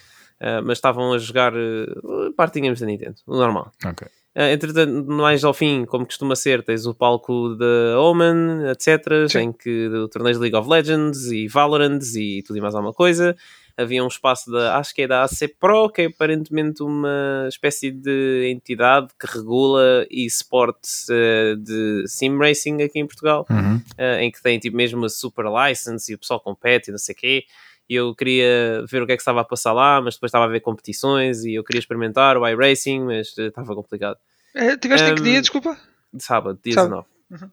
Ah, 0.41 0.61
mas 0.62 0.78
estavam 0.78 1.12
a 1.12 1.18
jogar 1.18 1.53
uh, 1.55 2.32
partinhas 2.37 2.80
da 2.80 2.87
Nintendo, 2.87 3.16
o 3.26 3.37
normal. 3.37 3.70
Ok. 3.85 4.07
Ah, 4.37 4.51
entretanto, 4.51 5.07
mais 5.11 5.45
ao 5.45 5.55
fim, 5.55 5.85
como 5.85 6.05
costuma 6.05 6.35
ser, 6.35 6.62
tens 6.64 6.87
o 6.87 6.95
palco 6.95 7.55
da 7.55 8.01
Omen, 8.01 8.68
etc. 8.68 9.28
Sim. 9.28 9.39
Em 9.39 9.53
que 9.53 9.87
o 9.89 10.09
torneio 10.09 10.35
de 10.35 10.41
League 10.41 10.57
of 10.57 10.68
Legends 10.68 11.26
e 11.26 11.47
Valorant 11.47 12.01
e 12.16 12.43
tudo 12.43 12.59
e 12.59 12.61
mais 12.61 12.74
alguma 12.74 12.93
coisa. 12.93 13.37
Havia 13.76 14.05
um 14.05 14.09
espaço 14.09 14.51
da, 14.53 14.76
acho 14.78 14.95
que 14.95 15.03
é 15.03 15.07
da 15.09 15.22
AC 15.24 15.49
Pro, 15.59 15.89
que 15.91 16.03
é 16.03 16.07
aparentemente 16.07 16.80
uma 16.82 17.47
espécie 17.49 17.91
de 17.91 18.49
entidade 18.53 19.09
que 19.18 19.26
regula 19.26 20.07
esportes 20.11 21.07
uh, 21.09 21.57
de 21.57 22.05
sim 22.07 22.37
racing 22.39 22.82
aqui 22.82 22.99
em 23.01 23.07
Portugal 23.07 23.45
Uhum. 23.51 23.80
eh, 23.99 24.22
em 24.24 24.30
que 24.30 24.41
tem 24.43 24.59
tipo 24.59 24.76
mesmo 24.76 25.05
a 25.05 25.09
super 25.09 25.45
license 25.47 26.11
e 26.11 26.14
o 26.14 26.18
pessoal 26.18 26.39
compete 26.41 26.89
e 26.89 26.91
não 26.93 26.99
sei 26.99 27.14
o 27.14 27.18
quê. 27.18 27.45
E 27.89 27.95
eu 27.95 28.14
queria 28.14 28.85
ver 28.89 29.03
o 29.03 29.07
que 29.07 29.12
é 29.12 29.16
que 29.16 29.22
estava 29.22 29.41
a 29.41 29.45
passar 29.45 29.72
lá, 29.72 30.01
mas 30.01 30.14
depois 30.14 30.30
estava 30.30 30.47
a 30.47 30.49
ver 30.49 30.61
competições 30.61 31.45
e 31.45 31.55
eu 31.55 31.64
queria 31.64 31.80
experimentar 31.80 32.37
o 32.37 32.49
iRacing, 32.49 33.01
mas 33.05 33.37
eh, 33.39 33.47
estava 33.47 33.74
complicado. 33.74 34.16
Eh, 34.55 34.76
tiveste 34.76 35.11
em 35.11 35.14
que 35.14 35.22
dia, 35.22 35.41
desculpa? 35.41 35.78
De 36.12 36.22
sábado, 36.22 36.59
dia 36.62 36.74
Sábado. 36.74 37.07
19. 37.30 37.45
Uhum. 37.45 37.51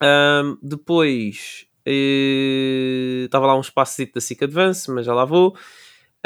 Ahm, 0.00 0.58
depois 0.62 1.66
eh, 1.84 3.22
estava 3.24 3.46
lá 3.46 3.56
um 3.56 3.60
espaço 3.60 4.06
da 4.14 4.20
SIC 4.20 4.44
Advance, 4.44 4.90
mas 4.90 5.06
já 5.06 5.14
lá 5.14 5.24
vou. 5.24 5.56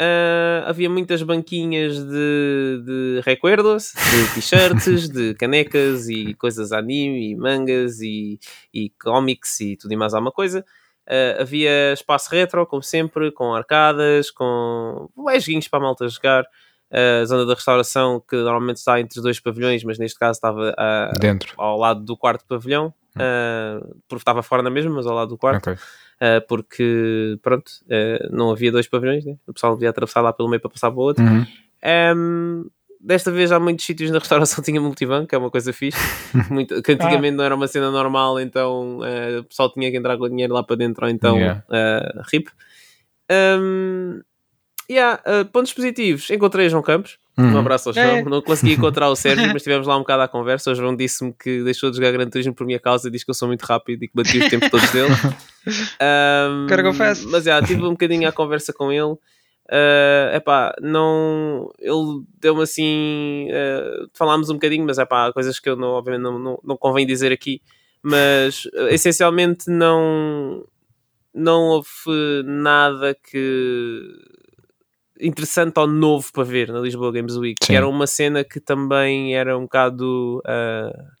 Ah, 0.01 0.63
havia 0.69 0.89
muitas 0.89 1.21
banquinhas 1.21 2.01
de, 2.01 2.81
de 2.85 3.21
recuerdos, 3.25 3.91
de 3.93 4.31
t-shirts, 4.33 5.09
de 5.09 5.33
canecas 5.33 6.07
e 6.07 6.33
coisas 6.35 6.71
anime 6.71 7.31
e 7.31 7.35
mangas 7.35 7.99
e, 7.99 8.39
e 8.73 8.89
cómics 8.91 9.59
e 9.59 9.75
tudo 9.75 9.93
e 9.93 9.97
mais 9.97 10.13
alguma 10.13 10.31
coisa. 10.31 10.65
Ah, 11.09 11.41
havia 11.41 11.93
espaço 11.93 12.29
retro, 12.31 12.65
como 12.67 12.83
sempre, 12.83 13.31
com 13.31 13.53
arcadas, 13.55 14.29
com 14.29 15.09
bué 15.15 15.39
joguinhos 15.39 15.67
para 15.67 15.79
a 15.79 15.81
malta 15.81 16.07
jogar. 16.07 16.45
A 16.91 17.23
zona 17.25 17.45
da 17.45 17.53
restauração, 17.53 18.19
que 18.27 18.35
normalmente 18.35 18.77
está 18.77 18.99
entre 18.99 19.19
os 19.19 19.23
dois 19.23 19.39
pavilhões, 19.39 19.83
mas 19.83 19.99
neste 19.99 20.17
caso 20.17 20.37
estava 20.37 20.73
ah, 20.77 21.11
Dentro. 21.19 21.53
ao 21.57 21.77
lado 21.77 22.01
do 22.01 22.17
quarto 22.17 22.43
pavilhão, 22.47 22.91
ah, 23.15 23.79
porque 24.07 24.21
estava 24.21 24.41
fora 24.41 24.63
na 24.63 24.71
mesma, 24.71 24.91
mas 24.95 25.05
ao 25.05 25.13
lado 25.15 25.29
do 25.29 25.37
quarto, 25.37 25.69
Ok. 25.69 25.77
ah, 26.19 26.41
porque 26.47 27.37
pronto, 27.43 27.71
ah, 27.91 28.27
não 28.31 28.49
havia 28.51 28.71
dois 28.71 28.87
pavilhões, 28.87 29.23
né? 29.23 29.35
o 29.47 29.53
pessoal 29.53 29.73
devia 29.75 29.91
atravessar 29.91 30.21
lá 30.21 30.33
pelo 30.33 30.49
meio 30.49 30.59
para 30.59 30.71
passar 30.71 30.89
para 30.89 30.99
o 30.99 31.03
outro. 31.03 31.23
Uhum. 31.23 31.45
Um, 32.15 32.65
desta 32.99 33.31
vez 33.31 33.51
há 33.51 33.59
muitos 33.59 33.85
sítios 33.85 34.11
na 34.11 34.19
restauração 34.19 34.61
tinha 34.65 34.79
multibanco, 34.81 35.27
que 35.27 35.35
é 35.35 35.37
uma 35.37 35.49
coisa 35.49 35.71
fixe. 35.71 35.97
Muito, 36.49 36.81
que 36.81 36.91
antigamente 36.91 37.35
não 37.37 37.43
era 37.43 37.55
uma 37.55 37.67
cena 37.67 37.89
normal, 37.89 38.39
então 38.39 38.99
eh, 39.05 39.39
o 39.39 39.43
pessoal 39.45 39.71
tinha 39.71 39.89
que 39.89 39.97
entrar 39.97 40.17
com 40.17 40.25
o 40.25 40.29
dinheiro 40.29 40.53
lá 40.53 40.63
para 40.63 40.75
dentro, 40.75 41.05
ou 41.05 41.11
então 41.11 41.37
Yeah. 41.37 41.63
eh, 41.71 42.21
RIP. 42.31 42.49
Um, 43.31 44.21
yeah, 44.89 45.21
eh, 45.25 45.43
pontos 45.45 45.71
positivos, 45.73 46.29
encontrei 46.29 46.67
o 46.67 46.69
João 46.69 46.83
Campos. 46.83 47.17
Um 47.37 47.43
Uhum. 47.53 47.57
abraço 47.59 47.87
ao 47.89 47.93
João. 47.95 48.05
É. 48.05 48.21
Não 48.23 48.41
consegui 48.41 48.73
encontrar 48.73 49.07
o 49.09 49.15
Sérgio, 49.15 49.45
mas 49.47 49.57
estivemos 49.57 49.87
lá 49.87 49.95
um 49.95 49.99
bocado 49.99 50.23
à 50.23 50.27
conversa. 50.27 50.71
O 50.71 50.75
João 50.75 50.93
disse-me 50.93 51.31
que 51.31 51.63
deixou 51.63 51.89
de 51.89 51.95
jogar 51.95 52.11
Gran 52.11 52.29
Turismo 52.29 52.53
por 52.53 52.65
minha 52.67 52.79
causa, 52.81 53.09
diz 53.09 53.23
que 53.23 53.29
eu 53.29 53.33
sou 53.33 53.47
muito 53.47 53.61
rápido 53.63 54.03
e 54.03 54.07
que 54.09 54.13
bati 54.13 54.39
os 54.39 54.49
tempos 54.49 54.69
todos 54.69 54.89
dele. 54.91 55.13
Um, 56.01 56.67
go 56.83 56.93
fast. 56.93 57.25
Mas 57.27 57.45
já, 57.45 57.61
tive 57.61 57.81
um 57.85 57.91
bocadinho 57.91 58.27
à 58.27 58.31
conversa 58.33 58.73
com 58.73 58.91
ele. 58.91 59.15
Uh, 59.71 60.35
epá, 60.35 60.73
não. 60.81 61.71
Ele 61.79 62.23
deu-me 62.39 62.63
assim. 62.63 63.47
uh, 63.51 64.09
falámos 64.13 64.49
um 64.49 64.55
bocadinho, 64.55 64.85
mas 64.85 64.97
epá, 64.97 65.27
há 65.27 65.33
coisas 65.33 65.59
que 65.59 65.69
eu 65.69 65.75
não, 65.75 65.89
obviamente 65.89 66.23
não, 66.23 66.39
não, 66.39 66.59
não 66.63 66.77
convém 66.77 67.05
dizer 67.05 67.31
aqui. 67.31 67.61
Mas 68.01 68.65
uh, 68.65 68.87
essencialmente 68.89 69.69
não. 69.69 70.65
Não 71.33 71.61
houve 71.67 72.43
nada 72.43 73.15
que. 73.15 74.01
interessante 75.21 75.79
ou 75.79 75.85
novo 75.87 76.31
para 76.33 76.43
ver 76.43 76.71
na 76.71 76.79
Lisboa 76.79 77.11
Games 77.11 77.35
Week. 77.37 77.63
Sim. 77.63 77.75
Era 77.75 77.87
uma 77.87 78.07
cena 78.07 78.43
que 78.43 78.59
também 78.59 79.35
era 79.35 79.57
um 79.57 79.63
bocado. 79.63 80.39
uh, 80.39 81.18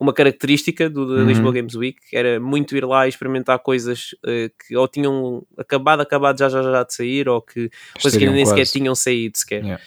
uma 0.00 0.14
característica 0.14 0.88
do 0.88 1.06
da 1.06 1.20
Uhum. 1.20 1.28
Lisboa 1.28 1.52
Games 1.52 1.74
Week 1.74 1.98
era 2.12 2.40
muito 2.40 2.74
ir 2.74 2.84
lá 2.86 3.06
e 3.06 3.10
experimentar 3.10 3.58
coisas 3.58 4.14
uh, 4.24 4.50
que 4.66 4.74
ou 4.74 4.88
tinham 4.88 5.46
acabado, 5.58 6.00
acabado 6.00 6.38
já 6.38 6.48
já 6.48 6.62
já 6.62 6.82
de 6.82 6.94
sair 6.94 7.28
ou 7.28 7.42
que 7.42 7.70
coisas 8.00 8.18
que 8.18 8.28
nem 8.30 8.46
sequer 8.46 8.66
tinham 8.66 8.94
saído 8.94 9.36
sequer. 9.36 9.62
Yeah. 9.62 9.82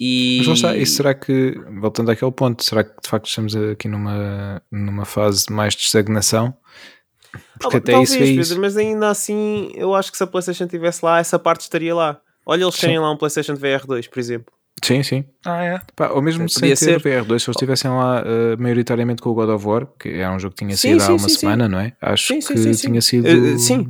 E... 0.00 0.44
Mas 0.46 0.58
está, 0.58 0.76
e 0.76 0.86
será 0.86 1.12
que, 1.12 1.60
voltando 1.80 2.12
àquele 2.12 2.30
ponto, 2.30 2.62
será 2.62 2.84
que 2.84 2.90
de 3.02 3.08
facto 3.08 3.26
estamos 3.26 3.56
aqui 3.56 3.88
numa, 3.88 4.62
numa 4.70 5.04
fase 5.04 5.50
mais 5.50 5.74
de 5.74 5.82
estagnação? 5.82 6.54
Porque 7.58 7.76
Ah, 7.76 7.80
até 7.80 7.92
talvez, 7.92 8.10
isso 8.10 8.18
é 8.18 8.26
Pedro, 8.26 8.40
isso. 8.40 8.60
mas 8.60 8.76
ainda 8.76 9.08
assim 9.10 9.72
eu 9.74 9.94
acho 9.94 10.12
que 10.12 10.16
se 10.16 10.22
a 10.22 10.26
Playstation 10.26 10.64
estivesse 10.64 11.04
lá, 11.04 11.18
essa 11.18 11.38
parte 11.38 11.62
estaria 11.62 11.94
lá. 11.94 12.20
Olha 12.46 12.62
eles 12.62 12.76
terem 12.78 12.98
lá 12.98 13.10
um 13.10 13.16
Playstation 13.16 13.56
VR 13.56 13.86
2, 13.86 14.06
por 14.06 14.20
exemplo. 14.20 14.54
Sim, 14.82 15.02
sim. 15.02 15.24
Ah, 15.44 15.64
é. 15.64 15.80
Pá, 15.96 16.08
ou 16.10 16.22
mesmo 16.22 16.48
Sim, 16.48 16.54
sem 16.54 16.60
podia 16.60 16.76
ter 16.76 17.00
ser. 17.00 17.00
VR2, 17.00 17.42
se 17.42 17.48
eles 17.50 17.56
estivessem 17.56 17.90
lá 17.90 18.22
eh, 18.24 18.56
maioritariamente 18.56 19.20
com 19.22 19.30
o 19.30 19.34
God 19.34 19.48
of 19.50 19.66
War, 19.66 19.86
que 19.98 20.08
era 20.08 20.32
um 20.34 20.38
jogo 20.38 20.54
que 20.54 20.64
tinha 20.64 20.76
Sim, 20.76 20.98
saído 20.98 21.02
há 21.02 21.06
sim, 21.06 21.12
uma 21.12 21.18
sim, 21.18 21.28
sim. 21.28 21.40
semana, 21.40 21.68
não 21.68 21.80
é? 21.80 21.92
Acho 22.00 22.26
Sim, 22.28 22.40
sim, 22.40 22.54
que 22.54 22.60
sim, 22.60 22.72
sim. 22.74 22.88
tinha 22.88 23.02
sido 23.02 23.26
Eh, 23.26 23.58
sim. 23.58 23.88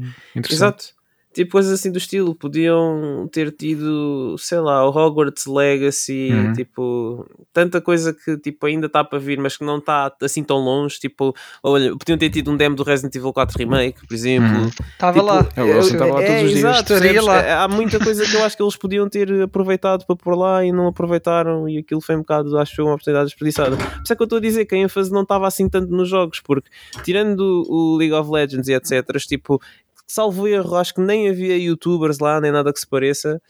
Exato. 0.50 0.97
Tipo 1.34 1.52
coisas 1.52 1.72
assim 1.72 1.92
do 1.92 1.98
estilo. 1.98 2.34
Podiam 2.34 3.28
ter 3.30 3.52
tido, 3.52 4.34
sei 4.38 4.58
lá, 4.60 4.84
o 4.84 4.90
Hogwarts 4.90 5.46
Legacy, 5.46 6.30
Uhum. 6.32 6.52
tipo, 6.52 7.26
tanta 7.52 7.80
coisa 7.80 8.12
que 8.12 8.36
tipo, 8.38 8.66
ainda 8.66 8.86
está 8.86 9.04
para 9.04 9.18
vir, 9.18 9.38
mas 9.38 9.56
que 9.56 9.64
não 9.64 9.78
está 9.78 10.12
assim 10.22 10.42
tão 10.42 10.56
longe. 10.58 10.98
Tipo, 10.98 11.34
olha, 11.62 11.94
podiam 11.96 12.18
ter 12.18 12.30
tido 12.30 12.50
um 12.50 12.56
demo 12.56 12.74
do 12.74 12.82
Resident 12.82 13.14
Evil 13.14 13.32
4 13.32 13.56
Remake, 13.58 14.06
por 14.06 14.14
exemplo. 14.14 14.48
Uhum. 14.62 14.66
Estava 14.68 15.12
Tipo, 15.12 15.26
lá. 15.26 15.48
É, 15.54 15.62
Wilson 15.62 15.92
estava 15.94 16.12
lá 16.14 16.20
todos 16.22 16.34
os 16.42 16.48
dias. 16.48 16.58
exato, 16.58 16.80
Estaria 16.80 17.00
percebes? 17.12 17.24
lá. 17.26 17.36
É, 17.42 17.52
Há 17.54 17.68
muita 17.68 17.98
coisa 17.98 18.24
que 18.26 18.34
eu 18.34 18.44
acho 18.44 18.56
que 18.56 18.62
eles 18.62 18.76
podiam 18.76 19.08
ter 19.08 19.42
aproveitado 19.42 20.06
para 20.06 20.16
pôr 20.16 20.34
lá 20.34 20.64
e 20.64 20.72
não 20.72 20.88
aproveitaram, 20.88 21.68
e 21.68 21.78
aquilo 21.78 22.00
foi 22.00 22.16
um 22.16 22.20
bocado, 22.20 22.58
acho 22.58 22.70
que 22.72 22.76
foi 22.76 22.84
uma 22.84 22.94
oportunidade 22.94 23.26
desperdiçada. 23.30 23.76
Por 23.76 24.02
isso 24.02 24.12
é 24.12 24.16
que 24.16 24.22
eu 24.22 24.24
estou 24.24 24.38
a 24.38 24.40
dizer 24.42 24.64
que 24.64 24.74
a 24.74 24.78
ênfase 24.78 25.12
não 25.12 25.22
estava 25.22 25.46
assim 25.46 25.68
tanto 25.68 25.92
nos 25.92 26.08
jogos, 26.08 26.40
porque 26.40 26.68
tirando 27.04 27.64
o 27.68 27.96
League 27.96 28.12
of 28.14 28.30
Legends 28.30 28.66
e 28.68 28.72
etc., 28.74 29.04
tipo, 29.28 29.60
salvo 30.08 30.48
erro, 30.48 30.74
acho 30.76 30.94
que 30.94 31.00
nem 31.00 31.28
havia 31.28 31.56
youtubers 31.56 32.18
lá, 32.18 32.40
nem 32.40 32.50
nada 32.50 32.72
que 32.72 32.80
se 32.80 32.86
pareça. 32.88 33.40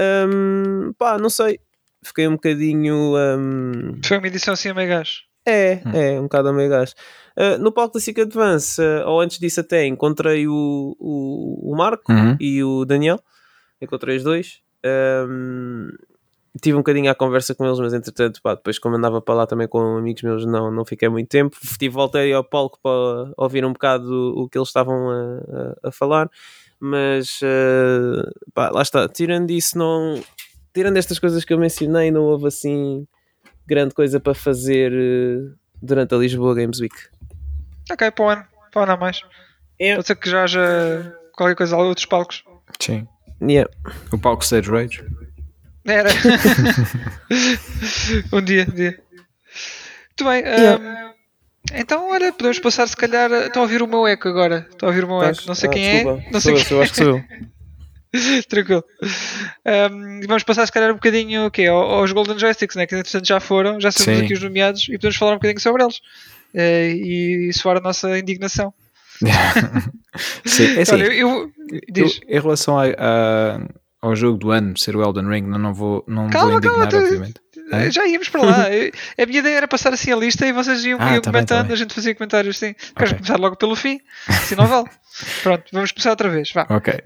Hum, 0.00 0.92
pá, 0.98 1.18
não 1.18 1.30
sei. 1.30 1.58
Fiquei 2.04 2.26
um 2.28 2.32
bocadinho. 2.32 3.14
hum, 3.38 4.00
Foi 4.04 4.18
uma 4.18 4.26
edição 4.26 4.54
assim 4.54 4.68
a 4.70 4.74
meio 4.74 4.88
gás. 4.88 5.22
é, 5.46 5.80
Hum. 5.86 5.90
é, 5.94 6.20
um 6.20 6.24
bocado 6.24 6.48
a 6.48 6.52
meio 6.52 6.68
gás. 6.70 6.94
Uh, 7.36 7.58
no 7.58 7.72
palco 7.72 7.94
da 7.94 8.00
SIC 8.00 8.20
Advance, 8.20 8.80
uh, 8.80 9.06
ou 9.08 9.20
antes 9.20 9.38
disso 9.38 9.60
até, 9.60 9.86
encontrei 9.86 10.46
o, 10.46 10.94
o, 11.00 11.72
o 11.72 11.76
Marco 11.76 12.12
Uhum. 12.12 12.36
e 12.38 12.62
o 12.62 12.84
Daniel. 12.84 13.18
Encontrei 13.80 14.16
os 14.16 14.22
dois. 14.22 14.60
Um, 14.84 15.88
tive 16.60 16.74
um 16.76 16.80
bocadinho 16.80 17.10
à 17.10 17.14
conversa 17.14 17.54
com 17.54 17.64
eles, 17.64 17.78
mas 17.78 17.94
entretanto, 17.94 18.40
pá, 18.42 18.54
depois 18.54 18.78
como 18.78 18.96
andava 18.96 19.20
para 19.22 19.34
lá 19.34 19.46
também 19.46 19.66
com 19.66 19.96
amigos 19.96 20.22
meus, 20.22 20.44
não, 20.44 20.70
não 20.70 20.84
fiquei 20.84 21.08
muito 21.08 21.28
tempo. 21.28 21.56
Tive, 21.78 21.94
voltei 21.94 22.32
ao 22.32 22.44
palco 22.44 22.78
para 22.82 23.32
ouvir 23.36 23.64
um 23.64 23.72
bocado 23.72 24.04
o, 24.12 24.42
o 24.42 24.48
que 24.48 24.58
eles 24.58 24.68
estavam 24.68 25.10
a, 25.10 25.14
a- 25.84 25.88
a 25.88 25.92
falar. 25.92 26.28
Mas, 26.78 27.40
uh, 27.42 28.28
pá, 28.52 28.70
lá 28.70 28.82
está. 28.82 29.08
Tirando 29.08 29.50
isso, 29.50 29.78
não... 29.78 30.20
Tirando 30.74 30.96
estas 30.96 31.18
coisas 31.18 31.44
que 31.44 31.52
eu 31.52 31.58
mencionei, 31.58 32.10
não 32.10 32.22
houve 32.24 32.48
assim 32.48 33.06
grande 33.66 33.94
coisa 33.94 34.18
para 34.18 34.34
fazer 34.34 34.92
uh, 34.92 35.54
durante 35.80 36.14
a 36.14 36.18
Lisboa 36.18 36.54
Games 36.54 36.80
Week. 36.80 36.94
Ok, 37.90 38.10
para 38.10 38.24
o 38.24 38.28
ano. 38.28 38.44
Para 38.72 38.80
o 38.80 38.82
ano 38.82 38.92
há 38.92 38.96
mais. 38.96 39.22
É. 39.78 39.94
Pode 39.94 40.06
ser 40.06 40.16
que 40.16 40.28
já 40.28 40.42
haja 40.44 41.16
qualquer 41.36 41.54
coisa, 41.54 41.76
outros 41.76 42.06
palcos. 42.06 42.42
Sim. 42.80 43.06
Yeah. 43.40 43.70
O 44.12 44.18
palco 44.18 44.42
Stage 44.42 44.70
Rage. 44.70 45.04
Era. 45.84 46.10
um 48.32 48.40
dia, 48.42 48.66
um 48.70 48.74
dia. 48.74 48.98
Muito 50.08 50.24
bem. 50.30 50.42
Yeah. 50.44 51.08
um, 51.08 51.12
então, 51.74 52.10
olha, 52.10 52.32
podemos 52.32 52.58
passar 52.58 52.86
se 52.88 52.96
calhar. 52.96 53.30
Estão 53.32 53.62
a 53.62 53.64
ouvir 53.64 53.82
o 53.82 53.86
meu 53.86 54.06
eco 54.06 54.28
agora. 54.28 54.66
Estão 54.70 54.88
a 54.88 54.92
ouvir 54.92 55.04
o 55.04 55.08
meu 55.08 55.22
eco. 55.22 55.42
Não 55.46 55.54
sei 55.54 55.68
Ah, 55.68 55.72
quem 55.72 55.92
desculpa. 55.94 56.22
é. 56.26 56.30
Não 56.30 56.40
sei 56.40 56.56
Sou 56.56 56.64
quem 56.66 56.76
eu 56.76 56.82
acho 56.82 56.92
que 56.92 56.98
sou 56.98 57.06
eu. 57.16 57.24
Tranquilo. 58.48 58.84
Um, 59.90 60.20
e 60.22 60.26
vamos 60.26 60.42
passar 60.42 60.66
se 60.66 60.72
calhar 60.72 60.90
um 60.90 60.94
bocadinho 60.94 61.46
okay, 61.46 61.66
ao- 61.66 61.82
aos 61.94 62.12
Golden 62.12 62.38
Joysticks, 62.38 62.76
né? 62.76 62.86
que 62.86 62.94
entretanto 62.94 63.26
já 63.26 63.40
foram, 63.40 63.80
já 63.80 63.90
sabemos 63.90 64.18
Sim. 64.20 64.24
aqui 64.26 64.34
os 64.34 64.42
nomeados 64.42 64.82
e 64.88 64.92
podemos 64.92 65.16
falar 65.16 65.32
um 65.32 65.36
bocadinho 65.36 65.60
sobre 65.60 65.82
eles 65.82 66.00
Eh, 66.54 66.88
e 66.90 67.52
soar 67.54 67.78
a 67.78 67.80
nossa 67.80 68.18
indignação. 68.18 68.74
Sim, 70.44 70.76
é 70.76 70.82
assim, 70.82 70.92
Olha, 70.92 71.04
eu, 71.04 71.28
eu- 71.28 71.52
diz. 71.90 72.20
eu- 72.28 72.36
em 72.36 72.40
relação 72.42 72.78
a- 72.78 72.84
a- 72.98 73.60
ao 74.02 74.14
jogo 74.16 74.36
do 74.36 74.50
ano 74.50 74.76
ser 74.76 74.96
o 74.96 75.02
Elden 75.02 75.28
Ring, 75.28 75.42
não, 75.42 75.58
não 75.58 75.72
vou, 75.72 76.04
não 76.06 76.28
Calma, 76.28 76.48
vou 76.50 76.58
indignar, 76.58 76.76
calma, 76.76 76.90
tu- 76.90 76.96
obviamente. 77.04 77.40
É? 77.72 77.90
Já 77.90 78.06
íamos 78.06 78.28
para 78.28 78.42
lá. 78.42 78.66
A 79.18 79.26
minha 79.26 79.38
ideia 79.40 79.56
era 79.56 79.68
passar 79.68 79.92
assim 79.92 80.12
a 80.12 80.16
lista 80.16 80.46
e 80.46 80.52
vocês 80.52 80.84
iam, 80.84 80.98
Ah, 81.00 81.12
iam 81.14 81.20
tá 81.20 81.30
bem, 81.30 81.40
comentando, 81.40 81.58
tá 81.58 81.64
bem. 81.64 81.72
a 81.72 81.76
gente 81.76 81.94
fazia 81.94 82.14
comentários 82.14 82.56
assim. 82.56 82.74
Queres 82.74 83.12
Ok. 83.12 83.14
começar 83.18 83.38
logo 83.38 83.56
pelo 83.56 83.74
fim? 83.76 84.00
Se 84.46 84.54
não 84.56 84.66
vale. 84.66 84.86
Pronto, 85.42 85.64
vamos 85.72 85.92
começar 85.92 86.10
outra 86.10 86.28
vez. 86.30 86.50
Vá. 86.52 86.66
Ok. 86.70 86.94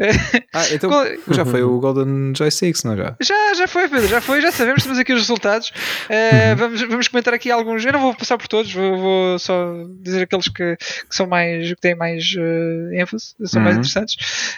Ah, 0.53 0.65
então 0.73 0.89
Qual- 0.89 1.05
já 1.35 1.45
foi 1.45 1.63
o 1.63 1.79
Golden 1.81 2.33
Joysticks, 2.35 2.83
não 2.85 2.97
já? 2.97 3.15
Já, 3.21 3.55
já 3.55 3.69
foi, 3.69 3.89
Pedro, 3.89 4.09
já 4.09 4.21
foi, 4.23 4.41
já 4.41 4.51
sabemos, 4.51 4.83
temos 4.83 4.99
aqui 4.99 5.13
os 5.13 5.21
resultados. 5.21 5.71
Uhum. 6.09 6.57
vamos, 6.57 6.81
vamos 6.83 7.09
comentar 7.09 7.35
aqui 7.35 7.51
alguns. 7.51 7.85
Eu 7.85 7.93
não 7.93 8.01
vou 8.01 8.15
passar 8.15 8.39
por 8.39 8.47
todos, 8.49 8.73
vou, 8.73 8.97
vou 8.99 9.39
só 9.39 9.75
dizer 10.01 10.23
aqueles 10.23 10.49
que, 10.49 10.77
que 10.77 11.15
são 11.15 11.27
mais, 11.27 11.69
que 11.69 11.81
têm 11.81 11.95
mais 11.95 12.25
eh, 12.39 13.01
ênfase, 13.03 13.35
são 13.45 13.61
mais 13.61 13.75
Uhum. 13.77 13.81
interessantes. 13.81 14.17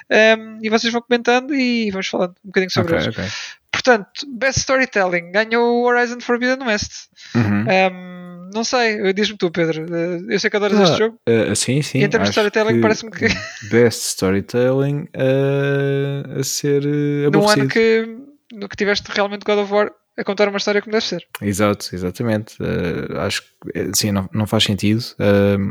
Ehm, 0.08 0.58
e 0.62 0.68
vocês 0.70 0.92
vão 0.92 1.02
comentando 1.02 1.52
e 1.54 1.90
vamos 1.90 2.06
falando 2.06 2.34
um 2.44 2.48
bocadinho 2.48 2.70
sobre 2.70 2.94
Ok, 2.94 3.06
eles. 3.06 3.18
ok. 3.18 3.28
Portanto, 3.72 4.26
Best 4.38 4.58
Storytelling 4.60 5.30
ganhou 5.32 5.82
o 5.82 5.86
Horizon 5.86 6.20
Forbidden 6.20 6.66
West. 6.66 7.08
Uhum. 7.34 7.70
Ehm, 7.70 8.50
não 8.54 8.64
sei, 8.64 9.12
diz-me 9.12 9.36
tu, 9.36 9.50
Pedro. 9.50 9.84
Eh, 9.94 10.34
eu 10.34 10.40
sei 10.40 10.48
que 10.50 10.56
adoras 10.56 10.78
Ah, 10.78 10.82
este 10.84 10.98
jogo. 10.98 11.18
Uh, 11.28 11.54
sim, 11.54 11.82
sim. 11.82 11.98
E 11.98 12.04
em 12.04 12.08
termos 12.08 12.28
de 12.28 12.32
storytelling, 12.32 12.80
parece-me 12.80 13.10
que- 13.10 13.28
Best 13.70 14.00
storytelling 14.08 15.06
uh, 15.14 16.40
a 16.40 16.42
ser 16.42 16.82
uh, 16.84 17.30
No 17.30 17.38
ano 17.40 17.62
aborrecido. 17.62 17.68
que, 17.68 18.16
no 18.54 18.68
que 18.68 18.76
tiveste 18.76 19.10
realmente 19.12 19.44
God 19.44 19.58
of 19.58 19.72
War 19.72 19.92
a 20.16 20.24
contar 20.24 20.48
uma 20.48 20.56
história 20.58 20.80
como 20.82 20.90
deve 20.92 21.04
ser. 21.04 21.24
Exato, 21.40 21.90
exatamente. 21.94 22.56
Uh, 22.60 23.18
acho 23.20 23.42
que 23.42 23.48
eh, 23.78 23.90
sim, 23.94 24.10
não, 24.10 24.28
não 24.32 24.46
faz 24.48 24.64
sentido. 24.64 25.00
Um, 25.20 25.70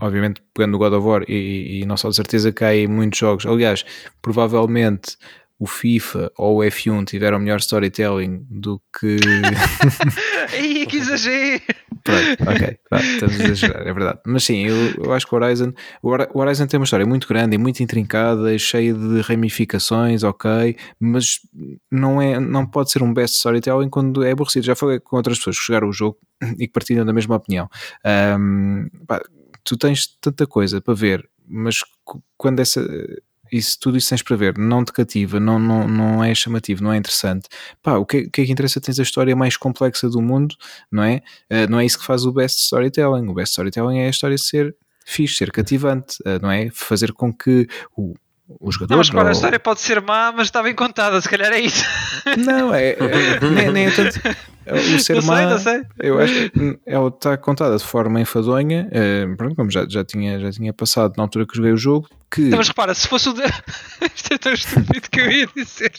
obviamente, 0.00 0.40
pegando 0.54 0.74
o 0.76 0.78
God 0.78 0.92
of 0.92 1.06
War, 1.06 1.22
e, 1.26 1.80
e 1.82 1.86
não 1.86 1.96
só 1.96 2.08
de 2.08 2.14
certeza 2.14 2.52
que 2.52 2.62
há 2.62 2.68
aí 2.68 2.86
muitos 2.86 3.18
jogos. 3.18 3.44
Aliás, 3.46 3.84
provavelmente 4.22 5.16
o 5.60 5.66
FIFA 5.66 6.32
ou 6.38 6.56
o 6.56 6.64
F1 6.64 7.04
tiveram 7.04 7.38
melhor 7.38 7.58
storytelling 7.58 8.46
do 8.50 8.80
que. 8.98 9.16
Ih, 10.58 10.86
que 10.86 10.96
exagero! 10.96 11.60
Pronto, 12.02 12.42
ok, 12.48 12.78
estamos 13.14 13.40
a 13.40 13.44
exagerar, 13.44 13.86
é 13.86 13.92
verdade. 13.92 14.20
Mas 14.26 14.42
sim, 14.44 14.66
eu, 14.66 15.04
eu 15.04 15.12
acho 15.12 15.26
que 15.26 15.34
o 15.34 15.38
Horizon, 15.38 15.72
o 16.02 16.08
Hor- 16.08 16.28
o 16.32 16.38
Horizon 16.40 16.66
tem 16.66 16.80
uma 16.80 16.84
história 16.84 17.04
muito 17.04 17.28
grande 17.28 17.54
e 17.54 17.58
muito 17.58 17.82
intrincada, 17.82 18.54
e 18.54 18.58
cheia 18.58 18.94
de 18.94 19.20
ramificações, 19.20 20.22
ok, 20.22 20.76
mas 20.98 21.40
não, 21.90 22.22
é, 22.22 22.40
não 22.40 22.66
pode 22.66 22.90
ser 22.90 23.02
um 23.02 23.12
best 23.12 23.36
storytelling 23.36 23.90
quando 23.90 24.24
é 24.24 24.30
aborrecido. 24.30 24.64
Já 24.64 24.74
falei 24.74 24.98
com 24.98 25.16
outras 25.16 25.36
pessoas 25.38 25.58
que 25.58 25.66
jogaram 25.66 25.88
o 25.88 25.92
jogo 25.92 26.16
e 26.58 26.66
que 26.66 26.72
partilham 26.72 27.04
da 27.04 27.12
mesma 27.12 27.36
opinião. 27.36 27.68
Ahm, 28.02 28.88
pá, 29.06 29.20
tu 29.62 29.76
tens 29.76 30.06
tanta 30.22 30.46
coisa 30.46 30.80
para 30.80 30.94
ver, 30.94 31.28
mas 31.46 31.80
quando 32.38 32.60
essa. 32.60 32.82
Isso, 33.52 33.78
tudo 33.80 33.96
isso 33.98 34.08
tens 34.08 34.22
para 34.22 34.36
ver, 34.36 34.56
não 34.58 34.84
te 34.84 34.92
cativa, 34.92 35.40
não, 35.40 35.58
não, 35.58 35.88
não 35.88 36.24
é 36.24 36.34
chamativo, 36.34 36.82
não 36.82 36.92
é 36.92 36.96
interessante. 36.96 37.48
Pá, 37.82 37.96
o 37.96 38.06
que, 38.06 38.18
é- 38.18 38.20
o 38.22 38.30
que 38.30 38.40
é 38.42 38.46
que 38.46 38.52
interessa? 38.52 38.80
Tens 38.80 38.98
a 38.98 39.02
história 39.02 39.34
mais 39.34 39.56
complexa 39.56 40.08
do 40.08 40.20
mundo, 40.20 40.54
não 40.90 41.02
é? 41.02 41.22
Uh, 41.50 41.68
não 41.70 41.80
é 41.80 41.84
isso 41.84 41.98
que 41.98 42.04
faz 42.04 42.24
o 42.24 42.32
best 42.32 42.60
storytelling. 42.60 43.28
O 43.28 43.34
best 43.34 43.52
storytelling 43.52 43.98
é 43.98 44.06
a 44.06 44.10
história 44.10 44.38
ser 44.38 44.74
fixe, 45.04 45.36
ser 45.38 45.50
cativante, 45.50 46.16
uh, 46.22 46.40
não 46.40 46.50
é? 46.50 46.68
Fazer 46.72 47.12
com 47.12 47.32
que 47.32 47.66
o, 47.96 48.14
o 48.58 48.72
jogador. 48.72 48.94
Não, 48.94 48.98
mas 48.98 49.08
repara, 49.08 49.28
a 49.28 49.30
ou- 49.30 49.32
história 49.32 49.58
pode 49.60 49.80
ser 49.80 50.00
má, 50.00 50.32
mas 50.32 50.48
está 50.48 50.62
bem 50.62 50.74
contada, 50.74 51.20
se 51.20 51.28
calhar 51.28 51.52
é 51.52 51.60
isso. 51.60 51.84
Não, 52.38 52.74
é, 52.74 52.90
é- 52.90 53.50
nem, 53.50 53.70
nem 53.70 53.86
é 53.86 53.90
tanto. 53.90 54.18
O 54.66 54.98
ser 55.00 55.14
não 55.14 55.22
sei, 55.22 55.30
má, 55.30 55.42
não 55.46 55.58
sei. 55.58 55.82
eu 55.98 56.18
acho 56.20 56.50
que 56.50 56.78
ela 56.86 57.08
está 57.08 57.36
contada 57.36 57.76
de 57.76 57.84
forma 57.84 58.20
enfadonha, 58.20 58.88
eh, 58.92 59.26
pronto, 59.36 59.56
como 59.56 59.70
já, 59.70 59.84
já, 59.88 60.04
tinha, 60.04 60.38
já 60.38 60.50
tinha 60.52 60.72
passado 60.72 61.14
na 61.16 61.24
altura 61.24 61.46
que 61.46 61.56
joguei 61.56 61.72
o 61.72 61.76
jogo, 61.76 62.08
que. 62.30 62.42
Não, 62.42 62.58
mas 62.58 62.68
repara, 62.68 62.94
se 62.94 63.08
fosse 63.08 63.28
o. 63.30 63.32
De... 63.32 63.42
Isto 64.14 64.34
é 64.34 64.38
tão 64.38 64.52
estúpido 64.52 65.08
que 65.10 65.20
eu 65.20 65.30
ia 65.30 65.48
dizer. 65.56 65.92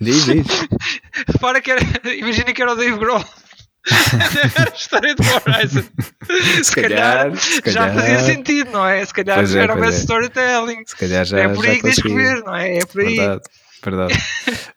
Diz, 0.00 0.24
diz. 0.24 0.46
Repara 1.28 1.60
que 1.60 1.70
era. 1.70 1.80
Imagina 2.16 2.52
que 2.52 2.60
era 2.60 2.72
o 2.72 2.76
Dave 2.76 2.98
Grohl. 2.98 3.24
Era 4.56 4.70
a 4.72 4.74
história 4.74 5.14
do 5.14 5.22
Horizon. 5.22 5.82
Se, 6.62 6.72
calhar, 6.74 7.36
se 7.36 7.56
já 7.56 7.62
calhar. 7.62 7.94
fazia 7.94 8.18
sentido, 8.20 8.70
não 8.72 8.86
é? 8.86 9.04
Se 9.04 9.14
calhar 9.14 9.36
Pois 9.36 9.54
é, 9.54 9.62
era 9.62 9.74
o 9.74 9.80
best 9.80 9.98
é. 9.98 10.00
storytelling. 10.00 10.82
Se 10.86 10.96
calhar 10.96 11.24
já. 11.24 11.38
é 11.38 11.48
por 11.48 11.64
já 11.64 11.70
aí 11.70 11.76
que 11.76 11.82
tens 11.82 12.02
que 12.02 12.14
ver, 12.14 12.42
não 12.42 12.54
é? 12.54 12.78
É 12.78 12.86
por 12.86 13.00
aí. 13.00 13.16
Verdade, 13.16 13.42
verdade. 13.84 14.14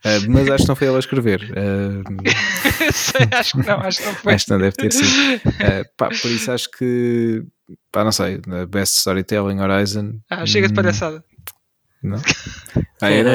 Eh, 0.03 0.20
mas 0.30 0.49
acho 0.49 0.64
que 0.64 0.70
não 0.70 0.76
foi 0.76 0.88
ela 0.88 0.97
a 0.97 0.99
escrever. 0.99 1.51
Eh, 1.55 2.91
Sei, 2.93 3.28
acho 3.32 3.57
que 3.57 3.68
não, 3.68 3.80
acho 3.80 3.99
que 3.99 4.05
não 4.05 4.16
foi. 4.16 4.34
Acho 4.34 4.45
que 4.45 4.51
não 4.51 4.60
deve 4.60 4.76
ter 4.76 4.91
sido. 4.93 5.41
Eh, 5.60 5.84
pá, 5.97 6.10
por 6.10 6.30
isso 6.32 6.51
acho 6.51 6.70
que. 6.72 7.43
Pá, 7.91 8.03
não 8.03 8.12
sei. 8.12 8.39
Best 8.70 8.97
Storytelling 8.97 9.60
Horizon. 9.60 10.20
Ah, 10.30 10.45
chega 10.45 10.68
de 10.68 10.74
hum, 10.74 10.76
palhaçada. 10.76 11.24
Não? 12.02 12.22
Ah, 13.02 13.12
eu, 13.12 13.26
não, 13.26 13.32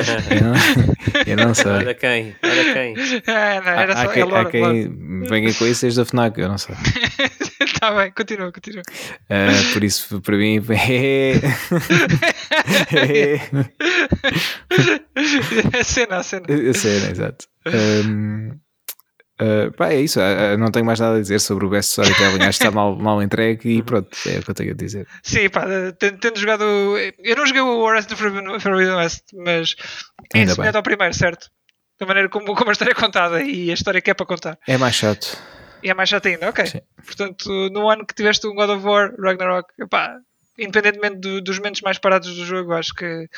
eu, 1.27 1.37
não, 1.37 1.55
sei. 1.55 1.71
Olha 1.71 1.95
quem, 1.95 2.35
olha 2.43 2.73
quem. 2.73 2.95
Não, 2.95 3.35
Há, 3.35 3.83
era 3.83 3.93
há 3.93 4.05
só. 4.05 4.13
quem, 4.13 4.23
é 4.23 4.25
há 4.25 4.29
Lore, 4.29 4.51
quem 4.51 5.27
venha 5.29 5.55
com 5.55 5.67
isso 5.67 5.83
desde 5.83 6.01
a 6.01 6.05
FNAC, 6.07 6.41
eu 6.41 6.49
não 6.49 6.57
sei. 6.57 6.75
Está 7.61 7.95
bem, 7.95 8.11
continua, 8.13 8.51
continua. 8.51 8.83
Eh, 9.29 9.73
por 9.75 9.85
isso, 9.85 10.21
para 10.23 10.37
mim, 10.39 10.63
é. 10.71 11.35
é. 12.97 13.41
a 15.79 15.85
cena, 15.85 16.17
a 16.17 16.23
cena. 16.23 16.47
A 16.49 16.73
cena, 16.75 17.11
exato. 17.11 17.47
Um, 17.67 18.59
uh, 19.41 19.73
pá, 19.73 19.91
é 19.91 20.01
isso. 20.01 20.19
uh, 20.21 20.57
não 20.59 20.71
tenho 20.71 20.85
mais 20.87 21.01
nada 21.01 21.17
a 21.17 21.21
dizer 21.21 21.39
sobre 21.41 21.65
o 21.67 21.69
best 21.71 21.91
storytelling. 21.91 22.43
Acho 22.45 22.59
que 22.59 22.65
está 22.67 22.71
mal, 22.71 22.95
mal 22.99 23.23
entregue 23.23 23.79
e 23.79 23.83
pronto, 23.83 24.09
é 24.27 24.39
o 24.39 24.43
que 24.43 24.51
eu 24.51 24.55
tenho 24.55 24.71
a 24.73 24.75
dizer. 24.75 25.07
Sim, 25.23 25.49
pá, 25.51 25.65
tendo, 25.99 26.19
tendo 26.19 26.39
jogado. 26.39 26.65
Eu 27.19 27.37
não 27.37 27.47
joguei 27.47 27.63
o 27.63 27.79
Horizon 27.81 28.17
Forbidden 28.17 28.61
Forbidden 28.61 28.95
West, 28.97 29.25
mas 29.35 29.75
é 30.35 30.39
Ainda 30.39 30.55
semelhante 30.55 30.73
bem. 30.75 30.79
ao 30.79 30.83
primeiro, 30.83 31.15
certo? 31.15 31.51
Da 31.99 32.07
maneira 32.07 32.29
como, 32.29 32.55
como 32.55 32.71
a 32.71 32.73
história 32.73 32.93
é 32.93 32.95
contada 32.95 33.43
e 33.43 33.71
a 33.71 33.75
história 33.75 34.01
que 34.01 34.11
é 34.11 34.15
para 34.15 34.27
contar. 34.27 34.59
É 34.67 34.77
mais 34.77 34.95
chato. 34.97 35.39
E 35.83 35.91
é 35.91 35.95
mais 35.95 36.09
chato 36.09 36.27
ainda, 36.27 36.49
ok. 36.49 36.67
Sim. 36.67 36.81
Portanto, 37.05 37.69
no 37.71 37.89
ano 37.91 38.05
que 38.07 38.15
tiveste 38.15 38.47
um 38.47 38.55
God 38.55 38.71
of 38.71 38.85
War, 38.87 39.13
Ragnarok, 39.19 39.69
pá, 39.91 40.17
independentemente 40.59 41.17
do- 41.19 41.41
dos 41.43 41.59
momentos 41.59 41.83
mais 41.83 41.99
parados 41.99 42.35
do 42.35 42.45
jogo, 42.47 42.73
acho 42.73 42.95
que 42.95 43.29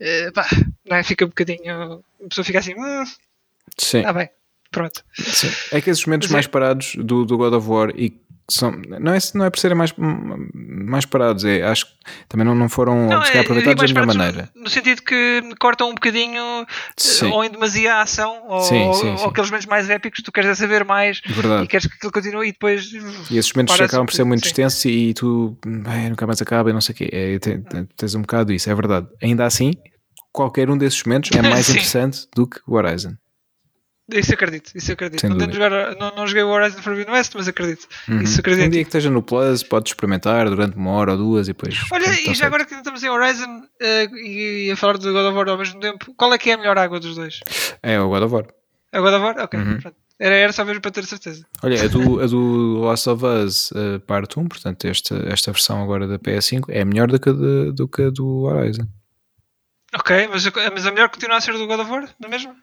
eh, 0.00 0.30
pá, 0.32 0.46
não 0.88 0.96
é? 0.96 1.02
fica 1.02 1.24
um 1.24 1.28
bocadinho. 1.28 2.02
A 2.24 2.28
pessoa 2.28 2.44
fica 2.44 2.58
assim, 2.58 2.74
hum, 2.74 3.04
Sim, 3.78 3.98
está 3.98 4.12
bem, 4.12 4.28
pronto. 4.70 5.02
sim. 5.18 5.50
É 5.72 5.80
que 5.80 5.90
esses 5.90 6.04
momentos 6.06 6.28
Mas 6.28 6.32
é- 6.32 6.36
mais 6.36 6.46
parados 6.46 6.92
do, 6.96 7.24
do 7.24 7.36
God 7.36 7.54
of 7.54 7.68
War 7.68 7.90
e 7.96 8.18
são, 8.52 8.72
não, 8.72 9.14
é, 9.14 9.18
não 9.34 9.44
é 9.44 9.50
por 9.50 9.60
serem 9.60 9.76
mais, 9.76 9.94
mais 9.96 11.04
parados, 11.06 11.44
é, 11.44 11.62
acho 11.62 11.86
que 11.86 11.92
também 12.28 12.44
não, 12.44 12.52
não 12.52 12.68
foram 12.68 13.08
Não, 13.08 13.22
é- 13.22 13.38
aproveitados 13.38 13.76
da 13.76 13.78
mais 13.80 13.92
melhor 13.92 14.06
maneira. 14.06 14.50
No 14.56 14.68
sentido 14.68 15.02
que 15.02 15.40
cortam 15.60 15.88
um 15.90 15.94
bocadinho, 15.94 16.42
eh, 16.62 16.66
Sim. 16.96 17.30
ou 17.30 17.44
em 17.44 17.50
demasia 17.50 17.94
a 17.94 18.02
ação, 18.02 18.42
ou, 18.48 18.60
Sim, 18.62 18.92
sim, 18.94 19.08
ou 19.20 19.26
aqueles 19.28 19.50
momentos 19.50 19.66
mais 19.68 19.88
épicos, 19.88 20.20
tu 20.24 20.32
queres 20.32 20.50
é 20.50 20.54
saber 20.56 20.84
mais 20.84 21.20
e 21.28 21.32
Verdade. 21.32 21.68
queres 21.68 21.86
que 21.86 21.94
aquilo 21.94 22.10
continue 22.10 22.48
e 22.48 22.52
depois. 22.52 22.90
E 23.30 23.38
esses 23.38 23.52
momentos 23.52 23.80
acabam 23.80 24.04
por 24.04 24.14
ser 24.14 24.24
muito 24.24 24.44
extensos 24.44 24.84
e 24.84 25.14
tu 25.14 25.56
ai, 25.86 26.08
nunca 26.10 26.26
mais 26.26 26.42
acaba 26.42 26.70
e 26.70 26.72
não 26.72 26.80
sei 26.80 26.92
o 26.92 26.96
quê. 26.98 27.08
É, 27.12 27.38
te- 27.38 27.58
te- 27.58 27.88
tens 27.96 28.14
um 28.16 28.22
bocado 28.22 28.52
isso, 28.52 28.68
é 28.68 28.74
verdade. 28.74 29.06
Ainda 29.22 29.44
assim, 29.46 29.70
qualquer 30.32 30.68
um 30.70 30.76
desses 30.76 31.00
momentos 31.04 31.30
é 31.36 31.40
mais 31.40 31.68
interessante 31.70 32.26
do 32.34 32.48
que 32.48 32.58
o 32.66 32.74
Horizon. 32.74 33.12
Isso 34.12 34.34
acredito, 34.34 34.72
isso 34.74 34.92
acredito. 34.92 35.20
Sem 35.20 35.30
Não, 35.30 35.38
tento 35.38 35.52
jogar, 35.54 35.70
não, 35.96 36.10
não 36.16 36.26
joguei 36.26 36.42
o 36.42 36.48
Horizon 36.48 36.82
Forbidden 36.82 37.14
West, 37.14 37.32
mas 37.34 37.46
acredito. 37.48 37.86
Uhum. 38.08 38.22
Isso 38.22 38.36
Um 38.36 38.40
acredito. 38.40 38.70
dia 38.72 38.82
que 38.82 38.88
esteja 38.88 39.10
no 39.10 39.22
Plus, 39.22 39.62
podes 39.62 39.90
experimentar 39.92 40.48
durante 40.48 40.76
uma 40.76 40.90
hora 40.92 41.12
ou 41.12 41.18
duas 41.18 41.48
e 41.48 41.52
depois. 41.52 41.74
Olha, 41.92 42.06
e 42.20 42.26
já 42.26 42.34
certo. 42.34 42.44
agora 42.44 42.64
que 42.64 42.74
estamos 42.74 43.02
em 43.02 43.08
Horizon 43.08 43.62
eh, 43.80 44.04
e 44.14 44.70
a 44.70 44.76
falar 44.76 44.98
do 44.98 45.12
God 45.12 45.26
of 45.26 45.36
War 45.36 45.48
ao 45.48 45.58
mesmo 45.58 45.80
tempo, 45.80 46.12
qual 46.16 46.32
é 46.34 46.38
que 46.38 46.50
é 46.50 46.54
a 46.54 46.58
melhor 46.58 46.76
água 46.78 46.98
dos 47.00 47.14
dois? 47.16 47.40
É 47.82 48.00
o 48.00 48.08
God 48.08 48.22
of 48.24 48.34
War. 48.34 48.46
A 48.92 49.00
God 49.00 49.14
of 49.14 49.22
War? 49.24 49.36
Ok, 49.40 49.58
Uhum. 49.60 49.78
pronto. 49.80 49.96
Era, 50.18 50.34
era 50.34 50.52
só 50.52 50.64
mesmo 50.66 50.82
para 50.82 50.90
ter 50.90 51.04
certeza. 51.06 51.46
Olha, 51.62 51.82
a 51.82 51.88
do, 51.88 52.20
a 52.20 52.26
do 52.26 52.80
Last 52.82 53.08
of 53.08 53.24
Us 53.24 53.70
uh, 53.70 54.00
Part 54.06 54.38
1, 54.38 54.48
portanto, 54.48 54.84
esta, 54.86 55.16
esta 55.32 55.50
versão 55.50 55.82
agora 55.82 56.06
da 56.06 56.18
PS5 56.18 56.64
é 56.68 56.84
melhor 56.84 57.08
do 57.08 57.18
que 57.18 57.30
a, 57.30 57.32
de- 57.32 57.72
do, 57.72 57.88
que 57.88 58.02
a 58.02 58.10
do 58.10 58.42
Horizon. 58.42 58.86
Ok, 59.94 60.28
mas, 60.30 60.46
a- 60.46 60.52
mas 60.72 60.86
a 60.86 60.90
melhor 60.92 61.08
continua 61.08 61.36
a 61.36 61.40
ser 61.40 61.52
do 61.54 61.66
God 61.66 61.80
of 61.80 61.90
War, 61.90 62.08
não 62.20 62.28
é 62.28 62.30
mesmo? 62.30 62.54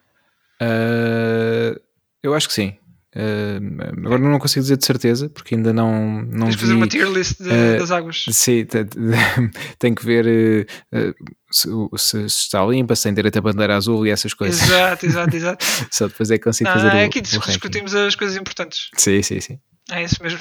Uh, 0.62 1.80
eu 2.24 2.34
acho 2.34 2.48
que 2.48 2.54
sim. 2.54 2.76
Uh, 3.16 4.06
agora 4.06 4.20
não 4.20 4.38
consigo 4.38 4.62
dizer 4.62 4.78
de 4.78 4.86
certeza, 4.86 5.28
porque 5.30 5.56
ainda 5.56 5.74
não, 5.74 6.22
não 6.24 6.46
Tens 6.46 6.56
de 6.56 6.62
fazer 6.62 6.74
vi. 6.74 6.78
uma 6.78 6.88
tier 6.88 7.08
list 7.10 7.42
de- 7.42 7.50
eh, 7.50 7.78
das 7.80 7.90
águas. 7.90 8.26
Sim, 8.30 8.66
te- 8.70 8.86
te- 8.86 8.98
tem 9.80 9.96
que 9.96 10.06
ver 10.06 10.68
uh, 10.94 11.10
uh, 11.10 11.16
se, 11.52 11.70
se- 11.98 12.26
está 12.26 12.64
limpa, 12.66 12.96
se 12.96 13.04
tem 13.04 13.14
direito 13.16 13.40
a 13.40 13.42
bandeira 13.42 13.76
azul 13.76 14.06
e 14.06 14.12
essas 14.12 14.34
coisas. 14.36 14.62
Exato, 14.62 15.06
exato, 15.06 15.36
exato. 15.36 15.66
Só 15.90 16.08
depois 16.08 16.30
é 16.30 16.38
que 16.38 16.44
consigo 16.44 16.70
Não, 16.70 16.76
fazer 16.76 16.96
é 16.96 17.04
o, 17.04 17.08
aqui 17.08 17.20
o 17.20 17.22
discutimos 17.24 17.96
as 17.96 18.14
coisas 18.16 18.38
importantes. 18.38 18.90
Sim, 18.96 19.22
sim, 19.24 19.40
sim. 19.40 19.60
É 19.90 20.04
isso 20.04 20.22
mesmo. 20.22 20.40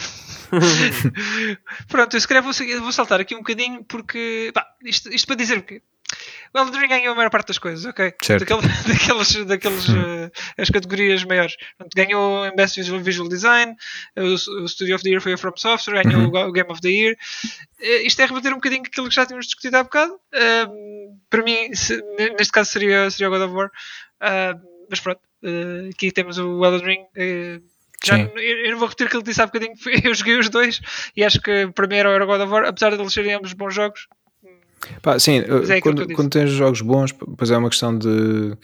Pronto, 1.89 2.14
eu 2.17 2.21
se 2.21 2.27
calhar 2.29 2.43
vou, 2.43 2.53
vou 2.83 2.93
saltar 2.93 3.21
aqui 3.21 3.35
um 3.35 3.39
bocadinho 3.39 3.85
porque. 3.85 4.51
pá, 4.53 4.67
isto, 4.85 5.09
isto 5.12 5.27
para 5.27 5.37
dizer 5.37 5.62
que 5.62 5.81
o 6.55 6.59
Elden 6.59 6.81
Ring 6.81 6.89
ganhou 6.89 7.13
a 7.13 7.17
maior 7.17 7.31
parte 7.31 7.49
das 7.49 7.59
coisas, 7.59 7.85
ok? 7.85 8.15
Certo. 8.23 8.45
Daquele- 8.47 8.73
daqueles, 8.89 9.45
daqueles 9.47 9.89
eh, 9.91 10.31
as 10.59 10.71
categorias 10.71 11.25
maiores. 11.25 11.57
Portanto, 11.77 11.95
ganhou 11.95 12.47
em 12.47 12.55
Best 12.57 12.77
Visual, 12.77 13.01
Visual 13.01 13.29
Design, 13.29 13.75
o, 14.17 14.63
o 14.63 14.69
Studio 14.69 14.95
of 14.95 15.03
the 15.05 15.11
Year 15.11 15.21
foi 15.21 15.33
a 15.35 15.39
From 15.39 15.53
Software, 15.57 16.03
ganhou 16.05 16.23
Uhum. 16.23 16.29
o 16.29 16.31
Ga- 16.31 16.47
o 16.47 16.53
Game 16.53 16.71
of 16.71 16.81
the 16.81 16.89
Year. 16.89 17.17
Eh, 17.81 18.03
isto 18.07 18.21
é 18.23 18.27
rebater 18.27 18.53
um 18.53 18.57
bocadinho 18.57 18.83
aquilo 18.87 19.09
que 19.09 19.15
já 19.15 19.27
tínhamos 19.27 19.47
discutido 19.47 19.77
há 19.77 19.83
bocado. 19.83 20.19
Ahm, 20.33 21.19
para 21.29 21.43
mim, 21.43 21.75
se- 21.75 22.01
neste 22.39 22.53
caso 22.53 22.71
seria, 22.71 23.11
seria 23.11 23.29
o 23.29 23.31
God 23.31 23.43
of 23.43 23.55
War. 23.55 23.71
Ahm, 24.21 24.61
mas 24.89 25.01
pronto, 25.01 25.21
eh, 25.43 25.91
aqui 25.93 26.11
temos 26.13 26.39
o 26.39 26.65
Elden 26.65 26.87
Ring. 26.87 27.05
eh, 27.17 27.61
já, 28.05 28.19
eu, 28.19 28.39
eu 28.39 28.71
não 28.73 28.79
vou 28.79 28.87
repetir 28.89 29.07
aquilo 29.09 29.23
que 29.23 29.31
disse 29.31 29.43
há 29.43 29.47
bocadinho, 29.47 29.73
eu 30.05 30.15
joguei 30.15 30.39
os 30.39 30.49
dois 30.49 30.81
e 31.17 31.25
acho 31.25 31.41
que 31.41 31.67
para 31.75 31.87
mim 31.89 31.97
era 31.97 32.23
o 32.23 32.27
God 32.27 32.41
of 32.43 32.53
War, 32.53 32.65
apesar 32.67 32.95
de 32.95 33.01
eles 33.03 33.13
serem 33.13 33.33
ambos 33.35 33.53
bons 33.53 33.75
jogos. 33.75 34.07
Pá, 35.03 35.18
sim, 35.18 35.43
Mas 35.49 35.70
é 35.70 35.80
quando, 35.80 36.07
quando 36.14 36.30
tens 36.30 36.51
jogos 36.51 36.80
bons, 36.80 37.12
pois 37.12 37.51
é 37.51 37.57
uma 37.57 37.68
questão 37.68 37.97
de. 37.97 38.57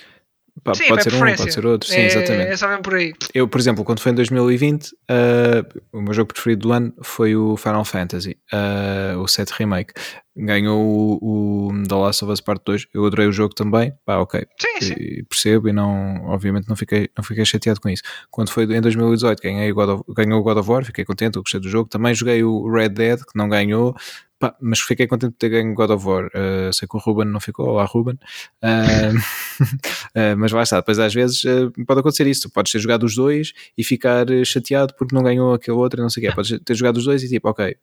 pá, 0.63 0.75
Sim, 0.75 0.89
pode 0.89 1.01
é 1.01 1.11
ser 1.11 1.17
um, 1.17 1.37
pode 1.37 1.53
ser 1.53 1.67
outro. 1.67 1.89
Sim, 1.89 1.97
é, 1.97 2.07
exatamente. 2.07 2.51
É 2.51 2.57
só 2.57 2.69
mesmo 2.69 2.83
por 2.83 2.95
aí. 2.95 3.13
Eu, 3.35 3.49
por 3.49 3.61
exemplo, 3.61 3.85
quando 3.85 4.01
foi 4.01 4.13
em 4.13 4.15
2020, 4.15 4.87
uh, 4.89 5.81
o 5.93 6.01
meu 6.01 6.13
jogo 6.13 6.33
preferido 6.33 6.69
do 6.69 6.73
ano 6.73 6.93
foi 7.03 7.37
o 7.37 7.57
Final 7.57 7.85
Fantasy, 7.85 8.37
uh, 8.53 9.19
o 9.19 9.29
7 9.29 9.51
Remake. 9.59 9.93
Ganhou 10.35 10.81
o, 11.21 11.69
o 11.69 11.83
The 11.87 11.95
Last 11.95 12.25
of 12.25 12.33
Us 12.33 12.41
Part 12.41 12.63
2. 12.65 12.87
Eu 12.95 13.05
adorei 13.05 13.27
o 13.27 13.33
jogo 13.33 13.55
também. 13.55 13.93
Pá, 14.05 14.17
ok. 14.17 14.47
Sim, 14.59 14.81
sim. 14.81 14.95
E 14.95 15.23
percebo 15.25 15.69
e 15.69 15.73
não, 15.75 16.25
obviamente 16.25 16.69
não 16.69 16.75
fiquei, 16.75 17.11
não 17.17 17.23
fiquei 17.23 17.45
chateado 17.45 17.81
com 17.81 17.91
isso. 17.91 18.03
Quando 18.31 18.51
foi 18.51 18.65
em 18.65 18.81
2018, 18.81 19.43
ganhei 19.43 19.71
o 19.71 19.75
God 19.75 19.89
of, 19.91 20.03
ganhou 20.15 20.41
o 20.41 20.43
God 20.43 20.57
of 20.57 20.71
War, 20.71 20.85
fiquei 20.85 21.05
contente, 21.05 21.39
gostei 21.39 21.61
do 21.61 21.69
jogo. 21.69 21.89
Também 21.89 22.15
joguei 22.15 22.43
o 22.43 22.71
Red 22.73 22.89
Dead, 22.91 23.19
que 23.19 23.37
não 23.37 23.47
ganhou, 23.47 23.95
pá, 24.43 24.57
mas 24.61 24.81
fiquei 24.81 25.07
contente 25.07 25.33
de 25.33 25.39
ter 25.39 25.49
ganho 25.51 25.73
God 25.75 25.91
of 25.91 26.05
War. 26.07 26.27
Uh, 26.27 26.73
sei 26.73 26.89
que 26.89 26.97
o 26.97 26.99
Ruben 27.01 27.27
não 27.27 27.39
ficou, 27.41 27.69
olá 27.69 27.85
Ruben. 27.85 28.19
Uh, 28.61 29.17
uh, 29.17 30.35
mas 30.37 30.51
lá 30.51 30.63
está, 30.65 30.77
depois 30.81 30.99
às 30.99 31.15
vezes 31.15 31.43
pode 31.87 32.01
acontecer 32.01 32.27
isso. 32.27 32.43
Tu 32.43 32.51
podes 32.51 32.73
ter 32.73 32.81
jogado 32.81 33.05
os 33.05 33.15
dois 33.15 33.53
e 33.79 33.85
ficar 33.85 34.27
chateado 34.45 34.95
porque 34.99 35.15
não 35.15 35.23
ganhou 35.23 35.55
aquele 35.55 35.77
outro 35.77 36.01
e 36.01 36.03
não 36.03 36.11
sei 36.11 36.25
o 36.25 36.29
quê. 36.29 36.35
Podes 36.35 36.59
ter 36.65 36.75
jogado 36.75 36.97
os 36.97 37.05
dois 37.05 37.23
e 37.23 37.29
tipo, 37.29 37.49
ok, 37.49 37.77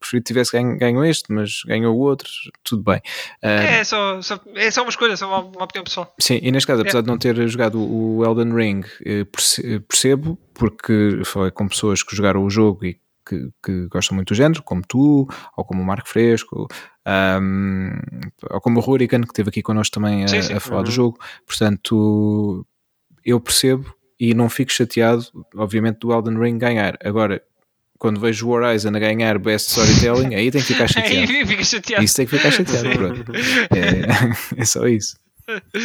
preferi 0.00 0.22
que 0.22 0.26
tivesse 0.28 0.52
ganho, 0.52 0.78
ganho 0.78 1.04
este, 1.04 1.30
mas 1.32 1.60
ganhou 1.66 1.94
o 1.94 1.98
outro, 1.98 2.28
tudo 2.64 2.82
bem. 2.82 3.00
É 3.42 3.84
só, 3.84 4.22
só- 4.22 4.40
é 4.54 4.70
só 4.70 4.82
uma 4.82 4.90
escolha, 4.90 5.16
só 5.16 5.26
uma, 5.28 5.40
uma 5.40 5.64
opinião 5.64 5.84
pessoal. 5.84 6.14
Sim, 6.18 6.38
e 6.42 6.50
neste 6.50 6.66
caso, 6.66 6.82
apesar 6.82 7.00
de 7.02 7.06
não 7.08 7.18
ter 7.18 7.48
jogado 7.48 7.78
o 7.80 8.24
Elden 8.24 8.54
Ring, 8.54 8.82
eh, 9.04 9.24
perce- 9.24 9.74
eh, 9.74 9.78
percebo, 9.80 10.38
porque 10.54 11.20
falei 11.24 11.50
com 11.50 11.66
pessoas 11.68 12.02
que 12.02 12.14
jogaram 12.16 12.44
o 12.44 12.48
jogo 12.50 12.84
e 12.86 12.98
que, 13.28 13.48
que 13.64 13.86
gostam 13.88 14.14
muito 14.16 14.28
do 14.28 14.34
género, 14.34 14.62
como 14.62 14.82
tu, 14.86 15.26
ou 15.56 15.64
como 15.64 15.82
o 15.82 15.84
Marco 15.86 16.08
Fresco, 16.08 16.66
ahm, 17.04 18.00
ou 18.50 18.60
como 18.60 18.80
o 18.80 18.82
Hurricane, 18.82 19.24
que 19.24 19.32
esteve 19.32 19.50
aqui 19.50 19.62
connosco 19.62 19.94
também 19.94 20.24
a, 20.24 20.28
Sim, 20.28 20.42
sim. 20.42 20.52
a 20.54 20.60
falar 20.60 20.82
do 20.82 20.86
Uhum. 20.88 20.92
jogo. 20.92 21.18
Portanto, 21.46 22.66
eu 23.24 23.40
percebo 23.40 23.92
e 24.18 24.34
não 24.34 24.48
fico 24.48 24.72
chateado, 24.72 25.24
obviamente, 25.56 25.98
do 26.00 26.12
Elden 26.12 26.38
Ring 26.38 26.58
ganhar. 26.58 26.96
Agora, 27.04 27.42
quando 27.98 28.20
vejo 28.20 28.46
o 28.48 28.50
Horizon 28.50 28.90
a 28.94 28.98
ganhar 28.98 29.38
Best 29.38 29.68
Storytelling, 29.70 30.34
aí 30.34 30.50
tem 30.50 30.60
que 30.60 30.68
ficar 30.68 30.86
chateado. 30.88 31.32
Aí 31.32 31.46
fica 31.46 31.64
chateado. 31.64 32.04
Isso 32.04 32.16
tem 32.16 32.26
que 32.26 32.36
ficar 32.36 32.50
chateado, 32.50 32.90
pronto. 32.90 33.32
É, 34.56 34.60
é 34.62 34.64
só 34.64 34.86
isso. 34.86 35.16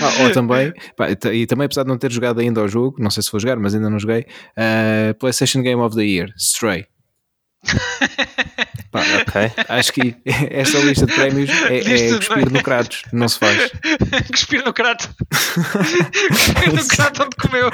Ah, 0.01 0.23
ou 0.23 0.31
também, 0.31 0.73
pá, 0.97 1.07
e 1.09 1.41
e 1.43 1.45
também 1.47 1.65
apesar 1.65 1.83
de 1.83 1.87
não 1.89 1.97
ter 1.97 2.11
jogado 2.11 2.41
ainda 2.41 2.59
ao 2.59 2.67
jogo, 2.67 3.01
não 3.01 3.09
sei 3.09 3.23
se 3.23 3.31
vou 3.31 3.39
jogar, 3.39 3.57
mas 3.57 3.73
ainda 3.73 3.89
não 3.89 3.97
joguei, 3.97 4.25
uh, 4.57 5.13
PlayStation 5.17 5.61
Game 5.61 5.81
of 5.81 5.95
the 5.95 6.03
Year, 6.03 6.33
Stray. 6.37 6.85
Pá, 8.91 9.01
Ok. 9.21 9.51
acho 9.69 9.93
que 9.93 10.15
esta 10.25 10.77
lista 10.79 11.05
de 11.05 11.13
prémios 11.13 11.49
é, 11.49 11.77
é 11.79 12.15
cuspir 12.17 12.51
no 12.51 12.61
Kratos, 12.63 13.03
não 13.11 13.27
se 13.27 13.39
faz. 13.39 13.71
Cuspir 14.31 14.63
no 14.63 14.73
crato. 14.73 15.09
Cuspir 16.29 16.73
no 16.73 16.87
crato 16.87 17.23
onde 17.23 17.35
comeu. 17.35 17.69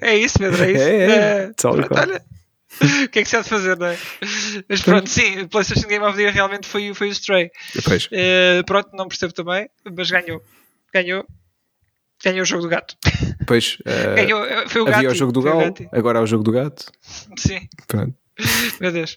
É 0.00 0.16
isso, 0.16 0.38
Pedro, 0.38 0.64
é 0.64 0.72
isso. 0.72 0.82
É, 0.82 1.04
é, 1.04 1.50
pronto, 1.56 1.88
qual. 1.88 2.00
olha. 2.00 2.22
O 3.04 3.08
que 3.08 3.20
é 3.20 3.22
que 3.22 3.28
se 3.28 3.36
há 3.36 3.40
de 3.40 3.48
fazer, 3.48 3.76
não 3.78 3.86
é? 3.86 3.96
Mas 4.68 4.82
pronto, 4.82 5.08
sim, 5.08 5.42
o 5.42 5.48
PlayStation 5.48 5.86
Game 5.86 6.04
of 6.04 6.16
the 6.16 6.22
Year 6.22 6.34
realmente 6.34 6.66
foi, 6.66 6.92
foi 6.92 7.08
o 7.08 7.12
Stray. 7.12 7.48
Eh, 8.10 8.62
pronto, 8.66 8.90
não 8.94 9.06
percebo 9.06 9.32
também, 9.32 9.68
mas 9.96 10.10
ganhou. 10.10 10.42
Ganhou. 10.92 11.24
Ganhou 12.24 12.42
o 12.42 12.44
jogo 12.44 12.62
do 12.62 12.68
gato. 12.68 12.96
Pois 13.46 13.76
uh, 13.86 14.14
Ganhou, 14.16 14.44
foi 14.68 14.82
o 14.82 14.84
gato. 14.84 14.96
havia 14.96 15.10
o 15.10 15.14
jogo 15.14 15.32
do 15.32 15.42
galo, 15.42 15.74
agora 15.92 16.18
há 16.18 16.22
o 16.22 16.26
jogo 16.26 16.42
do 16.44 16.52
gato. 16.52 16.84
Sim, 17.36 17.60
Pronto. 17.86 18.14
meu 18.80 18.90
Deus. 18.90 19.16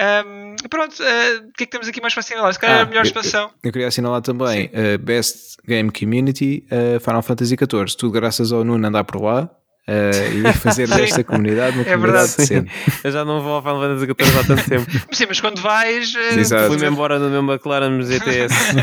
Ahm, 0.00 0.56
pronto, 0.68 1.00
eh, 1.00 1.36
o 1.48 1.52
que 1.52 1.62
é 1.62 1.66
que 1.66 1.70
temos 1.70 1.86
aqui 1.86 2.00
mais 2.00 2.12
para 2.12 2.22
assinalar? 2.22 2.52
Se 2.52 2.58
calhar 2.58 2.78
Ah, 2.80 2.82
a 2.82 2.86
melhor 2.86 3.02
eu- 3.02 3.06
expansão. 3.06 3.50
Eu 3.62 3.70
queria 3.70 3.86
assinalar 3.86 4.20
também 4.20 4.66
uh, 4.74 4.98
Best 4.98 5.58
Game 5.64 5.92
Community 5.92 6.66
uh, 6.72 6.98
Final 6.98 7.22
Fantasy 7.22 7.54
XIV, 7.54 7.96
tudo 7.96 8.10
graças 8.10 8.50
ao 8.50 8.64
Nuno 8.64 8.84
andar 8.88 9.04
por 9.04 9.22
lá 9.22 9.44
uh, 9.44 10.48
e 10.48 10.52
fazer 10.58 10.88
Sim. 10.88 10.96
desta 10.96 11.22
comunidade 11.22 11.76
uma 11.78 11.82
É 11.88 11.92
comunidade 11.94 12.34
verdade. 12.36 12.36
decente. 12.36 12.72
Eu 13.04 13.12
já 13.12 13.24
não 13.24 13.40
vou 13.44 13.52
ao 13.52 13.62
Final 13.62 13.80
Fantasy 13.80 14.06
XIV 14.06 14.38
há 14.40 14.44
tanto 14.44 14.68
tempo. 14.68 14.90
Sim, 15.14 15.24
mas 15.28 15.40
quando 15.40 15.60
vais. 15.62 16.12
Exato. 16.36 16.66
Fui-me 16.66 16.86
embora 16.88 17.20
no 17.20 17.30
meu 17.30 17.52
McLaren 17.54 18.02
GTS. 18.02 18.74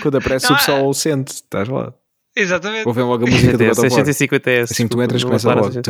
Quando 0.00 0.18
aparece 0.18 0.46
Não, 0.48 0.54
o 0.54 0.58
pessoal 0.58 0.94
sente, 0.94 1.32
estás 1.34 1.68
lá. 1.68 1.92
Exatamente. 2.36 2.86
Ouvem 2.86 3.04
logo 3.04 3.26
a 3.26 3.30
música 3.30 3.52
do 3.56 3.64
God 3.64 3.78
of 3.78 3.80
War. 3.80 3.90
650S. 4.04 4.62
Assim 4.64 4.86
que 4.86 4.94
tu 4.94 5.02
entras, 5.02 5.24
começa 5.24 5.54
logo. 5.54 5.70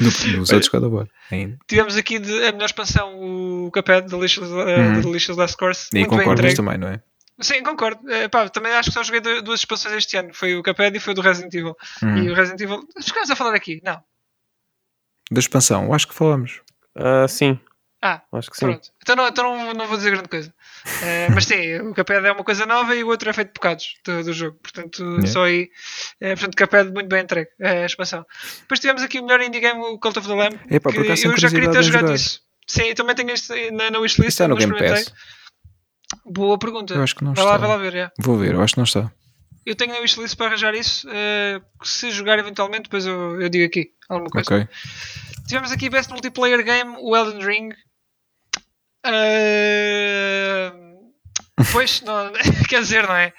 Nos 0.00 0.50
outros 0.52 0.68
God 0.68 0.84
of 0.84 0.94
War. 0.94 1.08
Tivemos 1.66 1.96
aqui 1.96 2.18
de- 2.18 2.44
a 2.46 2.52
melhor 2.52 2.66
expansão, 2.66 3.14
o 3.18 3.70
Cuphead, 3.72 4.08
Delicious, 4.08 4.48
uh, 4.50 4.54
Uhum. 4.54 5.00
Delicious 5.00 5.36
Last 5.36 5.56
Course. 5.56 5.88
E 5.92 5.98
Muito 5.98 6.10
bem 6.10 6.18
concordas 6.20 6.52
entregue. 6.52 6.56
também, 6.56 6.78
não 6.78 6.88
é? 6.88 7.02
Sim, 7.40 7.62
concordo. 7.62 8.00
Eh, 8.10 8.26
pá, 8.28 8.48
também 8.48 8.72
acho 8.72 8.90
que 8.90 8.94
só 8.94 9.02
joguei 9.04 9.20
du- 9.20 9.42
duas 9.42 9.60
expansões 9.60 9.94
este 9.94 10.16
ano. 10.16 10.30
Foi 10.32 10.56
o 10.56 10.62
Cuphead 10.62 10.96
e 10.96 11.00
foi 11.00 11.12
o 11.12 11.14
do 11.14 11.20
Resident 11.20 11.54
Evil. 11.54 11.76
Hum. 12.02 12.16
E 12.18 12.30
o 12.30 12.34
Resident 12.34 12.60
Evil. 12.60 12.80
Ficamos 13.00 13.30
a 13.30 13.36
falar 13.36 13.54
aqui? 13.54 13.80
Não. 13.84 14.02
Da 15.30 15.38
expansão, 15.38 15.92
acho 15.94 16.08
que 16.08 16.14
falamos. 16.14 16.60
Ah, 16.96 17.28
sim, 17.28 17.58
Ah, 18.02 18.22
acho 18.32 18.50
que 18.50 18.56
sim. 18.56 18.66
pronto. 18.66 18.88
Então, 19.02 19.14
não, 19.14 19.28
então 19.28 19.44
não, 19.56 19.74
não 19.74 19.86
vou 19.86 19.96
dizer 19.96 20.10
grande 20.10 20.28
coisa. 20.28 20.52
Eh, 21.02 21.28
mas 21.34 21.44
sim, 21.44 21.76
o 21.80 21.94
Cuphead 21.94 22.26
é 22.26 22.32
uma 22.32 22.44
coisa 22.44 22.66
nova 22.66 22.94
e 22.94 23.04
o 23.04 23.08
outro 23.08 23.28
é 23.30 23.32
feito 23.32 23.48
de 23.48 23.54
bocados 23.54 23.86
do, 24.04 24.24
do 24.24 24.32
jogo. 24.32 24.58
Portanto, 24.62 25.02
Yeah. 25.02 25.26
só 25.26 25.44
aí. 25.44 25.68
eh, 26.20 26.34
portanto, 26.36 26.56
Cuphead 26.56 26.90
muito 26.92 27.08
bem 27.08 27.22
entregue. 27.22 27.48
eh, 27.60 27.82
a 27.82 27.86
expansão. 27.86 28.24
Depois 28.60 28.80
tivemos 28.80 29.02
aqui 29.02 29.20
o 29.20 29.22
melhor 29.24 29.40
indie 29.42 29.60
game, 29.60 29.80
o 29.80 29.98
Cult 29.98 30.18
of 30.18 30.26
the 30.28 30.34
Lamb. 30.34 30.58
Epá, 30.70 30.90
que 30.92 30.98
eu 30.98 31.36
já 31.36 31.48
queria 31.50 31.70
ter 31.70 31.82
jogado 31.82 32.12
isso. 32.12 32.40
Sim, 32.66 32.82
eu 32.82 32.94
também 32.94 33.14
tenho 33.14 33.30
isto 33.30 33.52
na, 33.72 33.90
na 33.90 33.98
wishlist. 33.98 34.28
Está 34.30 34.46
no 34.48 34.56
Game. 34.56 34.76
Pass. 34.78 35.12
Boa 36.24 36.58
pergunta. 36.58 36.94
Eu 36.94 37.02
acho 37.02 37.14
que 37.14 37.24
não 37.24 37.34
vai 37.34 37.44
lá, 37.44 37.54
está. 37.56 37.66
vai 37.66 37.76
lá 37.76 37.82
ver. 37.82 37.94
é. 37.94 38.10
Vou 38.18 38.36
ver, 38.38 38.54
eu 38.54 38.62
acho 38.62 38.74
que 38.74 38.78
não 38.78 38.84
está. 38.84 39.10
Eu 39.66 39.74
tenho 39.74 39.92
na 39.92 40.00
wishlist 40.00 40.36
para 40.36 40.46
arranjar 40.46 40.74
isso. 40.74 41.06
eh, 41.10 41.60
se 41.82 42.10
jogar 42.10 42.38
eventualmente, 42.38 42.84
depois 42.84 43.04
eu, 43.06 43.40
eu 43.40 43.48
digo 43.48 43.64
aqui 43.66 43.90
alguma 44.08 44.30
coisa. 44.30 44.68
Tivemos 45.46 45.72
aqui 45.72 45.88
Best 45.90 46.10
Multiplayer 46.10 46.62
Game, 46.64 46.94
o 46.98 47.16
Elden 47.16 47.44
Ring. 47.44 47.70
Eh, 49.10 50.72
pois, 51.72 52.02
não, 52.02 52.32
quer 52.68 52.80
dizer, 52.80 53.06
não 53.06 53.14
é? 53.16 53.32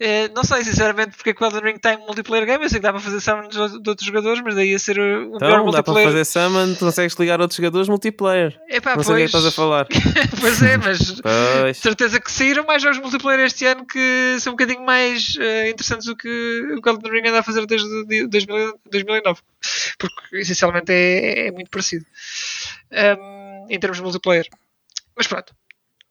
Eh, 0.00 0.28
não 0.34 0.42
sei 0.44 0.64
sinceramente 0.64 1.16
porque 1.16 1.30
é 1.30 1.34
que 1.34 1.42
o 1.42 1.46
Elden 1.46 1.60
Ring 1.62 1.78
tem 1.78 1.96
multiplayer 1.98 2.44
game. 2.46 2.62
Eu 2.64 2.68
sei 2.70 2.78
que 2.78 2.82
dá 2.84 2.92
para 2.92 3.00
fazer 3.00 3.20
summons 3.20 3.48
de 3.82 3.88
outros 3.88 4.04
jogadores, 4.06 4.40
mas 4.44 4.54
daí 4.54 4.74
a 4.74 4.78
ser 4.78 4.98
o 4.98 5.02
o 5.02 5.06
melhor 5.06 5.60
Então, 5.60 5.70
dá 5.70 5.82
para 5.82 5.92
multiplayer. 5.92 6.08
fazer 6.10 6.24
summon, 6.24 6.74
tu 6.74 6.80
consegues 6.84 7.14
ligar 7.16 7.40
outros 7.40 7.56
jogadores 7.56 7.88
multiplayer. 7.88 8.60
Epá, 8.68 8.94
não 8.96 9.02
sei 9.02 9.14
o 9.14 9.16
que 9.16 9.22
é 9.22 9.28
pois, 9.28 9.34
estás 9.34 9.46
a 9.46 9.50
falar. 9.52 9.86
pois 10.40 10.62
é, 10.62 10.76
mas 10.76 11.20
Pois. 11.20 11.76
certeza 11.78 12.20
que 12.20 12.30
saíram 12.32 12.64
mais 12.64 12.82
jogos 12.82 12.98
multiplayer 12.98 13.40
este 13.46 13.64
ano 13.66 13.84
que 13.86 14.36
são 14.40 14.52
um 14.52 14.56
bocadinho 14.56 14.84
mais 14.84 15.36
eh, 15.40 15.70
interessantes 15.70 16.06
do 16.06 16.16
que 16.16 16.28
o 16.28 16.88
Elden 16.88 17.12
Ring 17.12 17.28
anda 17.28 17.40
a 17.40 17.42
fazer 17.44 17.64
desde 17.66 17.88
de- 18.06 18.26
2000 18.28 18.78
2009. 18.90 19.40
Porque 19.98 20.36
essencialmente 20.36 20.92
é, 20.92 21.48
é 21.48 21.50
muito 21.52 21.70
parecido 21.70 22.04
Ahm, 22.92 23.47
em 23.68 23.78
termos 23.78 23.98
de 23.98 24.02
multiplayer. 24.02 24.46
Mas 25.16 25.26
pronto. 25.26 25.54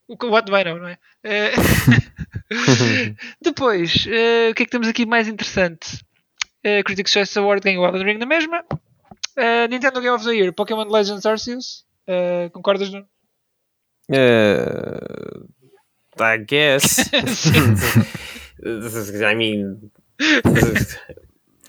O 0.08 0.16
do 0.16 0.58
I 0.58 0.64
know, 0.64 0.78
não 0.80 0.88
é? 0.88 0.98
Eh, 1.24 1.52
Depois, 3.42 4.06
eh, 4.08 4.50
o 4.52 4.56
que 4.56 4.64
é 4.64 4.66
que 4.66 4.72
temos 4.72 4.88
aqui 4.88 5.06
mais 5.06 5.28
interessante? 5.28 6.00
Eh, 6.64 6.82
Critics' 6.84 7.12
Choice 7.12 7.38
Award 7.38 7.64
ganhou 7.64 7.84
o 7.84 7.88
Elden 7.88 8.04
Ring 8.04 8.18
na 8.18 8.26
mesma. 8.26 8.64
Eh, 9.36 9.68
Nintendo 9.68 10.02
Game 10.02 10.16
of 10.16 10.26
the 10.26 10.34
Year, 10.34 10.54
Pokémon 10.54 10.90
Legends 10.90 11.26
Arceus. 11.26 11.86
Eh, 12.08 12.50
concordas? 12.54 12.90
Nuno? 12.90 13.08
Eh, 14.10 14.98
I 16.20 16.38
guess. 16.38 17.10
I 18.64 19.36
mean. 19.36 19.92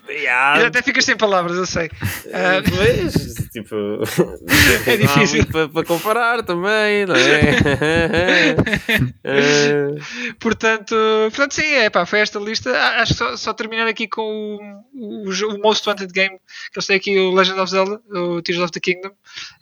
E 0.09 0.13
yeah, 0.23 0.65
até 0.67 0.81
ficas 0.81 1.05
sem 1.05 1.15
palavras, 1.15 1.55
eu 1.57 1.65
sei. 1.65 1.89
Ah, 2.33 2.61
Pois, 2.67 3.35
tipo, 3.51 3.75
É 4.89 4.97
difícil. 4.97 5.45
para, 5.47 5.69
para 5.69 5.85
comparar 5.85 6.43
também, 6.43 7.05
não 7.05 7.15
é? 7.15 8.55
Eh, 9.23 9.85
portanto, 10.39 10.95
portanto, 11.29 11.53
sim, 11.53 11.73
é 11.75 11.89
pá, 11.89 12.05
foi 12.05 12.19
esta 12.19 12.39
lista. 12.39 12.71
Ah, 12.75 13.01
Acho 13.01 13.13
que 13.13 13.17
só, 13.19 13.37
só 13.37 13.53
terminar 13.53 13.87
aqui 13.87 14.07
com 14.07 14.21
o, 14.93 15.25
o, 15.25 15.29
o 15.29 15.61
Most 15.61 15.87
Wanted 15.87 16.11
Game, 16.11 16.37
que 16.71 16.77
eu 16.79 16.81
sei 16.81 16.97
aqui, 16.97 17.17
o 17.17 17.33
Legend 17.33 17.59
of 17.59 17.71
Zelda, 17.71 18.01
o 18.11 18.41
Tears 18.41 18.61
of 18.61 18.71
the 18.71 18.79
Kingdom. 18.79 19.11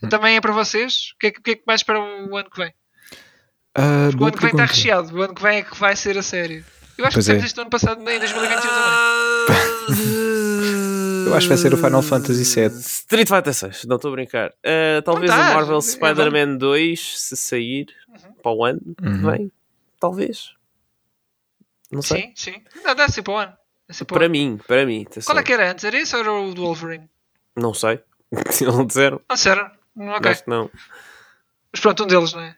Hum. 0.03 0.09
Também 0.09 0.35
é 0.37 0.41
para 0.41 0.53
vocês. 0.53 1.11
O 1.15 1.19
que 1.19 1.27
é, 1.27 1.31
que- 1.31 1.39
o 1.39 1.43
que 1.43 1.51
é 1.51 1.55
que 1.55 1.63
mais 1.67 1.81
esperam 1.81 2.29
o 2.29 2.37
ano 2.37 2.49
que 2.49 2.57
vem? 2.61 2.73
Ah, 3.75 4.07
Porque 4.09 4.23
o 4.23 4.27
ano 4.27 4.35
que 4.37 4.41
vem 4.43 4.51
está 4.51 4.65
recheado. 4.65 5.15
O 5.17 5.21
ano 5.21 5.35
que 5.35 5.41
vem 5.43 5.57
é 5.59 5.61
que 5.61 5.75
vai 5.77 5.95
ser 5.95 6.17
a 6.17 6.23
sério. 6.23 6.63
Eu 6.97 7.05
acho 7.05 7.13
Pois 7.15 7.25
que 7.25 7.31
temos 7.31 7.43
é. 7.43 7.47
isto 7.47 7.55
no 7.57 7.61
ano 7.63 7.69
passado, 7.69 7.99
em 8.01 8.19
2021 8.19 8.59
também. 8.69 10.27
Eu 11.27 11.35
acho 11.35 11.45
que 11.45 11.49
vai 11.49 11.57
ser 11.57 11.73
o 11.73 11.77
Final 11.77 12.01
Fantasy 12.01 12.43
VII. 12.43 12.79
Street 12.79 13.27
Fighter 13.27 13.53
6, 13.53 13.85
não 13.85 13.97
estou 13.97 14.09
a 14.09 14.11
brincar. 14.13 14.53
Eh, 14.63 15.01
talvez 15.01 15.29
Não 15.29 15.37
tá, 15.37 15.51
o 15.51 15.55
Marvel 15.55 15.77
é 15.77 15.81
Spider-Man 15.81 16.55
2, 16.57 17.19
se 17.19 17.35
sair 17.37 17.87
para 18.41 18.51
o 18.51 18.63
ano 18.63 18.79
Uhum. 19.01 19.31
vem, 19.31 19.51
talvez. 19.99 20.53
Não 21.91 22.01
sei. 22.01 22.33
Sim, 22.35 22.53
sim. 22.53 22.63
Não, 22.83 22.95
dá 22.95 23.07
ser 23.09 23.21
para 23.23 23.33
o 23.33 23.37
ano. 23.37 23.53
Para 23.87 24.05
Para 24.05 24.29
mim, 24.29 24.59
para 24.67 24.85
mim. 24.85 25.05
atenção. 25.09 25.33
Qual 25.33 25.39
é 25.39 25.43
que 25.43 25.53
era 25.53 25.71
antes? 25.71 25.83
Era 25.85 25.97
esse 25.97 26.13
ou 26.15 26.21
era 26.21 26.33
o 26.33 26.53
do 26.53 26.63
Wolverine? 26.63 27.09
Não 27.55 27.73
sei. 27.73 28.01
Se 28.51 28.65
não 28.65 28.85
disseram, 28.85 29.21
Não, 29.29 29.37
sério? 29.37 29.69
Hum, 29.95 30.09
Ok. 30.09 30.31
acho 30.31 30.43
que 30.43 30.49
não. 30.49 30.69
Mas 31.71 31.79
pronto, 31.81 32.03
um 32.03 32.07
deles, 32.07 32.33
não 32.33 32.41
é? 32.41 32.55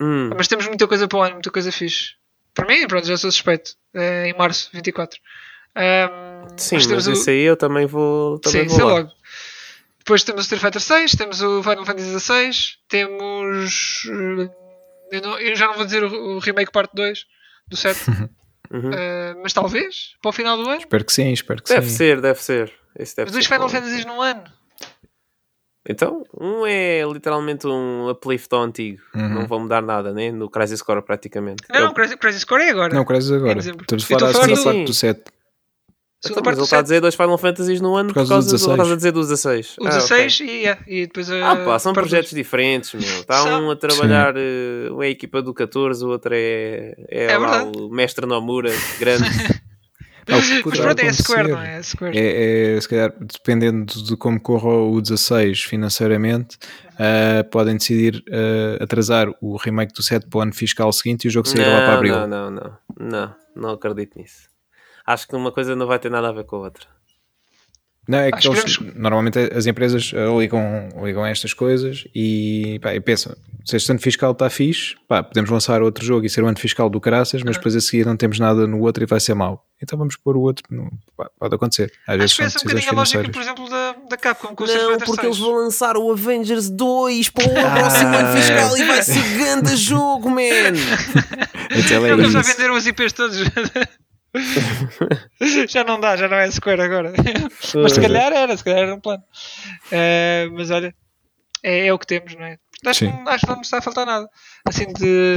Hum, 0.00 0.30
Mas 0.36 0.48
temos 0.48 0.66
muita 0.66 0.86
coisa 0.88 1.06
para 1.06 1.18
o 1.18 1.22
ano, 1.22 1.32
muita 1.34 1.50
coisa 1.50 1.70
fixe. 1.70 2.14
Para 2.54 2.66
mim, 2.66 2.86
pronto, 2.86 3.06
já 3.06 3.16
sou 3.16 3.30
suspeito. 3.30 3.72
É 3.94 4.28
em 4.28 4.36
março 4.36 4.70
24. 4.72 5.18
Ahm, 5.74 6.46
sim, 6.56 6.76
mas 6.88 7.06
o- 7.06 7.12
esse 7.12 7.30
aí 7.30 7.42
eu 7.42 7.56
também 7.56 7.86
vou, 7.86 8.38
também 8.38 8.62
Sim, 8.62 8.68
vou 8.68 8.76
sei 8.76 8.84
lá. 8.84 8.92
logo. 8.94 9.10
Depois 9.98 10.24
temos 10.24 10.40
o 10.40 10.42
Street 10.44 10.62
Fighter 10.62 10.80
6, 10.80 11.12
temos 11.12 11.40
o 11.42 11.62
Final 11.62 11.84
Fantasy 11.86 12.06
16, 12.08 12.78
temos. 12.88 14.02
eh, 14.08 14.50
Eu, 15.12 15.20
não- 15.22 15.38
eu 15.40 15.56
já 15.56 15.66
não 15.66 15.74
vou 15.74 15.84
dizer 15.84 16.04
o, 16.04 16.36
o 16.36 16.38
remake 16.38 16.70
parte 16.70 16.94
2 16.94 17.24
do 17.68 17.76
7, 17.76 17.98
Uhum. 18.70 18.90
eh, 18.92 19.34
mas 19.42 19.52
talvez 19.52 20.14
para 20.22 20.28
o 20.28 20.32
final 20.32 20.56
do 20.56 20.68
ano. 20.68 20.78
Espero 20.80 21.04
que 21.04 21.12
sim, 21.12 21.32
espero 21.32 21.60
que 21.62 21.68
Deve 21.74 21.88
sim. 21.90 21.96
ser, 21.96 22.20
deve 22.20 22.40
ser. 22.42 22.72
Esse 22.96 23.16
deve 23.16 23.26
Mas 23.26 23.32
dois 23.32 23.46
Final. 23.46 23.68
Fantasies 23.68 24.04
num 24.04 24.20
ano. 24.22 24.44
Então, 25.90 26.24
um 26.40 26.64
é 26.66 27.02
literalmente 27.12 27.66
um 27.66 28.08
uplift 28.08 28.48
ao 28.54 28.62
antigo. 28.62 29.00
Uhum. 29.14 29.28
Não 29.28 29.46
vão 29.46 29.60
mudar 29.60 29.82
nada, 29.82 30.12
né? 30.12 30.30
No 30.30 30.48
Crisis 30.48 30.80
Core 30.82 31.02
praticamente. 31.02 31.64
Não, 31.68 31.80
Eu- 31.80 31.92
Crazy, 31.92 32.16
Crazy 32.16 32.40
Score 32.40 32.62
é 32.62 32.70
agora. 32.70 32.94
Não, 32.94 33.04
Crazy 33.04 33.32
Em 33.32 33.36
agora. 33.36 33.58
Estamos 33.58 34.04
a 34.04 34.06
falar 34.06 34.20
da 34.20 34.26
a 34.28 34.32
falar 34.32 34.44
segunda 34.44 34.60
do- 34.60 34.64
parte 34.64 34.84
do 34.84 34.94
7. 34.94 35.22
Segunda 36.22 36.40
Então, 36.40 36.42
parte 36.42 36.44
mas 36.44 36.58
ele 36.58 36.64
está 36.64 36.76
a 36.76 36.78
7. 36.80 36.84
dizer 36.84 37.00
dois 37.00 37.14
Final 37.14 37.38
Fantasies 37.38 37.80
no 37.80 37.96
ano 37.96 38.08
por 38.10 38.14
causa 38.16 38.28
causa, 38.34 38.46
do 38.46 38.50
do, 38.50 38.56
16. 38.58 38.72
estás 38.78 38.92
a 38.92 38.96
dizer 38.96 39.12
do 39.12 39.20
16. 39.22 39.76
O 39.80 39.86
Ah, 39.86 39.88
16 39.88 40.40
ok. 40.42 40.46
e, 40.46 40.66
é, 40.66 40.78
e 40.86 41.06
depois 41.06 41.30
a. 41.30 41.50
Ah, 41.52 41.56
pá, 41.64 41.78
são 41.78 41.92
projetos 41.94 42.30
dois. 42.32 42.44
diferentes, 42.44 42.92
meu. 42.92 43.02
Está 43.20 43.42
São. 43.42 43.64
um 43.66 43.70
a 43.70 43.76
trabalhar, 43.76 44.34
eh, 44.36 44.90
um 44.92 45.02
é 45.02 45.06
a 45.06 45.10
equipa 45.10 45.40
do 45.40 45.54
14, 45.54 46.04
o 46.04 46.08
outro 46.10 46.34
é, 46.34 46.94
é, 47.08 47.24
É 47.32 47.38
lá 47.38 47.62
o 47.64 47.88
mestre 47.88 48.26
Nomura, 48.26 48.70
grande. 48.98 49.24
O 50.22 50.62
que 50.62 50.68
Mas 50.68 50.80
pronto, 50.80 51.00
é 51.00 51.08
a 51.08 51.12
Square, 51.12 51.48
não 51.48 51.60
é? 51.60 51.74
É 51.74 51.76
a 51.76 51.82
Square. 51.82 52.18
É, 52.18 52.76
é, 52.76 52.80
se 52.80 52.88
calhar, 52.88 53.12
dependendo 53.18 54.02
de 54.02 54.16
como 54.16 54.40
corra 54.40 54.68
o 54.68 55.00
16 55.00 55.62
financeiramente, 55.62 56.58
ah, 56.98 57.44
podem 57.50 57.76
decidir 57.76 58.22
ah, 58.30 58.84
atrasar 58.84 59.28
o 59.40 59.56
remake 59.56 59.92
do 59.94 60.02
7 60.02 60.28
para 60.28 60.38
o 60.38 60.42
ano 60.42 60.52
fiscal 60.52 60.92
seguinte 60.92 61.24
e 61.24 61.28
o 61.28 61.30
jogo 61.30 61.48
sair 61.48 61.66
lá 61.66 61.80
para 61.80 61.94
abril. 61.94 62.14
não, 62.26 62.28
não, 62.28 62.50
não, 62.50 62.78
não, 62.98 63.34
não 63.56 63.70
acredito 63.70 64.18
nisso. 64.18 64.48
Acho 65.06 65.26
que 65.26 65.34
uma 65.34 65.50
coisa 65.50 65.74
não 65.74 65.86
vai 65.86 65.98
ter 65.98 66.10
nada 66.10 66.28
a 66.28 66.32
ver 66.32 66.44
com 66.44 66.56
a 66.56 66.60
outra. 66.60 66.86
Não, 68.06 68.18
é 68.18 68.30
que 68.32 68.46
eles, 68.46 68.78
normalmente 68.96 69.38
as 69.38 69.66
empresas 69.66 70.12
ah, 70.14 70.36
ligam, 70.38 70.88
ligam 71.02 71.24
a 71.24 71.30
estas 71.30 71.54
coisas 71.54 72.06
e, 72.14 72.78
pá, 72.82 72.94
e 72.94 73.00
pensam: 73.00 73.34
se 73.64 73.76
este 73.76 73.90
ano 73.90 74.00
fiscal 74.00 74.32
está 74.32 74.48
fixe, 74.50 74.94
pá, 75.08 75.22
podemos 75.22 75.50
lançar 75.50 75.82
outro 75.82 76.04
jogo 76.04 76.24
e 76.26 76.30
ser 76.30 76.42
o 76.42 76.46
ano 76.46 76.58
fiscal 76.58 76.88
do 76.90 77.00
caraças, 77.00 77.42
mas 77.42 77.56
depois 77.56 77.74
a 77.76 77.80
seguir 77.80 78.06
não 78.06 78.16
temos 78.16 78.38
nada 78.38 78.66
no 78.66 78.80
outro 78.80 79.02
e 79.02 79.06
vai 79.06 79.20
ser 79.20 79.34
mau. 79.34 79.64
Então 79.82 79.98
vamos 79.98 80.16
pôr 80.16 80.36
o 80.36 80.40
outro. 80.40 80.64
No, 80.70 80.90
pá, 81.16 81.30
pode 81.38 81.54
acontecer. 81.54 81.92
Às 82.06 82.16
vezes 82.18 82.32
Acho 82.32 82.36
que 82.36 82.36
são 82.36 82.46
essa 82.46 82.58
é 82.58 82.60
um 82.60 82.64
bocadinho 82.70 82.92
a 82.92 82.94
lógica, 82.96 83.28
por 83.30 83.42
exemplo, 83.42 83.68
da, 83.70 83.92
da 84.10 84.16
Capcom 84.16 84.54
com 84.54 84.64
Não, 84.66 84.98
porque 84.98 85.22
6. 85.22 85.24
eles 85.24 85.38
vão 85.38 85.54
lançar 85.54 85.96
o 85.96 86.10
Avengers 86.12 86.68
2 86.70 87.28
para 87.30 87.48
o 87.48 87.58
Ah. 87.66 87.70
próximo 87.78 88.16
ano 88.16 88.36
fiscal 88.36 88.76
e 88.76 88.84
vai 88.84 89.02
ser 89.02 89.22
grande 89.38 89.76
jogo, 89.76 90.30
man! 90.30 90.40
Então 91.72 92.04
é 92.04 92.10
Não, 92.10 92.18
eles 92.18 92.32
já 92.32 92.42
venderam 92.42 92.74
os 92.74 92.84
IPs 92.86 93.12
todos. 93.12 93.38
já 95.68 95.84
não 95.84 96.00
dá, 96.00 96.16
já 96.16 96.28
não 96.28 96.36
é 96.36 96.50
Square 96.50 96.82
agora. 96.82 97.12
mas 97.74 97.92
se 97.92 98.00
calhar 98.00 98.32
era, 98.32 98.56
se 98.56 98.64
calhar 98.64 98.80
era 98.80 98.94
um 98.94 99.00
plano. 99.00 99.22
Eh, 99.90 100.48
mas 100.52 100.70
olha, 100.70 100.92
é, 101.62 101.86
é 101.86 101.92
o 101.92 101.98
que 101.98 102.06
temos, 102.06 102.34
não 102.34 102.44
é? 102.44 102.58
Acho, 102.86 103.00
que 103.00 103.06
Sim. 103.06 103.12
não- 103.12 103.28
acho 103.28 103.40
que 103.44 103.48
não 103.50 103.56
nos 103.58 103.66
está 103.66 103.78
a 103.78 103.82
faltar 103.82 104.06
nada. 104.06 104.26
Assim, 104.66 104.86
de, 104.92 105.36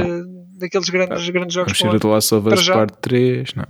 daqueles 0.58 0.88
grandes, 0.88 1.28
grandes 1.28 1.54
jogos. 1.54 1.78
Vamos 1.78 1.78
ter 1.80 1.86
o 1.86 1.90
ano. 1.90 2.00
The 2.00 2.08
Last 2.08 2.34
of 2.34 2.48
Us. 2.54 2.68
Part 2.68 2.94
3. 3.02 3.54
Não, 3.54 3.64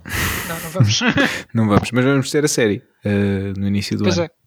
Não, 0.49 0.61
não 0.61 0.71
vamos. 0.71 1.01
não 1.55 1.69
vamos. 1.69 1.91
Mas 1.91 2.05
vamos 2.05 2.31
ter 2.31 2.45
a 2.45 2.49
série 2.49 2.83
ah, 3.05 3.53
no 3.59 3.67
início 3.67 3.97
do 3.99 4.05
pois 4.05 4.19
ano. 4.19 4.27
é. 4.27 4.45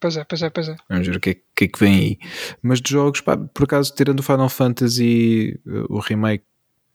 Pois 0.00 0.16
é, 0.16 0.24
pois 0.24 0.42
é, 0.42 0.50
pois 0.50 0.68
é. 0.68 0.76
Vamos 0.90 1.06
ver 1.06 1.16
o 1.16 1.20
que 1.20 1.30
é, 1.30 1.34
que 1.54 1.64
é 1.64 1.68
que 1.68 1.78
vem 1.78 1.94
aí. 1.94 2.18
Mas 2.60 2.80
de 2.80 2.90
jogos, 2.90 3.20
pá, 3.20 3.36
por 3.36 3.64
acaso, 3.64 3.94
tirando 3.94 4.18
o 4.18 4.22
Final 4.22 4.48
Fantasy, 4.48 5.60
uh, 5.64 5.86
o 5.94 6.00
remake, 6.00 6.44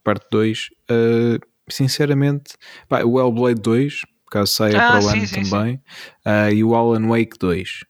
parte 0.03 0.25
2, 0.29 0.67
uh, 0.91 1.39
sinceramente, 1.69 2.55
pá, 2.89 3.03
o 3.03 3.17
Hellblade 3.17 3.61
2, 3.61 4.01
caso 4.29 4.51
saia 4.51 4.77
Ah, 4.77 4.89
para 4.89 4.99
o 4.99 5.01
sim, 5.03 5.17
ano 5.19 5.27
sim, 5.27 5.43
também, 5.43 5.75
uh, 6.25 6.51
e 6.53 6.63
o 6.65 6.75
Alan 6.75 7.07
Wake 7.07 7.37
2. 7.39 7.85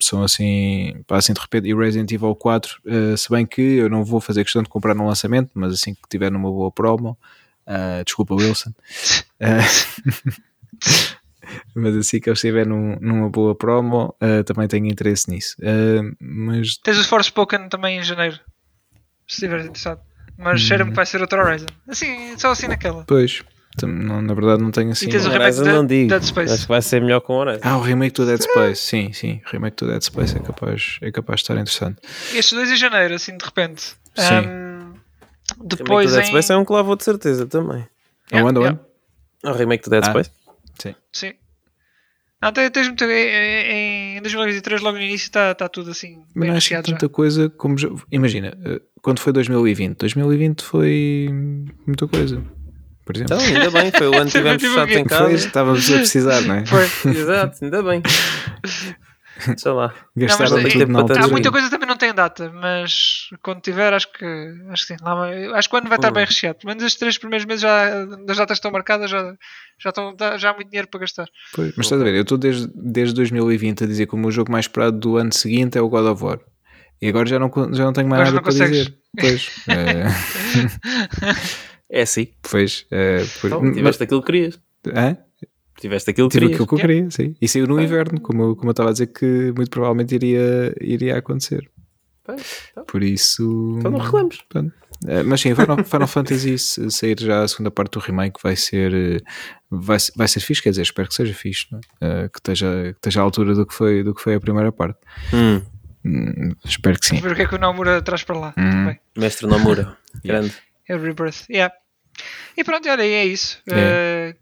São 0.00 0.22
assim, 0.22 1.02
pá, 1.06 1.18
assim 1.18 1.32
de 1.32 1.40
repente, 1.40 1.68
e 1.68 1.74
Resident 1.74 2.10
Evil 2.10 2.34
4, 2.34 2.80
uh, 2.86 3.16
se 3.16 3.28
bem 3.30 3.44
que 3.46 3.60
eu 3.60 3.88
não 3.90 4.04
vou 4.04 4.20
fazer 4.20 4.42
questão 4.44 4.62
de 4.62 4.68
comprar 4.68 4.94
no 4.94 5.06
lançamento, 5.06 5.50
mas 5.54 5.74
assim 5.74 5.94
que 5.94 6.00
tiver 6.08 6.30
numa 6.30 6.50
boa 6.50 6.70
promo, 6.70 7.16
uh, 7.66 8.04
desculpa 8.04 8.34
Wilson, 8.34 8.70
uh, 8.70 10.32
mas 11.74 11.96
assim 11.96 12.20
que 12.20 12.28
eu 12.28 12.32
estiver 12.34 12.66
num- 12.66 12.96
numa 13.00 13.28
boa 13.28 13.54
promo, 13.54 14.14
também 14.46 14.66
tenho 14.68 14.86
interesse 14.86 15.28
nisso. 15.30 15.56
Mas 16.20 16.76
Tens 16.78 16.98
o 16.98 17.04
Forspoken 17.08 17.68
também 17.68 17.98
em 17.98 18.02
janeiro. 18.02 18.36
Se 19.28 19.34
estiveres 19.34 19.64
interessado. 19.66 20.00
Mas 20.38 20.62
Hum. 20.62 20.64
cheira-me 20.66 20.90
que 20.90 20.96
vai 20.96 21.06
ser 21.06 21.20
outro 21.20 21.38
Horizon. 21.40 21.66
Assim, 21.86 22.36
só 22.38 22.50
assim 22.52 22.66
naquela. 22.66 23.04
não, 23.06 23.44
na 23.86 24.34
verdade, 24.34 24.62
não 24.62 24.70
tenho 24.70 24.90
assim. 24.90 25.06
E 25.06 25.08
tens 25.08 25.24
o 25.24 25.28
um- 25.28 25.32
remake 25.32 25.56
de 25.56 25.64
não 25.64 25.86
digo. 25.86 26.08
Dead 26.10 26.22
Space. 26.22 26.52
Acho 26.52 26.62
que 26.62 26.68
vai 26.68 26.82
ser 26.82 27.00
melhor 27.00 27.20
com 27.20 27.34
o 27.34 27.36
Horizon. 27.36 27.60
Ah, 27.62 27.76
o 27.78 27.80
remake 27.80 28.14
do 28.14 28.26
Dead 28.26 28.40
Space, 28.40 28.82
sim, 28.82 29.12
sim, 29.12 29.40
o 29.46 29.50
remake 29.50 29.76
do 29.76 29.86
Dead 29.90 30.02
Space 30.02 30.36
é 30.36 30.40
capaz, 30.40 30.98
é 31.00 31.10
capaz 31.10 31.38
de 31.40 31.44
estar 31.44 31.54
interessante. 31.54 31.98
Estes 32.34 32.52
dois 32.52 32.70
em 32.70 32.76
janeiro, 32.76 33.14
assim 33.14 33.36
de 33.36 33.44
repente. 33.44 33.82
Sim. 33.82 33.94
Ahm, 34.34 34.92
O 35.58 35.62
remake 35.62 35.76
depois 35.76 36.10
do 36.10 36.16
Dead 36.16 36.24
em... 36.26 36.28
Space 36.28 36.52
é 36.52 36.56
um 36.56 36.64
que 36.64 36.72
lá 36.72 36.82
vou 36.82 36.96
de 36.96 37.04
certeza 37.04 37.46
também. 37.46 37.86
Yeah, 38.32 38.48
Aonde, 38.48 38.60
yeah. 38.60 38.78
aonde? 39.44 39.56
O 39.56 39.58
remake 39.58 39.84
do 39.84 39.90
Dead 39.90 40.04
Ah. 40.04 40.10
Space? 40.10 40.30
Sim. 40.78 40.94
Sim. 41.12 41.32
Não, 42.40 42.52
tens, 42.52 42.70
tens 42.70 42.88
muito, 42.88 43.04
em, 43.04 44.16
em 44.16 44.20
2023, 44.22 44.80
logo 44.80 44.98
no 44.98 45.02
início, 45.04 45.26
está 45.26 45.54
tá 45.54 45.68
tudo 45.68 45.92
assim 45.92 46.16
Mas 46.34 46.40
bem 46.42 46.50
não 46.50 46.56
acho 46.56 46.70
já. 46.70 46.82
tanta 46.82 47.08
coisa 47.08 47.48
como. 47.50 47.78
já- 47.78 47.88
Imagina, 48.10 48.52
uh, 48.66 48.80
quando 49.00 49.20
foi 49.20 49.32
2020? 49.32 49.96
2020 49.98 50.62
foi 50.64 51.28
muita 51.86 52.08
coisa. 52.08 52.42
Por 53.04 53.16
exemplo, 53.16 53.34
Então, 53.36 53.46
ainda 53.46 53.70
bem, 53.70 53.90
foi 53.90 54.06
o 54.08 54.12
ano 54.14 54.20
que 54.22 54.26
estivemos 54.28 54.62
Tipo 54.62 54.74
fechados 54.74 54.92
em 54.94 54.98
foi, 54.98 55.04
casa. 55.18 55.34
estávamos 55.34 55.90
a 55.92 55.96
precisar, 55.96 56.40
não 56.42 56.54
é? 56.56 56.66
Foi. 56.66 56.84
Exato, 57.10 57.64
ainda 57.64 57.82
bem. 57.82 58.02
Sei 59.56 59.72
lá. 59.72 59.92
Gastaram 60.16 60.50
mas 60.62 60.72
tudo 60.72 60.84
tem- 60.84 60.86
na 61.18 61.24
Há 61.24 61.28
muita 61.28 61.50
coisa 61.50 61.68
também 61.68 61.88
não 61.88 61.96
tem 61.96 62.14
data, 62.14 62.52
mas 62.54 63.28
quando 63.42 63.60
tiver, 63.60 63.92
acho 63.92 64.12
que 64.12 64.24
acho 64.70 64.86
que 64.86 64.94
sim. 64.96 65.02
Lá, 65.02 65.28
acho 65.58 65.68
que 65.68 65.74
o 65.74 65.78
ano 65.78 65.88
vai 65.88 65.98
estar 65.98 66.12
bem 66.12 66.24
recheado. 66.24 66.58
Pelo 66.58 66.68
menos 66.68 66.84
estes 66.84 66.98
três 67.00 67.18
primeiros 67.18 67.44
meses 67.46 67.62
já, 67.62 68.04
as 68.28 68.36
datas 68.36 68.58
estão 68.58 68.70
marcadas, 68.70 69.10
já, 69.10 69.34
já, 69.80 69.88
estão, 69.90 70.14
já 70.38 70.50
há 70.50 70.54
muito 70.54 70.68
dinheiro 70.68 70.86
para 70.86 71.00
gastar. 71.00 71.26
Pois, 71.54 71.72
mas 71.76 71.86
estás 71.86 72.00
a 72.00 72.04
ver, 72.04 72.14
eu 72.14 72.22
estou 72.22 72.38
desde, 72.38 72.70
desde 72.74 73.14
2020 73.16 73.82
a 73.82 73.86
dizer 73.86 74.06
que 74.06 74.14
o 74.14 74.18
meu 74.18 74.30
jogo 74.30 74.52
mais 74.52 74.66
esperado 74.66 74.96
do 74.98 75.16
ano 75.16 75.32
seguinte 75.32 75.76
é 75.76 75.80
o 75.80 75.88
God 75.88 76.06
of 76.06 76.22
War. 76.22 76.38
E 77.00 77.08
agora 77.08 77.26
já 77.28 77.38
não, 77.38 77.50
já 77.72 77.84
não 77.84 77.92
tenho 77.92 78.06
mais 78.08 78.28
Agora 78.28 78.34
nada 78.34 78.36
não 78.36 78.42
para 78.42 78.52
consegues. 78.52 78.78
dizer. 78.78 78.98
Pois, 79.18 79.50
eh, 79.66 80.04
É 81.92 82.02
assim. 82.02 82.28
pois, 82.50 82.86
eh, 82.90 83.22
por- 83.40 83.48
Então, 83.48 83.72
tiveste 83.72 84.02
aquilo 84.02 84.20
que 84.22 84.26
querias. 84.32 84.58
Hã? 84.88 85.16
Tiveste 85.78 86.10
aquilo 86.10 86.28
que 86.28 86.32
Tive 86.38 86.46
querias. 86.46 86.60
aquilo 86.62 86.66
que 86.68 86.74
eu 86.74 86.78
queria, 86.88 87.10
sim. 87.10 87.36
E 87.40 87.46
saiu 87.48 87.66
no 87.66 87.80
inverno, 87.80 88.20
como, 88.20 88.42
eu- 88.44 88.56
como 88.56 88.68
eu 88.68 88.72
estava 88.72 88.88
a 88.88 88.92
dizer 88.92 89.08
que 89.08 89.52
muito 89.56 89.70
provavelmente 89.70 90.14
iria, 90.14 90.74
iria 90.80 91.18
acontecer. 91.18 91.68
Pois, 92.24 92.68
então. 92.70 92.84
Por 92.84 93.02
isso. 93.02 93.76
Então 93.78 93.90
não 93.90 93.98
reclamos. 93.98 94.38
pronto. 94.48 94.72
Eh, 95.08 95.22
Mas 95.24 95.40
sim, 95.40 95.52
Final, 95.54 95.84
Final 95.84 96.06
Fantasy 96.06 96.56
sair 96.90 97.16
já 97.20 97.42
a 97.42 97.48
segunda 97.48 97.70
parte 97.72 97.92
do 97.94 97.98
remake 98.00 98.40
vai 98.42 98.54
ser 98.54 98.94
eh, 98.94 99.18
vai, 99.68 99.98
vai 100.16 100.28
ser 100.28 100.38
fixe, 100.40 100.62
quer 100.62 100.70
dizer, 100.70 100.82
espero 100.82 101.08
que 101.08 101.14
seja 101.14 101.34
fixe, 101.34 101.66
não 101.72 101.80
é? 102.00 102.28
Que, 102.28 102.38
esteja, 102.38 102.92
que 102.92 102.98
esteja 102.98 103.20
à 103.20 103.24
altura 103.24 103.54
do 103.54 103.66
que 103.66 103.74
foi, 103.74 104.04
do 104.04 104.14
que 104.14 104.22
foi 104.22 104.34
a 104.36 104.40
primeira 104.40 104.70
parte. 104.72 104.98
Hum, 105.34 105.60
Hum, 106.04 106.50
espero 106.64 106.98
que 106.98 107.06
sim. 107.06 107.16
Vamos 107.20 107.28
ver 107.28 107.32
o 107.32 107.36
que 107.36 107.42
é 107.42 107.46
que 107.46 107.54
o 107.54 107.58
Nomura 107.58 108.02
traz 108.02 108.24
para 108.24 108.36
lá. 108.38 108.54
Hum. 108.58 108.92
mestre 109.16 109.46
Nomura. 109.46 109.96
Grande. 110.24 110.52
É 110.88 110.96
o 110.96 111.00
Rebirth. 111.00 111.44
Yeah. 111.48 111.72
E 112.56 112.64
pronto, 112.64 112.88
olha, 112.88 113.02
é 113.02 113.24
isso. 113.26 113.58
É. 113.70 114.34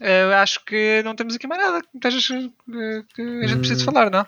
eh, 0.00 0.34
acho 0.36 0.64
que 0.64 1.02
não 1.04 1.14
temos 1.14 1.34
aqui 1.34 1.46
mais 1.46 1.60
nada 1.62 1.82
que, 1.82 2.08
eh, 2.08 3.02
que 3.14 3.22
a 3.42 3.46
gente 3.46 3.58
precise 3.60 3.84
falar, 3.84 4.10
não? 4.10 4.24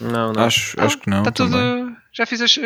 Não, 0.00 0.32
não. 0.32 0.44
Acho, 0.44 0.80
acho 0.80 0.98
que 0.98 1.08
não. 1.10 1.18
Está 1.20 1.30
tudo. 1.30 1.50
também. 1.52 1.96
Já 2.12 2.26
fiz 2.26 2.40
as, 2.40 2.58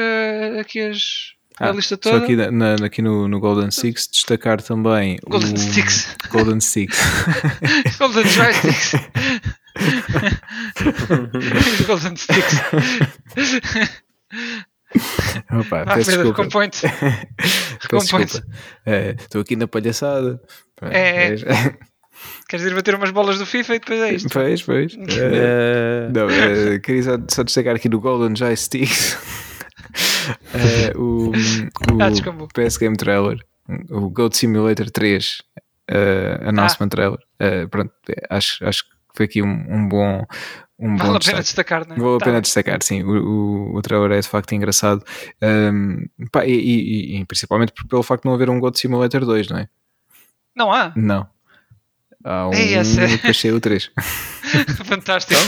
aqui 0.61 0.81
as, 0.81 1.33
Ah, 1.61 1.69
a 1.69 1.73
lista 1.73 1.99
só 2.03 2.11
toda. 2.13 2.25
aqui, 2.25 2.37
na- 2.37 2.75
aqui 2.87 3.03
no, 3.03 3.29
no 3.29 3.41
Golden 3.41 3.71
Six 3.71 4.09
destacar 4.11 4.63
também 4.63 5.19
Golden 5.27 5.53
o 5.55 5.59
Sticks. 5.59 6.17
Golden 6.31 6.61
Six. 6.61 6.97
Golden 7.99 8.25
Joysticks. 8.25 8.93
Os 11.81 11.87
Golden 11.87 12.17
Sticks. 12.17 12.55
Opa, 15.61 15.83
Ah, 15.87 15.95
peço 15.95 16.11
Pedro, 16.11 16.29
recompõe-te. 16.31 16.87
Recompõe-te. 17.81 18.43
Estou 19.19 19.41
aqui 19.43 19.57
na 19.57 19.69
palhaçada. 19.69 20.41
É. 20.83 21.31
Pois, 21.37 21.45
Queres 22.49 22.67
ir 22.67 22.75
bater 22.75 22.95
umas 22.97 23.11
bolas 23.13 23.39
do 23.39 23.47
FIFA 23.47 23.77
e 23.77 23.79
depois 23.79 24.01
é 24.01 24.13
isto? 24.15 24.29
Pois, 24.31 24.63
pois. 24.63 24.93
Eh, 25.09 26.09
Não, 26.13 26.29
eh, 26.29 26.79
queria 26.81 27.03
só, 27.03 27.13
só 27.29 27.43
destacar 27.45 27.77
aqui 27.77 27.89
no 27.89 28.01
Golden 28.01 28.35
Joysticks 28.35 29.17
eh, 30.55 30.93
o, 30.97 31.31
o 31.31 32.03
Ah, 32.03 32.11
desculpa. 32.11 32.47
PS 32.55 32.77
Game 32.79 32.97
Trailer, 32.97 33.39
o 33.91 34.09
Goat 34.11 34.37
Simulator 34.37 34.91
3 34.91 35.43
eh, 35.91 36.39
Announcement 36.43 36.89
Trailer. 36.89 37.19
Eh, 37.39 37.67
pronto, 37.67 37.93
acho, 38.31 38.65
acho 38.67 38.85
que 38.85 38.91
foi 39.15 39.27
aqui 39.27 39.43
um, 39.43 39.67
um 39.69 39.89
bom. 39.89 40.25
Um 40.81 40.97
Vale 40.97 40.99
bom 40.99 41.05
a 41.05 41.07
pena 41.07 41.19
destaque. 41.19 41.43
destacar, 41.43 41.89
não 41.89 41.97
é? 41.97 41.99
Vale 41.99 42.15
a 42.15 42.19
Tá 42.19 42.25
pena 42.27 42.33
bem. 42.37 42.43
destacar, 42.43 42.79
sim. 42.83 43.03
O, 43.03 43.11
o, 43.11 43.77
o 43.77 43.83
trailer 43.83 44.13
é 44.13 44.21
de 44.21 44.29
facto 44.29 44.53
engraçado. 44.55 45.03
Um, 45.43 46.07
pá, 46.31 46.47
e, 46.47 46.53
e- 46.53 47.17
e 47.21 47.25
principalmente 47.25 47.73
pelo 47.89 48.03
facto 48.05 48.23
de 48.23 48.29
não 48.29 48.35
haver 48.35 48.49
um 48.49 48.61
Goat 48.61 48.79
Simulator 48.79 49.25
2, 49.25 49.49
não 49.49 49.59
é? 49.59 49.69
Não 50.57 50.73
há. 50.73 50.93
Não. 50.97 51.27
Há 52.25 52.49
um 52.49 52.53
essa 52.53 53.03
é- 53.03 53.07
e 53.07 53.17
depois 53.17 53.41
saiu 53.41 53.57
o 53.57 53.61
3. 53.61 53.91
Fantástico. 54.85 55.41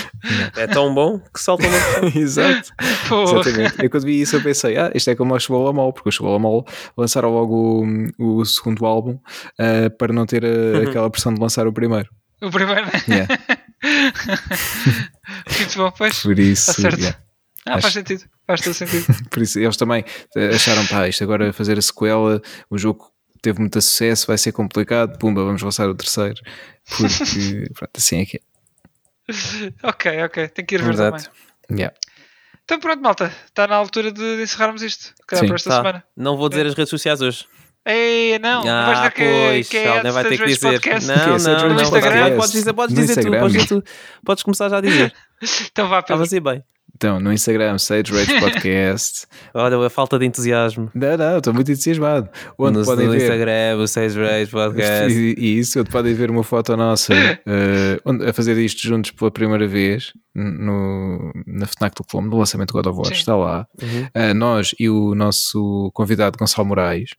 é 0.57 0.67
tão 0.67 0.93
bom 0.95 1.19
que 1.19 1.41
salta 1.41 1.65
uma 1.67 1.77
Exato. 2.15 2.71
Porra. 3.09 3.41
Exatamente. 3.41 3.75
Eu 3.85 3.91
quando 3.91 4.05
vi 4.05 4.21
isso 4.21 4.37
eu 4.37 4.43
pensei, 4.43 4.77
ah, 4.77 4.91
isto 4.95 5.11
é 5.11 5.15
como 5.17 5.35
o 5.35 5.39
Chebola 5.41 5.73
Mol, 5.73 5.93
porque 5.93 6.09
o 6.09 6.13
Chebola 6.13 6.39
Mol 6.39 6.67
lançaram 6.97 7.31
logo 7.31 7.85
o, 8.19 8.39
o 8.41 8.45
segundo 8.45 8.85
álbum 8.87 9.19
ah, 9.59 9.91
para 9.99 10.13
não 10.13 10.27
ter 10.27 10.45
ah, 10.45 10.89
aquela 10.89 11.11
pressão 11.11 11.33
de 11.35 11.41
lançar 11.41 11.67
o 11.67 11.73
primeiro. 11.73 12.09
O 12.43 12.51
primeiro, 12.51 12.87
né? 12.87 12.93
Yeah. 13.09 13.39
Muito 15.59 15.77
bom, 15.77 15.91
pois. 15.91 16.21
Por 16.23 16.39
isso, 16.39 16.71
Está 16.71 16.83
certo. 16.83 16.99
yeah. 17.01 17.19
Ah, 17.67 17.73
faz 17.73 17.85
Acho- 17.87 17.95
sentido. 17.95 18.25
Faz 18.47 18.61
todo 18.63 18.75
sentido. 18.75 19.07
por 19.31 19.43
isso 19.43 19.59
eles 19.61 19.77
também 19.77 20.05
eh, 20.37 20.49
acharam, 20.49 20.87
pá, 20.87 21.07
isto 21.09 21.23
agora 21.23 21.53
fazer 21.53 21.79
a 21.79 21.83
sequela, 21.83 22.41
o 22.69 22.77
jogo 22.79 23.11
teve 23.43 23.61
muito 23.61 23.81
sucesso, 23.81 24.27
vai 24.27 24.37
ser 24.39 24.53
complicado, 24.53 25.19
pumba, 25.19 25.45
vamos 25.45 25.63
lançar 25.63 25.89
o 25.89 25.95
terceiro. 25.95 26.41
Porque, 26.89 27.69
pronto, 27.75 27.91
assim 27.97 28.21
é 28.21 28.27
que 28.27 28.37
é. 28.39 28.41
ok, 29.89 30.23
ok. 30.25 30.49
Tenho 30.49 30.67
que 30.67 30.75
ir 30.75 30.83
ver 30.83 30.95
Exato. 30.95 31.31
também. 31.69 31.79
Yeah. 31.81 31.97
Então 32.65 32.81
pronto, 32.81 33.01
malta. 33.03 33.33
Está 33.47 33.67
na 33.67 33.77
altura 33.77 34.11
de, 34.13 34.43
encerrarmos 34.43 34.83
isto. 34.83 35.15
Calhar 35.27 35.45
Sim. 35.45 35.49
por 35.49 35.55
esta 35.57 35.71
Tá. 35.71 35.77
semana. 35.77 36.05
Não 36.17 36.37
vou 36.37 36.49
dizer 36.49 36.67
as 36.67 36.75
redes 36.75 36.91
sociais 36.91 37.21
hoje. 37.21 37.47
Ei, 37.87 38.39
não. 38.39 38.63
não 38.63 38.87
vais 38.87 38.99
ah, 38.99 39.09
dizer 39.09 39.11
que, 39.13 39.23
pois, 39.25 39.69
que 39.69 39.77
é 39.79 39.89
alguém 39.89 40.13
vai 40.13 40.25
ter 40.25 40.39
que 40.39 40.47
dizer. 40.47 40.73
Podcast? 40.73 41.09
Não, 41.09 41.15
é 41.15 41.19
não, 41.19 41.69
não, 41.69 41.91
Rage 42.01 42.31
não? 42.31 42.37
Podes 42.37 42.53
dizer, 42.53 42.73
podes 42.73 42.95
No 42.97 43.01
dizer 43.03 43.15
tu, 43.15 43.19
Instagram. 43.21 43.41
podes 43.41 43.53
dizer 43.63 43.69
tu. 43.69 43.85
Podes 44.25 44.43
começar 44.43 44.69
já 44.69 44.79
a 44.79 44.81
dizer. 44.81 45.13
Então 45.73 45.89
vá, 45.89 46.03
Pedro. 46.03 46.23
Estavas 46.25 46.33
aí 46.35 46.41
bem. 46.41 46.65
Então, 46.95 47.19
no 47.19 47.33
Instagram, 47.33 47.79
Sage 47.79 48.13
Rage 48.13 48.39
Podcast. 48.41 49.27
Olha, 49.55 49.87
a 49.87 49.89
falta 49.89 50.19
de 50.19 50.27
entusiasmo. 50.27 50.91
não, 50.95 51.17
não, 51.17 51.39
estou 51.39 51.55
muito 51.55 51.73
entusiasmado. 51.73 52.29
Onde 52.59 52.81
no, 52.81 52.85
podem 52.85 53.07
no 53.07 53.13
ver. 53.13 53.23
Instagram, 53.23 53.79
o 53.79 53.89
Sage 53.89 54.21
Rage 54.21 54.51
Podcast. 54.51 55.11
E, 55.19 55.35
e 55.39 55.59
isso, 55.61 55.81
onde 55.81 55.89
podem 55.89 56.13
ver 56.13 56.31
uma 56.31 56.45
foto 56.45 56.77
nossa 56.77 57.15
eh, 57.15 57.99
onde- 58.05 58.29
a 58.29 58.35
fazer 58.35 58.59
isto 58.59 58.87
juntos 58.87 59.13
pela 59.13 59.31
primeira 59.31 59.67
vez 59.67 60.13
no, 60.35 61.33
na 61.47 61.67
FNAC 61.67 61.95
do 61.97 62.05
Colombo, 62.05 62.33
no 62.33 62.39
lançamento 62.39 62.69
do 62.69 62.75
God 62.75 62.87
of 62.89 62.99
War, 62.99 63.07
Sim. 63.07 63.15
está 63.15 63.35
lá. 63.35 63.67
Uhum. 63.81 64.07
Eh, 64.13 64.35
nós 64.35 64.75
e 64.79 64.91
o 64.91 65.15
nosso 65.15 65.91
convidado 65.95 66.37
Gonçalo 66.39 66.69
Moraes, 66.69 67.11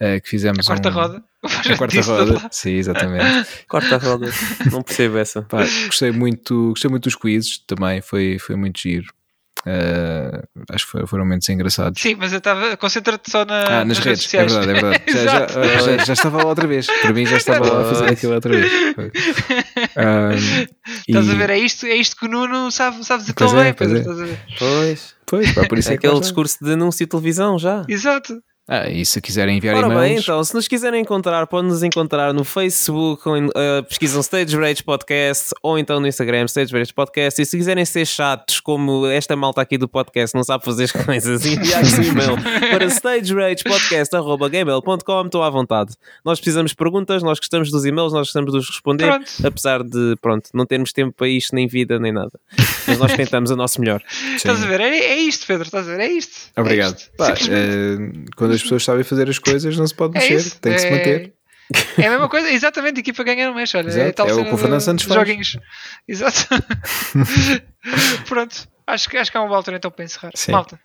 eh, 0.00 0.18
que 0.20 0.28
fizemos 0.28 0.60
A 0.66 0.70
quarta 0.70 0.88
um- 0.88 0.92
roda. 0.92 1.22
A 1.42 1.76
quarta 1.78 2.00
roda, 2.02 2.48
sim, 2.50 2.72
exatamente. 2.74 3.46
Corta 3.68 3.94
a 3.96 3.98
roda. 3.98 4.30
Não 4.70 4.82
percebo 4.82 5.18
essa. 5.18 5.42
Pá, 5.42 5.58
gostei, 5.86 6.10
muito, 6.10 6.70
gostei 6.70 6.90
muito 6.90 7.04
dos 7.04 7.14
quizzes 7.14 7.58
também, 7.66 8.00
foi, 8.02 8.38
foi 8.38 8.56
muito 8.56 8.78
giro. 8.80 9.06
Eh, 9.66 10.42
acho 10.72 10.86
que 10.90 11.06
foram, 11.06 11.24
momentos 11.24 11.46
engraçados. 11.50 12.00
Sim, 12.00 12.14
mas 12.18 12.32
eu 12.32 12.38
estava. 12.38 12.76
Concentra-te 12.78 13.30
só 13.30 13.44
na, 13.44 13.80
Ah, 13.80 13.84
nas, 13.84 13.98
redes, 13.98 14.20
é 14.20 14.22
sociais. 14.22 14.52
verdade, 14.54 14.78
é 14.78 14.80
verdade. 14.80 15.04
Já, 15.12 15.18
já, 15.18 15.44
Exato. 15.44 15.84
já, 15.98 16.04
já 16.06 16.12
estava 16.14 16.38
lá 16.38 16.46
outra 16.46 16.66
vez. 16.66 16.86
Para 16.86 17.12
mim 17.12 17.26
já 17.26 17.36
estava 17.36 17.70
lá 17.70 17.82
a 17.82 17.84
fazer 17.84 18.10
aquilo 18.10 18.34
outra 18.34 18.52
vez. 18.56 18.72
Um, 19.96 20.66
Estás 21.08 21.26
e- 21.26 21.30
a 21.30 21.34
ver? 21.34 21.50
É 21.50 21.58
isto, 21.58 21.86
é 21.86 21.94
isto 21.94 22.16
que 22.16 22.26
o 22.26 22.28
Nuno 22.28 22.70
sabe, 22.70 23.04
sabe 23.04 23.20
dizer 23.22 23.34
Pois 23.34 23.50
tão 23.50 23.60
é, 23.60 23.64
bem, 23.64 23.74
pois 23.74 23.92
é. 23.92 24.38
Pois. 24.58 25.14
Pois, 25.26 25.52
pá, 25.52 25.64
por 25.68 25.78
isso 25.78 25.90
É 25.90 25.94
é, 25.94 25.98
que 25.98 26.06
aquele 26.06 26.20
discurso 26.20 26.56
de 26.64 26.72
anúncio 26.72 27.04
de 27.06 27.10
televisão 27.10 27.58
já. 27.58 27.84
Exato. 27.88 28.42
Ah, 28.72 28.88
e 28.88 29.04
se 29.04 29.20
quiserem 29.20 29.56
enviar 29.56 29.74
Ora 29.74 29.88
bem, 29.88 29.96
e-mails, 29.96 30.22
então, 30.22 30.44
se 30.44 30.54
nos 30.54 30.68
quiserem 30.68 31.00
encontrar, 31.00 31.44
podem 31.48 31.70
nos 31.70 31.82
encontrar 31.82 32.32
no 32.32 32.44
Facebook, 32.44 33.28
ou 33.28 33.36
eh, 33.36 33.82
pesquisam 33.88 34.20
Stage 34.20 34.56
Rage 34.56 34.84
Podcast, 34.84 35.50
ou 35.60 35.76
então 35.76 35.98
no 35.98 36.06
Instagram 36.06 36.44
Stage 36.44 36.72
Rage 36.72 36.94
Podcast. 36.94 37.42
E 37.42 37.44
se 37.44 37.56
quiserem 37.56 37.84
ser 37.84 38.06
chatos, 38.06 38.60
como 38.60 39.08
esta 39.08 39.34
malta 39.34 39.60
aqui 39.60 39.76
do 39.76 39.88
podcast 39.88 40.36
não 40.36 40.44
sabe 40.44 40.64
fazer 40.64 40.84
as 40.84 40.92
coisas, 40.92 41.44
enviar-nos 41.50 41.98
um 41.98 42.02
e-mail 42.02 42.36
para 42.70 42.88
stageragepodcast.gmail.com, 42.88 45.26
estou 45.26 45.42
à 45.42 45.50
vontade. 45.50 45.96
Nós 46.24 46.38
precisamos 46.38 46.70
de 46.70 46.76
perguntas, 46.76 47.24
nós 47.24 47.40
gostamos 47.40 47.72
dos 47.72 47.84
e-mails, 47.84 48.12
nós 48.12 48.28
gostamos 48.28 48.52
de 48.52 48.58
os 48.58 48.68
responder, 48.68 49.08
Pronto. 49.08 49.32
apesar 49.44 49.82
de, 49.82 50.14
pronto, 50.22 50.48
não 50.54 50.64
termos 50.64 50.92
tempo 50.92 51.12
para 51.16 51.26
isto, 51.26 51.56
nem 51.56 51.66
vida, 51.66 51.98
nem 51.98 52.12
nada. 52.12 52.38
Mas 52.86 52.98
nós 52.98 53.12
tentamos 53.14 53.50
o 53.50 53.56
nosso 53.56 53.80
melhor. 53.80 54.02
Estás 54.36 54.62
a 54.62 54.66
ver? 54.66 54.80
É, 54.80 54.88
é 54.96 55.16
isto, 55.16 55.46
Pedro. 55.46 55.64
Estás 55.66 55.88
a 55.88 55.96
ver? 55.96 56.00
É 56.00 56.08
isto. 56.08 56.36
É 56.56 56.60
obrigado. 56.60 56.96
isto. 56.96 57.10
Pá, 57.16 57.30
eh, 57.30 57.96
quando 58.36 58.54
as 58.54 58.62
pessoas 58.62 58.84
sabem 58.84 59.04
fazer 59.04 59.28
as 59.28 59.38
coisas, 59.38 59.76
não 59.76 59.86
se 59.86 59.94
pode 59.94 60.16
É 60.16 60.20
mexer, 60.20 60.50
tem 60.60 60.72
que 60.72 60.78
se 60.78 60.86
É- 60.86 60.90
manter. 60.90 61.32
É 61.98 62.06
a 62.08 62.10
mesma 62.10 62.28
coisa, 62.28 62.50
exatamente, 62.50 62.96
a 62.96 63.00
equipa 63.00 63.22
ganha 63.22 63.48
no 63.48 63.54
mês, 63.54 63.72
olha. 63.76 63.86
Exato, 63.86 64.06
É, 64.08 64.12
tal 64.12 64.26
é 64.28 64.32
o 64.32 64.34
cena 64.34 64.48
que 64.48 64.54
o 64.54 64.58
Fernando 64.58 64.80
Santos 64.80 65.06
dos 65.06 65.14
faz. 65.14 65.28
joguinhos. 65.28 65.56
Exato. 66.08 66.48
Pronto, 68.26 68.68
acho 68.86 69.08
que, 69.08 69.16
acho 69.16 69.30
que 69.30 69.36
é 69.36 69.40
uma 69.40 69.46
boa 69.46 69.58
altura 69.58 69.76
então 69.76 69.90
para 69.90 70.04
encerrar. 70.04 70.30
Sim. 70.34 70.52
Malta, 70.52 70.80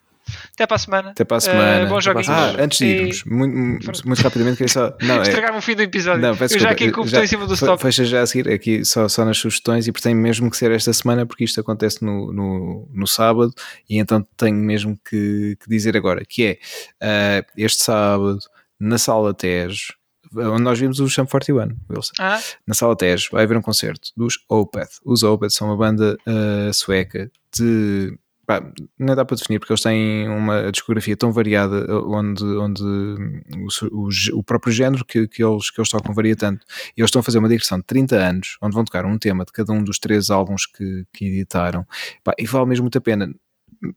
até 0.52 0.66
para 0.66 0.76
a 0.76 0.78
semana. 0.78 1.10
Até 1.10 1.24
para 1.24 1.36
a 1.36 1.38
Eh, 1.38 1.40
semana. 1.40 1.86
bons 1.86 2.04
joguinhos. 2.04 2.28
ah, 2.28 2.54
antes 2.58 2.78
de 2.78 2.84
E 2.84 2.88
irmos, 2.88 3.24
muito, 3.24 4.06
muito 4.06 4.22
rapidamente, 4.22 4.56
queria 4.58 4.72
só. 4.72 4.96
Não, 5.02 5.16
é, 5.18 5.22
Estragar-me 5.22 5.58
o 5.58 5.62
fim 5.62 5.74
do 5.74 5.82
episódio. 5.82 6.20
Não, 6.22 6.36
peço 6.36 6.54
Eu 6.54 6.60
já 6.60 6.70
aqui 6.70 6.92
já- 7.06 7.22
em 7.24 7.26
cima 7.26 7.46
do 7.46 7.54
stop. 7.54 7.80
Fecha 7.82 8.04
já 8.04 8.22
a 8.22 8.26
seguir, 8.26 8.48
aqui 8.50 8.84
só, 8.84 9.08
só 9.08 9.24
nas 9.24 9.38
sugestões, 9.38 9.86
e 9.86 9.92
tem 9.92 10.14
mesmo 10.14 10.50
que 10.50 10.56
ser 10.56 10.70
esta 10.70 10.92
semana, 10.92 11.24
porque 11.26 11.44
isto 11.44 11.60
acontece 11.60 12.04
no, 12.04 12.32
no, 12.32 12.88
no 12.92 13.06
sábado, 13.06 13.52
e 13.88 13.98
então 13.98 14.26
tenho 14.36 14.56
mesmo 14.56 14.98
que, 15.08 15.56
que 15.62 15.68
dizer 15.68 15.96
agora, 15.96 16.22
que 16.28 16.44
é 16.44 16.58
ah, 17.00 17.44
este 17.56 17.82
sábado, 17.84 18.38
na 18.78 18.98
Sala 18.98 19.32
Tejo, 19.32 19.94
onde 20.36 20.62
nós 20.62 20.78
vimos 20.78 21.00
o 21.00 21.08
Cham 21.08 21.24
41, 21.24 21.68
Wilson. 21.88 22.12
Ah, 22.20 22.38
Na 22.66 22.74
Sala 22.74 22.94
Tejo 22.96 23.28
vai 23.32 23.44
haver 23.44 23.56
um 23.56 23.62
concerto 23.62 24.10
dos 24.16 24.38
Opeth. 24.50 24.98
Os 25.04 25.22
Opeth 25.22 25.50
são 25.50 25.68
uma 25.68 25.76
banda 25.76 26.16
ah, 26.26 26.70
sueca 26.74 27.30
de. 27.56 28.12
Pá, 28.46 28.62
não 28.98 29.14
dá 29.14 29.24
para 29.24 29.36
definir 29.36 29.58
porque 29.58 29.72
eles 29.72 29.82
têm 29.82 30.28
uma 30.28 30.70
discografia 30.70 31.16
tão 31.16 31.32
variada 31.32 31.84
ah, 31.88 32.00
onde, 32.06 32.44
onde 32.44 32.82
o, 33.64 33.70
su- 33.70 33.90
o 33.92 34.10
gé- 34.10 34.32
o 34.34 34.42
próprio 34.42 34.72
género 34.72 35.04
que, 35.04 35.26
que, 35.28 35.42
eles, 35.44 35.70
que 35.70 35.80
eles 35.80 35.90
tocam 35.90 36.14
varia 36.14 36.36
tanto. 36.36 36.64
E 36.96 37.00
eles 37.00 37.08
estão 37.08 37.20
a 37.20 37.22
fazer 37.22 37.38
uma 37.38 37.48
digressão 37.48 37.78
de 37.78 37.84
30 37.84 38.16
anos 38.16 38.56
onde 38.62 38.74
vão 38.74 38.84
tocar 38.84 39.04
um 39.04 39.18
tema 39.18 39.44
de 39.44 39.52
cada 39.52 39.72
um 39.72 39.82
dos 39.82 39.98
três 39.98 40.30
álbuns 40.30 40.66
que, 40.66 41.04
que 41.12 41.26
editaram. 41.26 41.86
Pá, 42.24 42.34
e 42.38 42.46
vale 42.46 42.66
mesmo 42.66 42.84
muito 42.84 42.98
a 42.98 43.00
pena. 43.00 43.32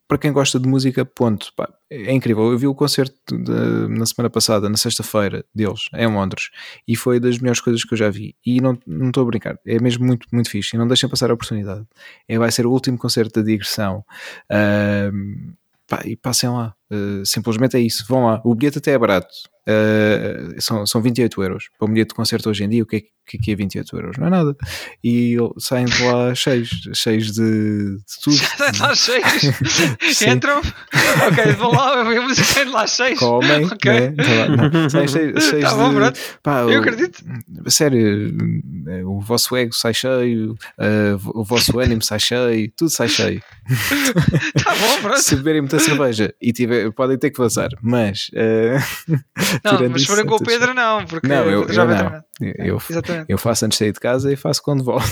Para 0.08 0.18
quem 0.18 0.32
gosta 0.32 0.60
de 0.60 0.68
música, 0.68 1.06
ponto. 1.06 1.52
Pá, 1.56 1.70
é 1.90 2.12
incrível. 2.14 2.52
Eu 2.52 2.58
vi 2.58 2.68
o 2.68 2.76
concerto 2.76 3.16
de- 3.38 3.88
na 3.90 4.06
semana 4.06 4.30
passada, 4.30 4.70
na 4.70 4.78
sexta-feira, 4.78 5.44
deles, 5.54 5.82
em 5.94 6.08
Londres, 6.08 6.50
e 6.88 6.96
foi 6.96 7.20
das 7.20 7.38
melhores 7.40 7.62
coisas 7.62 7.84
que 7.84 7.94
eu 7.94 7.98
já 7.98 8.10
vi. 8.10 8.36
E 8.46 8.62
não 8.62 8.78
estou 9.08 9.24
a 9.24 9.26
brincar, 9.26 9.58
é 9.66 9.80
mesmo 9.80 10.06
muito, 10.06 10.28
muito 10.32 10.50
fixe. 10.50 10.76
E 10.76 10.80
não 10.80 10.88
deixem 10.88 11.10
passar 11.10 11.32
a 11.32 11.34
oportunidade. 11.34 11.86
É, 12.28 12.38
vai 12.38 12.52
ser 12.52 12.66
o 12.66 12.72
último 12.72 12.98
concerto 12.98 13.40
da 13.40 13.46
digressão. 13.46 14.04
Ahm, 14.50 15.54
pá, 15.88 16.02
e 16.06 16.16
passem 16.16 16.50
lá. 16.50 16.76
Uh, 16.92 17.26
simplesmente 17.26 17.78
é 17.78 17.80
isso. 17.80 18.04
Vão 18.08 18.26
lá. 18.26 18.42
O 18.44 18.56
bilhete 18.56 18.78
até 18.80 18.92
é 18.92 18.98
barato. 18.98 19.28
Uh, 19.68 20.60
são, 20.60 20.86
são 20.88 21.02
28 21.02 21.44
euros. 21.44 21.66
Para 21.78 21.88
um 21.88 21.92
bilhete 21.94 22.10
de 22.10 22.16
concerto 22.16 22.50
hoje 22.50 22.64
em 22.64 22.70
dia, 22.70 22.82
o 22.82 22.86
que 22.88 22.96
é, 22.96 23.00
que 23.02 23.38
é 23.38 23.40
que 23.40 23.52
é 23.52 23.56
28 23.56 23.96
euros? 23.96 24.18
Não 24.18 24.26
é 24.26 24.30
nada. 24.32 24.56
E 25.04 25.38
saem 25.60 25.86
de 25.86 26.04
lá 26.04 26.34
cheios, 26.36 26.70
cheios 26.96 27.32
de, 27.32 27.98
de 27.98 28.04
tudo. 28.24 28.38
Lá 28.80 28.96
cheios. 28.96 30.22
Entram. 30.28 30.60
Ok, 30.60 31.52
vão 31.58 31.72
lá, 31.72 32.04
música 32.04 32.44
saem 32.48 32.66
de 32.66 32.72
lá 32.72 32.88
cheios. 32.88 33.20
comem, 33.20 33.66
Ok. 33.66 33.92
né? 33.92 34.12
Tá. 34.18 34.90
Saem 34.90 35.08
cheios, 35.08 35.44
cheios 35.44 35.64
Tá 35.70 35.76
bom, 35.76 35.94
de. 36.12 36.20
Pá, 36.42 36.62
Eu 36.62 36.70
o- 36.70 36.82
acredito. 36.82 37.24
Sério, 37.68 38.36
o 39.06 39.20
vosso 39.22 39.56
ego 39.56 39.74
sai 39.74 39.94
cheio, 39.94 40.54
uh, 40.80 41.40
o 41.40 41.44
vosso 41.44 41.78
ânimo 41.80 42.02
sai 42.02 42.20
cheio, 42.20 42.72
tudo 42.76 42.90
sai 42.90 43.08
cheio. 43.10 43.44
Tá 44.64 44.74
bom, 44.76 45.02
pronto. 45.02 45.22
Se 45.22 45.36
beberem 45.36 45.62
muita 45.62 45.78
cerveja 45.78 46.34
e, 46.42 46.52
tiver, 46.52 46.79
eh, 46.79 46.79
podem 46.96 47.18
ter 47.18 47.32
que 47.32 47.38
vazar, 47.38 47.70
mas. 47.82 48.30
Uh, 48.30 48.80
não, 49.64 49.90
mas 49.90 50.02
se 50.02 50.08
forem 50.08 50.26
com 50.26 50.36
o 50.36 50.44
Pedro, 50.44 50.74
não, 50.74 51.06
porque 51.06 51.28
não, 51.28 51.50
eu, 51.50 51.72
já 51.72 51.86
vai 51.86 52.04
não. 52.04 52.24
Eu, 52.42 52.80
eu, 52.90 53.26
eu 53.28 53.38
faço 53.38 53.66
antes 53.66 53.78
de 53.78 53.86
sair 53.86 53.92
de 53.92 54.00
casa 54.00 54.32
e 54.32 54.36
faço 54.36 54.62
quando 54.64 54.84
volto. 54.84 55.06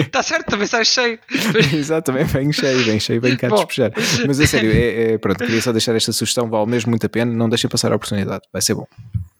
Está 0.00 0.22
certo, 0.22 0.50
também 0.50 0.66
sai 0.66 0.84
cheio. 0.84 1.18
Exatamente, 1.74 2.32
vem 2.32 2.52
cheio, 2.52 2.84
vem 2.84 2.98
cheio, 2.98 3.20
vem 3.20 3.36
cá 3.36 3.48
Bom, 3.48 3.56
despejar. 3.56 3.92
Mas 4.26 4.40
a 4.40 4.46
sério, 4.46 4.70
é, 4.72 5.12
é, 5.12 5.18
pronto, 5.18 5.38
queria 5.38 5.62
só 5.62 5.72
deixar 5.72 5.94
esta 5.94 6.12
sugestão, 6.12 6.48
vale 6.48 6.70
mesmo 6.70 6.90
muito 6.90 7.06
a 7.06 7.08
pena, 7.08 7.32
não 7.32 7.48
deixem 7.48 7.70
passar 7.70 7.92
a 7.92 7.96
oportunidade, 7.96 8.42
vai 8.52 8.62
ser 8.62 8.74
bom. 8.74 8.86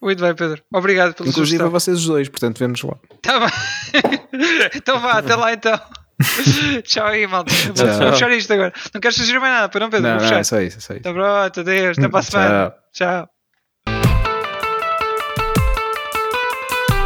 Muito 0.00 0.20
bem, 0.22 0.34
Pedro. 0.34 0.62
Obrigado 0.72 1.14
pelo 1.14 1.28
Inclusive 1.28 1.58
sugestão. 1.58 1.66
a 1.66 1.70
vocês 1.70 1.98
os 1.98 2.06
dois, 2.06 2.28
portanto 2.28 2.58
vemos 2.58 2.82
lá. 2.82 2.96
Tá 3.20 3.40
bem. 3.40 4.70
então 4.74 5.00
vá, 5.00 5.12
até 5.18 5.34
lá 5.34 5.52
então. 5.52 5.78
Tchau 6.84 7.06
aí, 7.06 7.26
malta. 7.26 7.52
Vou, 7.74 7.86
vou 7.86 8.12
fechar 8.12 8.30
isto 8.32 8.52
agora. 8.52 8.72
Não 8.92 9.00
queres 9.00 9.16
sugerir 9.16 9.40
mais 9.40 9.54
nada, 9.54 9.68
para 9.68 9.80
não, 9.80 9.90
Pedro? 9.90 10.08
Não, 10.08 10.16
não, 10.16 10.36
é 10.36 10.44
só 10.44 10.60
isso, 10.60 10.78
é 10.78 10.80
só 10.80 10.94
isso. 10.94 11.02
Tá 11.02 11.12
pronto, 11.12 11.60
adeus. 11.60 11.98
Até 11.98 12.08
para 12.08 12.20
a 12.20 12.22
semana. 12.22 12.70
Tchau. 12.70 12.78
Tchau. 12.92 13.31